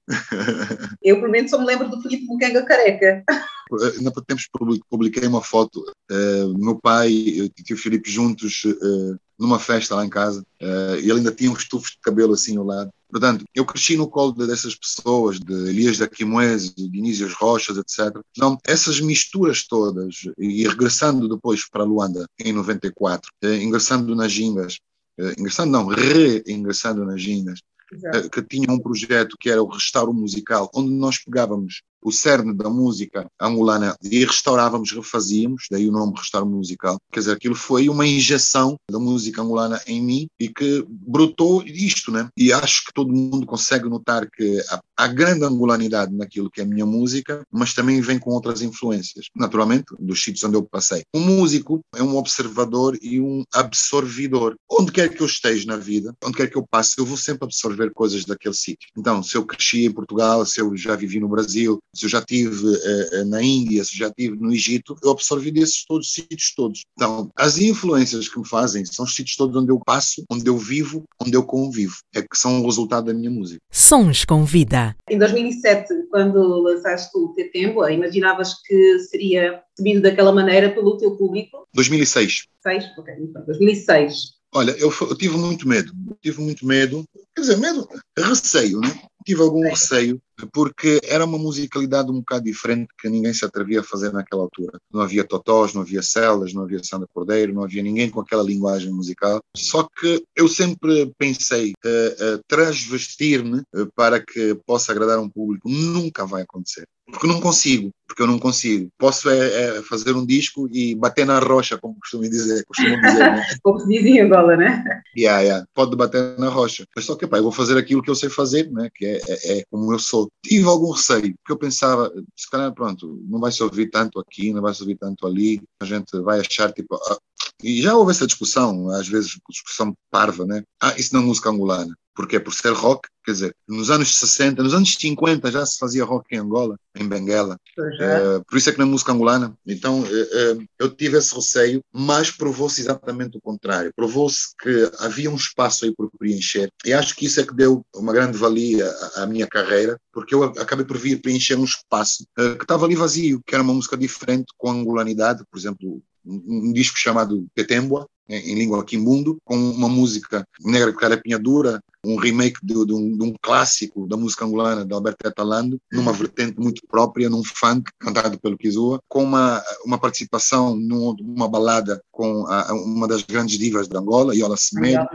Eu, 1.01 1.19
pelo 1.19 1.32
menos, 1.32 1.51
só 1.51 1.59
me 1.59 1.65
lembro 1.65 1.89
do 1.89 2.01
Felipe 2.01 2.25
Mucanga 2.25 2.63
careca. 2.63 3.23
Ainda 3.97 4.11
há 4.15 4.22
tempos 4.22 4.47
publiquei 4.89 5.28
uma 5.28 5.41
foto 5.41 5.84
uh, 6.11 6.57
meu 6.57 6.80
pai 6.80 7.09
e 7.11 7.51
o 7.74 7.78
Felipe 7.78 8.09
juntos 8.09 8.63
uh, 8.65 9.19
numa 9.39 9.59
festa 9.59 9.95
lá 9.95 10.05
em 10.05 10.09
casa 10.09 10.41
uh, 10.61 10.95
e 10.97 11.09
ele 11.09 11.19
ainda 11.19 11.32
tinha 11.32 11.51
uns 11.51 11.67
tufos 11.67 11.91
de 11.91 11.99
cabelo 12.01 12.34
assim 12.34 12.57
ao 12.57 12.65
lado. 12.65 12.91
Portanto, 13.09 13.43
eu 13.53 13.65
cresci 13.65 13.97
no 13.97 14.07
colo 14.07 14.32
dessas 14.32 14.74
pessoas, 14.74 15.38
de 15.39 15.53
Elias 15.69 15.97
da 15.97 16.07
Quimoese, 16.07 16.74
de 16.74 16.97
Inísios 16.97 17.34
Rochas, 17.34 17.78
etc. 17.78 18.22
Então, 18.38 18.57
essas 18.65 19.01
misturas 19.01 19.67
todas, 19.67 20.15
e 20.38 20.65
regressando 20.65 21.28
depois 21.28 21.67
para 21.69 21.84
Luanda, 21.84 22.26
em 22.39 22.53
94, 22.53 23.30
ingressando 23.43 24.15
nas 24.15 24.32
Gingas, 24.32 24.80
uh, 25.19 25.34
ingressando 25.38 25.72
não, 25.72 25.88
reingressando 25.88 27.05
nas 27.05 27.22
Ginas, 27.22 27.59
uh, 27.93 28.30
que 28.30 28.41
tinha 28.41 28.72
um 28.72 28.80
projeto 28.80 29.36
que 29.39 29.49
era 29.49 29.61
o 29.61 29.67
restauro 29.67 30.13
musical, 30.13 30.69
onde 30.74 30.91
nós 30.91 31.17
pegávamos 31.17 31.82
o 32.01 32.11
cerne 32.11 32.53
da 32.53 32.69
música 32.69 33.27
angolana 33.39 33.95
e 34.01 34.23
restaurávamos, 34.25 34.91
refazíamos, 34.91 35.65
daí 35.69 35.87
o 35.87 35.91
nome 35.91 36.13
Restauro 36.17 36.47
Musical. 36.47 36.97
Quer 37.11 37.19
dizer, 37.19 37.31
aquilo 37.33 37.55
foi 37.55 37.89
uma 37.89 38.07
injeção 38.07 38.75
da 38.89 38.99
música 38.99 39.41
angolana 39.41 39.81
em 39.85 40.01
mim 40.01 40.27
e 40.39 40.49
que 40.49 40.85
brotou 40.89 41.63
isto, 41.63 42.11
né? 42.11 42.27
E 42.35 42.51
acho 42.51 42.85
que 42.85 42.93
todo 42.93 43.13
mundo 43.13 43.45
consegue 43.45 43.87
notar 43.87 44.29
que 44.29 44.59
há, 44.69 44.81
há 44.97 45.07
grande 45.07 45.45
angolanidade 45.45 46.13
naquilo 46.13 46.49
que 46.49 46.61
é 46.61 46.63
a 46.63 46.67
minha 46.67 46.85
música, 46.85 47.43
mas 47.51 47.73
também 47.73 48.01
vem 48.01 48.19
com 48.19 48.31
outras 48.31 48.61
influências, 48.61 49.27
naturalmente, 49.35 49.85
dos 49.99 50.23
sítios 50.23 50.43
onde 50.43 50.55
eu 50.55 50.63
passei. 50.63 51.03
Um 51.13 51.21
músico 51.21 51.81
é 51.95 52.03
um 52.03 52.17
observador 52.17 52.97
e 53.01 53.19
um 53.19 53.43
absorvidor. 53.53 54.55
Onde 54.69 54.91
quer 54.91 55.09
que 55.09 55.21
eu 55.21 55.27
esteja 55.27 55.65
na 55.67 55.77
vida, 55.77 56.13
onde 56.23 56.37
quer 56.37 56.49
que 56.49 56.57
eu 56.57 56.65
passe, 56.69 56.95
eu 56.97 57.05
vou 57.05 57.17
sempre 57.17 57.45
absorver 57.45 57.91
coisas 57.93 58.25
daquele 58.25 58.53
sítio. 58.53 58.89
Então, 58.97 59.21
se 59.21 59.35
eu 59.35 59.45
cresci 59.45 59.85
em 59.85 59.91
Portugal, 59.91 60.45
se 60.45 60.59
eu 60.59 60.75
já 60.75 60.95
vivi 60.95 61.19
no 61.19 61.29
Brasil, 61.29 61.79
se 61.93 62.05
eu 62.05 62.09
já 62.09 62.19
estive 62.19 62.65
uh, 62.65 63.25
na 63.25 63.41
Índia, 63.41 63.83
se 63.83 63.95
eu 63.95 63.99
já 63.99 64.07
estive 64.07 64.37
no 64.37 64.53
Egito, 64.53 64.95
eu 65.03 65.11
absorvi 65.11 65.51
desses 65.51 65.85
todos, 65.85 66.13
sítios 66.13 66.53
todos. 66.55 66.81
Então, 66.93 67.29
as 67.35 67.57
influências 67.57 68.29
que 68.29 68.39
me 68.39 68.47
fazem 68.47 68.85
são 68.85 69.05
os 69.05 69.15
sítios 69.15 69.35
todos 69.35 69.55
onde 69.55 69.71
eu 69.71 69.79
passo, 69.79 70.23
onde 70.29 70.47
eu 70.47 70.57
vivo, 70.57 71.03
onde 71.21 71.35
eu 71.35 71.43
convivo. 71.43 71.95
É 72.15 72.21
que 72.21 72.37
são 72.37 72.61
o 72.61 72.65
resultado 72.65 73.05
da 73.07 73.13
minha 73.13 73.29
música. 73.29 73.59
Sons 73.71 74.25
com 74.25 74.43
vida. 74.45 74.95
Em 75.09 75.17
2007, 75.17 75.87
quando 76.09 76.39
lançaste 76.61 77.17
o 77.17 77.29
Tetembo, 77.33 77.87
imaginavas 77.87 78.55
que 78.65 78.99
seria 78.99 79.61
recebido 79.77 80.01
daquela 80.01 80.31
maneira 80.31 80.73
pelo 80.73 80.97
teu 80.97 81.15
público? 81.17 81.67
2006. 81.73 82.45
6? 82.63 82.85
Ok, 82.97 83.13
2006. 83.45 84.41
Olha, 84.53 84.71
eu, 84.71 84.93
eu, 85.01 85.15
tive 85.15 85.37
muito 85.37 85.65
medo, 85.65 85.93
tive 86.21 86.41
muito 86.41 86.65
medo, 86.65 87.05
quer 87.33 87.41
dizer, 87.41 87.57
medo, 87.57 87.87
receio, 88.17 88.81
né? 88.81 89.01
Tive 89.25 89.41
algum 89.41 89.61
receio, 89.61 90.21
porque 90.53 90.99
era 91.03 91.25
uma 91.25 91.37
musicalidade 91.37 92.11
um 92.11 92.19
bocado 92.19 92.43
diferente 92.43 92.89
que 92.99 93.09
ninguém 93.09 93.33
se 93.33 93.45
atrevia 93.45 93.81
a 93.81 93.83
fazer 93.83 94.11
naquela 94.11 94.43
altura. 94.43 94.79
Não 94.91 95.01
havia 95.01 95.23
totós, 95.23 95.73
não 95.73 95.81
havia 95.81 96.01
celas, 96.01 96.53
não 96.53 96.63
havia 96.63 96.83
Sandra 96.83 97.07
Cordeiro, 97.13 97.53
não 97.53 97.63
havia 97.63 97.83
ninguém 97.83 98.09
com 98.09 98.21
aquela 98.21 98.43
linguagem 98.43 98.91
musical. 98.91 99.39
Só 99.55 99.87
que 99.99 100.23
eu 100.35 100.47
sempre 100.47 101.11
pensei, 101.17 101.73
uh, 101.85 102.35
uh, 102.35 102.41
transvestir-me 102.47 103.61
uh, 103.75 103.87
para 103.95 104.19
que 104.19 104.55
possa 104.65 104.91
agradar 104.91 105.19
um 105.19 105.29
público 105.29 105.69
nunca 105.69 106.25
vai 106.25 106.43
acontecer 106.43 106.85
porque 107.11 107.27
não 107.27 107.39
consigo, 107.39 107.91
porque 108.07 108.23
eu 108.23 108.27
não 108.27 108.39
consigo. 108.39 108.89
Posso 108.97 109.29
é, 109.29 109.77
é 109.77 109.81
fazer 109.83 110.15
um 110.15 110.25
disco 110.25 110.67
e 110.71 110.95
bater 110.95 111.25
na 111.25 111.39
rocha, 111.39 111.77
como 111.77 111.95
costumam 111.99 112.29
dizer, 112.29 112.63
costumam 112.65 112.99
dizer, 113.01 113.19
né? 113.19 113.43
como 113.61 113.79
se 113.79 113.87
diz 113.87 114.05
em 114.05 114.21
Angola, 114.21 114.55
né? 114.55 114.83
Yeah, 115.15 115.41
yeah. 115.41 115.65
Pode 115.73 115.95
bater 115.95 116.39
na 116.39 116.49
rocha. 116.49 116.85
Mas 116.95 117.05
só 117.05 117.15
que, 117.15 117.27
pá, 117.27 117.37
eu 117.37 117.43
vou 117.43 117.51
fazer 117.51 117.77
aquilo 117.77 118.01
que 118.01 118.09
eu 118.09 118.15
sei 118.15 118.29
fazer, 118.29 118.71
né? 118.71 118.89
Que 118.93 119.05
é, 119.05 119.21
é, 119.27 119.57
é, 119.59 119.63
como 119.69 119.91
eu 119.93 119.99
sou. 119.99 120.30
Tive 120.43 120.65
algum 120.65 120.91
receio, 120.91 121.36
porque 121.38 121.51
eu 121.51 121.57
pensava, 121.57 122.11
se 122.36 122.49
calhar, 122.49 122.73
pronto, 122.73 123.21
não 123.27 123.39
vai 123.39 123.51
se 123.51 123.61
ouvir 123.61 123.89
tanto 123.89 124.19
aqui, 124.19 124.51
não 124.51 124.61
vai 124.61 124.73
se 124.73 124.82
ouvir 124.82 124.97
tanto 124.97 125.27
ali, 125.27 125.61
a 125.79 125.86
gente 125.86 126.19
vai 126.21 126.39
achar, 126.39 126.71
tipo, 126.73 126.95
ah, 126.95 127.17
e 127.63 127.82
já 127.82 127.95
houve 127.95 128.11
essa 128.11 128.25
discussão, 128.25 128.89
às 128.89 129.07
vezes 129.07 129.39
discussão 129.49 129.95
parva, 130.09 130.45
né? 130.45 130.63
Ah, 130.82 130.95
isso 130.97 131.13
não 131.13 131.21
é 131.21 131.25
música 131.25 131.49
angolana 131.49 131.95
porque 132.16 132.36
é 132.36 132.39
por 132.39 132.53
ser 132.53 132.74
rock, 132.74 133.07
quer 133.24 133.32
dizer, 133.32 133.55
nos 133.68 133.89
anos 133.89 134.16
60, 134.18 134.62
nos 134.64 134.74
anos 134.74 134.93
50 134.99 135.51
já 135.51 135.66
se 135.66 135.78
fazia 135.78 136.03
rock 136.03 136.26
em 136.34 136.39
Angola, 136.39 136.78
em 136.95 137.07
Benguela, 137.07 137.57
uh, 137.78 138.43
por 138.45 138.57
isso 138.57 138.70
é 138.70 138.74
que 138.74 138.80
na 138.80 138.86
música 138.86 139.12
angolana, 139.12 139.53
então 139.66 140.01
uh, 140.01 140.03
uh, 140.03 140.66
eu 140.80 140.89
tive 140.89 141.18
esse 141.18 141.34
receio, 141.34 141.82
mas 141.93 142.32
provou-se 142.32 142.82
exatamente 142.82 143.38
o 143.38 143.41
contrário, 143.41 143.91
provou-se 143.95 144.49
que 144.62 144.91
havia 144.99 145.30
um 145.30 145.36
espaço 145.36 145.86
aí 145.86 145.93
por 145.95 146.09
preencher, 146.18 146.70
e 146.86 146.93
acho 146.93 147.16
que 147.16 147.26
isso 147.26 147.39
é 147.39 147.45
que 147.45 147.55
deu 147.55 147.86
uma 147.95 148.14
grande 148.14 148.38
valia 148.38 148.88
à, 149.16 149.24
à 149.24 149.28
minha 149.28 149.47
carreira, 149.47 149.97
porque 150.12 150.36
eu 150.36 150.43
acabei 150.43 150.86
por 150.86 150.97
vir 150.97 151.22
preencher 151.22 151.55
um 151.55 151.64
espaço 151.64 152.26
que 152.36 152.64
estava 152.64 152.86
ali 152.86 152.95
vazio, 152.95 153.41
que 153.45 153.55
era 153.55 153.64
uma 153.64 153.74
música 153.74 153.95
diferente, 153.95 154.51
com 154.57 154.72
angolanidade, 154.72 155.43
por 155.49 155.57
exemplo, 155.57 156.01
um, 156.26 156.70
um 156.70 156.74
disco 156.74 156.97
chamado 156.97 157.47
Petembua, 157.53 158.07
em 158.30 158.55
língua 158.55 158.86
quimbundo, 158.86 159.38
com 159.43 159.55
uma 159.55 159.89
música 159.89 160.45
negra 160.62 160.93
carapinha 160.93 161.38
dura, 161.38 161.82
um 162.05 162.15
remake 162.17 162.59
de, 162.63 162.73
de, 162.85 162.93
um, 162.93 163.17
de, 163.17 163.23
um, 163.23 163.33
clássico 163.41 164.07
da 164.07 164.17
música 164.17 164.45
angolana 164.45 164.85
de 164.85 164.93
Alberto 164.93 165.27
Etalando, 165.27 165.79
numa 165.91 166.11
vertente 166.13 166.59
muito 166.59 166.81
própria, 166.87 167.29
num 167.29 167.43
funk 167.43 167.91
cantado 167.99 168.39
pelo 168.39 168.57
Kizua, 168.57 169.01
com 169.07 169.23
uma, 169.23 169.61
uma 169.85 169.97
participação 169.97 170.75
numa 170.75 171.47
balada 171.47 172.01
com 172.11 172.45
a, 172.47 172.73
uma 172.73 173.07
das 173.07 173.23
grandes 173.23 173.57
divas 173.57 173.87
de 173.87 173.97
Angola, 173.97 174.35
Iola 174.35 174.57
Semedo. 174.57 175.05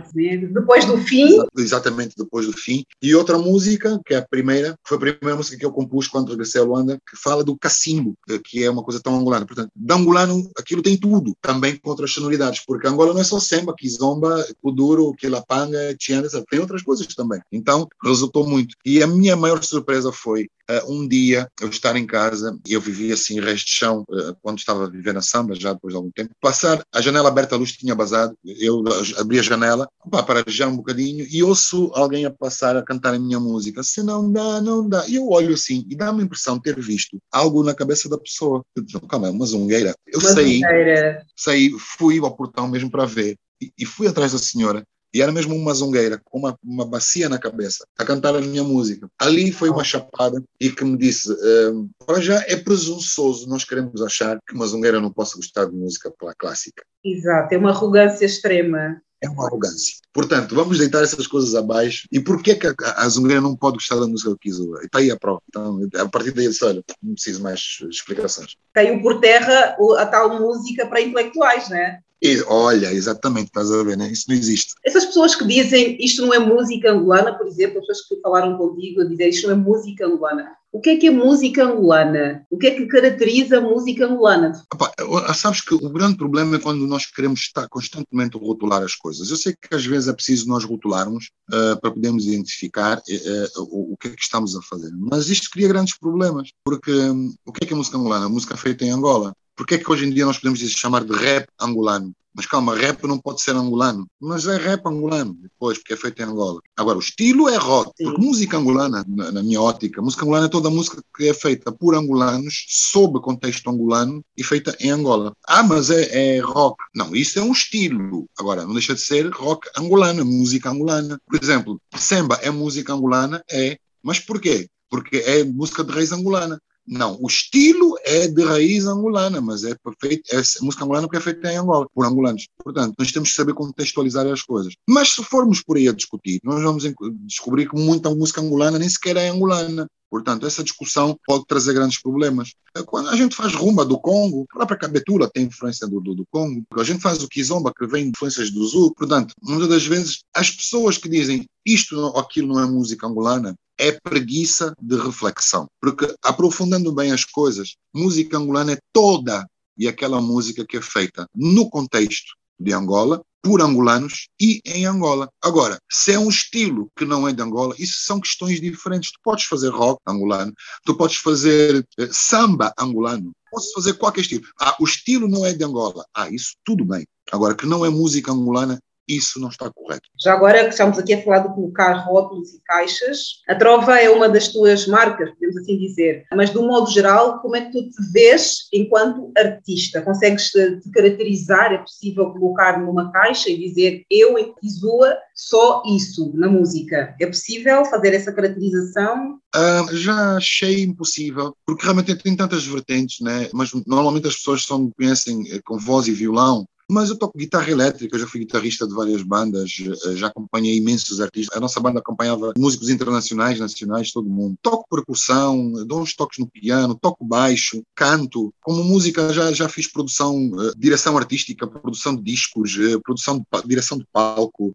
Depois 0.53 0.85
do 0.85 0.99
fim. 0.99 1.27
Exatamente, 1.57 2.15
depois 2.17 2.47
do 2.47 2.53
fim. 2.53 2.85
E 3.03 3.15
outra 3.15 3.39
música, 3.39 4.01
que 4.05 4.15
é 4.15 4.19
a 4.19 4.27
primeira, 4.27 4.77
foi 4.87 4.97
a 4.97 5.01
primeira 5.01 5.37
música 5.37 5.57
que 5.57 5.67
eu 5.67 5.73
compus 5.73 6.09
quando 6.09 6.31
regressei 6.31 6.61
a 6.61 6.65
Luanda, 6.65 6.99
que 7.09 7.17
fala 7.17 7.43
do 7.43 7.57
cacimbo, 7.57 8.15
que 8.45 8.63
é 8.63 8.71
uma 8.71 8.83
coisa 8.83 9.01
tão 9.01 9.19
angolana. 9.19 9.47
Portanto, 9.47 9.71
de 9.75 9.93
angolano, 9.93 10.49
aquilo 10.57 10.83
tem 10.83 10.97
tudo, 10.97 11.35
também 11.41 11.77
com 11.77 11.91
outras 11.91 12.13
sonoridades, 12.13 12.63
porque 12.67 12.87
Angola 12.87 13.13
não 13.13 13.21
é 13.21 13.25
só 13.25 13.39
samba, 13.41 13.75
kizomba, 13.77 14.45
kuduro, 14.63 15.13
quilapanga, 15.15 15.95
tiana, 15.99 16.29
tem 16.51 16.61
outras 16.61 16.76
coisas 16.83 17.07
também. 17.09 17.41
Então, 17.53 17.87
resultou 18.05 18.47
muito. 18.47 18.75
E 18.85 19.03
a 19.03 19.07
minha 19.07 19.37
maior 19.37 19.63
surpresa 19.63 20.13
foi 20.13 20.49
uh, 20.71 20.93
um 20.93 21.07
dia 21.07 21.49
eu 21.61 21.69
estar 21.69 21.97
em 21.97 22.07
casa, 22.07 22.59
e 22.67 22.73
eu 22.73 22.81
vivia 22.81 23.15
assim, 23.15 23.41
resto 23.41 23.67
de 23.67 23.73
chão, 23.73 24.05
uh, 24.09 24.37
quando 24.43 24.59
estava 24.59 24.85
a 24.85 24.91
viver 24.91 25.15
na 25.15 25.23
samba, 25.23 25.55
já 25.55 25.73
depois 25.73 25.93
de 25.93 25.97
algum 25.97 26.11
tempo, 26.11 26.31
passar, 26.41 26.83
a 26.93 27.01
janela 27.01 27.29
aberta, 27.29 27.55
a 27.55 27.59
luz 27.59 27.73
tinha 27.73 27.95
basado, 27.95 28.35
eu 28.45 28.83
abri 29.19 29.39
a 29.39 29.43
janela, 29.43 29.89
opa, 30.05 30.23
para 30.23 30.45
já 30.47 30.67
um 30.67 30.77
bocadinho, 30.77 31.27
e 31.31 31.43
ouço 31.43 31.91
alguém 31.95 32.25
a 32.25 32.31
passar 32.31 32.77
a 32.77 32.83
cantar 32.83 33.15
a 33.15 33.19
minha 33.19 33.41
música. 33.41 33.83
Se 33.83 34.03
não 34.03 34.31
dá, 34.31 34.61
não 34.61 34.89
dá. 34.89 35.07
E 35.09 35.17
eu 35.17 35.29
olho 35.29 35.55
assim, 35.55 35.85
e 35.89 35.97
dá-me 35.97 36.23
a 36.23 36.25
impressão 36.25 36.57
de 36.57 36.63
ter 36.63 36.81
visto 36.81 37.19
algo 37.33 37.63
na 37.63 37.75
cabeça 37.75 38.09
da 38.09 38.19
pessoa. 38.19 38.63
Eu 38.75 38.83
digo, 38.83 39.07
calma, 39.07 39.29
é 39.29 39.31
uma 39.31 39.47
zungueira. 39.47 39.95
Eu 40.07 40.21
uma 40.21 40.31
saí, 40.31 40.61
zungueira. 40.61 41.27
saí, 41.37 41.71
fui 41.79 42.19
ao 42.19 42.37
portão 42.37 42.69
mesmo 42.69 42.91
para 42.91 43.07
ver, 43.07 43.37
e 43.79 43.87
fui 43.87 44.07
atrás 44.07 44.33
da 44.33 44.39
senhora, 44.39 44.85
e 45.17 45.23
era 45.23 45.33
mesmo 45.33 45.55
uma 45.55 45.73
zongueira, 45.73 46.21
com 46.23 46.39
uma, 46.39 46.59
uma 46.63 46.85
bacia 46.85 47.27
na 47.27 47.39
cabeça, 47.39 47.87
a 47.97 48.05
cantar 48.05 48.37
a 48.37 48.41
minha 48.41 48.63
música. 48.63 49.09
Ali 49.19 49.51
foi 49.51 49.71
uma 49.71 49.83
chapada 49.83 50.43
e 50.61 50.69
que 50.69 50.85
me 50.85 50.99
disse: 50.99 51.33
uh, 51.33 51.89
para 52.05 52.21
já 52.21 52.45
é 52.47 52.55
presunçoso 52.55 53.49
nós 53.49 53.65
queremos 53.65 54.03
achar 54.03 54.39
que 54.47 54.55
uma 54.55 54.67
zongueira 54.67 55.01
não 55.01 55.11
possa 55.11 55.37
gostar 55.37 55.65
de 55.65 55.75
música 55.75 56.13
clássica. 56.37 56.85
Exato, 57.03 57.55
é 57.55 57.57
uma 57.57 57.71
arrogância 57.71 58.27
extrema. 58.27 59.01
É 59.23 59.29
uma 59.31 59.47
arrogância. 59.47 59.95
Portanto, 60.13 60.55
vamos 60.55 60.79
deitar 60.79 61.03
essas 61.03 61.27
coisas 61.27 61.55
abaixo. 61.55 62.07
E 62.13 62.21
por 62.21 62.43
que, 62.43 62.55
que 62.55 62.67
a, 62.67 62.75
a 62.99 63.09
Zungueira 63.09 63.41
não 63.41 63.57
pode 63.57 63.77
gostar 63.77 63.97
da 63.97 64.07
música 64.07 64.29
do 64.29 64.39
Kizua? 64.39 64.81
Está 64.85 64.99
aí 64.99 65.11
a 65.11 65.17
prova. 65.17 65.41
Então, 65.49 65.81
a 65.97 66.07
partir 66.07 66.33
daí, 66.33 66.51
olha, 66.63 66.85
não 67.03 67.15
preciso 67.15 67.43
mais 67.43 67.79
explicações. 67.89 68.57
Caiu 68.75 69.01
por 69.01 69.19
terra 69.19 69.75
a 69.99 70.07
tal 70.07 70.39
música 70.39 70.87
para 70.87 71.01
intelectuais, 71.01 71.71
não 71.71 71.79
é? 71.79 72.01
E, 72.23 72.43
olha, 72.47 72.93
exatamente, 72.93 73.49
estás 73.49 73.71
a 73.71 73.83
ver, 73.83 73.97
né? 73.97 74.11
Isso 74.11 74.25
não 74.29 74.37
existe. 74.37 74.75
Essas 74.85 75.05
pessoas 75.05 75.35
que 75.35 75.47
dizem 75.47 75.97
isto 76.01 76.25
não 76.25 76.33
é 76.33 76.39
música 76.39 76.91
angolana, 76.91 77.35
por 77.35 77.47
exemplo, 77.47 77.79
as 77.79 77.87
pessoas 77.87 78.09
que 78.09 78.21
falaram 78.21 78.57
contigo 78.57 79.03
a 79.03 79.05
dizer 79.05 79.29
isto 79.29 79.47
não 79.47 79.55
é 79.55 79.57
música 79.57 80.07
angolana. 80.07 80.51
O 80.73 80.81
que 80.81 80.91
é 80.91 80.97
que 80.97 81.07
é 81.07 81.11
música 81.11 81.65
angolana? 81.65 82.47
O 82.51 82.59
que 82.59 82.67
é 82.67 82.71
que 82.73 82.87
caracteriza 82.87 83.59
a 83.59 83.61
música 83.61 84.07
angolana? 84.07 84.53
Opa, 84.73 84.93
sabes 85.33 85.63
que 85.63 85.75
o 85.75 85.89
grande 85.91 86.17
problema 86.17 86.57
é 86.57 86.59
quando 86.59 86.87
nós 86.87 87.07
queremos 87.07 87.41
estar 87.41 87.67
constantemente 87.69 88.37
a 88.37 88.41
rotular 88.41 88.83
as 88.83 88.95
coisas. 88.95 89.31
Eu 89.31 89.37
sei 89.37 89.55
que 89.55 89.75
às 89.75 89.87
vezes 89.87 90.09
é 90.09 90.13
preciso 90.13 90.49
nós 90.49 90.65
rotularmos 90.65 91.31
uh, 91.51 91.81
para 91.81 91.91
podermos 91.91 92.27
identificar 92.27 92.99
uh, 92.99 93.63
o, 93.63 93.93
o, 93.95 93.97
que 93.97 94.09
é 94.09 94.11
que 94.11 94.23
estamos 94.23 94.55
a 94.55 94.63
fazer. 94.63 94.91
Mas 94.99 95.29
isto 95.31 95.49
cria 95.51 95.69
grandes 95.69 95.99
problemas, 95.99 96.51
porque 96.63 96.93
um, 96.93 97.35
o 97.47 97.53
que 97.53 97.65
é 97.65 97.67
que 97.67 97.73
é 97.73 97.77
música 97.77 97.97
angolana? 97.97 98.27
A 98.27 98.31
música 98.31 98.57
feita 98.57 98.85
em 98.85 98.91
Angola. 98.91 99.35
Por 99.57 99.67
que 99.67 99.77
é 99.77 99.79
que 99.79 99.91
hoje 99.91 100.05
em 100.05 100.11
dia 100.11 100.27
nós 100.27 100.39
podemos 100.39 100.61
chamar 100.61 101.05
de 101.05 101.17
rap 101.17 101.49
angolano? 101.59 102.13
Mas 102.37 102.45
calma, 102.45 102.77
rap 102.77 103.03
não 103.05 103.19
pode 103.19 103.41
ser 103.41 103.57
angolano. 103.57 104.07
Mas 104.21 104.47
é 104.47 104.59
rap 104.59 104.87
angolano, 104.87 105.35
depois, 105.41 105.79
porque 105.79 105.95
é 105.95 105.97
feito 105.97 106.21
em 106.21 106.27
Angola. 106.27 106.61
Agora, 106.77 106.99
o 106.99 107.01
estilo 107.01 107.49
é 107.49 107.57
rock. 107.57 107.93
Sim. 107.97 108.05
Porque 108.05 108.21
música 108.21 108.59
angolana, 108.59 109.03
na, 109.09 109.33
na, 109.33 109.43
minha 109.43 109.63
ótica, 109.63 110.03
música 110.03 110.23
angolana 110.23 110.45
é 110.45 110.51
toda 110.51 110.69
música 110.69 111.03
que 111.17 111.31
é 111.31 111.33
feita 111.33 111.73
por 111.73 111.95
angolanos, 111.95 112.67
sob 112.69 113.19
contexto 113.21 113.71
angolano 113.71 114.23
e 114.37 114.45
feita 114.45 114.77
em 114.79 114.91
Angola. 114.91 115.33
Ah, 115.49 115.63
mas 115.63 115.89
é, 115.89 116.37
é 116.37 116.41
rock. 116.41 116.77
Não, 116.95 117.17
isso 117.17 117.39
é 117.39 117.43
um 117.43 117.53
estilo. 117.53 118.27
Agora, 118.39 118.67
não 118.67 118.75
deixa 118.75 118.95
de 118.95 119.01
ser 119.01 119.31
rock 119.31 119.71
angolana, 119.75 120.23
música 120.23 120.69
angolana. 120.69 121.19
Por 121.27 121.43
exemplo, 121.43 121.81
samba 121.97 122.39
é 122.43 122.51
música 122.51 122.93
angolana? 122.93 123.43
É. 123.51 123.79
Mas 124.03 124.21
por 124.21 124.39
quê? 124.43 124.69
Porque 124.91 125.17
é 125.17 125.43
música 125.43 125.83
de 125.83 125.91
raiz 125.91 126.13
angolana. 126.13 126.61
Não, 126.87 127.19
o 127.21 127.27
estilo 127.27 127.97
é 128.05 128.29
de 128.29 128.45
raiz 128.45 128.87
angolana, 128.87 129.41
mas 129.41 129.65
é 129.65 129.75
perfeito, 129.75 130.23
é 130.33 130.37
música 130.63 130.85
angolana 130.85 131.07
porque 131.09 131.19
é 131.19 131.21
feita 131.21 131.53
em 131.53 131.57
Angola, 131.57 131.87
por 131.93 132.07
angolanos. 132.07 132.47
Portanto, 132.63 132.95
nós 132.99 133.11
temos 133.11 133.31
que 133.31 133.35
saber 133.35 133.55
contextualizar 133.55 134.27
as 134.27 134.43
coisas. 134.43 134.75
Mas 134.89 135.15
se 135.15 135.25
formos 135.25 135.63
por 135.63 135.77
aí 135.77 135.89
a 135.89 135.93
discutir, 135.93 136.41
nós 136.45 136.63
vamos 136.63 136.85
descobrir 137.25 137.69
que 137.69 137.77
muita 137.77 138.15
música 138.15 138.41
angolana 138.41 138.79
nem 138.79 138.89
sequer 138.89 139.17
é 139.17 139.29
angolana. 139.29 139.89
Portanto, 140.11 140.47
essa 140.47 140.63
discussão 140.63 141.19
pode 141.27 141.45
trazer 141.47 141.75
grandes 141.75 142.01
problemas. 142.01 142.53
É 142.77 142.83
quando 142.83 143.09
a 143.09 143.17
gente 143.17 143.35
faz 143.35 143.55
rumba 143.55 143.85
do 143.85 143.99
Congo, 143.99 144.47
a 144.51 144.55
própria 144.55 144.79
Cabetula 144.79 145.29
tem 145.29 145.45
influência 145.45 145.87
do, 145.87 146.01
do, 146.01 146.15
do 146.15 146.27
Congo, 146.31 146.65
a 146.77 146.85
gente 146.85 147.01
faz 147.01 147.23
o 147.23 147.29
Kizomba, 147.29 147.73
que 147.77 147.87
vem 147.87 148.09
influências 148.09 148.51
do 148.51 148.65
Zul. 148.67 148.95
Portanto, 148.95 149.35
muitas 149.43 149.69
das 149.69 149.87
vezes, 149.87 150.21
as 150.35 150.51
pessoas 150.51 150.97
que 150.99 151.09
dizem 151.09 151.45
isto 151.65 151.99
ou 151.99 152.19
aquilo 152.19 152.55
não 152.55 152.61
é 152.61 152.67
música 152.67 153.07
angolana, 153.07 153.55
é 153.79 153.93
preguiça 153.93 154.73
de 154.81 154.97
reflexão. 154.97 155.67
Porque, 155.81 156.15
aprofundando 156.23 156.93
bem 156.93 157.13
as 157.13 157.25
coisas, 157.25 157.75
música 157.95 158.39
angolana 158.39 158.73
é 158.73 158.79
toda 158.93 159.47
e 159.77 159.87
aquela 159.87 160.21
música 160.21 160.65
que 160.67 160.77
é 160.77 160.83
feita 160.83 161.27
no 161.35 161.69
contexto 161.69 162.35
de 162.59 162.73
Angola, 162.73 163.23
por 163.43 163.63
angolanos 163.63 164.29
e 164.41 164.61
em 164.65 164.87
Angola. 164.87 165.29
Agora, 165.41 165.79
se 165.91 166.13
é 166.13 166.19
um 166.19 166.29
estilo 166.29 166.91
que 166.97 167.05
não 167.05 167.29
é 167.29 167.33
de 167.33 167.41
Angola, 167.41 167.77
isso 167.79 168.01
são 168.05 168.21
questões 168.21 168.61
diferentes. 168.61 169.13
Tu 169.13 169.21
podes 169.23 169.45
fazer 169.45 169.69
rock 169.69 170.01
angolano, 170.05 170.53
tu 170.85 170.97
podes 170.97 171.19
fazer 171.19 171.87
eh, 171.97 172.09
samba 172.11 172.73
angolano, 172.77 173.31
podes 173.49 173.71
fazer 173.71 173.95
qualquer 173.95 174.23
estilo. 174.23 174.45
Ah, 174.61 174.77
o 174.81 174.85
estilo 174.85 175.29
não 175.29 175.47
é 175.47 175.53
de 175.53 175.63
Angola. 175.63 176.05
Ah, 176.13 176.29
isso 176.29 176.57
tudo 176.65 176.85
bem. 176.85 177.07
Agora, 177.31 177.55
que 177.55 177.67
não 177.67 177.85
é 177.85 177.89
música 177.89 178.33
angolana, 178.33 178.81
isso 179.09 179.41
não 179.41 179.49
está 179.49 179.71
correto. 179.71 180.09
Já 180.21 180.35
agora 180.35 180.65
que 180.65 180.71
estamos 180.71 180.99
aqui 180.99 181.15
a 181.15 181.23
falar 181.23 181.41
de 181.41 181.55
colocar 181.55 181.93
rótulos 181.93 182.55
e 182.55 182.61
caixas, 182.65 183.43
a 183.49 183.55
Trova 183.55 183.99
é 183.99 184.11
uma 184.11 184.29
das 184.29 184.49
tuas 184.49 184.87
marcas, 184.87 185.31
podemos 185.31 185.57
assim 185.57 185.79
dizer, 185.79 186.25
mas 186.35 186.51
de 186.51 186.59
um 186.59 186.67
modo 186.67 186.91
geral, 186.91 187.41
como 187.41 187.57
é 187.57 187.63
que 187.63 187.73
tu 187.73 187.91
te 187.91 188.13
vês 188.13 188.69
enquanto 188.73 189.33
artista? 189.37 190.03
Consegues 190.03 190.51
te, 190.51 190.81
te 190.81 190.91
caracterizar? 190.91 191.73
É 191.73 191.79
possível 191.79 192.31
colocar 192.33 192.81
numa 192.81 193.11
caixa 193.13 193.51
e 193.51 193.59
dizer 193.59 194.05
eu, 194.11 194.39
em 194.39 194.55
Kizua, 194.55 195.17
só 195.35 195.83
isso 195.87 196.33
na 196.35 196.49
música? 196.49 197.15
É 197.21 197.27
possível 197.27 197.85
fazer 197.85 198.15
essa 198.15 198.33
caracterização? 198.33 199.39
Uh, 199.55 199.97
já 199.97 200.37
achei 200.37 200.83
impossível, 200.83 201.55
porque 201.65 201.83
realmente 201.83 202.15
tem 202.17 202.37
tantas 202.37 202.67
vertentes, 202.67 203.21
né? 203.21 203.49
mas 203.53 203.73
normalmente 203.87 204.27
as 204.27 204.37
pessoas 204.37 204.63
só 204.63 204.79
me 204.79 204.93
conhecem 204.93 205.45
eh, 205.51 205.61
com 205.65 205.79
voz 205.79 206.07
e 206.09 206.13
violão, 206.13 206.67
mas 206.89 207.11
eu 207.11 207.19
toco 207.19 207.37
guitarra 207.37 207.71
elétrica, 207.71 208.19
já 208.19 208.27
fui 208.27 208.41
guitarrista 208.41 208.87
de 208.87 208.95
várias 208.95 209.23
bandas, 209.23 209.73
eh, 209.81 210.17
já 210.17 210.29
acompanhei 210.29 210.77
imensos 210.77 211.21
artistas. 211.21 211.57
A 211.57 211.61
nossa 211.61 211.81
banda 211.81 211.99
acompanhava 211.99 212.53
músicos 212.57 212.89
internacionais, 212.89 213.59
nacionais, 213.59 214.13
todo 214.13 214.29
mundo. 214.29 214.57
Toco 214.63 214.87
percussão, 214.89 215.73
dou 215.87 216.03
uns 216.03 216.15
toques 216.15 216.39
no 216.39 216.47
piano, 216.47 216.95
toco 216.95 217.25
baixo, 217.25 217.83
canto. 217.95 218.53
Como 218.61 218.85
música 218.85 219.33
já, 219.33 219.53
já 219.53 219.69
fiz 219.69 219.91
produção, 219.91 220.37
uh, 220.37 220.73
direção 220.77 221.17
artística, 221.19 221.67
produção 221.67 222.15
de 222.15 222.23
discos, 222.23 222.77
uh, 222.77 223.01
produção 223.03 223.39
de, 223.39 223.45
direção 223.67 223.99
de 223.99 224.07
palco, 224.13 224.75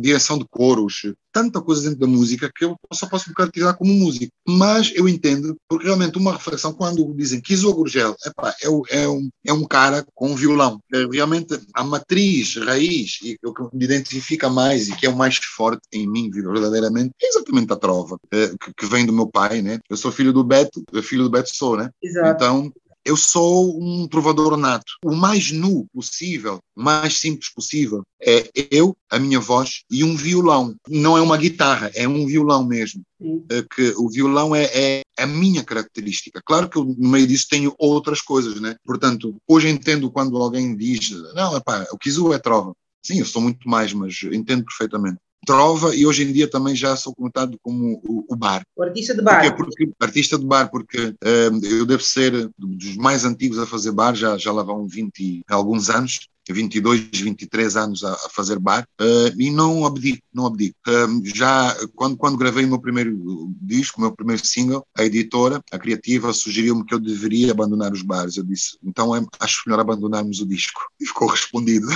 direção 0.00 0.38
de 0.38 0.46
coros, 0.48 1.02
tanta 1.32 1.60
coisa 1.60 1.82
dentro 1.82 1.98
da 1.98 2.06
música 2.06 2.50
que 2.54 2.64
eu 2.64 2.76
só 2.92 3.06
posso 3.06 3.28
me 3.28 3.34
caracterizar 3.34 3.76
como 3.76 3.92
músico. 3.92 4.32
Mas 4.46 4.92
eu 4.94 5.08
entendo, 5.08 5.56
porque 5.68 5.86
realmente 5.86 6.18
uma 6.18 6.32
reflexão, 6.32 6.72
quando 6.72 7.12
dizem 7.14 7.40
que 7.40 7.52
Iso 7.52 7.72
Gurgel 7.72 8.14
epá, 8.24 8.54
é, 8.62 9.02
é, 9.02 9.08
um, 9.08 9.28
é 9.44 9.52
um 9.52 9.64
cara 9.64 10.04
com 10.14 10.30
um 10.30 10.34
violão. 10.34 10.80
É, 10.92 11.06
realmente 11.06 11.58
a 11.74 11.84
matriz, 11.84 12.56
raiz, 12.56 13.18
e 13.22 13.38
o 13.44 13.52
que 13.52 13.62
me 13.76 13.84
identifica 13.84 14.48
mais 14.48 14.88
e 14.88 14.96
que 14.96 15.06
é 15.06 15.10
o 15.10 15.16
mais 15.16 15.36
forte 15.36 15.82
em 15.92 16.06
mim, 16.06 16.30
verdadeiramente, 16.30 17.12
é 17.20 17.28
exatamente 17.28 17.72
a 17.72 17.76
trova, 17.76 18.18
é, 18.32 18.48
que, 18.48 18.72
que, 18.76 18.86
vem 18.86 19.06
do 19.06 19.12
meu 19.12 19.26
pai, 19.26 19.62
né? 19.62 19.78
Eu 19.88 19.96
sou 19.96 20.12
filho 20.12 20.32
do 20.32 20.44
Beto, 20.44 20.82
filho 21.02 21.24
do 21.24 21.30
Beto 21.30 21.54
sou, 21.54 21.76
né? 21.76 21.90
Exato. 22.02 22.30
Então, 22.30 22.72
eu 23.04 23.16
sou 23.16 23.80
um 23.82 24.06
trovador 24.06 24.56
nato. 24.56 24.92
O 25.04 25.14
mais 25.14 25.50
nu 25.50 25.86
possível, 25.92 26.60
o 26.76 26.82
mais 26.82 27.18
simples 27.18 27.52
possível, 27.52 28.02
é 28.20 28.48
eu, 28.70 28.96
a 29.10 29.18
minha 29.18 29.40
voz 29.40 29.82
e 29.90 30.04
um 30.04 30.16
violão. 30.16 30.74
Não 30.88 31.16
é 31.16 31.20
uma 31.20 31.36
guitarra, 31.36 31.90
é 31.94 32.06
um 32.06 32.26
violão 32.26 32.64
mesmo. 32.64 33.02
É 33.50 33.62
que 33.62 33.94
o 33.96 34.08
violão 34.08 34.54
é, 34.54 34.64
é, 34.64 35.02
a 35.18 35.26
minha 35.26 35.64
característica. 35.64 36.40
Claro 36.44 36.68
que 36.68 36.76
eu, 36.76 36.84
no 36.84 37.08
meio 37.08 37.26
disso 37.26 37.46
tenho 37.48 37.74
outras 37.78 38.20
coisas, 38.20 38.60
né? 38.60 38.76
Portanto, 38.84 39.36
hoje 39.48 39.68
entendo 39.68 40.10
quando 40.10 40.36
alguém 40.36 40.76
diz, 40.76 41.10
não, 41.34 41.56
epá, 41.56 41.86
o 41.92 41.98
Kizu 41.98 42.32
é 42.32 42.38
trova. 42.38 42.72
Sim, 43.02 43.18
eu 43.18 43.26
sou 43.26 43.40
muito 43.40 43.68
mais, 43.68 43.92
mas 43.92 44.22
entendo 44.24 44.64
perfeitamente 44.64 45.18
trova 45.46 45.94
e 45.94 46.06
hoje 46.06 46.24
em 46.24 46.32
dia 46.32 46.48
também 46.48 46.74
já 46.74 46.96
sou 46.96 47.14
comentado 47.14 47.58
como 47.62 48.00
o, 48.04 48.24
o 48.28 48.36
bar. 48.36 48.62
O 48.76 48.82
artista 48.82 49.14
de 49.14 49.22
bar. 49.22 49.54
Porque, 49.56 49.86
porque, 49.86 49.92
artista 50.00 50.38
de 50.38 50.44
bar, 50.44 50.70
porque 50.70 50.98
uh, 50.98 51.64
eu 51.64 51.86
devo 51.86 52.02
ser 52.02 52.50
dos 52.58 52.96
mais 52.96 53.24
antigos 53.24 53.58
a 53.58 53.66
fazer 53.66 53.92
bar, 53.92 54.14
já, 54.14 54.36
já 54.36 54.52
lá 54.52 54.62
vão 54.62 54.86
20 54.86 55.42
alguns 55.48 55.90
anos, 55.90 56.28
22, 56.52 57.08
23 57.12 57.76
anos 57.76 58.04
a, 58.04 58.12
a 58.12 58.28
fazer 58.30 58.58
bar 58.58 58.84
uh, 59.00 59.40
e 59.40 59.50
não 59.50 59.86
abdico, 59.86 60.22
não 60.32 60.46
abdico. 60.46 60.76
Uh, 60.88 61.22
já 61.24 61.74
quando, 61.94 62.16
quando 62.16 62.36
gravei 62.36 62.64
o 62.64 62.68
meu 62.68 62.80
primeiro 62.80 63.18
disco, 63.60 63.98
o 63.98 64.02
meu 64.02 64.12
primeiro 64.12 64.44
single, 64.44 64.84
a 64.96 65.04
editora, 65.04 65.60
a 65.70 65.78
criativa, 65.78 66.32
sugeriu-me 66.32 66.84
que 66.84 66.94
eu 66.94 67.00
deveria 67.00 67.52
abandonar 67.52 67.92
os 67.92 68.02
bares. 68.02 68.36
Eu 68.36 68.44
disse, 68.44 68.78
então 68.82 69.14
é, 69.14 69.24
acho 69.38 69.62
melhor 69.66 69.80
abandonarmos 69.80 70.40
o 70.40 70.46
disco. 70.46 70.80
E 71.00 71.06
ficou 71.06 71.28
respondido. 71.28 71.86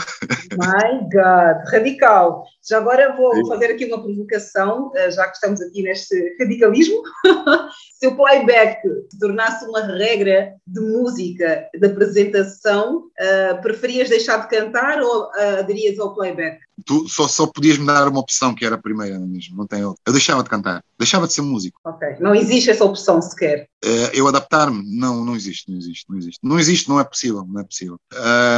My 0.53 1.01
God, 1.11 1.71
radical. 1.71 2.47
Já 2.67 2.79
agora 2.79 3.15
vou 3.15 3.47
fazer 3.47 3.67
aqui 3.67 3.85
uma 3.85 4.03
provocação, 4.03 4.91
eh, 4.95 5.11
já 5.11 5.29
que 5.29 5.35
estamos 5.35 5.61
aqui 5.61 5.83
neste 5.83 6.37
radicalismo. 6.41 7.03
Se 8.01 8.07
o 8.07 8.17
playback 8.17 8.81
se 9.11 9.19
tornasse 9.19 9.67
uma 9.67 9.83
regra 9.83 10.55
de 10.67 10.81
música, 10.81 11.69
de 11.79 11.87
apresentação, 11.87 13.05
uh, 13.21 13.63
preferias 13.63 14.09
deixar 14.09 14.39
de 14.39 14.49
cantar 14.49 15.03
ou 15.03 15.25
uh, 15.25 15.59
aderias 15.59 15.99
ao 15.99 16.15
playback? 16.15 16.59
Tu 16.87 17.09
só, 17.09 17.29
só 17.29 17.47
podias 17.47 17.79
me 17.79 17.87
dar 17.87 18.09
uma 18.09 18.21
opção, 18.21 18.55
que 18.55 18.65
era 18.65 18.75
a 18.75 18.83
primeira 18.83 19.19
mesmo, 19.19 19.57
não 19.57 19.67
tem 19.67 19.85
outra. 19.85 20.03
Eu 20.07 20.13
deixava 20.13 20.43
de 20.43 20.51
cantar, 20.51 20.83
deixava 20.99 21.27
de 21.27 21.33
ser 21.33 21.43
músico. 21.43 21.81
Ok, 21.85 22.17
não 22.19 22.35
existe 22.35 22.71
essa 22.71 22.85
opção 22.85 23.21
sequer. 23.23 23.69
Uh, 23.85 24.11
eu 24.13 24.27
adaptar-me? 24.27 24.83
Não, 24.99 25.25
não 25.25 25.37
existe, 25.37 25.71
não 25.71 25.79
existe, 25.79 26.05
não 26.09 26.19
existe. 26.19 26.41
Não 26.43 26.59
existe, 26.59 26.89
não 26.89 27.01
é 27.01 27.05
possível, 27.05 27.45
não 27.47 27.61
é 27.61 27.65
possível. 27.65 27.99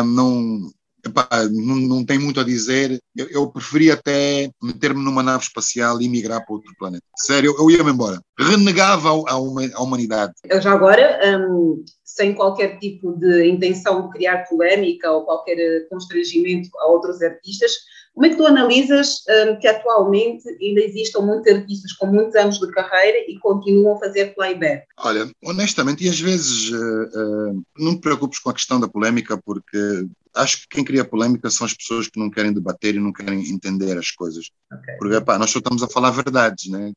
Não, 0.05 0.71
epá, 1.07 1.29
não, 1.51 1.77
não 1.77 2.05
tem 2.05 2.19
muito 2.19 2.41
a 2.41 2.45
dizer. 2.45 2.99
Eu, 3.17 3.29
eu 3.31 3.51
preferia 3.51 3.95
até 3.95 4.51
meter-me 4.63 5.03
numa 5.03 5.23
nave 5.23 5.45
espacial 5.45 6.01
e 6.01 6.09
migrar 6.09 6.45
para 6.45 6.55
outro 6.55 6.73
planeta. 6.79 7.05
Sério, 7.17 7.53
eu, 7.53 7.59
eu 7.59 7.71
ia-me 7.71 7.91
embora. 7.91 8.21
Renegava 8.39 9.11
a, 9.11 9.33
a, 9.33 9.83
humanidade. 9.83 10.33
Eu 10.45 10.61
já 10.61 10.73
agora, 10.73 11.21
um, 11.39 11.85
sem 12.05 12.35
qualquer 12.35 12.79
tipo 12.79 13.13
de 13.19 13.49
intenção 13.49 14.07
de 14.07 14.13
criar 14.13 14.45
polémica 14.49 15.11
ou 15.11 15.25
qualquer 15.25 15.89
constrangimento 15.89 16.69
a 16.79 16.87
outros 16.87 17.23
artistas, 17.23 17.73
como 18.17 18.25
é 18.25 18.31
que 18.31 18.37
tu 18.37 18.47
analisas 18.47 19.23
um, 19.29 19.57
que 19.59 19.69
atualmente 19.69 20.49
ainda 20.49 20.81
existam 20.81 21.21
muitos 21.21 21.53
artistas 21.53 21.93
com 21.93 22.07
muitos 22.07 22.35
anos 22.35 22.59
de 22.59 22.71
carreira 22.71 23.19
e 23.31 23.39
continuam 23.39 23.95
a 23.95 23.99
fazer 23.99 24.35
playback? 24.35 24.87
Olha, 25.01 25.31
honestamente, 25.45 26.03
e 26.03 26.09
às 26.09 26.19
vezes 26.19 26.71
uh, 26.71 27.55
uh, 27.55 27.63
não 27.79 27.95
te 27.95 28.01
preocupes 28.01 28.39
com 28.39 28.49
a 28.49 28.55
questão 28.55 28.81
da 28.81 28.89
polémica, 28.89 29.39
porque 29.45 30.07
acho 30.37 30.63
que 30.63 30.69
quem 30.71 30.85
cria 30.85 31.05
polémica 31.05 31.51
são 31.51 31.67
as 31.67 31.75
pessoas 31.75 32.09
que 32.09 32.19
não 32.19 32.31
querem 32.31 32.53
debater 32.53 32.95
e 32.95 33.01
não 33.01 33.13
querem 33.13 33.49
entender 33.51 33.97
as 33.99 34.11
coisas. 34.11 34.51
Okay. 34.73 34.97
Porque, 34.97 35.21
pá, 35.21 35.39
nós 35.39 35.51
só 35.51 35.59
estamos 35.59 35.83
a 35.83 35.89
falar 35.89 36.11
verdades, 36.11 36.71
né? 36.71 36.93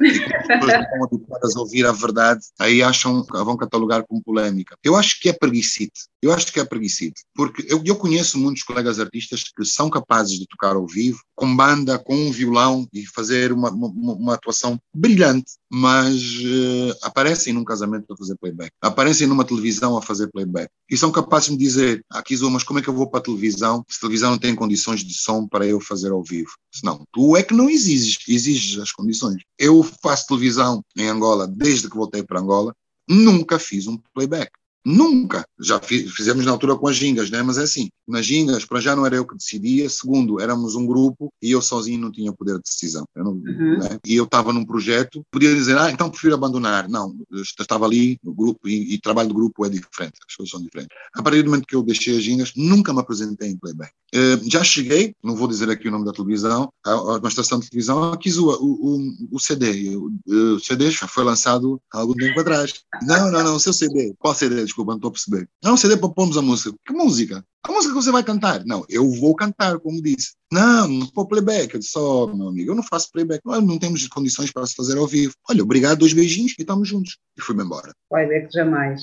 E 0.00 0.34
as 0.34 0.46
pessoas 0.46 0.80
estão 0.82 1.04
habituadas 1.04 1.56
a 1.56 1.60
ouvir 1.60 1.86
a 1.86 1.92
verdade, 1.92 2.40
aí 2.58 2.82
acham, 2.82 3.24
vão 3.24 3.56
catalogar 3.56 4.04
como 4.06 4.22
polémica. 4.22 4.76
Eu 4.82 4.96
acho 4.96 5.20
que 5.20 5.28
é 5.28 5.32
preguicite. 5.32 6.08
Eu 6.22 6.32
acho 6.32 6.52
que 6.52 6.60
é 6.60 6.64
preguicite. 6.64 7.22
Porque 7.34 7.64
eu, 7.68 7.82
eu 7.84 7.96
conheço 7.96 8.38
muitos 8.38 8.62
colegas 8.62 8.98
artistas 8.98 9.44
que 9.44 9.64
são 9.64 9.90
capazes 9.90 10.38
de 10.38 10.46
tocar 10.46 10.74
ao 10.74 10.86
vivo, 10.86 11.20
com 11.34 11.54
banda, 11.54 11.98
com 11.98 12.14
um 12.14 12.32
violão 12.32 12.86
e 12.92 13.06
fazer 13.06 13.52
uma, 13.52 13.70
uma, 13.70 14.14
uma 14.14 14.34
atuação 14.34 14.80
brilhante, 14.94 15.52
mas 15.70 16.16
uh, 16.38 16.96
aparecem 17.02 17.52
num 17.52 17.64
casamento 17.64 18.12
a 18.12 18.16
fazer 18.16 18.36
playback. 18.36 18.70
Aparecem 18.80 19.26
numa 19.26 19.44
televisão 19.44 19.96
a 19.96 20.02
fazer 20.02 20.28
playback. 20.28 20.70
E 20.90 20.96
são 20.96 21.10
capazes 21.10 21.46
de 21.46 21.52
me 21.52 21.58
dizer, 21.58 22.04
aqui, 22.10 22.34
ah, 22.34 22.50
mas 22.50 22.62
como 22.62 22.78
é 22.78 22.82
que 22.82 22.88
eu 22.88 22.94
vou 22.94 23.08
para 23.08 23.20
a 23.20 23.22
televisão 23.22 23.84
se 23.88 23.98
a 23.98 24.00
televisão 24.00 24.30
não 24.30 24.38
tem 24.38 24.54
condições 24.54 25.04
de 25.04 25.14
som 25.14 25.46
para 25.46 25.66
eu 25.66 25.80
fazer 25.80 26.10
ao 26.10 26.22
vivo? 26.22 26.50
Não, 26.82 27.04
tu 27.12 27.36
é 27.36 27.42
que 27.42 27.54
não 27.54 27.68
exiges, 27.68 28.18
exiges 28.26 28.78
as 28.80 28.92
condições. 28.92 29.42
Eu 29.58 29.82
faço 29.82 30.26
televisão 30.28 30.82
em 30.96 31.08
Angola 31.08 31.46
desde 31.46 31.88
que 31.88 31.96
voltei 31.96 32.22
para 32.22 32.40
Angola, 32.40 32.74
nunca 33.08 33.58
fiz 33.58 33.86
um 33.86 33.98
playback. 34.14 34.50
Nunca. 34.84 35.44
Já 35.60 35.80
fizemos 35.80 36.44
na 36.44 36.52
altura 36.52 36.76
com 36.76 36.88
as 36.88 36.96
gingas, 36.96 37.30
né? 37.30 37.42
mas 37.42 37.58
é 37.58 37.62
assim, 37.62 37.88
nas 38.06 38.24
gingas, 38.24 38.64
para 38.64 38.80
já 38.80 38.96
não 38.96 39.04
era 39.04 39.16
eu 39.16 39.26
que 39.26 39.36
decidia, 39.36 39.88
segundo, 39.88 40.40
éramos 40.40 40.74
um 40.74 40.86
grupo 40.86 41.32
e 41.42 41.50
eu 41.50 41.60
sozinho 41.60 42.00
não 42.00 42.10
tinha 42.10 42.32
poder 42.32 42.54
de 42.54 42.62
decisão. 42.62 43.04
Não, 43.14 43.32
uhum. 43.32 43.78
né? 43.78 43.98
E 44.06 44.14
eu 44.14 44.24
estava 44.24 44.52
num 44.52 44.64
projeto, 44.64 45.22
podia 45.30 45.54
dizer, 45.54 45.76
ah, 45.76 45.90
então 45.90 46.10
prefiro 46.10 46.34
abandonar. 46.34 46.88
Não, 46.88 47.14
estava 47.60 47.84
ali 47.84 48.18
no 48.22 48.32
grupo 48.32 48.68
e, 48.68 48.94
e 48.94 49.00
trabalho 49.00 49.28
do 49.28 49.34
grupo 49.34 49.66
é 49.66 49.68
diferente, 49.68 50.14
as 50.26 50.34
coisas 50.34 50.50
são 50.50 50.62
diferentes. 50.62 50.96
A 51.14 51.22
partir 51.22 51.42
do 51.42 51.50
momento 51.50 51.66
que 51.66 51.76
eu 51.76 51.82
deixei 51.82 52.16
as 52.16 52.22
gingas, 52.22 52.52
nunca 52.56 52.92
me 52.92 53.00
apresentei 53.00 53.50
em 53.50 53.58
playback. 53.58 53.92
Uh, 54.14 54.50
já 54.50 54.64
cheguei, 54.64 55.14
não 55.22 55.36
vou 55.36 55.46
dizer 55.46 55.68
aqui 55.68 55.88
o 55.88 55.90
nome 55.90 56.06
da 56.06 56.12
televisão, 56.12 56.72
a, 56.84 56.92
a 56.92 57.18
uma 57.18 57.28
estação 57.28 57.60
de 57.60 57.68
televisão, 57.68 58.16
quis 58.16 58.38
o, 58.38 58.48
o, 58.48 59.12
o 59.32 59.38
CD. 59.38 59.96
O, 59.96 60.10
o 60.26 60.60
CD 60.60 60.90
já 60.90 61.06
foi 61.06 61.24
lançado 61.24 61.78
há 61.92 61.98
algum 61.98 62.14
tempo 62.14 62.40
atrás. 62.40 62.72
Não, 63.02 63.30
não, 63.30 63.44
não, 63.44 63.56
o 63.56 63.60
seu 63.60 63.72
CD. 63.72 64.14
Qual 64.18 64.34
CD? 64.34 64.64
Desculpa, 64.78 64.92
não 64.92 64.96
estou 64.96 65.08
a 65.08 65.12
perceber. 65.12 65.48
Não, 65.62 65.76
CD 65.76 65.96
para 65.96 66.08
pormos 66.08 66.36
a 66.36 66.42
música. 66.42 66.76
Que 66.86 66.92
música? 66.92 67.44
A 67.68 67.72
música 67.72 67.92
que 67.92 68.02
você 68.02 68.10
vai 68.10 68.24
cantar. 68.24 68.64
Não, 68.64 68.82
eu 68.88 69.10
vou 69.10 69.36
cantar, 69.36 69.78
como 69.78 70.00
disse. 70.00 70.32
Não, 70.50 70.88
não 70.88 71.06
vou 71.14 71.28
playback. 71.28 71.74
Eu 71.74 71.80
disse, 71.80 71.98
oh, 71.98 72.26
meu 72.34 72.48
amigo, 72.48 72.70
eu 72.70 72.74
não 72.74 72.82
faço 72.82 73.12
playback. 73.12 73.42
Nós 73.44 73.62
não 73.62 73.78
temos 73.78 74.08
condições 74.08 74.50
para 74.50 74.66
se 74.66 74.74
fazer 74.74 74.96
ao 74.96 75.06
vivo. 75.06 75.34
Olha, 75.50 75.62
obrigado, 75.62 75.98
dois 75.98 76.14
beijinhos 76.14 76.54
e 76.58 76.62
estamos 76.62 76.88
juntos. 76.88 77.18
E 77.36 77.42
fui-me 77.42 77.62
embora. 77.62 77.92
Playback 78.08 78.50
jamais. 78.50 79.02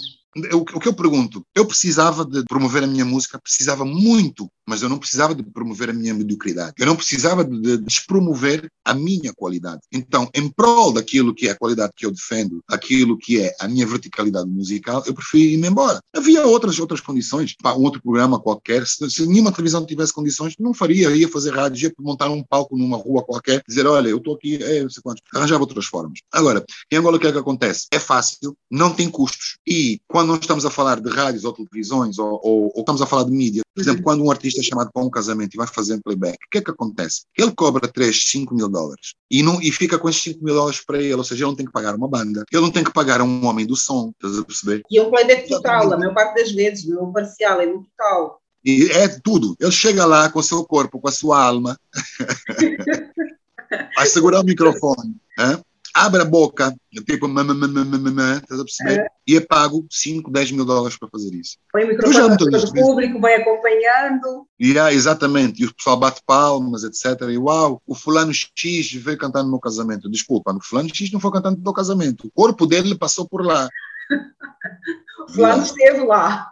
O, 0.54 0.66
que 0.66 0.88
eu 0.88 0.94
pergunto, 0.94 1.46
eu 1.56 1.66
precisava 1.66 2.26
de 2.26 2.44
promover 2.44 2.84
a 2.84 2.88
minha 2.88 3.06
música, 3.06 3.40
precisava 3.40 3.86
muito, 3.86 4.50
mas 4.68 4.82
eu 4.82 4.90
não 4.90 4.98
precisava 4.98 5.34
de 5.34 5.42
promover 5.42 5.90
a 5.90 5.94
minha 5.94 6.14
mediocridade. 6.14 6.74
Eu 6.78 6.88
não 6.88 6.96
precisava 6.96 7.46
de, 7.46 7.58
de 7.58 7.78
despromover 7.78 8.70
a 8.84 8.94
minha 8.94 9.34
qualidade. 9.34 9.80
Então, 9.90 10.30
em 10.36 10.50
prol 10.50 10.92
daquilo 10.92 11.34
que 11.34 11.48
é 11.48 11.52
a 11.52 11.58
qualidade 11.58 11.94
que 11.96 12.06
eu 12.06 12.12
defendo, 12.12 12.62
aquilo 12.68 13.18
que 13.18 13.42
é 13.42 13.56
a 13.62 13.68
minha 13.70 13.88
verticalidade 13.88 14.50
musical, 14.50 15.02
eu 15.06 15.14
preferi 15.14 15.54
ir-me 15.54 15.70
embora. 15.70 16.02
Havia 16.14 16.46
outras 16.46 16.80
outras 16.80 17.00
condições, 17.00 17.56
um 17.66 17.84
outro 17.84 18.02
programa 18.02 18.38
qualquer, 18.56 18.86
se, 18.88 19.10
se 19.10 19.28
nenhuma 19.28 19.52
televisão 19.52 19.86
tivesse 19.86 20.14
condições, 20.14 20.56
não 20.60 20.74
faria, 20.74 21.16
ia 21.16 21.28
fazer 21.28 21.52
rádios, 21.52 21.84
ia 21.84 21.94
montar 22.00 22.30
um 22.30 22.44
palco 22.44 22.78
numa 22.78 22.98
rua 22.98 23.24
qualquer, 23.24 23.62
dizer, 23.68 23.86
olha, 23.86 24.10
eu 24.10 24.18
estou 24.18 24.36
aqui, 24.36 24.62
é, 24.62 24.82
não 24.82 24.90
sei 24.90 25.04
quantos, 25.04 25.24
arranjava 25.34 25.62
outras 25.62 25.86
formas. 25.86 26.20
Agora, 26.32 26.66
em 26.92 26.98
Angola 26.98 27.18
o 27.18 27.20
que 27.20 27.28
é 27.28 27.32
que 27.32 27.38
acontece? 27.38 27.88
É 27.92 28.00
fácil, 28.00 28.56
não 28.70 28.94
tem 28.94 29.10
custos, 29.10 29.58
e 29.68 30.00
quando 30.08 30.30
nós 30.30 30.40
estamos 30.40 30.66
a 30.66 30.70
falar 30.70 31.00
de 31.00 31.10
rádios 31.10 31.44
ou 31.44 31.54
televisões, 31.54 32.18
ou, 32.18 32.40
ou, 32.44 32.72
ou 32.74 32.80
estamos 32.80 33.02
a 33.02 33.06
falar 33.06 33.24
de 33.24 33.32
mídia, 33.32 33.62
por 33.74 33.82
exemplo, 33.82 34.04
quando 34.04 34.24
um 34.24 34.32
artista 34.32 34.62
é 34.62 34.64
chamado 34.64 34.90
para 34.94 35.04
um 35.04 35.10
casamento 35.10 35.54
e 35.54 35.58
vai 35.58 35.68
fazer 35.68 35.96
um 35.96 36.02
playback, 36.02 36.36
o 36.36 36.50
que 36.50 36.60
é 36.60 36.62
que 36.62 36.72
acontece? 36.72 37.24
Ele 37.38 37.52
cobra 37.52 37.88
3, 37.88 38.24
5 38.32 38.56
mil 38.56 38.70
dólares 38.70 39.14
e, 39.30 39.44
não, 39.44 39.62
e 39.62 39.72
fica 39.72 40.00
com 40.00 40.08
esses 40.08 40.22
5 40.24 40.44
mil 40.44 40.56
dólares 40.56 40.82
para 40.86 41.02
ele, 41.02 41.16
ou 41.16 41.24
seja, 41.24 41.44
ele 41.44 41.50
não 41.50 41.56
tem 41.56 41.66
que 41.66 41.72
pagar 41.74 41.94
uma 41.94 42.08
banda, 42.08 42.46
ele 42.52 42.62
não 42.62 42.72
tem 42.72 42.84
que 42.84 42.94
pagar 42.94 43.22
um 43.22 43.46
homem 43.46 43.66
do 43.66 43.76
som, 43.76 44.12
estás 44.12 44.40
a 44.40 44.46
perceber? 44.46 44.82
E 44.90 44.98
é 44.98 45.04
um 45.04 45.10
playback 45.10 45.50
total, 45.50 45.92
a 45.92 45.98
maior 45.98 46.14
parte 46.14 46.36
das 46.36 46.52
vezes, 46.52 46.88
não 46.88 47.00
é 47.00 47.04
um 47.04 47.12
parcial, 47.12 47.60
é 47.60 47.68
um 47.68 47.84
total. 47.84 48.42
E 48.66 48.92
é 48.92 49.08
tudo. 49.08 49.56
Ele 49.60 49.72
chega 49.72 50.06
lá 50.06 50.30
com 50.30 50.40
o 50.40 50.44
seu 50.44 50.64
corpo, 50.66 51.00
com 51.00 51.08
a 51.08 51.12
sua 51.12 51.44
alma, 51.44 51.80
vai 53.96 54.08
segurar 54.08 54.42
o 54.42 54.46
microfone, 54.46 55.16
hein? 55.40 55.62
abre 55.96 56.22
a 56.22 56.26
boca, 56.26 56.76
tipo, 57.06 57.26
estás 57.26 58.60
a 58.60 58.66
perceber? 58.66 59.00
É. 59.00 59.08
E 59.26 59.38
é 59.38 59.40
pago 59.40 59.88
5, 59.90 60.30
10 60.30 60.52
mil 60.52 60.66
dólares 60.66 60.98
para 60.98 61.08
fazer 61.08 61.34
isso. 61.34 61.58
Põe 61.72 61.86
o 61.86 61.88
microfone 61.88 62.38
para 62.38 62.60
o 62.60 62.74
público, 62.74 63.20
vai 63.22 63.36
acompanhando. 63.36 64.46
Yeah, 64.62 64.92
exatamente, 64.92 65.64
e 65.64 65.66
o 65.66 65.74
pessoal 65.74 65.96
bate 65.96 66.22
palmas, 66.26 66.84
etc. 66.84 67.30
E 67.30 67.38
uau, 67.38 67.82
o 67.88 67.96
fulano 67.96 68.34
X 68.34 68.92
veio 68.92 69.18
cantar 69.18 69.44
no 69.44 69.50
meu 69.50 69.60
casamento. 69.60 70.10
Desculpa, 70.10 70.54
o 70.54 70.62
fulano 70.62 70.94
X 70.94 71.10
não 71.14 71.22
foi 71.22 71.32
cantando 71.32 71.56
no 71.56 71.64
meu 71.64 71.74
casamento. 71.74 72.28
O 72.28 72.32
corpo 72.32 72.68
dele 72.68 72.98
passou 72.98 73.26
por 73.26 73.46
lá. 73.46 73.70
o 75.30 75.32
fulano 75.32 75.54
yeah. 75.54 75.64
esteve 75.64 76.06
lá. 76.06 76.52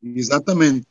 Exatamente. 0.00 0.86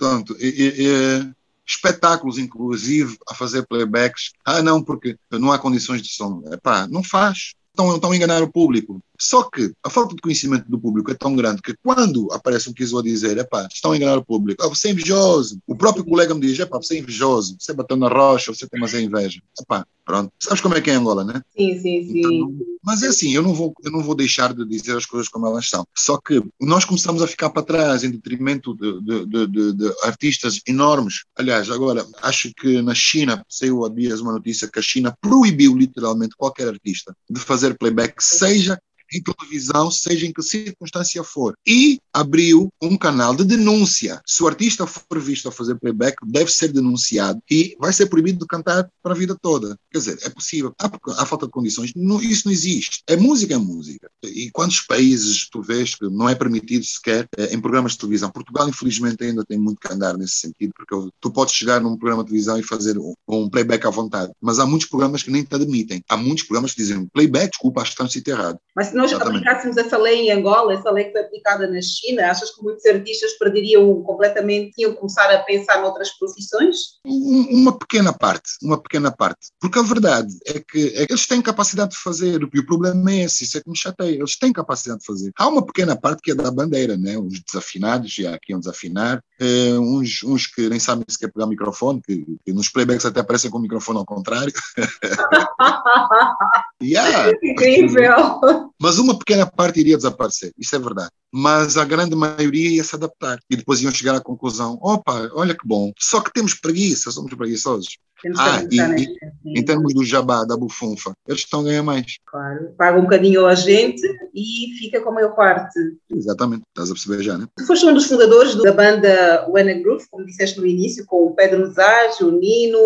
Portanto, 0.00 0.34
e, 0.40 0.46
e, 0.46 1.30
espetáculos, 1.66 2.38
inclusive, 2.38 3.18
a 3.28 3.34
fazer 3.34 3.66
playbacks. 3.66 4.32
Ah, 4.46 4.62
não, 4.62 4.82
porque 4.82 5.14
não 5.30 5.52
há 5.52 5.58
condições 5.58 6.00
de 6.00 6.08
som. 6.08 6.42
Epá, 6.50 6.88
não 6.88 7.04
faz. 7.04 7.52
Estão, 7.68 7.94
estão 7.94 8.10
a 8.10 8.16
enganar 8.16 8.42
o 8.42 8.50
público. 8.50 9.02
Só 9.20 9.42
que 9.42 9.72
a 9.84 9.90
falta 9.90 10.14
de 10.14 10.22
conhecimento 10.22 10.68
do 10.70 10.80
público 10.80 11.10
é 11.10 11.14
tão 11.14 11.36
grande 11.36 11.60
que 11.60 11.74
quando 11.82 12.32
aparece 12.32 12.70
um 12.70 12.72
que 12.72 12.82
a 12.82 13.02
dizer, 13.02 13.36
epá, 13.36 13.68
estão 13.70 13.92
a 13.92 13.96
enganar 13.96 14.16
o 14.16 14.24
público, 14.24 14.64
ah, 14.64 14.68
você 14.68 14.88
é 14.88 14.92
invejoso. 14.92 15.60
O 15.66 15.76
próprio 15.76 16.04
colega 16.04 16.34
me 16.34 16.40
diz, 16.40 16.58
epá, 16.58 16.78
você 16.78 16.96
é 16.96 16.98
invejoso, 17.00 17.56
você 17.58 17.74
bateu 17.74 17.96
na 17.96 18.08
rocha, 18.08 18.52
você 18.52 18.66
tem 18.66 18.80
mais 18.80 18.94
inveja. 18.94 19.42
Epá, 19.60 19.86
pronto. 20.06 20.32
Sabes 20.40 20.62
como 20.62 20.74
é 20.74 20.80
que 20.80 20.90
é 20.90 20.94
Angola, 20.94 21.22
né? 21.22 21.42
Sim, 21.54 21.78
sim, 21.78 22.02
sim. 22.06 22.18
Então, 22.18 22.54
mas 22.82 23.02
é 23.02 23.08
assim, 23.08 23.34
eu 23.34 23.42
não, 23.42 23.52
vou, 23.52 23.74
eu 23.84 23.90
não 23.90 24.02
vou 24.02 24.14
deixar 24.14 24.54
de 24.54 24.64
dizer 24.64 24.96
as 24.96 25.04
coisas 25.04 25.28
como 25.28 25.46
elas 25.46 25.68
são. 25.68 25.86
Só 25.94 26.16
que 26.18 26.42
nós 26.58 26.86
começamos 26.86 27.20
a 27.20 27.26
ficar 27.26 27.50
para 27.50 27.62
trás 27.62 28.02
em 28.02 28.10
detrimento 28.10 28.74
de, 28.74 29.00
de, 29.02 29.46
de, 29.46 29.72
de 29.74 29.94
artistas 30.02 30.60
enormes. 30.66 31.24
Aliás, 31.36 31.70
agora, 31.70 32.06
acho 32.22 32.50
que 32.54 32.80
na 32.80 32.94
China, 32.94 33.44
saiu 33.48 33.84
há 33.84 33.90
dias 33.90 34.20
uma 34.20 34.32
notícia 34.32 34.68
que 34.68 34.78
a 34.78 34.82
China 34.82 35.14
proibiu 35.20 35.76
literalmente 35.76 36.34
qualquer 36.36 36.68
artista 36.68 37.14
de 37.28 37.38
fazer 37.38 37.76
playback, 37.76 38.14
seja 38.18 38.80
em 39.12 39.22
televisão, 39.22 39.90
seja 39.90 40.26
em 40.26 40.32
que 40.32 40.42
circunstância 40.42 41.22
for. 41.22 41.54
E 41.66 41.98
abriu 42.12 42.68
um 42.82 42.96
canal 42.96 43.34
de 43.34 43.44
denúncia. 43.44 44.20
Se 44.26 44.42
o 44.42 44.48
artista 44.48 44.86
for 44.86 45.20
visto 45.20 45.48
a 45.48 45.52
fazer 45.52 45.78
playback, 45.78 46.16
deve 46.26 46.50
ser 46.50 46.68
denunciado 46.68 47.40
e 47.50 47.76
vai 47.78 47.92
ser 47.92 48.06
proibido 48.06 48.40
de 48.40 48.46
cantar 48.46 48.88
para 49.02 49.12
a 49.12 49.16
vida 49.16 49.36
toda. 49.40 49.76
Quer 49.90 49.98
dizer, 49.98 50.18
é 50.22 50.30
possível. 50.30 50.74
Há, 50.80 50.90
há 51.18 51.26
falta 51.26 51.46
de 51.46 51.52
condições. 51.52 51.92
Não, 51.94 52.20
isso 52.22 52.46
não 52.46 52.52
existe. 52.52 53.02
É 53.06 53.16
música, 53.16 53.54
é 53.54 53.58
música. 53.58 54.10
E 54.24 54.50
quantos 54.50 54.80
países 54.80 55.48
tu 55.50 55.62
vês 55.62 55.94
que 55.94 56.08
não 56.08 56.28
é 56.28 56.34
permitido 56.34 56.84
sequer 56.84 57.26
é, 57.36 57.54
em 57.54 57.60
programas 57.60 57.92
de 57.92 57.98
televisão? 57.98 58.30
Portugal, 58.30 58.68
infelizmente, 58.68 59.24
ainda 59.24 59.44
tem 59.44 59.58
muito 59.58 59.80
que 59.80 59.92
andar 59.92 60.16
nesse 60.16 60.36
sentido, 60.36 60.72
porque 60.74 61.10
tu 61.20 61.30
podes 61.30 61.54
chegar 61.54 61.80
num 61.80 61.96
programa 61.96 62.22
de 62.22 62.28
televisão 62.28 62.58
e 62.58 62.62
fazer 62.62 62.98
um, 62.98 63.14
um 63.28 63.48
playback 63.48 63.86
à 63.86 63.90
vontade, 63.90 64.32
mas 64.40 64.58
há 64.58 64.66
muitos 64.66 64.88
programas 64.88 65.22
que 65.22 65.30
nem 65.30 65.44
te 65.44 65.54
admitem. 65.54 66.02
Há 66.08 66.16
muitos 66.16 66.44
programas 66.44 66.72
que 66.72 66.78
dizem 66.78 67.06
playback, 67.06 67.50
desculpa, 67.50 67.82
acho 67.82 67.96
que 67.96 68.08
sítio 68.10 68.32
errado. 68.32 68.58
Mas 68.74 68.92
nós 69.00 69.12
Exatamente. 69.12 69.38
aplicássemos 69.38 69.76
essa 69.78 69.96
lei 69.96 70.28
em 70.28 70.30
Angola, 70.30 70.74
essa 70.74 70.90
lei 70.90 71.04
que 71.04 71.12
foi 71.12 71.22
aplicada 71.22 71.66
na 71.66 71.80
China, 71.80 72.30
achas 72.30 72.50
que 72.50 72.62
muitos 72.62 72.84
artistas 72.84 73.32
perderiam 73.32 74.02
completamente, 74.02 74.74
iam 74.78 74.94
começar 74.94 75.32
a 75.32 75.38
pensar 75.38 75.80
noutras 75.80 76.10
profissões? 76.18 76.76
Uma 77.04 77.78
pequena 77.78 78.12
parte, 78.12 78.50
uma 78.62 78.80
pequena 78.80 79.10
parte. 79.10 79.48
Porque 79.58 79.78
a 79.78 79.82
verdade 79.82 80.32
é 80.46 80.60
que, 80.60 80.92
é 80.96 81.06
que 81.06 81.12
eles 81.12 81.26
têm 81.26 81.40
capacidade 81.40 81.92
de 81.92 81.96
fazer, 81.96 82.40
e 82.40 82.58
o 82.58 82.66
problema 82.66 83.10
é 83.10 83.24
esse, 83.24 83.44
isso 83.44 83.56
é 83.56 83.62
que 83.62 83.70
me 83.70 83.76
chateia, 83.76 84.16
eles 84.16 84.36
têm 84.36 84.52
capacidade 84.52 85.00
de 85.00 85.06
fazer. 85.06 85.32
Há 85.38 85.48
uma 85.48 85.64
pequena 85.64 85.96
parte 85.96 86.20
que 86.22 86.32
é 86.32 86.34
da 86.34 86.50
bandeira, 86.50 86.96
né? 86.96 87.16
os 87.16 87.40
desafinados, 87.40 88.12
já 88.12 88.34
aqui 88.34 88.52
iam 88.52 88.60
desafinar, 88.60 89.22
eh, 89.40 89.78
uns, 89.78 90.22
uns 90.22 90.46
que 90.46 90.68
nem 90.68 90.78
sabem 90.78 91.04
se 91.08 91.18
quer 91.18 91.32
pegar 91.32 91.46
o 91.46 91.48
microfone, 91.48 92.02
que, 92.02 92.26
que 92.44 92.52
nos 92.52 92.68
playbacks 92.68 93.06
até 93.06 93.20
aparecem 93.20 93.50
com 93.50 93.58
o 93.58 93.62
microfone 93.62 93.98
ao 93.98 94.04
contrário. 94.04 94.52
yeah. 96.82 97.32
Incrível! 97.42 98.69
Mas 98.80 98.98
uma 98.98 99.18
pequena 99.18 99.44
parte 99.44 99.78
iria 99.78 99.96
desaparecer, 99.96 100.52
isso 100.58 100.74
é 100.74 100.78
verdade. 100.78 101.10
Mas 101.30 101.76
a 101.76 101.84
grande 101.84 102.16
maioria 102.16 102.70
ia 102.70 102.82
se 102.82 102.96
adaptar 102.96 103.38
e 103.48 103.56
depois 103.56 103.82
iam 103.82 103.92
chegar 103.92 104.14
à 104.16 104.20
conclusão: 104.20 104.78
opa, 104.80 105.30
olha 105.34 105.54
que 105.54 105.66
bom, 105.66 105.92
só 105.98 106.20
que 106.20 106.32
temos 106.32 106.54
preguiça, 106.54 107.10
somos 107.10 107.32
preguiçosos. 107.34 107.98
ah, 108.36 108.62
e, 108.70 108.80
e, 108.80 109.58
em 109.58 109.64
termos 109.64 109.92
do 109.94 110.04
jabá, 110.04 110.44
da 110.44 110.56
bufunfa, 110.56 111.12
eles 111.28 111.42
estão 111.42 111.60
a 111.60 111.64
ganhar 111.64 111.82
mais. 111.82 112.16
Claro, 112.26 112.74
paga 112.76 112.98
um 112.98 113.02
bocadinho 113.02 113.46
a 113.46 113.54
gente 113.54 114.02
e 114.34 114.74
fica 114.78 115.00
com 115.02 115.10
a 115.10 115.14
maior 115.14 115.36
parte. 115.36 115.78
Exatamente, 116.10 116.62
estás 116.68 116.90
a 116.90 116.94
perceber 116.94 117.22
já, 117.22 117.36
né? 117.36 117.46
Tu 117.56 117.66
foste 117.66 117.84
um 117.84 117.94
dos 117.94 118.06
fundadores 118.06 118.54
da 118.56 118.72
banda 118.72 119.46
Wena 119.50 119.74
Groove, 119.74 120.08
como 120.10 120.24
disseste 120.24 120.58
no 120.58 120.66
início, 120.66 121.04
com 121.04 121.26
o 121.26 121.34
Pedro 121.34 121.70
Zage, 121.70 122.24
o 122.24 122.30
Nino, 122.32 122.78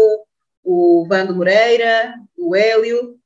o 0.65 1.07
Vando 1.09 1.35
Moreira, 1.35 2.15
o 2.37 2.57
Hélio. 2.57 3.17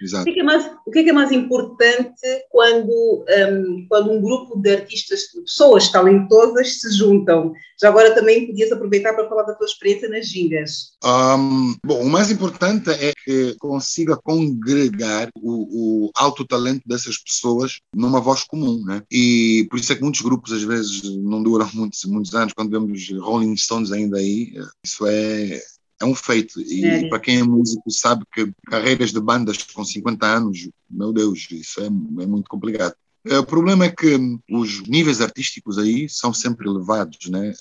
Exato. 0.00 0.28
O 0.28 0.32
que, 0.32 0.38
é, 0.38 0.42
é 0.42 0.44
mais, 0.44 0.70
o 0.86 0.90
que 0.90 0.98
é, 0.98 1.04
que 1.04 1.10
é 1.10 1.12
mais 1.12 1.32
importante 1.32 2.20
quando, 2.50 3.24
um, 3.28 3.86
quando 3.88 4.12
um 4.12 4.20
grupo 4.20 4.58
de 4.60 4.74
artistas, 4.74 5.20
de 5.34 5.40
pessoas 5.42 5.88
talentosas 5.90 6.80
se 6.80 6.92
juntam? 6.92 7.52
Já 7.80 7.88
agora 7.88 8.14
também 8.14 8.46
podias 8.46 8.72
aproveitar 8.72 9.14
para 9.14 9.28
falar 9.28 9.42
da 9.42 9.54
tua 9.54 9.66
experiência 9.66 10.08
nas 10.08 10.26
gingas. 10.26 10.92
Um, 11.04 11.74
bom, 11.84 12.02
o 12.02 12.08
mais 12.08 12.30
importante 12.30 12.90
é 12.90 13.12
que 13.24 13.54
consiga 13.58 14.16
congregar 14.16 15.28
o, 15.36 16.06
o 16.06 16.10
alto 16.14 16.46
talento 16.46 16.82
dessas 16.86 17.18
pessoas 17.18 17.80
numa 17.94 18.20
voz 18.20 18.44
comum, 18.44 18.82
né? 18.84 19.02
E 19.10 19.66
por 19.70 19.78
isso 19.78 19.92
é 19.92 19.96
que 19.96 20.02
muitos 20.02 20.20
grupos 20.20 20.52
às 20.52 20.62
vezes 20.62 21.02
não 21.18 21.42
duram 21.42 21.68
muitos, 21.74 22.04
muitos 22.04 22.34
anos, 22.34 22.52
quando 22.52 22.70
vemos 22.70 23.08
Rolling 23.20 23.56
Stones 23.56 23.92
ainda 23.92 24.18
aí, 24.18 24.52
isso 24.84 25.06
é 25.06 25.60
é 26.00 26.04
um 26.04 26.14
feito. 26.14 26.60
E 26.60 26.84
é. 26.84 27.08
para 27.08 27.20
quem 27.20 27.38
é 27.38 27.42
músico 27.42 27.90
sabe 27.90 28.24
que 28.32 28.52
carreiras 28.66 29.12
de 29.12 29.20
bandas 29.20 29.62
com 29.62 29.84
50 29.84 30.26
anos, 30.26 30.68
meu 30.90 31.12
Deus, 31.12 31.48
isso 31.50 31.80
é, 31.80 31.86
é 31.86 32.26
muito 32.26 32.48
complicado. 32.48 32.94
O 33.24 33.44
problema 33.44 33.86
é 33.86 33.90
que 33.90 34.16
os 34.48 34.82
níveis 34.82 35.20
artísticos 35.20 35.78
aí 35.78 36.08
são 36.08 36.32
sempre 36.32 36.68
elevados, 36.68 37.18
né? 37.28 37.52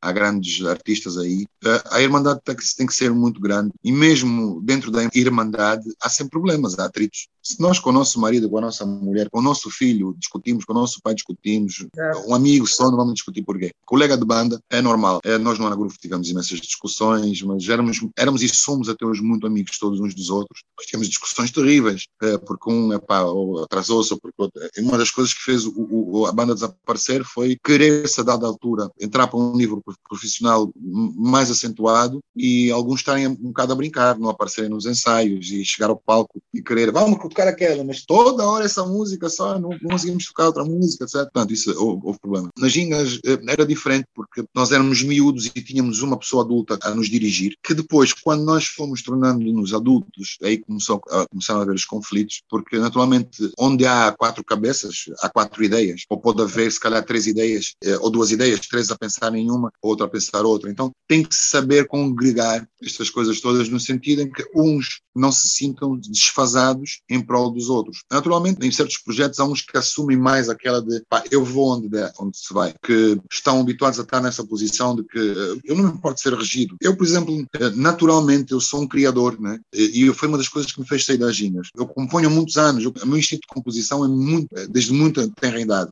há 0.00 0.12
grandes 0.12 0.64
artistas 0.64 1.18
aí, 1.18 1.46
a 1.90 2.00
Irmandade 2.00 2.40
tem 2.44 2.86
que 2.86 2.94
ser 2.94 3.12
muito 3.12 3.40
grande 3.40 3.72
e 3.82 3.90
mesmo 3.90 4.60
dentro 4.62 4.90
da 4.90 5.08
Irmandade 5.14 5.84
há 6.00 6.08
sempre 6.08 6.30
problemas, 6.30 6.78
há 6.78 6.84
atritos. 6.84 7.28
Se 7.42 7.60
nós 7.60 7.78
com 7.78 7.90
o 7.90 7.92
nosso 7.92 8.20
marido, 8.20 8.48
com 8.48 8.58
a 8.58 8.62
nossa 8.62 8.84
mulher, 8.84 9.28
com 9.30 9.38
o 9.38 9.42
nosso 9.42 9.70
filho 9.70 10.14
discutimos, 10.18 10.64
com 10.64 10.72
o 10.72 10.76
nosso 10.76 11.00
pai 11.02 11.14
discutimos, 11.14 11.86
é. 11.96 12.16
um 12.26 12.34
amigo 12.34 12.66
só 12.66 12.90
não 12.90 12.96
vamos 12.96 13.14
discutir 13.14 13.42
porquê. 13.42 13.70
Colega 13.84 14.16
de 14.16 14.24
banda 14.24 14.60
é 14.70 14.80
normal. 14.80 15.20
É, 15.24 15.38
nós 15.38 15.58
no 15.58 15.66
Ana 15.66 15.76
Grupo 15.76 15.94
tivemos 15.98 16.28
imensas 16.28 16.60
discussões, 16.60 17.42
mas 17.42 17.68
éramos, 17.68 18.00
éramos 18.16 18.42
e 18.42 18.48
somos 18.48 18.88
até 18.88 19.04
hoje 19.04 19.22
muito 19.22 19.46
amigos 19.46 19.78
todos 19.78 20.00
uns 20.00 20.14
dos 20.14 20.30
outros. 20.30 20.62
Nós 20.76 20.86
tínhamos 20.86 21.08
discussões 21.08 21.50
terríveis, 21.50 22.06
é, 22.22 22.38
porque 22.38 22.70
um 22.70 22.92
epá, 22.92 23.24
atrasou-se, 23.62 24.12
ou 24.12 24.20
porque 24.20 24.34
outro. 24.38 24.60
Uma 24.78 24.98
das 24.98 25.10
coisas 25.10 25.32
que 25.32 25.42
fez 25.42 25.64
o, 25.64 25.72
o, 25.76 26.26
a 26.26 26.32
banda 26.32 26.54
desaparecer 26.54 27.24
foi 27.24 27.56
querer-se 27.64 28.20
a 28.20 28.24
dada 28.24 28.46
altura 28.46 28.90
entrar 29.00 29.26
para 29.26 29.38
um 29.38 29.56
nível 29.56 29.82
profissional 30.08 30.70
mais 30.76 31.50
acentuado 31.50 32.20
e 32.36 32.70
alguns 32.70 33.00
estarem 33.00 33.26
um 33.26 33.34
bocado 33.34 33.72
a 33.72 33.76
brincar, 33.76 34.18
não 34.18 34.28
aparecerem 34.28 34.70
nos 34.70 34.86
ensaios 34.86 35.50
e 35.50 35.64
chegar 35.64 35.90
ao 35.90 35.96
palco 35.96 36.40
e 36.52 36.62
querer, 36.62 36.92
vamos 36.92 37.18
aquela, 37.46 37.84
mas 37.84 38.04
toda 38.04 38.46
hora 38.46 38.64
essa 38.64 38.84
música 38.84 39.28
só, 39.28 39.58
não, 39.58 39.78
conseguimos 39.78 40.26
tocar 40.26 40.46
outra 40.46 40.64
música, 40.64 41.04
etc. 41.04 41.22
Portanto, 41.22 41.52
isso 41.52 41.70
houve, 41.78 42.06
houve 42.06 42.18
problema. 42.18 42.48
Nas 42.58 42.72
gingas 42.72 43.20
eh, 43.24 43.38
era 43.48 43.64
diferente 43.64 44.06
porque 44.14 44.44
nós 44.54 44.72
éramos 44.72 45.02
miúdos 45.02 45.46
e 45.46 45.50
tínhamos 45.50 46.02
uma 46.02 46.18
pessoa 46.18 46.42
adulta 46.42 46.78
a 46.82 46.94
nos 46.94 47.08
dirigir, 47.08 47.54
que 47.62 47.74
depois, 47.74 48.12
quando 48.12 48.44
nós 48.44 48.66
fomos 48.66 49.02
tornando-nos 49.02 49.74
adultos, 49.74 50.38
aí 50.42 50.58
começou, 50.58 51.00
começaram 51.30 51.60
a 51.60 51.62
haver 51.62 51.74
os 51.74 51.84
conflitos, 51.84 52.42
porque 52.48 52.78
naturalmente 52.78 53.50
onde 53.58 53.86
há 53.86 54.12
quatro 54.12 54.44
cabeças, 54.44 55.04
há 55.20 55.28
quatro 55.28 55.62
ideias, 55.62 56.02
ou 56.08 56.18
pode 56.18 56.42
haver 56.42 56.70
se 56.72 56.80
calhar 56.80 57.04
três 57.04 57.26
ideias, 57.26 57.74
eh, 57.82 57.98
ou 57.98 58.10
duas 58.10 58.30
ideias, 58.30 58.60
três 58.60 58.90
a 58.90 58.96
pensar 58.96 59.34
em 59.34 59.50
uma, 59.50 59.70
outra 59.82 60.06
a 60.06 60.08
pensar 60.08 60.44
outra. 60.44 60.70
Então 60.70 60.92
tem 61.06 61.22
que 61.22 61.34
saber 61.34 61.86
congregar 61.86 62.68
estas 62.82 63.10
coisas 63.10 63.40
todas 63.40 63.68
no 63.68 63.80
sentido 63.80 64.22
em 64.22 64.30
que 64.30 64.44
uns 64.54 65.00
não 65.14 65.32
se 65.32 65.48
sintam 65.48 65.96
desfasados 65.98 67.00
em 67.08 67.17
em 67.18 67.24
prol 67.24 67.50
dos 67.50 67.68
outros. 67.68 68.02
Naturalmente, 68.10 68.66
em 68.66 68.70
certos 68.70 68.98
projetos 68.98 69.38
há 69.40 69.44
uns 69.44 69.62
que 69.62 69.76
assumem 69.76 70.16
mais 70.16 70.48
aquela 70.48 70.80
de 70.80 71.02
pá, 71.08 71.22
eu 71.30 71.44
vou 71.44 71.76
onde, 71.76 71.88
der, 71.88 72.12
onde 72.18 72.36
se 72.36 72.52
vai, 72.52 72.74
que 72.82 73.18
estão 73.30 73.60
habituados 73.60 73.98
a 73.98 74.02
estar 74.02 74.20
nessa 74.20 74.44
posição 74.44 74.94
de 74.94 75.04
que 75.04 75.18
eu 75.64 75.76
não 75.76 75.84
me 75.84 75.90
importo 75.90 76.20
ser 76.20 76.34
regido. 76.34 76.76
Eu, 76.80 76.96
por 76.96 77.06
exemplo, 77.06 77.46
naturalmente, 77.74 78.52
eu 78.52 78.60
sou 78.60 78.82
um 78.82 78.88
criador, 78.88 79.40
né? 79.40 79.58
e 79.72 80.12
foi 80.14 80.28
uma 80.28 80.38
das 80.38 80.48
coisas 80.48 80.72
que 80.72 80.80
me 80.80 80.86
fez 80.86 81.04
sair 81.04 81.18
das 81.18 81.36
gingas. 81.36 81.68
Eu 81.76 81.86
componho 81.86 82.28
há 82.28 82.30
muitos 82.30 82.56
anos, 82.56 82.84
o 82.84 83.06
meu 83.06 83.18
instinto 83.18 83.42
de 83.42 83.54
composição 83.54 84.04
é 84.04 84.08
muito, 84.08 84.48
desde 84.68 84.92
muito 84.92 85.28
tenra 85.32 85.60
idade. 85.60 85.90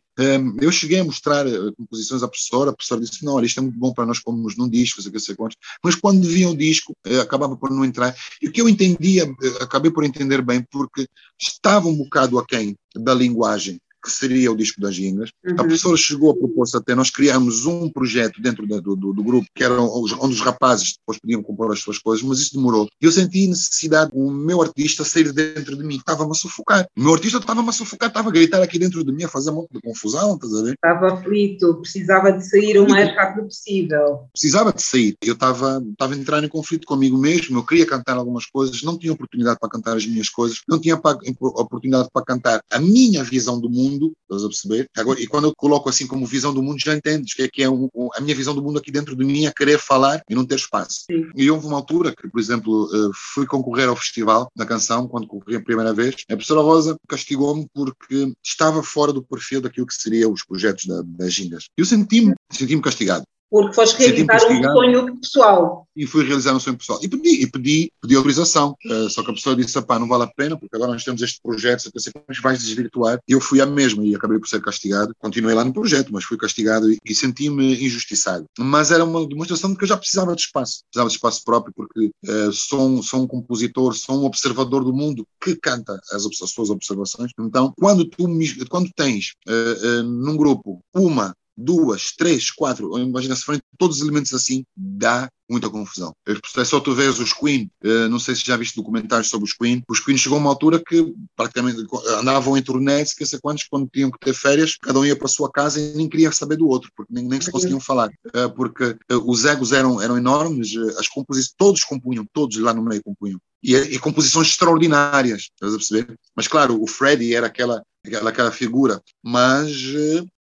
Eu 0.60 0.72
cheguei 0.72 1.00
a 1.00 1.04
mostrar 1.04 1.46
uh, 1.46 1.74
composições 1.74 2.22
à 2.22 2.28
professora, 2.28 2.70
a 2.70 2.72
professora 2.72 3.00
disse: 3.02 3.24
Não, 3.24 3.34
olha, 3.34 3.44
isto 3.44 3.58
é 3.58 3.62
muito 3.62 3.78
bom 3.78 3.92
para 3.92 4.06
nós 4.06 4.18
pormos 4.18 4.56
num 4.56 4.68
disco, 4.68 5.02
sei 5.02 5.12
que 5.12 5.20
sei 5.20 5.36
quantos. 5.36 5.58
Mas 5.84 5.94
quando 5.94 6.26
vinha 6.26 6.48
o 6.48 6.56
disco, 6.56 6.94
uh, 7.06 7.20
acabava 7.20 7.56
por 7.56 7.70
não 7.70 7.84
entrar. 7.84 8.16
E 8.40 8.48
o 8.48 8.52
que 8.52 8.62
eu 8.62 8.68
entendia, 8.68 9.26
uh, 9.26 9.62
acabei 9.62 9.90
por 9.90 10.04
entender 10.04 10.40
bem, 10.40 10.64
porque 10.70 11.06
estava 11.38 11.86
um 11.88 11.96
bocado 11.96 12.38
aquém 12.38 12.74
da 12.94 13.12
linguagem 13.12 13.78
que 14.06 14.12
seria 14.12 14.52
o 14.52 14.56
disco 14.56 14.80
das 14.80 14.94
gingas. 14.94 15.30
Uhum. 15.44 15.54
A 15.54 15.64
professora 15.64 15.96
chegou 15.96 16.30
a 16.30 16.36
propor-se 16.36 16.76
até 16.76 16.94
nós 16.94 17.10
criámos 17.10 17.66
um 17.66 17.90
projeto 17.90 18.40
dentro 18.40 18.64
do, 18.66 18.80
do, 18.80 19.12
do, 19.12 19.24
grupo, 19.24 19.48
que 19.52 19.64
era 19.64 19.80
onde 19.80 20.34
os 20.34 20.40
rapazes 20.40 20.94
depois 20.96 21.18
podiam 21.18 21.42
compor 21.42 21.72
as 21.72 21.80
suas 21.80 21.98
coisas, 21.98 22.24
mas 22.24 22.38
isso 22.38 22.54
demorou. 22.54 22.88
Eu 23.00 23.10
senti 23.10 23.48
necessidade, 23.48 24.12
o 24.14 24.30
meu 24.30 24.62
artista 24.62 25.04
sair 25.04 25.32
dentro 25.32 25.76
de 25.76 25.84
mim, 25.84 25.96
estava-me 25.96 26.30
a 26.30 26.34
sufocar. 26.34 26.86
O 26.96 27.02
meu 27.02 27.14
artista 27.14 27.38
estava-me 27.38 27.68
a 27.68 27.72
sufocar, 27.72 28.08
estava 28.08 28.28
a 28.28 28.32
gritar 28.32 28.62
aqui 28.62 28.78
dentro 28.78 29.04
de 29.04 29.12
mim, 29.12 29.24
a 29.24 29.28
fazer 29.28 29.50
um 29.50 29.56
monte 29.56 29.72
de 29.72 29.80
confusão, 29.80 30.36
estás 30.36 30.54
a 30.54 30.62
ver? 30.62 30.74
Estava 30.74 31.14
aflito, 31.14 31.74
precisava 31.80 32.32
de 32.32 32.48
sair 32.48 32.78
o 32.78 32.88
mais 32.88 33.12
rápido 33.16 33.46
possível. 33.46 34.20
Precisava 34.32 34.72
de 34.72 34.82
sair. 34.82 35.16
Eu 35.20 35.34
estava, 35.34 35.82
estava 35.90 36.14
a 36.14 36.16
entrar 36.16 36.44
em 36.44 36.48
conflito 36.48 36.86
comigo 36.86 37.18
mesmo, 37.18 37.58
eu 37.58 37.66
queria 37.66 37.86
cantar 37.86 38.16
algumas 38.16 38.46
coisas, 38.46 38.82
não 38.82 38.96
tinha 38.96 39.12
oportunidade 39.12 39.58
para 39.58 39.68
cantar 39.68 39.96
as 39.96 40.06
minhas 40.06 40.28
coisas, 40.28 40.60
não 40.68 40.78
tinha 40.78 40.94
oportunidade 40.94 42.08
para 42.12 42.24
cantar 42.24 42.60
a 42.70 42.78
minha 42.78 43.24
visão 43.24 43.60
do 43.60 43.68
mundo 43.68 43.95
mundo, 43.96 44.12
estás 44.22 44.44
a 44.44 44.48
perceber? 44.48 44.88
Agora, 44.96 45.20
e 45.20 45.26
quando 45.26 45.48
eu 45.48 45.54
coloco 45.56 45.88
assim 45.88 46.06
como 46.06 46.26
visão 46.26 46.52
do 46.52 46.62
mundo, 46.62 46.78
já 46.78 46.94
entendes 46.94 47.34
que 47.34 47.42
é, 47.42 47.48
que 47.48 47.62
é 47.62 47.70
um, 47.70 47.88
a 48.14 48.20
minha 48.20 48.34
visão 48.34 48.54
do 48.54 48.62
mundo 48.62 48.78
aqui 48.78 48.90
dentro 48.90 49.16
de 49.16 49.24
mim 49.24 49.46
é 49.46 49.52
querer 49.52 49.78
falar 49.78 50.20
e 50.28 50.34
não 50.34 50.44
ter 50.44 50.56
espaço. 50.56 51.04
Sim. 51.10 51.28
E 51.34 51.50
houve 51.50 51.66
uma 51.66 51.76
altura 51.76 52.14
que, 52.14 52.28
por 52.28 52.40
exemplo, 52.40 52.88
eh, 52.92 53.10
fui 53.34 53.46
concorrer 53.46 53.88
ao 53.88 53.96
festival 53.96 54.50
da 54.54 54.66
canção, 54.66 55.08
quando 55.08 55.26
concorri 55.26 55.56
a 55.56 55.62
primeira 55.62 55.92
vez, 55.92 56.16
a 56.28 56.34
professora 56.34 56.60
Rosa 56.60 56.96
castigou-me 57.08 57.66
porque 57.72 58.32
estava 58.44 58.82
fora 58.82 59.12
do 59.12 59.22
perfil 59.22 59.60
daquilo 59.60 59.86
que 59.86 59.94
seriam 59.94 60.32
os 60.32 60.44
projetos 60.44 60.86
da, 60.86 61.02
das 61.04 61.32
gingas. 61.32 61.66
Eu 61.76 61.84
senti-me 61.84 62.34
senti 62.52 62.78
castigado 62.80 63.24
porque 63.50 63.74
foste 63.74 63.98
realizar 63.98 64.50
um 64.50 64.62
sonho 64.72 65.20
pessoal. 65.20 65.86
E 65.96 66.06
fui 66.06 66.24
realizar 66.24 66.54
um 66.54 66.60
sonho 66.60 66.76
pessoal. 66.76 66.98
E 67.02 67.08
pedi, 67.08 67.42
e 67.42 67.50
pedi, 67.50 67.92
pedi 68.02 68.16
autorização. 68.16 68.76
Uh, 68.84 69.08
só 69.08 69.22
que 69.22 69.30
a 69.30 69.34
pessoa 69.34 69.56
disse, 69.56 69.80
pá, 69.82 69.98
não 69.98 70.08
vale 70.08 70.24
a 70.24 70.26
pena, 70.26 70.56
porque 70.58 70.74
agora 70.76 70.92
nós 70.92 71.04
temos 71.04 71.22
este 71.22 71.40
projeto, 71.40 71.84
você 71.84 71.90
pensa, 71.90 72.12
mas 72.28 72.40
vais 72.40 72.62
desvirtuar. 72.62 73.18
E 73.26 73.32
eu 73.32 73.40
fui 73.40 73.60
a 73.60 73.66
mesma 73.66 74.04
e 74.04 74.14
acabei 74.14 74.38
por 74.38 74.48
ser 74.48 74.60
castigado. 74.60 75.14
Continuei 75.18 75.54
lá 75.54 75.64
no 75.64 75.72
projeto, 75.72 76.12
mas 76.12 76.24
fui 76.24 76.36
castigado 76.36 76.90
e, 76.90 76.98
e 77.04 77.14
senti-me 77.14 77.84
injustiçado. 77.84 78.44
Mas 78.58 78.90
era 78.90 79.04
uma 79.04 79.26
demonstração 79.26 79.70
de 79.70 79.78
que 79.78 79.84
eu 79.84 79.88
já 79.88 79.96
precisava 79.96 80.34
de 80.34 80.42
espaço. 80.42 80.82
Precisava 80.90 81.08
de 81.08 81.14
espaço 81.14 81.44
próprio, 81.44 81.72
porque 81.74 82.10
uh, 82.28 82.52
sou, 82.52 82.88
um, 82.88 83.02
sou 83.02 83.22
um 83.22 83.26
compositor, 83.26 83.94
sou 83.94 84.20
um 84.20 84.24
observador 84.24 84.84
do 84.84 84.92
mundo 84.92 85.26
que 85.40 85.56
canta 85.56 85.98
as, 86.12 86.26
as 86.26 86.50
suas 86.50 86.68
observações. 86.68 87.30
Então, 87.38 87.72
quando 87.78 88.04
tu 88.04 88.26
quando 88.68 88.90
tens 88.94 89.32
uh, 89.48 90.02
num 90.02 90.36
grupo 90.36 90.80
uma 90.94 91.34
duas, 91.56 92.12
três, 92.16 92.50
quatro, 92.50 92.98
imagina 92.98 93.34
se 93.34 93.42
forem 93.42 93.60
todos 93.78 93.96
os 93.96 94.02
elementos 94.02 94.32
assim, 94.34 94.64
dá 94.76 95.28
muita 95.48 95.70
confusão. 95.70 96.12
É 96.26 96.64
só 96.64 96.80
tu 96.80 96.94
vês 96.94 97.18
os 97.18 97.32
Queen, 97.32 97.70
eh, 97.82 98.08
não 98.08 98.18
sei 98.18 98.34
se 98.34 98.44
já 98.44 98.56
viste 98.56 98.76
documentários 98.76 99.28
sobre 99.28 99.46
os 99.46 99.52
Queen, 99.52 99.82
os 99.88 100.00
Queen 100.00 100.18
chegou 100.18 100.38
a 100.38 100.40
uma 100.40 100.50
altura 100.50 100.82
que 100.84 101.14
praticamente 101.36 101.78
andavam 102.18 102.56
em 102.56 102.62
turnés, 102.62 103.14
que 103.14 103.24
sei 103.24 103.38
quantos, 103.40 103.64
quando 103.64 103.88
tinham 103.92 104.10
que 104.10 104.18
ter 104.18 104.34
férias, 104.34 104.76
cada 104.76 104.98
um 104.98 105.04
ia 105.04 105.16
para 105.16 105.26
a 105.26 105.28
sua 105.28 105.50
casa 105.50 105.80
e 105.80 105.94
nem 105.94 106.08
queria 106.08 106.32
saber 106.32 106.56
do 106.56 106.68
outro, 106.68 106.90
porque 106.96 107.12
nem, 107.12 107.24
nem 107.26 107.40
se 107.40 107.50
conseguiam 107.50 107.80
falar, 107.80 108.10
eh, 108.34 108.48
porque 108.48 108.96
eh, 109.08 109.16
os 109.24 109.44
egos 109.44 109.72
eram, 109.72 110.00
eram 110.00 110.16
enormes, 110.16 110.76
as 110.98 111.08
composições, 111.08 111.54
todos 111.56 111.84
compunham, 111.84 112.26
todos 112.32 112.56
lá 112.58 112.74
no 112.74 112.82
meio 112.82 113.02
compunham. 113.02 113.40
E, 113.62 113.74
e 113.74 113.98
composições 113.98 114.48
extraordinárias, 114.48 115.48
estás 115.54 115.74
a 115.74 115.76
perceber? 115.76 116.18
Mas 116.34 116.46
claro, 116.46 116.80
o 116.80 116.86
Freddie 116.86 117.34
era 117.34 117.46
aquela 117.46 117.82
aquela, 118.04 118.30
aquela 118.30 118.52
figura, 118.52 119.02
mas 119.20 119.72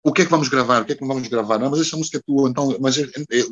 o 0.04 0.12
que 0.12 0.22
é 0.22 0.24
que 0.26 0.30
vamos 0.30 0.48
gravar? 0.48 0.82
O 0.82 0.84
que 0.84 0.92
é 0.92 0.94
que 0.94 1.00
não 1.00 1.08
vamos 1.08 1.26
gravar? 1.28 1.58
Não, 1.58 1.70
mas 1.70 1.80
esta 1.80 1.96
música 1.96 2.18
é 2.18 2.20
tua, 2.20 2.50
então, 2.50 2.76
mas 2.78 2.98
é, 2.98 3.02
é, 3.02 3.44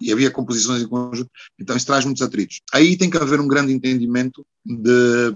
e 0.00 0.12
havia 0.12 0.30
composições 0.30 0.82
em 0.82 0.88
conjunto, 0.88 1.30
então 1.58 1.76
isso 1.76 1.86
traz 1.86 2.04
muitos 2.04 2.22
atritos. 2.22 2.60
Aí 2.72 2.96
tem 2.96 3.08
que 3.08 3.16
haver 3.16 3.38
um 3.38 3.46
grande 3.46 3.72
entendimento 3.72 4.44
de, 4.66 5.34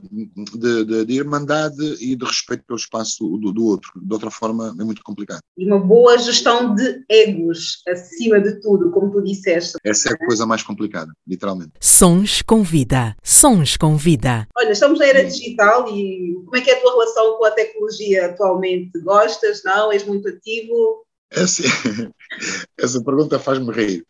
de, 0.55 0.85
de, 0.85 1.05
de 1.05 1.15
irmandade 1.15 1.83
e 2.01 2.15
de 2.15 2.25
respeito 2.25 2.65
pelo 2.67 2.79
espaço 2.79 3.25
do, 3.39 3.53
do, 3.53 3.65
outro. 3.65 3.91
De 3.97 4.13
outra 4.13 4.31
forma, 4.31 4.75
é 4.79 4.85
muito 4.85 5.03
complicado. 5.03 5.41
E 5.57 5.67
uma 5.67 5.79
boa 5.79 6.19
gestão 6.19 6.75
de 6.75 7.05
egos, 7.09 7.83
acima 7.89 8.41
de 8.41 8.61
tudo, 8.61 8.91
como 8.91 9.11
tu 9.11 9.23
disseste. 9.23 9.79
Essa 9.85 10.11
é 10.11 10.13
a 10.13 10.19
coisa 10.19 10.45
mais 10.45 10.63
complicada, 10.63 11.13
literalmente. 11.27 11.73
Sons 11.81 12.43
com 12.43 12.63
vida. 12.63 13.17
Sons 13.23 13.77
com 13.77 13.97
vida. 13.97 14.47
Olha, 14.57 14.73
estamos 14.73 14.99
na 14.99 15.07
era 15.07 15.25
digital 15.25 15.89
e 15.89 16.35
como 16.45 16.57
é 16.57 16.61
que 16.61 16.71
é 16.71 16.75
a 16.75 16.81
tua 16.81 16.93
relação 16.93 17.39
com 17.39 17.45
a 17.45 17.51
tecnologia 17.51 18.27
atualmente? 18.27 18.99
Gostas? 19.01 19.63
Não? 19.65 19.93
És 19.93 20.05
muito 20.05 20.29
ativo? 20.29 20.64
Essa, 21.35 21.63
essa 22.79 23.03
pergunta 23.03 23.39
faz-me 23.39 23.73
rir. 23.73 24.07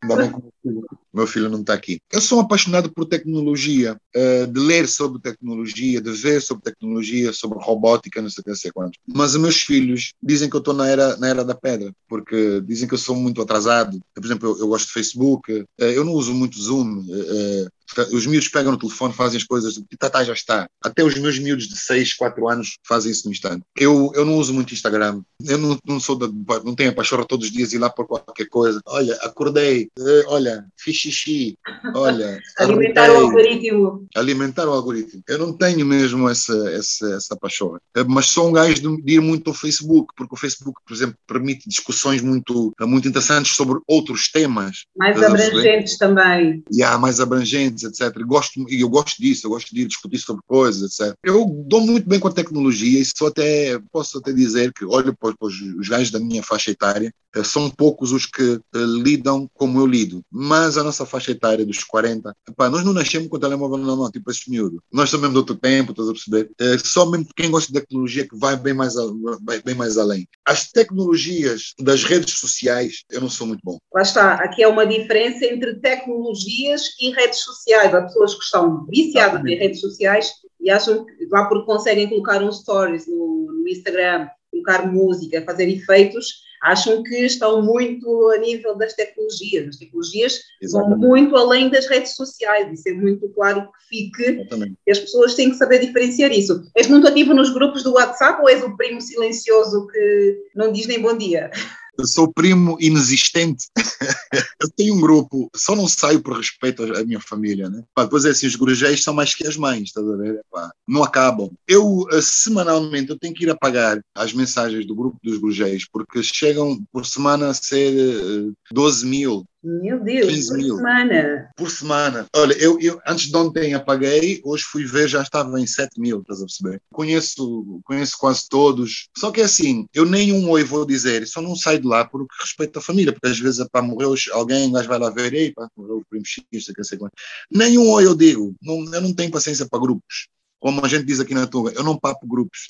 Meu 1.13 1.27
filho 1.27 1.49
não 1.49 1.61
está 1.61 1.73
aqui. 1.73 1.99
Eu 2.13 2.21
sou 2.21 2.41
apaixonado 2.41 2.93
por 2.93 3.07
tecnologia, 3.07 3.97
eh, 4.15 4.47
de 4.47 4.61
ler 4.61 4.89
sobre 4.89 5.21
tecnologia, 5.21 6.01
de 6.01 6.11
ver 6.11 6.43
sobre 6.43 6.65
tecnologia, 6.65 7.33
sobre 7.33 7.59
robótica, 7.63 8.21
não 8.21 8.29
sei 8.29 8.43
o 8.43 8.45
que, 8.45 8.57
sei 8.57 8.71
quantos. 8.73 8.99
Mas 9.07 9.35
os 9.35 9.41
meus 9.41 9.63
filhos 9.63 10.13
dizem 10.23 10.51
que 10.51 10.57
eu 10.57 10.59
estou 10.59 10.75
na 10.75 10.89
era, 10.89 11.17
na 11.17 11.29
era 11.29 11.45
da 11.45 11.55
pedra, 11.55 11.93
porque 12.09 12.61
dizem 12.63 12.89
que 12.89 12.95
eu 12.95 12.99
sou 12.99 13.15
muito 13.17 13.41
atrasado. 13.41 13.99
Por 14.15 14.25
exemplo, 14.25 14.51
eu, 14.51 14.59
eu 14.59 14.69
gosto 14.69 14.87
de 14.89 14.93
Facebook, 14.93 15.65
eh, 15.79 15.97
eu 15.97 16.05
não 16.05 16.13
uso 16.13 16.35
muito 16.35 16.61
Zoom, 16.61 17.05
eh, 17.09 17.69
os 18.13 18.27
miúdos 18.27 18.49
pegam 18.49 18.73
no 18.73 18.79
telefone, 18.79 19.13
fazem 19.13 19.39
as 19.39 19.45
coisas, 19.45 19.81
tá, 19.99 20.11
tá, 20.11 20.25
já 20.25 20.33
está. 20.33 20.69
Até 20.83 21.05
os 21.05 21.17
meus 21.19 21.39
miúdos 21.39 21.69
de 21.69 21.77
6, 21.77 22.15
4 22.15 22.49
anos 22.49 22.77
fazem 22.87 23.13
isso 23.13 23.27
no 23.27 23.33
instante. 23.33 23.63
Eu, 23.77 24.11
eu 24.15 24.25
não 24.25 24.37
uso 24.37 24.53
muito 24.53 24.75
Instagram. 24.75 25.23
Eu 25.47 25.59
não, 25.59 25.79
não 25.87 26.01
sou 26.01 26.17
da, 26.17 26.29
não 26.65 26.75
tenho 26.75 26.91
a 26.91 26.95
pachorra 26.95 27.25
todos 27.25 27.47
os 27.47 27.53
dias 27.53 27.73
ir 27.73 27.79
lá 27.79 27.91
por 27.91 28.07
qualquer 28.07 28.47
coisa. 28.49 28.81
Olha, 28.87 29.15
acordei. 29.23 29.89
Eh, 29.99 30.25
olha, 30.27 30.65
fiz 30.77 30.97
xixi. 30.97 31.59
Olha. 31.95 32.41
Alimentar 32.59 33.11
o 33.11 33.17
algoritmo. 33.17 34.07
Alimentar 34.15 34.69
o 34.69 34.73
algoritmo. 34.73 35.23
Eu 35.29 35.39
não 35.39 35.53
tenho 35.53 35.85
mesmo 35.85 36.29
essa, 36.29 36.55
essa, 36.71 37.15
essa 37.15 37.37
pachorra. 37.37 37.81
Eh, 37.97 38.05
mas 38.05 38.27
sou 38.27 38.49
um 38.49 38.53
gajo 38.53 38.75
de, 38.75 39.03
de 39.03 39.15
ir 39.15 39.21
muito 39.21 39.51
ao 39.51 39.55
Facebook, 39.55 40.13
porque 40.17 40.35
o 40.35 40.39
Facebook, 40.39 40.81
por 40.87 40.95
exemplo, 40.95 41.17
permite 41.27 41.69
discussões 41.69 42.23
muito, 42.23 42.73
muito 42.81 43.09
interessantes 43.09 43.55
sobre 43.55 43.79
outros 43.87 44.29
temas. 44.31 44.85
Mais 44.97 45.21
abrangentes 45.23 45.99
também. 45.99 46.63
E 46.73 46.83
há 46.83 46.99
mais 46.99 47.21
abrangentes 47.21 47.74
etc. 47.83 48.15
E 48.17 48.25
gosto, 48.25 48.71
e 48.71 48.81
eu 48.81 48.89
gosto 48.89 49.21
disso, 49.21 49.47
eu 49.47 49.51
gosto 49.51 49.75
de 49.75 49.85
discutir 49.87 50.19
sobre 50.19 50.43
coisas, 50.47 50.99
etc. 50.99 51.15
Eu 51.23 51.47
dou 51.67 51.81
muito 51.81 52.09
bem 52.09 52.21
com 52.21 52.29
a 52.29 52.33
tecnologia 52.33 53.01
e 53.01 53.05
só 53.05 53.27
até, 53.27 53.79
posso 53.91 54.19
até 54.19 54.33
dizer 54.33 54.73
que 54.73 54.85
olho 54.85 55.17
para, 55.17 55.35
para 55.37 55.49
os 55.49 55.89
gajos 55.89 56.11
da 56.11 56.21
minha 56.21 56.43
faixa 56.43 56.71
etária, 56.71 57.13
eh, 57.35 57.43
são 57.43 57.69
poucos 57.69 58.13
os 58.13 58.27
que 58.27 58.43
uh, 58.43 58.61
lidam 59.03 59.49
como 59.55 59.81
eu 59.81 59.87
lido. 59.87 60.23
Mas 60.31 60.79
a 60.79 60.85
nossa 60.85 61.05
faixa 61.05 61.33
etária 61.33 61.67
dos 61.67 61.83
40, 61.83 62.35
epá, 62.49 62.71
nós 62.71 62.85
não 62.85 62.93
nascemos 62.93 63.29
com 63.29 63.37
o 63.37 63.41
telemóvel 63.41 63.79
na 63.79 63.97
mão, 63.97 64.11
tipo 64.11 64.31
esses 64.31 64.47
miúdos. 64.47 64.81
Nós 64.93 65.11
somos 65.11 65.31
de 65.31 65.37
outro 65.37 65.57
tempo, 65.57 65.91
estás 65.91 66.09
a 66.09 66.13
perceber? 66.13 66.51
É 66.61 66.79
só 66.79 67.07
mesmo 67.11 67.27
quem 67.35 67.51
gosta 67.51 67.73
de 67.73 67.81
tecnologia 67.81 68.29
que 68.29 68.37
vai 68.37 68.57
bem 68.57 68.75
mais, 68.75 68.97
a, 68.97 69.03
vai 69.43 69.61
bem 69.61 69.75
mais 69.75 69.99
além. 69.99 70.29
As 70.47 70.71
tecnologias 70.71 71.75
das 71.79 72.05
redes 72.05 72.39
sociais, 72.39 73.05
eu 73.11 73.21
não 73.21 73.29
sou 73.29 73.47
muito 73.47 73.61
bom. 73.65 73.79
Lá 73.93 74.03
está, 74.03 74.35
aqui 74.35 74.63
é 74.63 74.69
uma 74.69 74.87
diferença 74.87 75.45
entre 75.45 75.75
tecnologias 75.77 76.83
e 77.01 77.11
redes 77.11 77.41
sociais 77.41 77.64
sociais, 77.65 77.95
há 77.95 78.03
pessoas 78.03 78.35
que 78.35 78.45
estão 78.45 78.87
viciadas 78.87 79.45
em 79.45 79.57
redes 79.57 79.81
sociais 79.81 80.33
e 80.61 80.71
acham 80.71 81.05
que 81.05 81.27
lá 81.31 81.47
porque 81.47 81.67
conseguem 81.67 82.09
colocar 82.09 82.43
um 82.43 82.53
stories 82.53 83.07
no, 83.07 83.47
no 83.53 83.69
Instagram, 83.69 84.29
colocar 84.51 84.87
música, 84.87 85.43
fazer 85.43 85.69
efeitos, 85.69 86.45
acham 86.63 87.03
que 87.03 87.27
estão 87.27 87.61
muito 87.61 88.31
a 88.31 88.39
nível 88.39 88.75
das 88.77 88.95
tecnologias. 88.95 89.69
As 89.69 89.77
tecnologias 89.77 90.41
Exatamente. 90.63 91.01
vão 91.01 91.09
muito 91.09 91.37
além 91.37 91.69
das 91.69 91.87
redes 91.87 92.15
sociais, 92.15 92.73
isso 92.73 92.89
é 92.89 92.93
muito 92.93 93.29
claro 93.31 93.63
que 93.63 93.89
fique. 93.89 94.47
E 94.87 94.91
as 94.91 94.99
pessoas 94.99 95.35
têm 95.35 95.51
que 95.51 95.57
saber 95.57 95.81
diferenciar 95.81 96.33
isso. 96.33 96.63
És 96.75 96.87
muito 96.89 97.07
ativo 97.07 97.35
nos 97.35 97.51
grupos 97.51 97.83
do 97.83 97.95
WhatsApp 97.95 98.41
ou 98.41 98.49
és 98.49 98.63
o 98.63 98.77
primo 98.77 99.01
silencioso 99.01 99.87
que 99.89 100.39
não 100.55 100.73
diz 100.73 100.87
nem 100.87 101.01
bom 101.01 101.17
dia? 101.17 101.51
Eu 101.97 102.07
sou 102.07 102.33
primo 102.33 102.77
inexistente. 102.81 103.67
eu 104.61 104.69
tenho 104.77 104.95
um 104.95 105.01
grupo, 105.01 105.49
só 105.55 105.77
não 105.77 105.87
saio 105.87 106.21
por 106.21 106.37
respeito 106.37 106.83
à 106.83 107.05
minha 107.05 107.21
família, 107.21 107.69
né? 107.71 107.83
Pá, 107.95 108.05
depois 108.05 108.25
é 108.25 108.31
assim, 108.31 108.47
os 108.47 108.57
gurujéis 108.57 109.03
são 109.03 109.15
mais 109.15 109.35
que 109.35 109.47
as 109.47 109.57
mães, 109.57 109.85
estás 109.85 110.09
a 110.09 110.17
ver? 110.17 110.41
Pá, 110.51 110.73
não 110.87 111.03
acabam. 111.03 111.51
Eu, 111.67 112.01
uh, 112.01 112.23
semanalmente, 112.23 113.11
eu 113.11 113.19
tenho 113.19 113.35
que 113.35 113.45
ir 113.45 113.51
apagar 113.51 114.01
as 114.15 114.33
mensagens 114.33 114.87
do 114.87 114.95
grupo 114.95 115.19
dos 115.23 115.39
gurujéis, 115.39 115.87
porque 115.89 116.23
chegam 116.23 116.85
por 116.93 117.07
semana 117.07 117.51
a 117.51 117.55
ser 117.55 117.95
uh, 117.95 118.53
12 118.73 119.07
mil, 119.07 119.45
Meu 119.65 119.99
Deus, 119.99 120.27
15 120.27 120.49
por 120.49 120.57
mil. 120.59 120.77
semana. 120.77 121.51
por 121.57 121.71
semana. 121.71 122.27
Olha, 122.37 122.53
eu, 122.55 122.79
eu 122.81 123.01
antes 123.07 123.31
de 123.31 123.37
ontem 123.37 123.73
apaguei, 123.73 124.43
hoje 124.45 124.63
fui 124.65 124.85
ver, 124.85 125.09
já 125.09 125.23
estava 125.23 125.59
em 125.59 125.67
7 125.67 125.99
mil, 125.99 126.21
estás 126.21 126.43
a 126.43 126.45
perceber? 126.45 126.83
Conheço, 126.93 127.81
conheço 127.85 128.19
quase 128.19 128.47
todos. 128.47 129.09
Só 129.17 129.31
que 129.31 129.41
é 129.41 129.45
assim, 129.45 129.87
eu 129.95 130.05
nem 130.05 130.35
um 130.35 130.51
oi 130.51 130.63
vou 130.63 130.85
dizer, 130.85 131.27
só 131.27 131.41
não 131.41 131.57
saio 131.57 131.81
de 131.81 131.87
lá 131.87 132.05
por 132.05 132.27
respeito 132.41 132.79
à 132.79 132.83
família, 132.83 133.13
porque 133.13 133.29
às 133.29 133.39
vezes 133.39 133.67
pá, 133.73 133.81
morreu 133.81 134.15
alguém, 134.33 134.71
mas 134.71 134.87
vai 134.87 134.99
lá 134.99 135.09
ver, 135.09 135.33
ei, 135.33 135.53
pá, 135.53 135.67
morreu 135.75 135.97
o 135.99 136.05
primo 136.05 136.27
X, 136.27 136.45
que 136.51 136.85
sei 136.85 136.99
quanto. 136.99 137.15
Nem 137.51 137.79
um 137.79 137.89
oi 137.91 138.05
eu 138.05 138.15
digo, 138.15 138.55
não, 138.61 138.85
eu 138.93 139.01
não 139.01 139.15
tenho 139.15 139.31
paciência 139.31 139.67
para 139.67 139.81
grupos. 139.81 140.29
Como 140.65 140.83
a 140.83 140.89
gente 140.89 141.05
diz 141.05 141.21
aqui 141.21 141.35
na 141.35 141.47
Tuga, 141.47 141.75
eu 141.77 141.85
não 141.85 141.95
papo 141.95 142.27
grupos. 142.27 142.69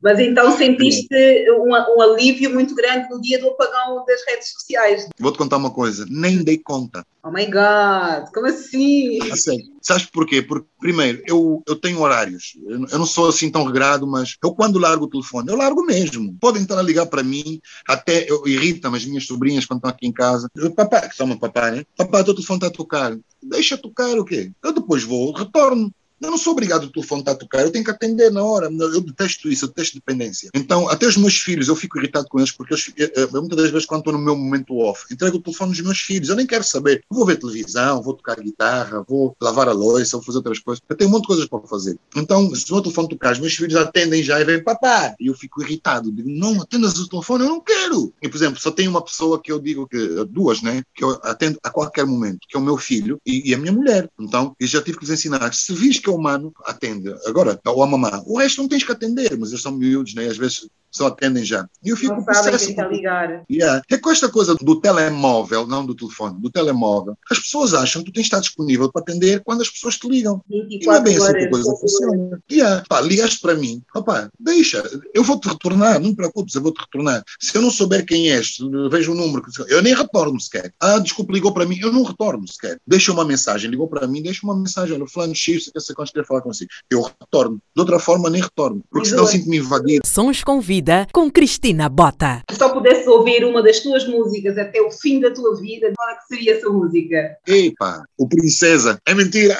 Mas 0.00 0.20
então 0.20 0.54
sentiste 0.56 1.08
um, 1.50 1.72
um 1.72 2.00
alívio 2.00 2.54
muito 2.54 2.76
grande 2.76 3.08
no 3.10 3.20
dia 3.20 3.40
do 3.40 3.48
apagão 3.48 4.04
das 4.06 4.20
redes 4.24 4.52
sociais. 4.52 5.08
Vou-te 5.18 5.36
contar 5.36 5.56
uma 5.56 5.72
coisa, 5.72 6.06
nem 6.08 6.44
dei 6.44 6.58
conta. 6.58 7.04
Oh 7.24 7.32
my 7.32 7.44
God, 7.46 8.32
como 8.32 8.46
assim? 8.46 9.18
A 9.32 9.36
sério. 9.36 9.64
Sabes 9.82 10.06
porquê? 10.06 10.42
Porque, 10.42 10.68
primeiro, 10.78 11.20
eu, 11.26 11.60
eu 11.66 11.74
tenho 11.74 12.00
horários. 12.00 12.56
Eu, 12.64 12.86
eu 12.86 12.98
não 13.00 13.04
sou 13.04 13.30
assim 13.30 13.50
tão 13.50 13.64
regrado, 13.64 14.06
mas 14.06 14.36
eu, 14.40 14.54
quando 14.54 14.78
largo 14.78 15.06
o 15.06 15.10
telefone, 15.10 15.50
eu 15.50 15.56
largo 15.56 15.84
mesmo. 15.84 16.36
Podem 16.40 16.62
estar 16.62 16.78
a 16.78 16.82
ligar 16.82 17.06
para 17.06 17.24
mim, 17.24 17.60
até 17.88 18.30
eu 18.30 18.46
irrita-me 18.46 18.96
as 18.96 19.04
minhas 19.04 19.26
sobrinhas 19.26 19.66
quando 19.66 19.78
estão 19.78 19.90
aqui 19.90 20.06
em 20.06 20.12
casa. 20.12 20.48
Eu, 20.54 20.70
papá, 20.70 21.08
que 21.08 21.16
são 21.16 21.26
meu 21.26 21.36
papai, 21.36 21.72
né? 21.72 21.84
Papá, 21.96 22.20
o 22.20 22.24
teu 22.24 22.34
telefone 22.34 22.58
está 22.58 22.68
a 22.68 22.70
tocar. 22.70 23.18
Deixa 23.42 23.76
tocar 23.76 24.16
o 24.16 24.24
quê? 24.24 24.52
Eu 24.62 24.72
depois 24.72 25.02
vou, 25.02 25.32
retorno. 25.32 25.92
Eu 26.20 26.30
não 26.30 26.38
sou 26.38 26.52
obrigado 26.52 26.84
o 26.84 26.92
telefone 26.92 27.20
estar 27.20 27.32
a 27.32 27.36
tocar, 27.36 27.62
eu 27.62 27.70
tenho 27.70 27.84
que 27.84 27.90
atender 27.90 28.30
na 28.30 28.42
hora. 28.42 28.70
Eu 28.70 29.00
detesto 29.00 29.48
isso, 29.48 29.64
eu 29.64 29.68
detesto 29.68 29.96
dependência. 29.96 30.50
Então, 30.54 30.88
até 30.88 31.06
os 31.06 31.16
meus 31.16 31.36
filhos, 31.36 31.68
eu 31.68 31.76
fico 31.76 31.98
irritado 31.98 32.26
com 32.28 32.38
eles, 32.38 32.50
porque 32.50 32.74
eles, 32.74 32.92
eu, 32.96 33.30
muitas 33.32 33.58
das 33.58 33.70
vezes, 33.70 33.86
quando 33.86 34.00
estou 34.00 34.12
no 34.12 34.18
meu 34.18 34.36
momento 34.36 34.76
off, 34.78 35.04
entrego 35.12 35.36
o 35.36 35.42
telefone 35.42 35.72
dos 35.72 35.80
meus 35.80 35.98
filhos. 35.98 36.28
Eu 36.28 36.36
nem 36.36 36.46
quero 36.46 36.64
saber. 36.64 37.04
Vou 37.10 37.26
ver 37.26 37.36
televisão, 37.36 38.02
vou 38.02 38.14
tocar 38.14 38.40
guitarra, 38.40 39.04
vou 39.06 39.36
lavar 39.40 39.68
a 39.68 39.72
louça, 39.72 40.16
vou 40.16 40.24
fazer 40.24 40.38
outras 40.38 40.58
coisas. 40.58 40.82
Eu 40.88 40.96
tenho 40.96 41.10
um 41.10 41.12
monte 41.12 41.22
de 41.22 41.28
coisas 41.28 41.46
para 41.46 41.60
fazer. 41.60 41.98
Então, 42.16 42.54
se 42.54 42.70
o 42.70 42.74
meu 42.74 42.82
telefone 42.82 43.08
tocar, 43.08 43.32
os 43.32 43.38
meus 43.38 43.54
filhos 43.54 43.76
atendem 43.76 44.22
já 44.22 44.40
e 44.40 44.44
vêm, 44.44 44.62
papá. 44.62 45.14
E 45.20 45.26
eu 45.26 45.34
fico 45.34 45.62
irritado. 45.62 46.10
Digo, 46.10 46.28
não, 46.30 46.62
atendas 46.62 46.98
o 46.98 47.08
telefone, 47.08 47.44
eu 47.44 47.50
não 47.50 47.60
quero. 47.60 48.12
E, 48.22 48.28
por 48.28 48.36
exemplo, 48.36 48.60
só 48.60 48.70
tem 48.70 48.88
uma 48.88 49.02
pessoa 49.02 49.40
que 49.40 49.52
eu 49.52 49.58
digo 49.58 49.86
que, 49.86 50.24
duas, 50.30 50.62
né, 50.62 50.82
que 50.94 51.04
eu 51.04 51.10
atendo 51.22 51.58
a 51.62 51.70
qualquer 51.70 52.06
momento, 52.06 52.40
que 52.48 52.56
é 52.56 52.60
o 52.60 52.62
meu 52.62 52.76
filho 52.76 53.18
e, 53.26 53.50
e 53.50 53.54
a 53.54 53.58
minha 53.58 53.72
mulher. 53.72 54.08
Então, 54.18 54.54
eu 54.58 54.66
já 54.66 54.80
tive 54.80 54.98
que 54.98 55.04
lhes 55.04 55.12
ensinar. 55.12 55.52
Se 55.52 55.74
vis 55.74 55.98
que 56.06 56.10
é 56.10 56.12
humano, 56.12 56.52
atende. 56.64 57.12
Agora, 57.26 57.60
ou 57.66 57.82
a 57.82 57.86
mamã. 57.86 58.22
O 58.26 58.38
resto 58.38 58.62
não 58.62 58.68
tens 58.68 58.84
que 58.84 58.92
atender, 58.92 59.36
mas 59.36 59.50
eles 59.50 59.62
são 59.62 59.72
miúdos, 59.72 60.14
né? 60.14 60.26
às 60.28 60.36
vezes 60.36 60.68
só 60.96 61.08
atendem 61.08 61.44
já. 61.44 61.68
E 61.84 61.90
eu 61.90 61.96
fico 61.96 62.14
não 62.14 62.24
sabem 62.24 62.58
quem 62.58 62.70
está 62.70 62.86
ligar. 62.88 63.44
Yeah. 63.50 63.82
É 63.90 63.98
com 63.98 64.10
esta 64.10 64.28
coisa 64.28 64.54
do 64.54 64.80
telemóvel, 64.80 65.66
não 65.66 65.84
do 65.84 65.94
telefone, 65.94 66.40
do 66.40 66.50
telemóvel, 66.50 67.16
as 67.30 67.38
pessoas 67.38 67.74
acham 67.74 68.02
que 68.02 68.10
tu 68.10 68.14
tens 68.14 68.22
de 68.22 68.26
estar 68.26 68.40
disponível 68.40 68.90
para 68.90 69.02
atender 69.02 69.42
quando 69.44 69.62
as 69.62 69.68
pessoas 69.68 69.96
te 69.96 70.08
ligam. 70.08 70.42
E 70.50 70.84
não 70.84 70.94
é 70.94 71.00
bem 71.00 71.16
assim 71.16 71.32
que 71.32 71.44
a 71.44 71.50
coisa 71.50 71.76
funciona. 71.76 72.42
Yeah. 72.50 72.84
Pá, 72.88 73.00
ligaste 73.00 73.40
para 73.40 73.54
mim, 73.54 73.82
opa, 73.94 74.30
deixa, 74.38 74.82
eu 75.14 75.22
vou-te 75.22 75.48
retornar, 75.48 76.00
não 76.00 76.10
te 76.10 76.16
preocupes, 76.16 76.54
eu 76.54 76.62
vou-te 76.62 76.80
retornar. 76.80 77.22
Se 77.40 77.56
eu 77.56 77.62
não 77.62 77.70
souber 77.70 78.04
quem 78.04 78.30
és, 78.30 78.56
vejo 78.90 79.12
o 79.12 79.14
um 79.14 79.18
número, 79.18 79.44
eu 79.68 79.82
nem 79.82 79.94
retorno 79.94 80.40
sequer. 80.40 80.72
Ah, 80.80 80.98
desculpa, 80.98 81.32
ligou 81.32 81.52
para 81.52 81.66
mim, 81.66 81.78
eu 81.80 81.92
não 81.92 82.02
retorno 82.02 82.46
sequer. 82.48 82.78
Deixa 82.86 83.12
uma 83.12 83.24
mensagem, 83.24 83.70
ligou 83.70 83.88
para 83.88 84.06
mim, 84.06 84.22
deixa 84.22 84.40
uma 84.44 84.56
mensagem, 84.56 84.94
olha, 84.94 85.06
fulano 85.06 85.34
X, 85.34 85.70
que 85.72 85.80
sei 85.80 85.94
quando 85.94 86.12
quer 86.12 86.26
falar 86.26 86.40
consigo. 86.40 86.70
Eu 86.90 87.02
retorno. 87.02 87.60
De 87.74 87.80
outra 87.80 87.98
forma, 87.98 88.30
nem 88.30 88.42
retorno, 88.42 88.82
porque 88.90 89.08
senão 89.08 89.26
sinto-me 89.26 89.58
invadido. 89.58 90.06
Sons 90.06 90.42
com 90.42 90.60
vida 90.86 91.08
com 91.12 91.28
Cristina 91.28 91.88
Bota. 91.88 92.42
Se 92.48 92.56
só 92.56 92.68
pudesse 92.68 93.08
ouvir 93.08 93.44
uma 93.44 93.60
das 93.60 93.80
tuas 93.80 94.06
músicas 94.06 94.56
até 94.56 94.80
o 94.80 94.92
fim 94.92 95.18
da 95.18 95.32
tua 95.32 95.56
vida, 95.60 95.92
qual 95.96 96.08
é 96.10 96.14
que 96.14 96.26
seria 96.28 96.54
essa 96.56 96.68
música? 96.70 97.36
Epa, 97.44 98.04
o 98.16 98.28
Princesa. 98.28 98.96
É 99.04 99.12
mentira. 99.12 99.58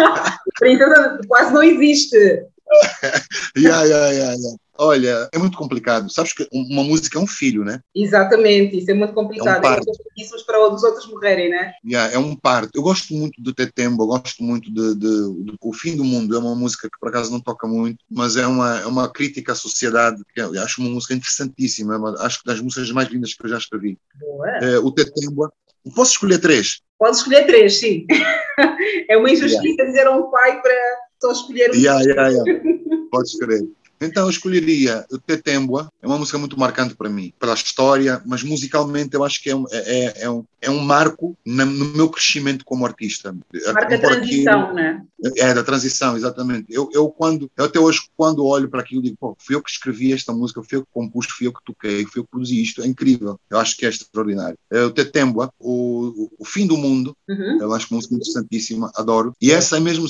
Princesa 0.58 1.20
quase 1.28 1.52
não 1.52 1.62
existe. 1.62 2.16
yeah, 3.54 3.82
yeah, 3.84 4.08
yeah, 4.08 4.34
yeah. 4.34 4.61
Olha, 4.78 5.28
é 5.32 5.38
muito 5.38 5.56
complicado. 5.56 6.10
Sabes 6.10 6.32
que 6.32 6.48
uma 6.52 6.82
música 6.82 7.18
é 7.18 7.22
um 7.22 7.26
filho, 7.26 7.64
né? 7.64 7.80
Exatamente, 7.94 8.78
isso 8.78 8.90
é 8.90 8.94
muito 8.94 9.12
complicado. 9.12 9.64
É, 9.64 9.70
um 9.70 9.72
é 9.72 10.44
para 10.46 10.74
os 10.74 10.82
outros 10.82 11.06
morrerem, 11.08 11.50
né? 11.50 11.72
Yeah, 11.84 12.14
é 12.14 12.18
um 12.18 12.34
parto. 12.34 12.70
Eu 12.74 12.82
gosto 12.82 13.12
muito 13.12 13.42
de 13.42 13.54
Tetembo, 13.54 14.02
eu 14.02 14.06
gosto 14.06 14.42
muito 14.42 14.72
de, 14.72 14.94
de, 14.94 15.44
de, 15.44 15.56
O 15.60 15.72
Fim 15.72 15.96
do 15.96 16.04
Mundo. 16.04 16.34
É 16.34 16.38
uma 16.38 16.54
música 16.54 16.88
que 16.88 16.98
por 16.98 17.10
acaso 17.10 17.30
não 17.30 17.40
toca 17.40 17.66
muito, 17.66 17.98
mas 18.10 18.36
é 18.36 18.46
uma, 18.46 18.80
é 18.80 18.86
uma 18.86 19.12
crítica 19.12 19.52
à 19.52 19.54
sociedade. 19.54 20.22
Que 20.34 20.40
eu 20.40 20.62
acho 20.62 20.80
uma 20.80 20.90
música 20.90 21.14
interessantíssima. 21.14 21.94
É 21.94 22.24
acho 22.24 22.40
que 22.40 22.46
das 22.46 22.60
músicas 22.60 22.90
mais 22.90 23.08
lindas 23.08 23.34
que 23.34 23.44
eu 23.44 23.50
já 23.50 23.58
escrevi. 23.58 23.98
Boa. 24.18 24.48
É, 24.58 24.78
o 24.78 24.90
Tetembo. 24.90 25.52
Posso 25.94 26.12
escolher 26.12 26.38
três? 26.38 26.80
Posso 26.98 27.20
escolher 27.20 27.44
três, 27.44 27.80
sim. 27.80 28.06
é 29.08 29.16
uma 29.16 29.30
injustiça 29.30 29.64
yeah. 29.64 29.84
dizer 29.84 30.06
a 30.06 30.16
um 30.16 30.30
pai 30.30 30.62
para 30.62 30.74
só 31.20 31.32
escolher 31.32 31.70
um. 31.70 31.74
Yeah, 31.74 32.00
yeah, 32.04 32.28
yeah. 32.28 32.62
Pode 33.10 33.28
escolher. 33.28 33.68
Então 34.02 34.24
eu 34.24 34.30
escolheria 34.30 35.06
o 35.10 35.18
Tetembua, 35.18 35.90
é 36.02 36.06
uma 36.06 36.18
música 36.18 36.38
muito 36.38 36.58
marcante 36.58 36.94
para 36.94 37.08
mim, 37.08 37.32
pela 37.38 37.54
história, 37.54 38.20
mas 38.26 38.42
musicalmente 38.42 39.14
eu 39.14 39.24
acho 39.24 39.42
que 39.42 39.50
é 39.50 39.56
um, 39.56 39.64
é, 39.70 39.76
é, 39.76 40.22
é 40.22 40.30
um, 40.30 40.44
é 40.60 40.70
um 40.70 40.78
marco 40.78 41.36
no 41.44 41.66
meu 41.66 42.08
crescimento 42.08 42.64
como 42.64 42.86
artista. 42.86 43.34
Marca 43.72 43.94
a 43.94 43.98
transição, 43.98 44.60
aquilo, 44.62 44.74
né? 44.74 45.02
É, 45.36 45.54
da 45.54 45.62
transição, 45.62 46.16
exatamente. 46.16 46.66
Eu, 46.72 46.88
eu, 46.92 47.08
quando, 47.08 47.50
eu 47.56 47.64
até 47.64 47.78
hoje, 47.78 48.00
quando 48.16 48.44
olho 48.44 48.68
para 48.68 48.80
aquilo, 48.80 49.02
digo, 49.02 49.16
pô, 49.18 49.36
fui 49.38 49.54
eu 49.54 49.62
que 49.62 49.70
escrevi 49.70 50.12
esta 50.12 50.32
música, 50.32 50.62
fui 50.62 50.78
eu 50.78 50.82
que 50.82 50.92
compus, 50.92 51.26
fui 51.26 51.46
eu 51.46 51.52
que 51.52 51.64
toquei, 51.64 52.04
fui 52.06 52.20
eu 52.20 52.24
que 52.24 52.30
produzi 52.30 52.60
isto, 52.60 52.82
é 52.82 52.86
incrível. 52.86 53.38
Eu 53.48 53.58
acho 53.58 53.76
que 53.76 53.86
é 53.86 53.88
extraordinário. 53.88 54.58
É, 54.70 54.82
o 54.82 54.90
Tetembua, 54.90 55.52
o, 55.58 56.28
o 56.38 56.44
Fim 56.44 56.66
do 56.66 56.76
Mundo, 56.76 57.16
uhum. 57.28 57.58
eu 57.60 57.72
acho 57.72 57.86
que 57.86 57.92
é 57.92 57.94
uma 57.94 57.98
música 57.98 58.14
interessantíssima, 58.14 58.90
adoro. 58.94 59.32
E 59.40 59.52
essa 59.52 59.76
é 59.76 59.80
mesmo, 59.80 60.06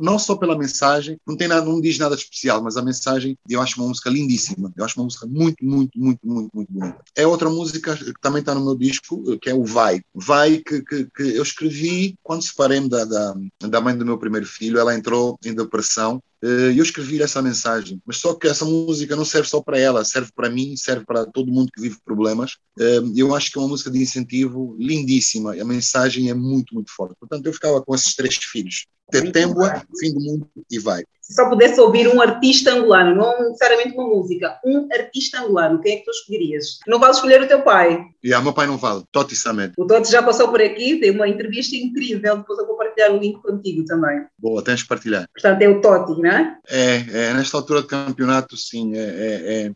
não 0.00 0.18
só 0.18 0.36
pela 0.36 0.56
mensagem, 0.56 1.18
não 1.26 1.36
tem 1.36 1.48
nada, 1.48 1.66
não 1.66 1.80
diz 1.80 1.98
nada 1.98 2.14
especial, 2.14 2.62
mas 2.62 2.76
a 2.76 2.82
mensagem, 2.82 3.09
eu 3.48 3.60
acho 3.60 3.80
uma 3.80 3.88
música 3.88 4.10
lindíssima. 4.10 4.72
Eu 4.76 4.84
acho 4.84 4.98
uma 4.98 5.04
música 5.04 5.26
muito, 5.26 5.64
muito, 5.64 5.98
muito, 5.98 6.20
muito, 6.24 6.50
muito 6.54 6.72
bonita. 6.72 6.98
É 7.16 7.26
outra 7.26 7.48
música 7.48 7.96
que 7.96 8.12
também 8.20 8.40
está 8.40 8.54
no 8.54 8.64
meu 8.64 8.76
disco, 8.76 9.38
que 9.38 9.50
é 9.50 9.54
o 9.54 9.64
Vai. 9.64 10.02
Vai 10.14 10.58
que, 10.58 10.82
que, 10.82 11.06
que 11.14 11.22
eu 11.22 11.42
escrevi 11.42 12.14
quando 12.22 12.42
separei-me 12.42 12.88
da, 12.88 13.04
da, 13.04 13.34
da 13.60 13.80
mãe 13.80 13.96
do 13.96 14.04
meu 14.04 14.18
primeiro 14.18 14.46
filho, 14.46 14.78
ela 14.78 14.94
entrou 14.94 15.38
em 15.44 15.54
depressão 15.54 16.22
eu 16.42 16.82
escrevi 16.82 17.22
essa 17.22 17.42
mensagem. 17.42 18.00
Mas 18.06 18.18
só 18.18 18.34
que 18.34 18.48
essa 18.48 18.64
música 18.64 19.14
não 19.16 19.24
serve 19.24 19.48
só 19.48 19.60
para 19.60 19.78
ela, 19.78 20.04
serve 20.04 20.30
para 20.34 20.50
mim, 20.50 20.76
serve 20.76 21.04
para 21.04 21.26
todo 21.26 21.52
mundo 21.52 21.70
que 21.72 21.80
vive 21.80 21.98
problemas. 22.04 22.56
Eh, 22.78 23.00
eu 23.16 23.34
acho 23.34 23.52
que 23.52 23.58
é 23.58 23.62
uma 23.62 23.68
música 23.68 23.90
de 23.90 24.00
incentivo 24.00 24.76
lindíssima. 24.78 25.52
A 25.52 25.64
mensagem 25.64 26.30
é 26.30 26.34
muito, 26.34 26.74
muito 26.74 26.90
forte. 26.94 27.14
Portanto, 27.18 27.46
eu 27.46 27.52
ficava 27.52 27.82
com 27.82 27.94
esses 27.94 28.14
três 28.14 28.36
filhos. 28.36 28.86
Tetembua, 29.10 29.82
Fim 29.98 30.14
do 30.14 30.20
Mundo 30.20 30.48
e 30.70 30.78
Vai. 30.78 31.04
Se 31.20 31.34
só 31.34 31.48
pudesse 31.48 31.80
ouvir 31.80 32.08
um 32.08 32.20
artista 32.20 32.72
angolano, 32.72 33.14
não 33.14 33.50
necessariamente 33.50 33.94
uma 33.94 34.08
música, 34.08 34.58
um 34.64 34.88
artista 34.92 35.40
angolano, 35.40 35.80
quem 35.80 35.92
é 35.92 35.96
que 35.98 36.04
tu 36.04 36.10
escolherias? 36.10 36.80
Não 36.88 36.98
vale 36.98 37.12
escolher 37.12 37.40
o 37.40 37.46
teu 37.46 37.62
pai. 37.62 38.04
E 38.22 38.28
yeah, 38.28 38.42
meu 38.42 38.52
pai 38.52 38.66
não 38.66 38.76
vale, 38.76 39.04
Totti 39.12 39.36
Samet. 39.36 39.72
O 39.78 39.86
Totti 39.86 40.10
já 40.10 40.24
passou 40.24 40.48
por 40.48 40.60
aqui, 40.60 40.96
tem 40.96 41.12
uma 41.12 41.28
entrevista 41.28 41.76
incrível, 41.76 42.38
depois 42.38 42.58
eu 42.58 42.66
vou 42.66 42.76
partilhar 42.76 43.12
o 43.12 43.18
link 43.18 43.40
contigo 43.40 43.84
também. 43.84 44.24
Boa, 44.36 44.64
tens 44.64 44.80
de 44.80 44.86
partilhar. 44.86 45.28
Portanto, 45.32 45.62
é 45.62 45.68
o 45.68 45.80
Totti, 45.80 46.20
não 46.20 46.29
é? 46.30 46.56
É, 46.68 46.96
é 46.96 47.34
nesta 47.34 47.56
altura 47.56 47.82
de 47.82 47.88
campeonato, 47.88 48.56
sim, 48.56 48.96
é, 48.96 49.00
é, 49.00 49.64
é 49.64 49.72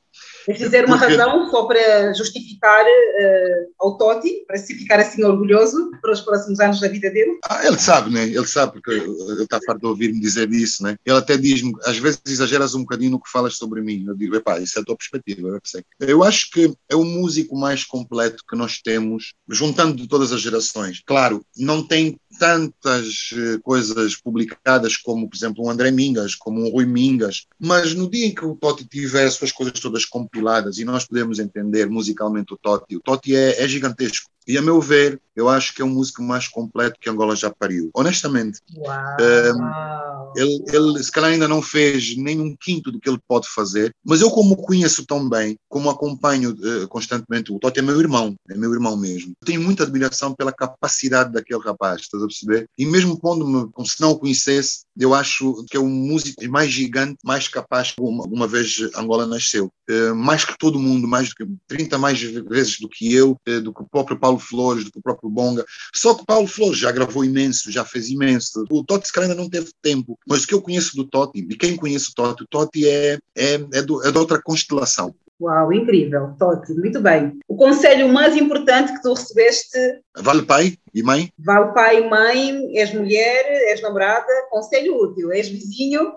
uma 0.85 0.99
Porque... 0.99 1.17
razão 1.17 1.51
só 1.51 1.65
para 1.65 2.13
justificar 2.13 2.85
uh, 2.85 3.73
ao 3.79 3.97
Totti, 3.97 4.45
para 4.47 4.59
se 4.59 4.75
ficar 4.75 5.01
assim 5.01 5.25
orgulhoso 5.25 5.91
para 6.03 6.13
os 6.13 6.21
próximos 6.21 6.61
anos 6.61 6.81
da 6.81 6.89
vida 6.89 7.11
dele? 7.11 7.39
Ah, 7.49 7.67
ele 7.67 7.79
sabe, 7.79 8.13
né? 8.13 8.25
Ele 8.25 8.47
sabe, 8.47 8.75
porque 8.75 8.91
ele 8.91 9.43
está 9.43 9.59
farto 9.65 9.81
de 9.81 9.87
ouvir-me 9.87 10.21
dizer 10.21 10.51
isso, 10.53 10.83
né? 10.83 10.97
Ele 11.05 11.17
até 11.17 11.37
diz-me, 11.37 11.73
às 11.85 11.97
vezes 11.97 12.21
exageras 12.27 12.75
um 12.75 12.81
bocadinho 12.81 13.13
no 13.13 13.21
que 13.21 13.31
falas 13.31 13.57
sobre 13.57 13.81
mim. 13.81 14.05
Eu 14.07 14.15
digo, 14.15 14.37
epá, 14.37 14.59
isso 14.59 14.79
é 14.79 14.83
a 14.83 14.85
tua 14.85 14.97
perspectiva, 14.97 15.49
eu. 15.49 15.61
Eu 16.01 16.23
acho 16.23 16.51
que 16.51 16.73
é 16.89 16.95
o 16.95 17.05
músico 17.05 17.57
mais 17.57 17.85
completo 17.85 18.45
que 18.49 18.57
nós 18.57 18.81
temos, 18.83 19.33
juntando 19.49 19.97
de 19.97 20.07
todas 20.07 20.33
as 20.33 20.41
gerações. 20.41 21.03
Claro, 21.07 21.45
não 21.57 21.87
tem 21.87 22.19
tantas 22.39 23.31
eh, 23.33 23.59
coisas 23.63 24.17
publicadas 24.17 24.97
como, 24.97 25.29
por 25.29 25.37
exemplo, 25.37 25.65
um 25.65 25.71
André 25.71 25.91
Mingas, 25.91 26.35
como 26.35 26.61
um 26.61 26.71
Rui 26.71 26.87
Mingas, 26.87 27.47
mas 27.59 27.95
no 27.95 28.09
dia 28.09 28.27
em 28.27 28.35
que 28.35 28.45
o 28.45 28.57
Totti 28.57 28.85
tiver 28.85 29.27
as 29.27 29.35
suas 29.35 29.53
coisas 29.53 29.79
todas 29.79 30.05
compiladas 30.05 30.79
e 30.79 30.85
nós 30.85 31.05
podemos 31.05 31.39
entender 31.39 31.89
musicalmente 31.89 32.55
o 32.55 32.57
Totti, 32.57 32.97
o 32.97 33.01
Totti 33.01 33.35
é, 33.35 33.63
é 33.63 33.69
gigantesco. 33.69 34.31
E 34.47 34.59
a 34.59 34.63
meu 34.63 34.81
ver, 34.81 35.21
eu 35.35 35.49
acho 35.49 35.75
que 35.75 35.83
é 35.83 35.85
o 35.85 35.89
músico 35.89 36.23
mais 36.23 36.49
completo 36.49 36.99
que 37.01 37.09
Angola 37.09 37.35
já 37.35 37.51
pariu. 37.51 37.91
Honestamente. 37.95 38.61
Um, 38.77 40.05
ele, 40.37 40.65
ele 40.73 41.03
se 41.03 41.11
calhar 41.11 41.31
ainda 41.31 41.49
não 41.49 41.63
fez 41.63 42.17
nem 42.17 42.41
um 42.41 42.57
quinto 42.57 42.91
do 42.91 43.01
que 43.01 43.09
ele 43.09 43.21
pode 43.27 43.49
fazer, 43.49 43.95
mas 44.05 44.21
eu 44.21 44.31
como 44.31 44.55
o 44.55 44.57
conheço 44.57 45.07
tão 45.07 45.29
bem, 45.29 45.57
como 45.69 45.91
acompanho 45.91 46.51
uh, 46.51 46.89
constantemente, 46.89 47.53
o 47.53 47.59
Totti 47.59 47.79
é 47.79 47.83
meu 47.83 47.99
irmão, 48.01 48.35
é 48.51 48.57
meu 48.57 48.73
irmão 48.73 48.97
mesmo. 48.97 49.33
Tenho 49.45 49.63
muita 49.63 49.85
admiração 49.85 50.35
pela 50.35 50.53
capacidade 50.53 51.33
daquele 51.33 51.63
rapaz, 51.63 52.03
estás 52.03 52.23
a 52.23 52.27
perceber? 52.27 52.69
E 52.77 52.85
mesmo 52.85 53.19
pondo-me 53.19 53.71
como 53.73 53.87
se 53.87 54.01
não 54.01 54.11
o 54.11 54.19
conhecesse, 54.19 54.84
eu 54.99 55.13
acho 55.13 55.65
que 55.69 55.77
é 55.77 55.81
o 55.81 55.89
músico 55.89 56.47
mais 56.49 56.71
gigante, 56.71 57.19
mais 57.25 57.49
capaz 57.49 57.91
que 57.91 58.01
uma, 58.01 58.25
uma 58.25 58.47
vez 58.47 58.77
Angola 58.97 59.27
nasceu. 59.27 59.71
Uh, 59.91 60.15
mais 60.15 60.45
que 60.45 60.57
todo 60.57 60.79
mundo, 60.79 61.07
mais 61.07 61.29
do 61.29 61.35
que 61.35 61.47
30 61.67 61.99
mais 61.99 62.21
vezes 62.21 62.79
do 62.79 62.89
que 62.89 63.13
eu, 63.13 63.37
uh, 63.49 63.61
do 63.61 63.73
que 63.73 63.83
o 63.83 63.89
próprio 63.89 64.19
Paulo 64.19 64.39
Flores, 64.39 64.85
do 64.85 64.93
que 64.93 64.99
o 64.99 65.03
próprio 65.03 65.29
Bonga. 65.29 65.65
Só 65.95 66.15
que 66.15 66.25
Paulo 66.25 66.47
Flores 66.47 66.79
já 66.79 66.93
gravou 66.93 67.25
imenso, 67.25 67.71
já 67.71 67.85
fez 67.85 68.09
imenso. 68.09 68.65
O 68.71 68.85
Totti, 68.85 69.09
se 69.09 69.21
ainda 69.21 69.35
não 69.35 69.49
teve 69.49 69.71
tempo, 69.83 70.19
mas 70.27 70.45
o 70.45 70.47
que 70.47 70.55
eu 70.55 70.63
conheço 70.63 70.97
do 70.97 71.05
Totti, 71.05 71.41
e 71.41 71.57
quem 71.57 71.77
conhece 71.77 72.11
o 72.11 72.15
Totti, 72.15 72.45
o 72.45 72.47
Totti 72.47 72.89
é, 72.89 73.19
é, 73.37 73.55
é, 73.73 73.83
do, 73.83 74.05
é 74.07 74.11
de 74.11 74.19
outra 74.19 74.41
constelação. 74.41 75.15
Uau, 75.41 75.73
incrível, 75.73 76.35
Totti, 76.39 76.73
muito 76.75 77.01
bem. 77.01 77.39
O 77.49 77.57
conselho 77.57 78.09
mais 78.09 78.37
importante 78.37 78.93
que 78.93 79.03
tu 79.03 79.15
recebeste? 79.15 79.79
Vale 80.17 80.43
pai 80.43 80.79
e 80.95 81.03
mãe? 81.03 81.33
Vale 81.39 81.73
pai 81.75 82.03
e 82.03 82.09
mãe, 82.09 82.79
és 82.79 82.95
mulher, 82.95 83.45
és 83.71 83.83
namorada, 83.83 84.27
conselho 84.49 84.97
útil, 84.97 85.33
és 85.33 85.49
vizinho? 85.49 86.13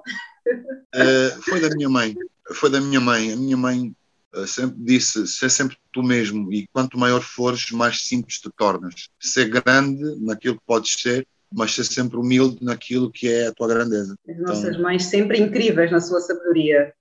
Uh, 0.95 1.41
foi 1.43 1.59
da 1.59 1.69
minha 1.75 1.89
mãe, 1.89 2.15
foi 2.53 2.69
da 2.69 2.79
minha 2.79 3.01
mãe. 3.01 3.33
A 3.33 3.35
minha 3.35 3.57
mãe 3.57 3.91
uh, 4.35 4.45
sempre 4.45 4.77
disse, 4.79 5.27
ser 5.27 5.49
sempre 5.49 5.77
tu 5.91 6.03
mesmo 6.03 6.53
e 6.53 6.67
quanto 6.71 6.97
maior 6.97 7.21
fores, 7.21 7.71
mais 7.71 8.03
simples 8.03 8.39
te 8.39 8.49
tornas. 8.55 9.09
Ser 9.19 9.49
grande 9.49 10.15
naquilo 10.23 10.55
que 10.55 10.65
podes 10.65 10.93
ser, 10.93 11.27
mas 11.51 11.73
ser 11.73 11.85
sempre 11.85 12.17
humilde 12.17 12.63
naquilo 12.63 13.11
que 13.11 13.27
é 13.27 13.47
a 13.47 13.51
tua 13.51 13.67
grandeza. 13.67 14.15
As 14.29 14.37
nossas 14.37 14.69
então, 14.69 14.81
mães 14.81 15.05
sempre 15.05 15.39
incríveis 15.39 15.91
na 15.91 15.99
sua 15.99 16.21
sabedoria. 16.21 16.93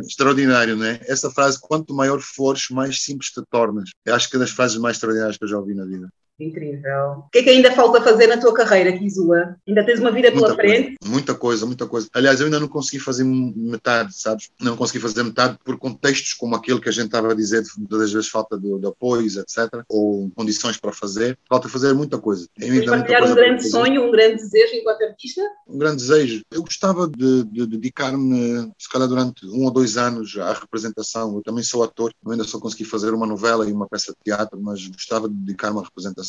Extraordinário, 0.00 0.76
não 0.76 0.86
é? 0.86 1.00
Essa 1.06 1.30
frase, 1.30 1.58
quanto 1.60 1.94
maior 1.94 2.20
fores, 2.20 2.68
mais 2.70 3.02
simples 3.02 3.30
te 3.30 3.42
tornas. 3.50 3.90
Eu 4.04 4.14
acho 4.14 4.28
que 4.28 4.36
é 4.36 4.38
das 4.38 4.50
frases 4.50 4.78
mais 4.78 4.96
extraordinárias 4.96 5.36
que 5.36 5.44
eu 5.44 5.48
já 5.48 5.58
ouvi 5.58 5.74
na 5.74 5.84
vida. 5.84 6.08
Incrível. 6.40 7.24
O 7.26 7.30
que 7.32 7.40
é 7.40 7.42
que 7.42 7.50
ainda 7.50 7.72
falta 7.72 8.00
fazer 8.00 8.28
na 8.28 8.38
tua 8.38 8.54
carreira, 8.54 8.96
Kizua? 8.96 9.56
Ainda 9.66 9.84
tens 9.84 9.98
uma 9.98 10.12
vida 10.12 10.30
pela 10.30 10.48
muita 10.48 10.62
frente? 10.62 10.96
Coisa, 10.98 11.12
muita 11.12 11.34
coisa, 11.34 11.66
muita 11.66 11.86
coisa. 11.86 12.08
Aliás, 12.14 12.38
eu 12.38 12.46
ainda 12.46 12.60
não 12.60 12.68
consegui 12.68 13.00
fazer 13.00 13.24
metade, 13.24 14.16
sabes? 14.16 14.48
Não 14.60 14.76
consegui 14.76 15.00
fazer 15.00 15.24
metade 15.24 15.58
por 15.64 15.76
contextos 15.78 16.34
como 16.34 16.54
aquele 16.54 16.80
que 16.80 16.88
a 16.88 16.92
gente 16.92 17.06
estava 17.06 17.32
a 17.32 17.34
dizer, 17.34 17.64
das 17.90 18.12
vezes 18.12 18.28
falta 18.28 18.56
de, 18.56 18.78
de 18.78 18.86
apoios, 18.86 19.36
etc. 19.36 19.82
Ou 19.88 20.30
condições 20.30 20.76
para 20.76 20.92
fazer. 20.92 21.36
Falta 21.48 21.68
fazer 21.68 21.92
muita 21.92 22.18
coisa. 22.18 22.46
Tens 22.56 22.84
partilhar 22.84 23.28
um 23.28 23.34
grande 23.34 23.68
sonho, 23.68 24.04
um 24.04 24.12
grande 24.12 24.36
desejo 24.36 24.74
enquanto 24.76 25.02
artista? 25.02 25.42
Um 25.66 25.78
grande 25.78 25.96
desejo. 25.96 26.42
Eu 26.52 26.62
gostava 26.62 27.08
de, 27.08 27.44
de 27.46 27.66
dedicar-me, 27.66 28.70
se 28.78 28.88
calhar 28.88 29.08
durante 29.08 29.44
um 29.46 29.64
ou 29.64 29.72
dois 29.72 29.96
anos, 29.96 30.38
à 30.38 30.52
representação. 30.52 31.34
Eu 31.34 31.42
também 31.42 31.64
sou 31.64 31.82
ator. 31.82 32.12
Eu 32.24 32.30
ainda 32.30 32.44
só 32.44 32.60
consegui 32.60 32.84
fazer 32.84 33.12
uma 33.12 33.26
novela 33.26 33.68
e 33.68 33.72
uma 33.72 33.88
peça 33.88 34.12
de 34.12 34.18
teatro, 34.24 34.60
mas 34.62 34.86
gostava 34.86 35.28
de 35.28 35.34
dedicar-me 35.34 35.80
à 35.80 35.82
representação 35.82 36.27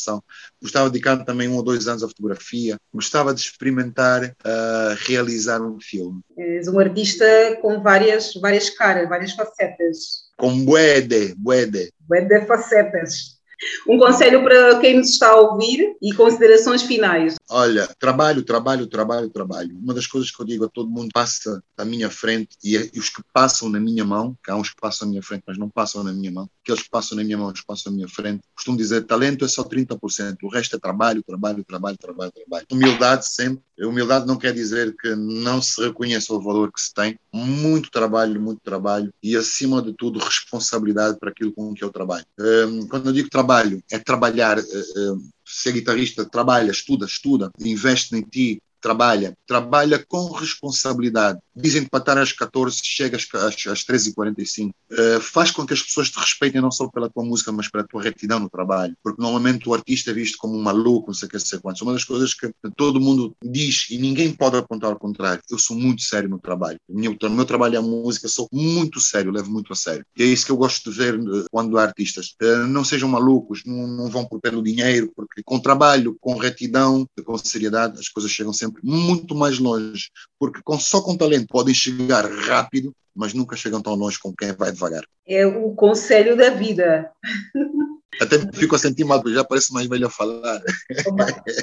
Gostava 0.60 0.86
de 0.86 0.92
dedicar 0.92 1.24
também 1.24 1.48
um 1.48 1.56
ou 1.56 1.62
dois 1.62 1.86
anos 1.88 2.02
à 2.02 2.08
fotografia. 2.08 2.76
Gostava 2.92 3.34
de 3.34 3.40
experimentar 3.40 4.24
uh, 4.24 4.96
realizar 5.06 5.60
um 5.60 5.78
filme. 5.80 6.20
És 6.36 6.68
um 6.68 6.78
artista 6.78 7.24
com 7.60 7.82
várias, 7.82 8.34
várias 8.34 8.70
caras, 8.70 9.08
várias 9.08 9.32
facetas. 9.32 10.30
Com 10.36 10.64
buede, 10.64 11.34
buede. 11.36 11.92
Buede 12.08 12.46
facetas. 12.46 13.40
Um 13.86 13.98
conselho 13.98 14.42
para 14.42 14.78
quem 14.80 14.96
nos 14.96 15.10
está 15.10 15.28
a 15.28 15.40
ouvir 15.40 15.94
e 16.00 16.14
considerações 16.14 16.82
finais. 16.82 17.36
Olha, 17.48 17.86
trabalho, 17.98 18.42
trabalho, 18.42 18.86
trabalho, 18.86 19.28
trabalho. 19.28 19.76
Uma 19.76 19.92
das 19.92 20.06
coisas 20.06 20.30
que 20.30 20.40
eu 20.40 20.46
digo 20.46 20.64
a 20.64 20.68
todo 20.68 20.90
mundo 20.90 21.10
passa 21.12 21.62
à 21.76 21.84
minha 21.84 22.08
frente 22.08 22.56
e, 22.64 22.74
e 22.94 22.98
os 22.98 23.10
que 23.10 23.22
passam 23.32 23.68
na 23.68 23.78
minha 23.78 24.04
mão, 24.04 24.36
que 24.42 24.50
há 24.50 24.56
uns 24.56 24.70
que 24.70 24.80
passam 24.80 25.06
na 25.06 25.10
minha 25.10 25.22
frente, 25.22 25.44
mas 25.46 25.58
não 25.58 25.68
passam 25.68 26.02
na 26.02 26.12
minha 26.12 26.30
mão, 26.30 26.48
aqueles 26.70 26.82
que 26.82 26.90
passam 26.90 27.16
na 27.16 27.24
minha 27.24 27.36
mão, 27.36 27.52
que 27.52 27.64
passam 27.64 27.90
na 27.90 27.96
minha 27.96 28.08
frente, 28.08 28.42
costumo 28.54 28.76
dizer, 28.76 29.04
talento 29.06 29.44
é 29.44 29.48
só 29.48 29.64
30%, 29.64 30.36
o 30.42 30.48
resto 30.48 30.76
é 30.76 30.78
trabalho, 30.78 31.22
trabalho, 31.22 31.64
trabalho, 31.64 31.98
trabalho, 31.98 32.32
trabalho. 32.32 32.66
Humildade 32.70 33.26
sempre. 33.26 33.62
Humildade 33.80 34.26
não 34.26 34.36
quer 34.36 34.52
dizer 34.52 34.94
que 34.96 35.14
não 35.14 35.60
se 35.60 35.82
reconheça 35.82 36.32
o 36.32 36.40
valor 36.40 36.72
que 36.72 36.80
se 36.80 36.92
tem. 36.92 37.18
Muito 37.32 37.90
trabalho, 37.90 38.40
muito 38.40 38.60
trabalho 38.62 39.12
e, 39.22 39.36
acima 39.36 39.82
de 39.82 39.92
tudo, 39.94 40.18
responsabilidade 40.18 41.18
para 41.18 41.30
aquilo 41.30 41.52
com 41.52 41.74
que 41.74 41.82
eu 41.82 41.90
trabalho. 41.90 42.24
Hum, 42.38 42.86
quando 42.88 43.06
eu 43.06 43.12
digo 43.12 43.30
trabalho, 43.30 43.82
é 43.90 43.98
trabalhar 43.98 44.58
eh, 44.58 44.62
eh, 44.62 45.14
ser 45.44 45.72
guitarrista, 45.72 46.24
trabalha, 46.24 46.70
estuda, 46.70 47.06
estuda, 47.06 47.50
investe 47.58 48.14
em 48.14 48.22
ti, 48.22 48.62
trabalha, 48.80 49.36
trabalha 49.46 50.04
com 50.08 50.30
responsabilidade. 50.32 51.38
Dizem 51.60 51.84
que 51.84 51.90
para 51.90 52.00
estar 52.00 52.18
às 52.18 52.32
14, 52.32 52.80
chega 52.82 53.16
às, 53.16 53.26
às, 53.34 53.66
às 53.66 53.84
13h45. 53.84 54.70
Uh, 54.70 55.20
faz 55.20 55.50
com 55.50 55.66
que 55.66 55.72
as 55.72 55.82
pessoas 55.82 56.10
te 56.10 56.18
respeitem 56.18 56.60
não 56.60 56.70
só 56.70 56.88
pela 56.88 57.08
tua 57.08 57.24
música, 57.24 57.52
mas 57.52 57.68
pela 57.68 57.86
tua 57.86 58.02
retidão 58.02 58.40
no 58.40 58.50
trabalho. 58.50 58.94
Porque 59.02 59.20
normalmente 59.20 59.68
o 59.68 59.74
artista 59.74 60.10
é 60.10 60.14
visto 60.14 60.38
como 60.38 60.56
um 60.56 60.62
maluco, 60.62 61.08
não 61.08 61.14
sei 61.14 61.26
o 61.26 61.30
que, 61.30 61.36
não 61.36 61.44
sei 61.44 61.58
quantos. 61.58 61.82
Uma 61.82 61.92
das 61.92 62.04
coisas 62.04 62.34
que 62.34 62.50
todo 62.76 63.00
mundo 63.00 63.34
diz 63.42 63.86
e 63.90 63.98
ninguém 63.98 64.32
pode 64.32 64.56
apontar 64.56 64.90
ao 64.90 64.98
contrário. 64.98 65.42
Eu 65.50 65.58
sou 65.58 65.76
muito 65.76 66.02
sério 66.02 66.28
no 66.28 66.38
trabalho. 66.38 66.78
O 66.88 66.98
meu, 66.98 67.16
meu 67.30 67.44
trabalho 67.44 67.76
é 67.76 67.78
a 67.78 67.82
música, 67.82 68.28
sou 68.28 68.48
muito 68.52 69.00
sério, 69.00 69.30
levo 69.30 69.50
muito 69.50 69.72
a 69.72 69.76
sério. 69.76 70.04
E 70.16 70.22
é 70.22 70.26
isso 70.26 70.46
que 70.46 70.52
eu 70.52 70.56
gosto 70.56 70.90
de 70.90 70.96
ver 70.96 71.18
uh, 71.18 71.44
quando 71.50 71.78
há 71.78 71.82
artistas. 71.82 72.34
Uh, 72.42 72.66
não 72.66 72.84
sejam 72.84 73.08
malucos, 73.08 73.62
não, 73.64 73.86
não 73.86 74.08
vão 74.08 74.24
por 74.24 74.40
pelo 74.40 74.62
dinheiro, 74.62 75.12
porque 75.14 75.42
com 75.44 75.60
trabalho, 75.60 76.16
com 76.20 76.36
retidão, 76.36 77.06
com 77.24 77.38
seriedade, 77.38 77.98
as 77.98 78.08
coisas 78.08 78.30
chegam 78.30 78.52
sempre 78.52 78.80
muito 78.84 79.34
mais 79.34 79.58
longe. 79.58 80.10
Porque 80.38 80.60
com, 80.62 80.78
só 80.78 81.00
com 81.00 81.16
talento 81.16 81.49
podem 81.50 81.74
chegar 81.74 82.24
rápido, 82.30 82.94
mas 83.14 83.34
nunca 83.34 83.56
chegam 83.56 83.82
tão 83.82 83.94
longe 83.94 84.18
como 84.18 84.36
quem 84.36 84.52
vai 84.52 84.72
devagar. 84.72 85.04
É 85.26 85.46
o 85.46 85.74
conselho 85.74 86.36
da 86.36 86.50
vida. 86.50 87.10
Até 88.20 88.38
fico 88.52 88.76
a 88.76 88.78
sentir 88.78 89.04
mal, 89.04 89.22
já 89.28 89.44
parece 89.44 89.72
mais 89.72 89.86
velho 89.86 90.06
a 90.06 90.10
falar. 90.10 90.60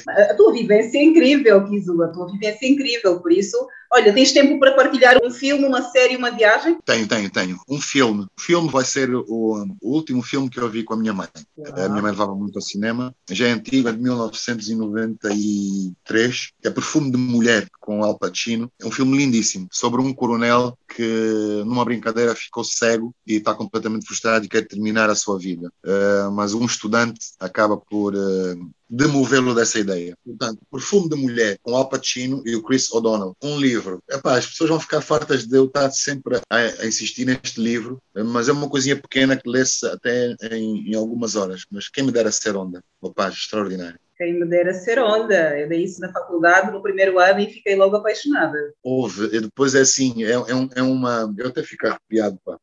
A 0.08 0.34
tua 0.34 0.54
vivência 0.54 0.98
é 0.98 1.04
incrível, 1.04 1.64
Kizu, 1.66 2.02
a 2.02 2.08
tua 2.08 2.32
vivência 2.32 2.66
é 2.66 2.70
incrível, 2.70 3.20
por 3.20 3.32
isso, 3.32 3.56
olha, 3.92 4.12
tens 4.14 4.32
tempo 4.32 4.60
para 4.60 4.74
partilhar 4.74 5.18
um 5.24 5.30
filme, 5.30 5.66
uma 5.66 5.84
série, 5.84 6.16
uma 6.16 6.32
viagem? 6.32 6.80
Tenho, 6.84 7.08
tenho, 7.08 7.30
tenho. 7.30 7.60
Um 7.70 7.80
filme. 7.80 8.26
O 8.38 8.42
filme 8.42 8.70
vai 8.70 8.86
ser 8.86 9.14
o, 9.14 9.24
o 9.28 9.94
último 9.94 10.24
filme 10.24 10.50
que 10.50 10.60
eu 10.60 10.70
vi 10.70 10.84
com 10.84 10.96
a 10.96 10.98
minha 10.98 11.14
mãe. 11.14 11.28
A 11.74 11.90
minha 11.90 12.02
mãe 12.02 12.12
levava 12.12 12.34
muito 12.34 12.58
ao 12.58 12.62
cinema. 12.62 13.14
Já 13.30 13.48
é 13.48 13.52
antigo, 13.52 13.90
é 13.90 13.92
de 13.92 14.00
1993. 14.00 16.52
É 16.64 16.70
Perfume 16.70 17.12
de 17.12 17.18
Mulher, 17.18 17.68
com 17.80 18.04
Al 18.04 18.18
Pacino. 18.18 18.72
É 18.82 18.86
um 18.86 18.92
filme 18.92 19.18
lindíssimo, 19.18 19.68
sobre 19.72 20.02
um 20.02 20.14
coronel 20.14 20.78
que, 20.88 21.64
numa 21.66 21.86
brincadeira, 21.86 22.36
ficou 22.36 22.64
cego 22.64 23.14
e 23.26 23.36
está 23.36 23.54
completamente 23.54 24.06
frustrado 24.06 24.46
e 24.46 24.50
quer 24.50 24.68
terminar 24.68 25.10
a 25.10 25.16
sua 25.16 25.38
vida. 25.38 25.72
Uh, 25.84 26.32
mas 26.32 26.54
um 26.54 26.66
estudante 26.66 27.20
acaba 27.40 27.78
por 27.78 28.16
uh, 28.16 28.72
demovê-lo 28.90 29.54
dessa 29.54 29.80
ideia. 29.80 30.18
Portanto, 30.26 30.60
Perfume 30.72 31.10
de 31.10 31.16
Mulher, 31.16 31.60
com 31.62 31.76
Al 31.76 31.90
Pacino 31.90 32.42
e 32.46 32.56
o 32.56 32.64
Chris 32.64 32.92
O'Donnell. 32.92 33.36
Um 33.42 33.60
livro. 33.60 34.02
Epá, 34.10 34.38
as 34.38 34.48
pessoas 34.48 34.70
vão 34.70 34.80
ficar 34.80 35.02
fartas 35.02 35.46
de 35.46 35.58
eu 35.58 35.66
estar 35.66 35.92
sempre 35.92 36.38
a, 36.50 36.58
a 36.58 36.86
insistir 36.86 37.26
neste 37.26 37.62
livro, 37.62 38.02
mas 38.26 38.48
é 38.48 38.52
uma 38.52 38.70
coisinha 38.70 38.96
pequena 38.96 39.36
que 39.36 39.50
lê-se 39.50 39.86
até 39.86 40.36
em, 40.52 40.92
em, 40.92 40.96
algumas 40.96 41.36
horas. 41.36 41.66
Mas 41.70 41.90
quem 41.90 42.04
me 42.04 42.12
dera 42.12 42.32
ser 42.32 42.56
onda? 42.56 42.84
Opa, 43.02 43.30
extraordinário. 43.30 44.00
Quem 44.18 44.40
me 44.40 44.46
dera 44.46 44.74
ser 44.74 45.00
onda. 45.00 45.60
Eu 45.60 45.70
dei 45.70 45.84
isso 45.84 46.02
na 46.02 46.12
faculdade 46.12 46.72
no 46.72 46.82
primeiro 46.82 47.20
ano 47.20 47.40
e 47.40 47.54
fiquei 47.54 47.76
logo 47.76 47.96
apaixonada. 47.96 48.74
Houve. 48.84 49.36
E 49.36 49.42
depois 49.42 49.76
é 49.76 49.82
assim, 49.82 50.24
é, 50.24 50.32
é, 50.32 50.70
é 50.76 50.82
uma... 50.82 51.34
Eu 51.38 51.48
até 51.48 51.62
fico 51.64 51.88
arrepiado, 51.88 52.40
pá. 52.44 52.58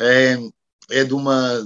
É, 0.00 0.36
é 0.90 1.04
de 1.04 1.14
uma 1.14 1.64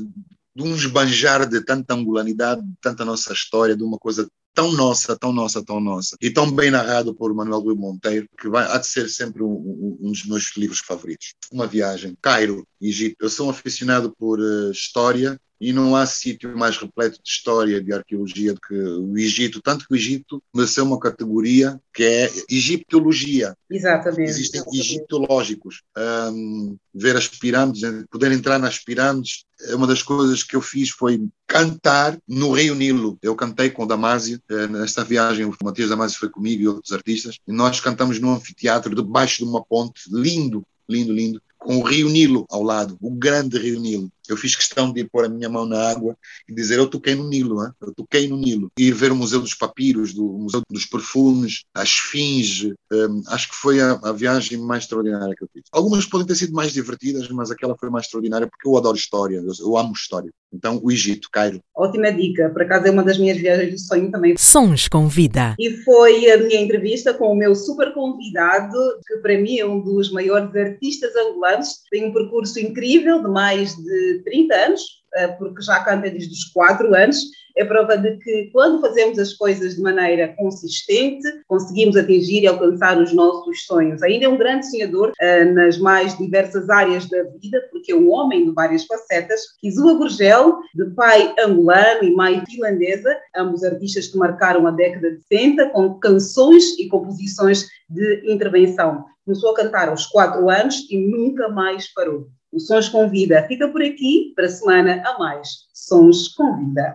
de 0.55 0.63
um 0.63 0.75
esbanjar 0.75 1.49
de 1.49 1.65
tanta 1.65 1.95
angularidade, 1.95 2.63
de 2.63 2.75
tanta 2.81 3.05
nossa 3.05 3.33
história, 3.33 3.77
de 3.77 3.83
uma 3.83 3.99
coisa 3.99 4.29
tão 4.55 4.71
nossa, 4.73 5.17
tão 5.19 5.33
nossa, 5.33 5.65
tão 5.65 5.81
nossa, 5.81 6.17
e 6.21 6.31
tão 6.31 6.51
bem 6.51 6.71
narrado 6.71 7.15
por 7.15 7.33
Manuel 7.35 7.61
Rui 7.61 7.75
Monteiro, 7.75 8.27
que 8.39 8.49
vai, 8.49 8.71
há 8.71 8.77
de 8.77 8.87
ser 8.87 9.09
sempre 9.09 9.43
um, 9.43 9.99
um, 10.01 10.11
dos 10.11 10.27
meus 10.27 10.55
livros 10.57 10.81
favoritos. 10.81 11.35
Uma 11.51 11.67
viagem, 11.67 12.15
Cairo, 12.21 12.67
Egito. 12.81 13.17
Eu 13.21 13.31
sou 13.31 13.47
um 13.47 13.51
aficionado 13.51 14.15
por 14.19 14.39
uh, 14.39 14.71
história 14.71 15.41
e 15.63 15.73
não 15.73 15.95
há 15.95 16.05
sítio 16.05 16.59
mais 16.59 16.77
repleto 16.77 17.23
de 17.23 17.31
história, 17.31 17.81
de 17.81 17.93
arqueologia 17.93 18.53
do 18.53 18.61
que 18.61 18.75
o 18.75 19.17
Egito, 19.17 19.63
tanto 19.63 19.87
que 19.87 19.95
o 19.95 19.97
Egito 19.97 20.43
nasceu 20.53 20.85
uma 20.85 20.99
categoria 20.99 21.81
que 21.95 22.03
é 22.03 22.29
egiptologia. 22.51 23.57
Exatamente. 23.71 24.29
Existem 24.29 24.61
exatamente. 24.61 24.81
egiptológicos. 24.81 25.83
Um, 25.97 26.77
ver 26.93 27.17
as 27.17 27.29
pirâmides, 27.29 27.83
poder 28.11 28.33
entrar 28.33 28.59
nas 28.59 28.81
pirâmides, 28.81 29.45
uma 29.71 29.87
das 29.87 30.03
coisas 30.03 30.43
que 30.43 30.57
eu 30.57 30.61
fiz 30.61 30.91
foi 30.91 31.25
cantar 31.47 32.19
no 32.27 32.51
Rio 32.51 32.75
Nilo. 32.75 33.17
Eu 33.23 33.37
cantei 33.37 33.71
com 33.71 33.85
o 33.85 33.87
Damásio, 33.87 34.41
eh, 34.51 34.67
nesta 34.67 35.05
viagem 35.05 35.45
o 35.45 35.55
Matias 35.63 35.91
Damásio 35.91 36.19
foi 36.19 36.29
comigo 36.29 36.61
e 36.61 36.69
outros 36.69 36.93
artistas, 36.93 37.39
e 37.47 37.53
nós 37.53 37.79
cantamos 37.79 38.19
num 38.19 38.33
anfiteatro 38.33 38.97
debaixo 38.97 39.39
de 39.39 39.45
uma 39.45 39.65
ponte, 39.65 40.03
lindo, 40.11 40.67
lindo, 40.89 41.13
lindo, 41.13 41.41
com 41.57 41.77
o 41.77 41.83
Rio 41.83 42.09
Nilo 42.09 42.45
ao 42.51 42.63
lado, 42.63 42.97
o 43.01 43.11
grande 43.11 43.57
Rio 43.57 43.81
Nilo. 43.81 44.11
Eu 44.29 44.37
fiz 44.37 44.55
questão 44.55 44.93
de 44.93 45.05
pôr 45.05 45.25
a 45.25 45.29
minha 45.29 45.49
mão 45.49 45.67
na 45.67 45.89
água 45.89 46.17
e 46.49 46.55
dizer 46.55 46.79
eu 46.79 46.87
toquei 46.87 47.15
no 47.15 47.29
Nilo, 47.29 47.65
hein? 47.65 47.71
eu 47.81 47.93
toquei 47.95 48.29
no 48.29 48.37
Nilo. 48.37 48.71
E 48.79 48.89
ir 48.89 48.93
ver 48.93 49.13
o 49.13 49.17
Museu 49.17 49.41
dos 49.41 49.55
Papiros, 49.55 50.13
do 50.13 50.25
Museu 50.25 50.63
dos 50.71 50.87
Perfumes, 50.87 51.65
a 51.75 51.83
Esfinge, 51.83 52.75
um, 52.93 53.23
acho 53.29 53.49
que 53.49 53.57
foi 53.57 53.81
a, 53.81 53.93
a, 54.03 54.13
viagem 54.13 54.59
mais 54.59 54.85
extraordinária 54.85 55.35
que 55.37 55.45
eu 55.45 55.49
fiz. 55.53 55.63
Algumas 55.73 56.07
podem 56.07 56.27
ter 56.27 56.35
sido 56.35 56.53
mais 56.53 56.73
divertidas, 56.73 57.29
mas 57.29 57.51
aquela 57.51 57.77
foi 57.77 57.91
mais 57.91 58.07
extraordinária 58.07 58.47
porque 58.47 58.69
eu 58.69 58.77
adoro 58.77 58.97
história, 58.97 59.37
eu, 59.37 59.53
eu 59.61 59.77
amo 59.77 59.93
história. 59.93 60.31
Então, 60.53 60.79
o 60.83 60.93
Egito, 60.93 61.29
Cairo. 61.33 61.61
Ótima 61.75 62.13
dica, 62.13 62.51
por 62.51 62.63
acaso 62.63 62.87
é 62.87 62.91
uma 62.91 63.03
das 63.03 63.19
minhas 63.19 63.39
viagens 63.39 63.71
de 63.71 63.79
sonho 63.81 64.11
também. 64.11 64.37
Sons 64.37 64.87
com 64.87 65.09
vida. 65.09 65.55
E 65.59 65.71
foi 65.79 66.31
a 66.31 66.37
minha 66.37 66.61
entrevista 66.61 67.15
com 67.15 67.33
o 67.33 67.35
meu 67.35 67.55
super 67.55 67.95
convidado, 67.95 68.77
que 69.07 69.17
para 69.17 69.39
mim 69.39 69.59
é 69.59 69.67
um 69.67 69.81
dos 69.81 70.13
maiores 70.13 70.55
artistas 70.55 71.17
angolanos, 71.17 71.81
tem 71.91 72.05
um 72.05 72.13
percurso 72.13 72.61
incrível 72.61 73.23
de 73.23 73.31
mais 73.31 73.75
de 73.75 74.12
30 74.21 74.55
anos, 74.55 74.83
eh, 75.15 75.29
porque 75.29 75.63
já 75.63 75.83
canta 75.85 76.11
desde 76.11 76.33
os 76.33 76.45
4 76.53 76.95
anos 76.95 77.23
é 77.57 77.65
prova 77.65 77.97
de 77.97 78.17
que 78.19 78.51
quando 78.53 78.81
fazemos 78.81 79.19
as 79.19 79.35
coisas 79.35 79.77
de 79.77 79.83
maneira 79.83 80.29
consistente, 80.37 81.27
conseguimos 81.47 81.97
atingir 81.97 82.43
e 82.43 82.47
alcançar 82.47 82.99
os 82.99 83.13
nossos 83.13 83.65
sonhos. 83.67 84.03
Ainda 84.03 84.27
é 84.27 84.29
um 84.29 84.39
grande 84.39 84.71
sonhador 84.71 85.11
uh, 85.11 85.55
nas 85.55 85.79
mais 85.79 86.17
diversas 86.17 86.71
áreas 86.71 87.09
da 87.09 87.23
vida, 87.25 87.63
porque 87.71 87.93
é 87.93 87.97
um 87.97 88.11
homem 88.11 88.47
de 88.47 88.53
várias 88.53 88.85
facetas. 88.85 89.41
Kizua 89.61 89.95
Gurgel, 89.95 90.61
de 90.75 90.91
pai 90.95 91.35
angolano 91.39 92.05
e 92.05 92.15
mãe 92.15 92.43
finlandesa, 92.47 93.17
ambos 93.37 93.63
artistas 93.63 94.09
que 94.09 94.17
marcaram 94.17 94.67
a 94.67 94.71
década 94.71 95.11
de 95.11 95.23
60 95.31 95.71
com 95.71 95.99
canções 95.99 96.79
e 96.79 96.89
composições 96.89 97.67
de 97.89 98.33
intervenção. 98.33 99.05
Começou 99.25 99.51
a 99.51 99.57
cantar 99.57 99.89
aos 99.89 100.07
quatro 100.07 100.49
anos 100.49 100.87
e 100.91 100.99
nunca 100.99 101.49
mais 101.49 101.93
parou. 101.93 102.29
O 102.53 102.61
Sons 102.61 102.87
com 102.91 103.09
Vida 103.09 103.43
fica 103.49 103.67
por 103.67 103.81
aqui 103.81 104.31
para 104.37 104.45
a 104.45 104.49
semana 104.51 105.03
a 105.07 105.19
mais. 105.19 105.49
Sons 105.73 106.29
com 106.29 106.55
Vida. 106.59 106.95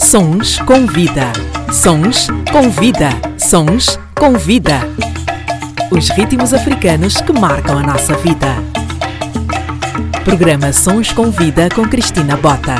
Sons 0.00 0.58
com 0.60 0.86
Vida. 0.86 1.32
Sons 1.70 2.28
com 2.50 2.70
Vida. 2.70 3.10
Sons 3.38 3.98
com 4.18 4.32
Vida. 4.38 4.80
Os 5.90 6.08
ritmos 6.08 6.54
africanos 6.54 7.20
que 7.20 7.32
marcam 7.34 7.76
a 7.76 7.82
nossa 7.82 8.14
vida. 8.16 8.48
Programa 10.24 10.72
Sons 10.72 11.12
com 11.12 11.30
Vida 11.30 11.68
com 11.74 11.82
Cristina 11.82 12.38
Bota. 12.38 12.76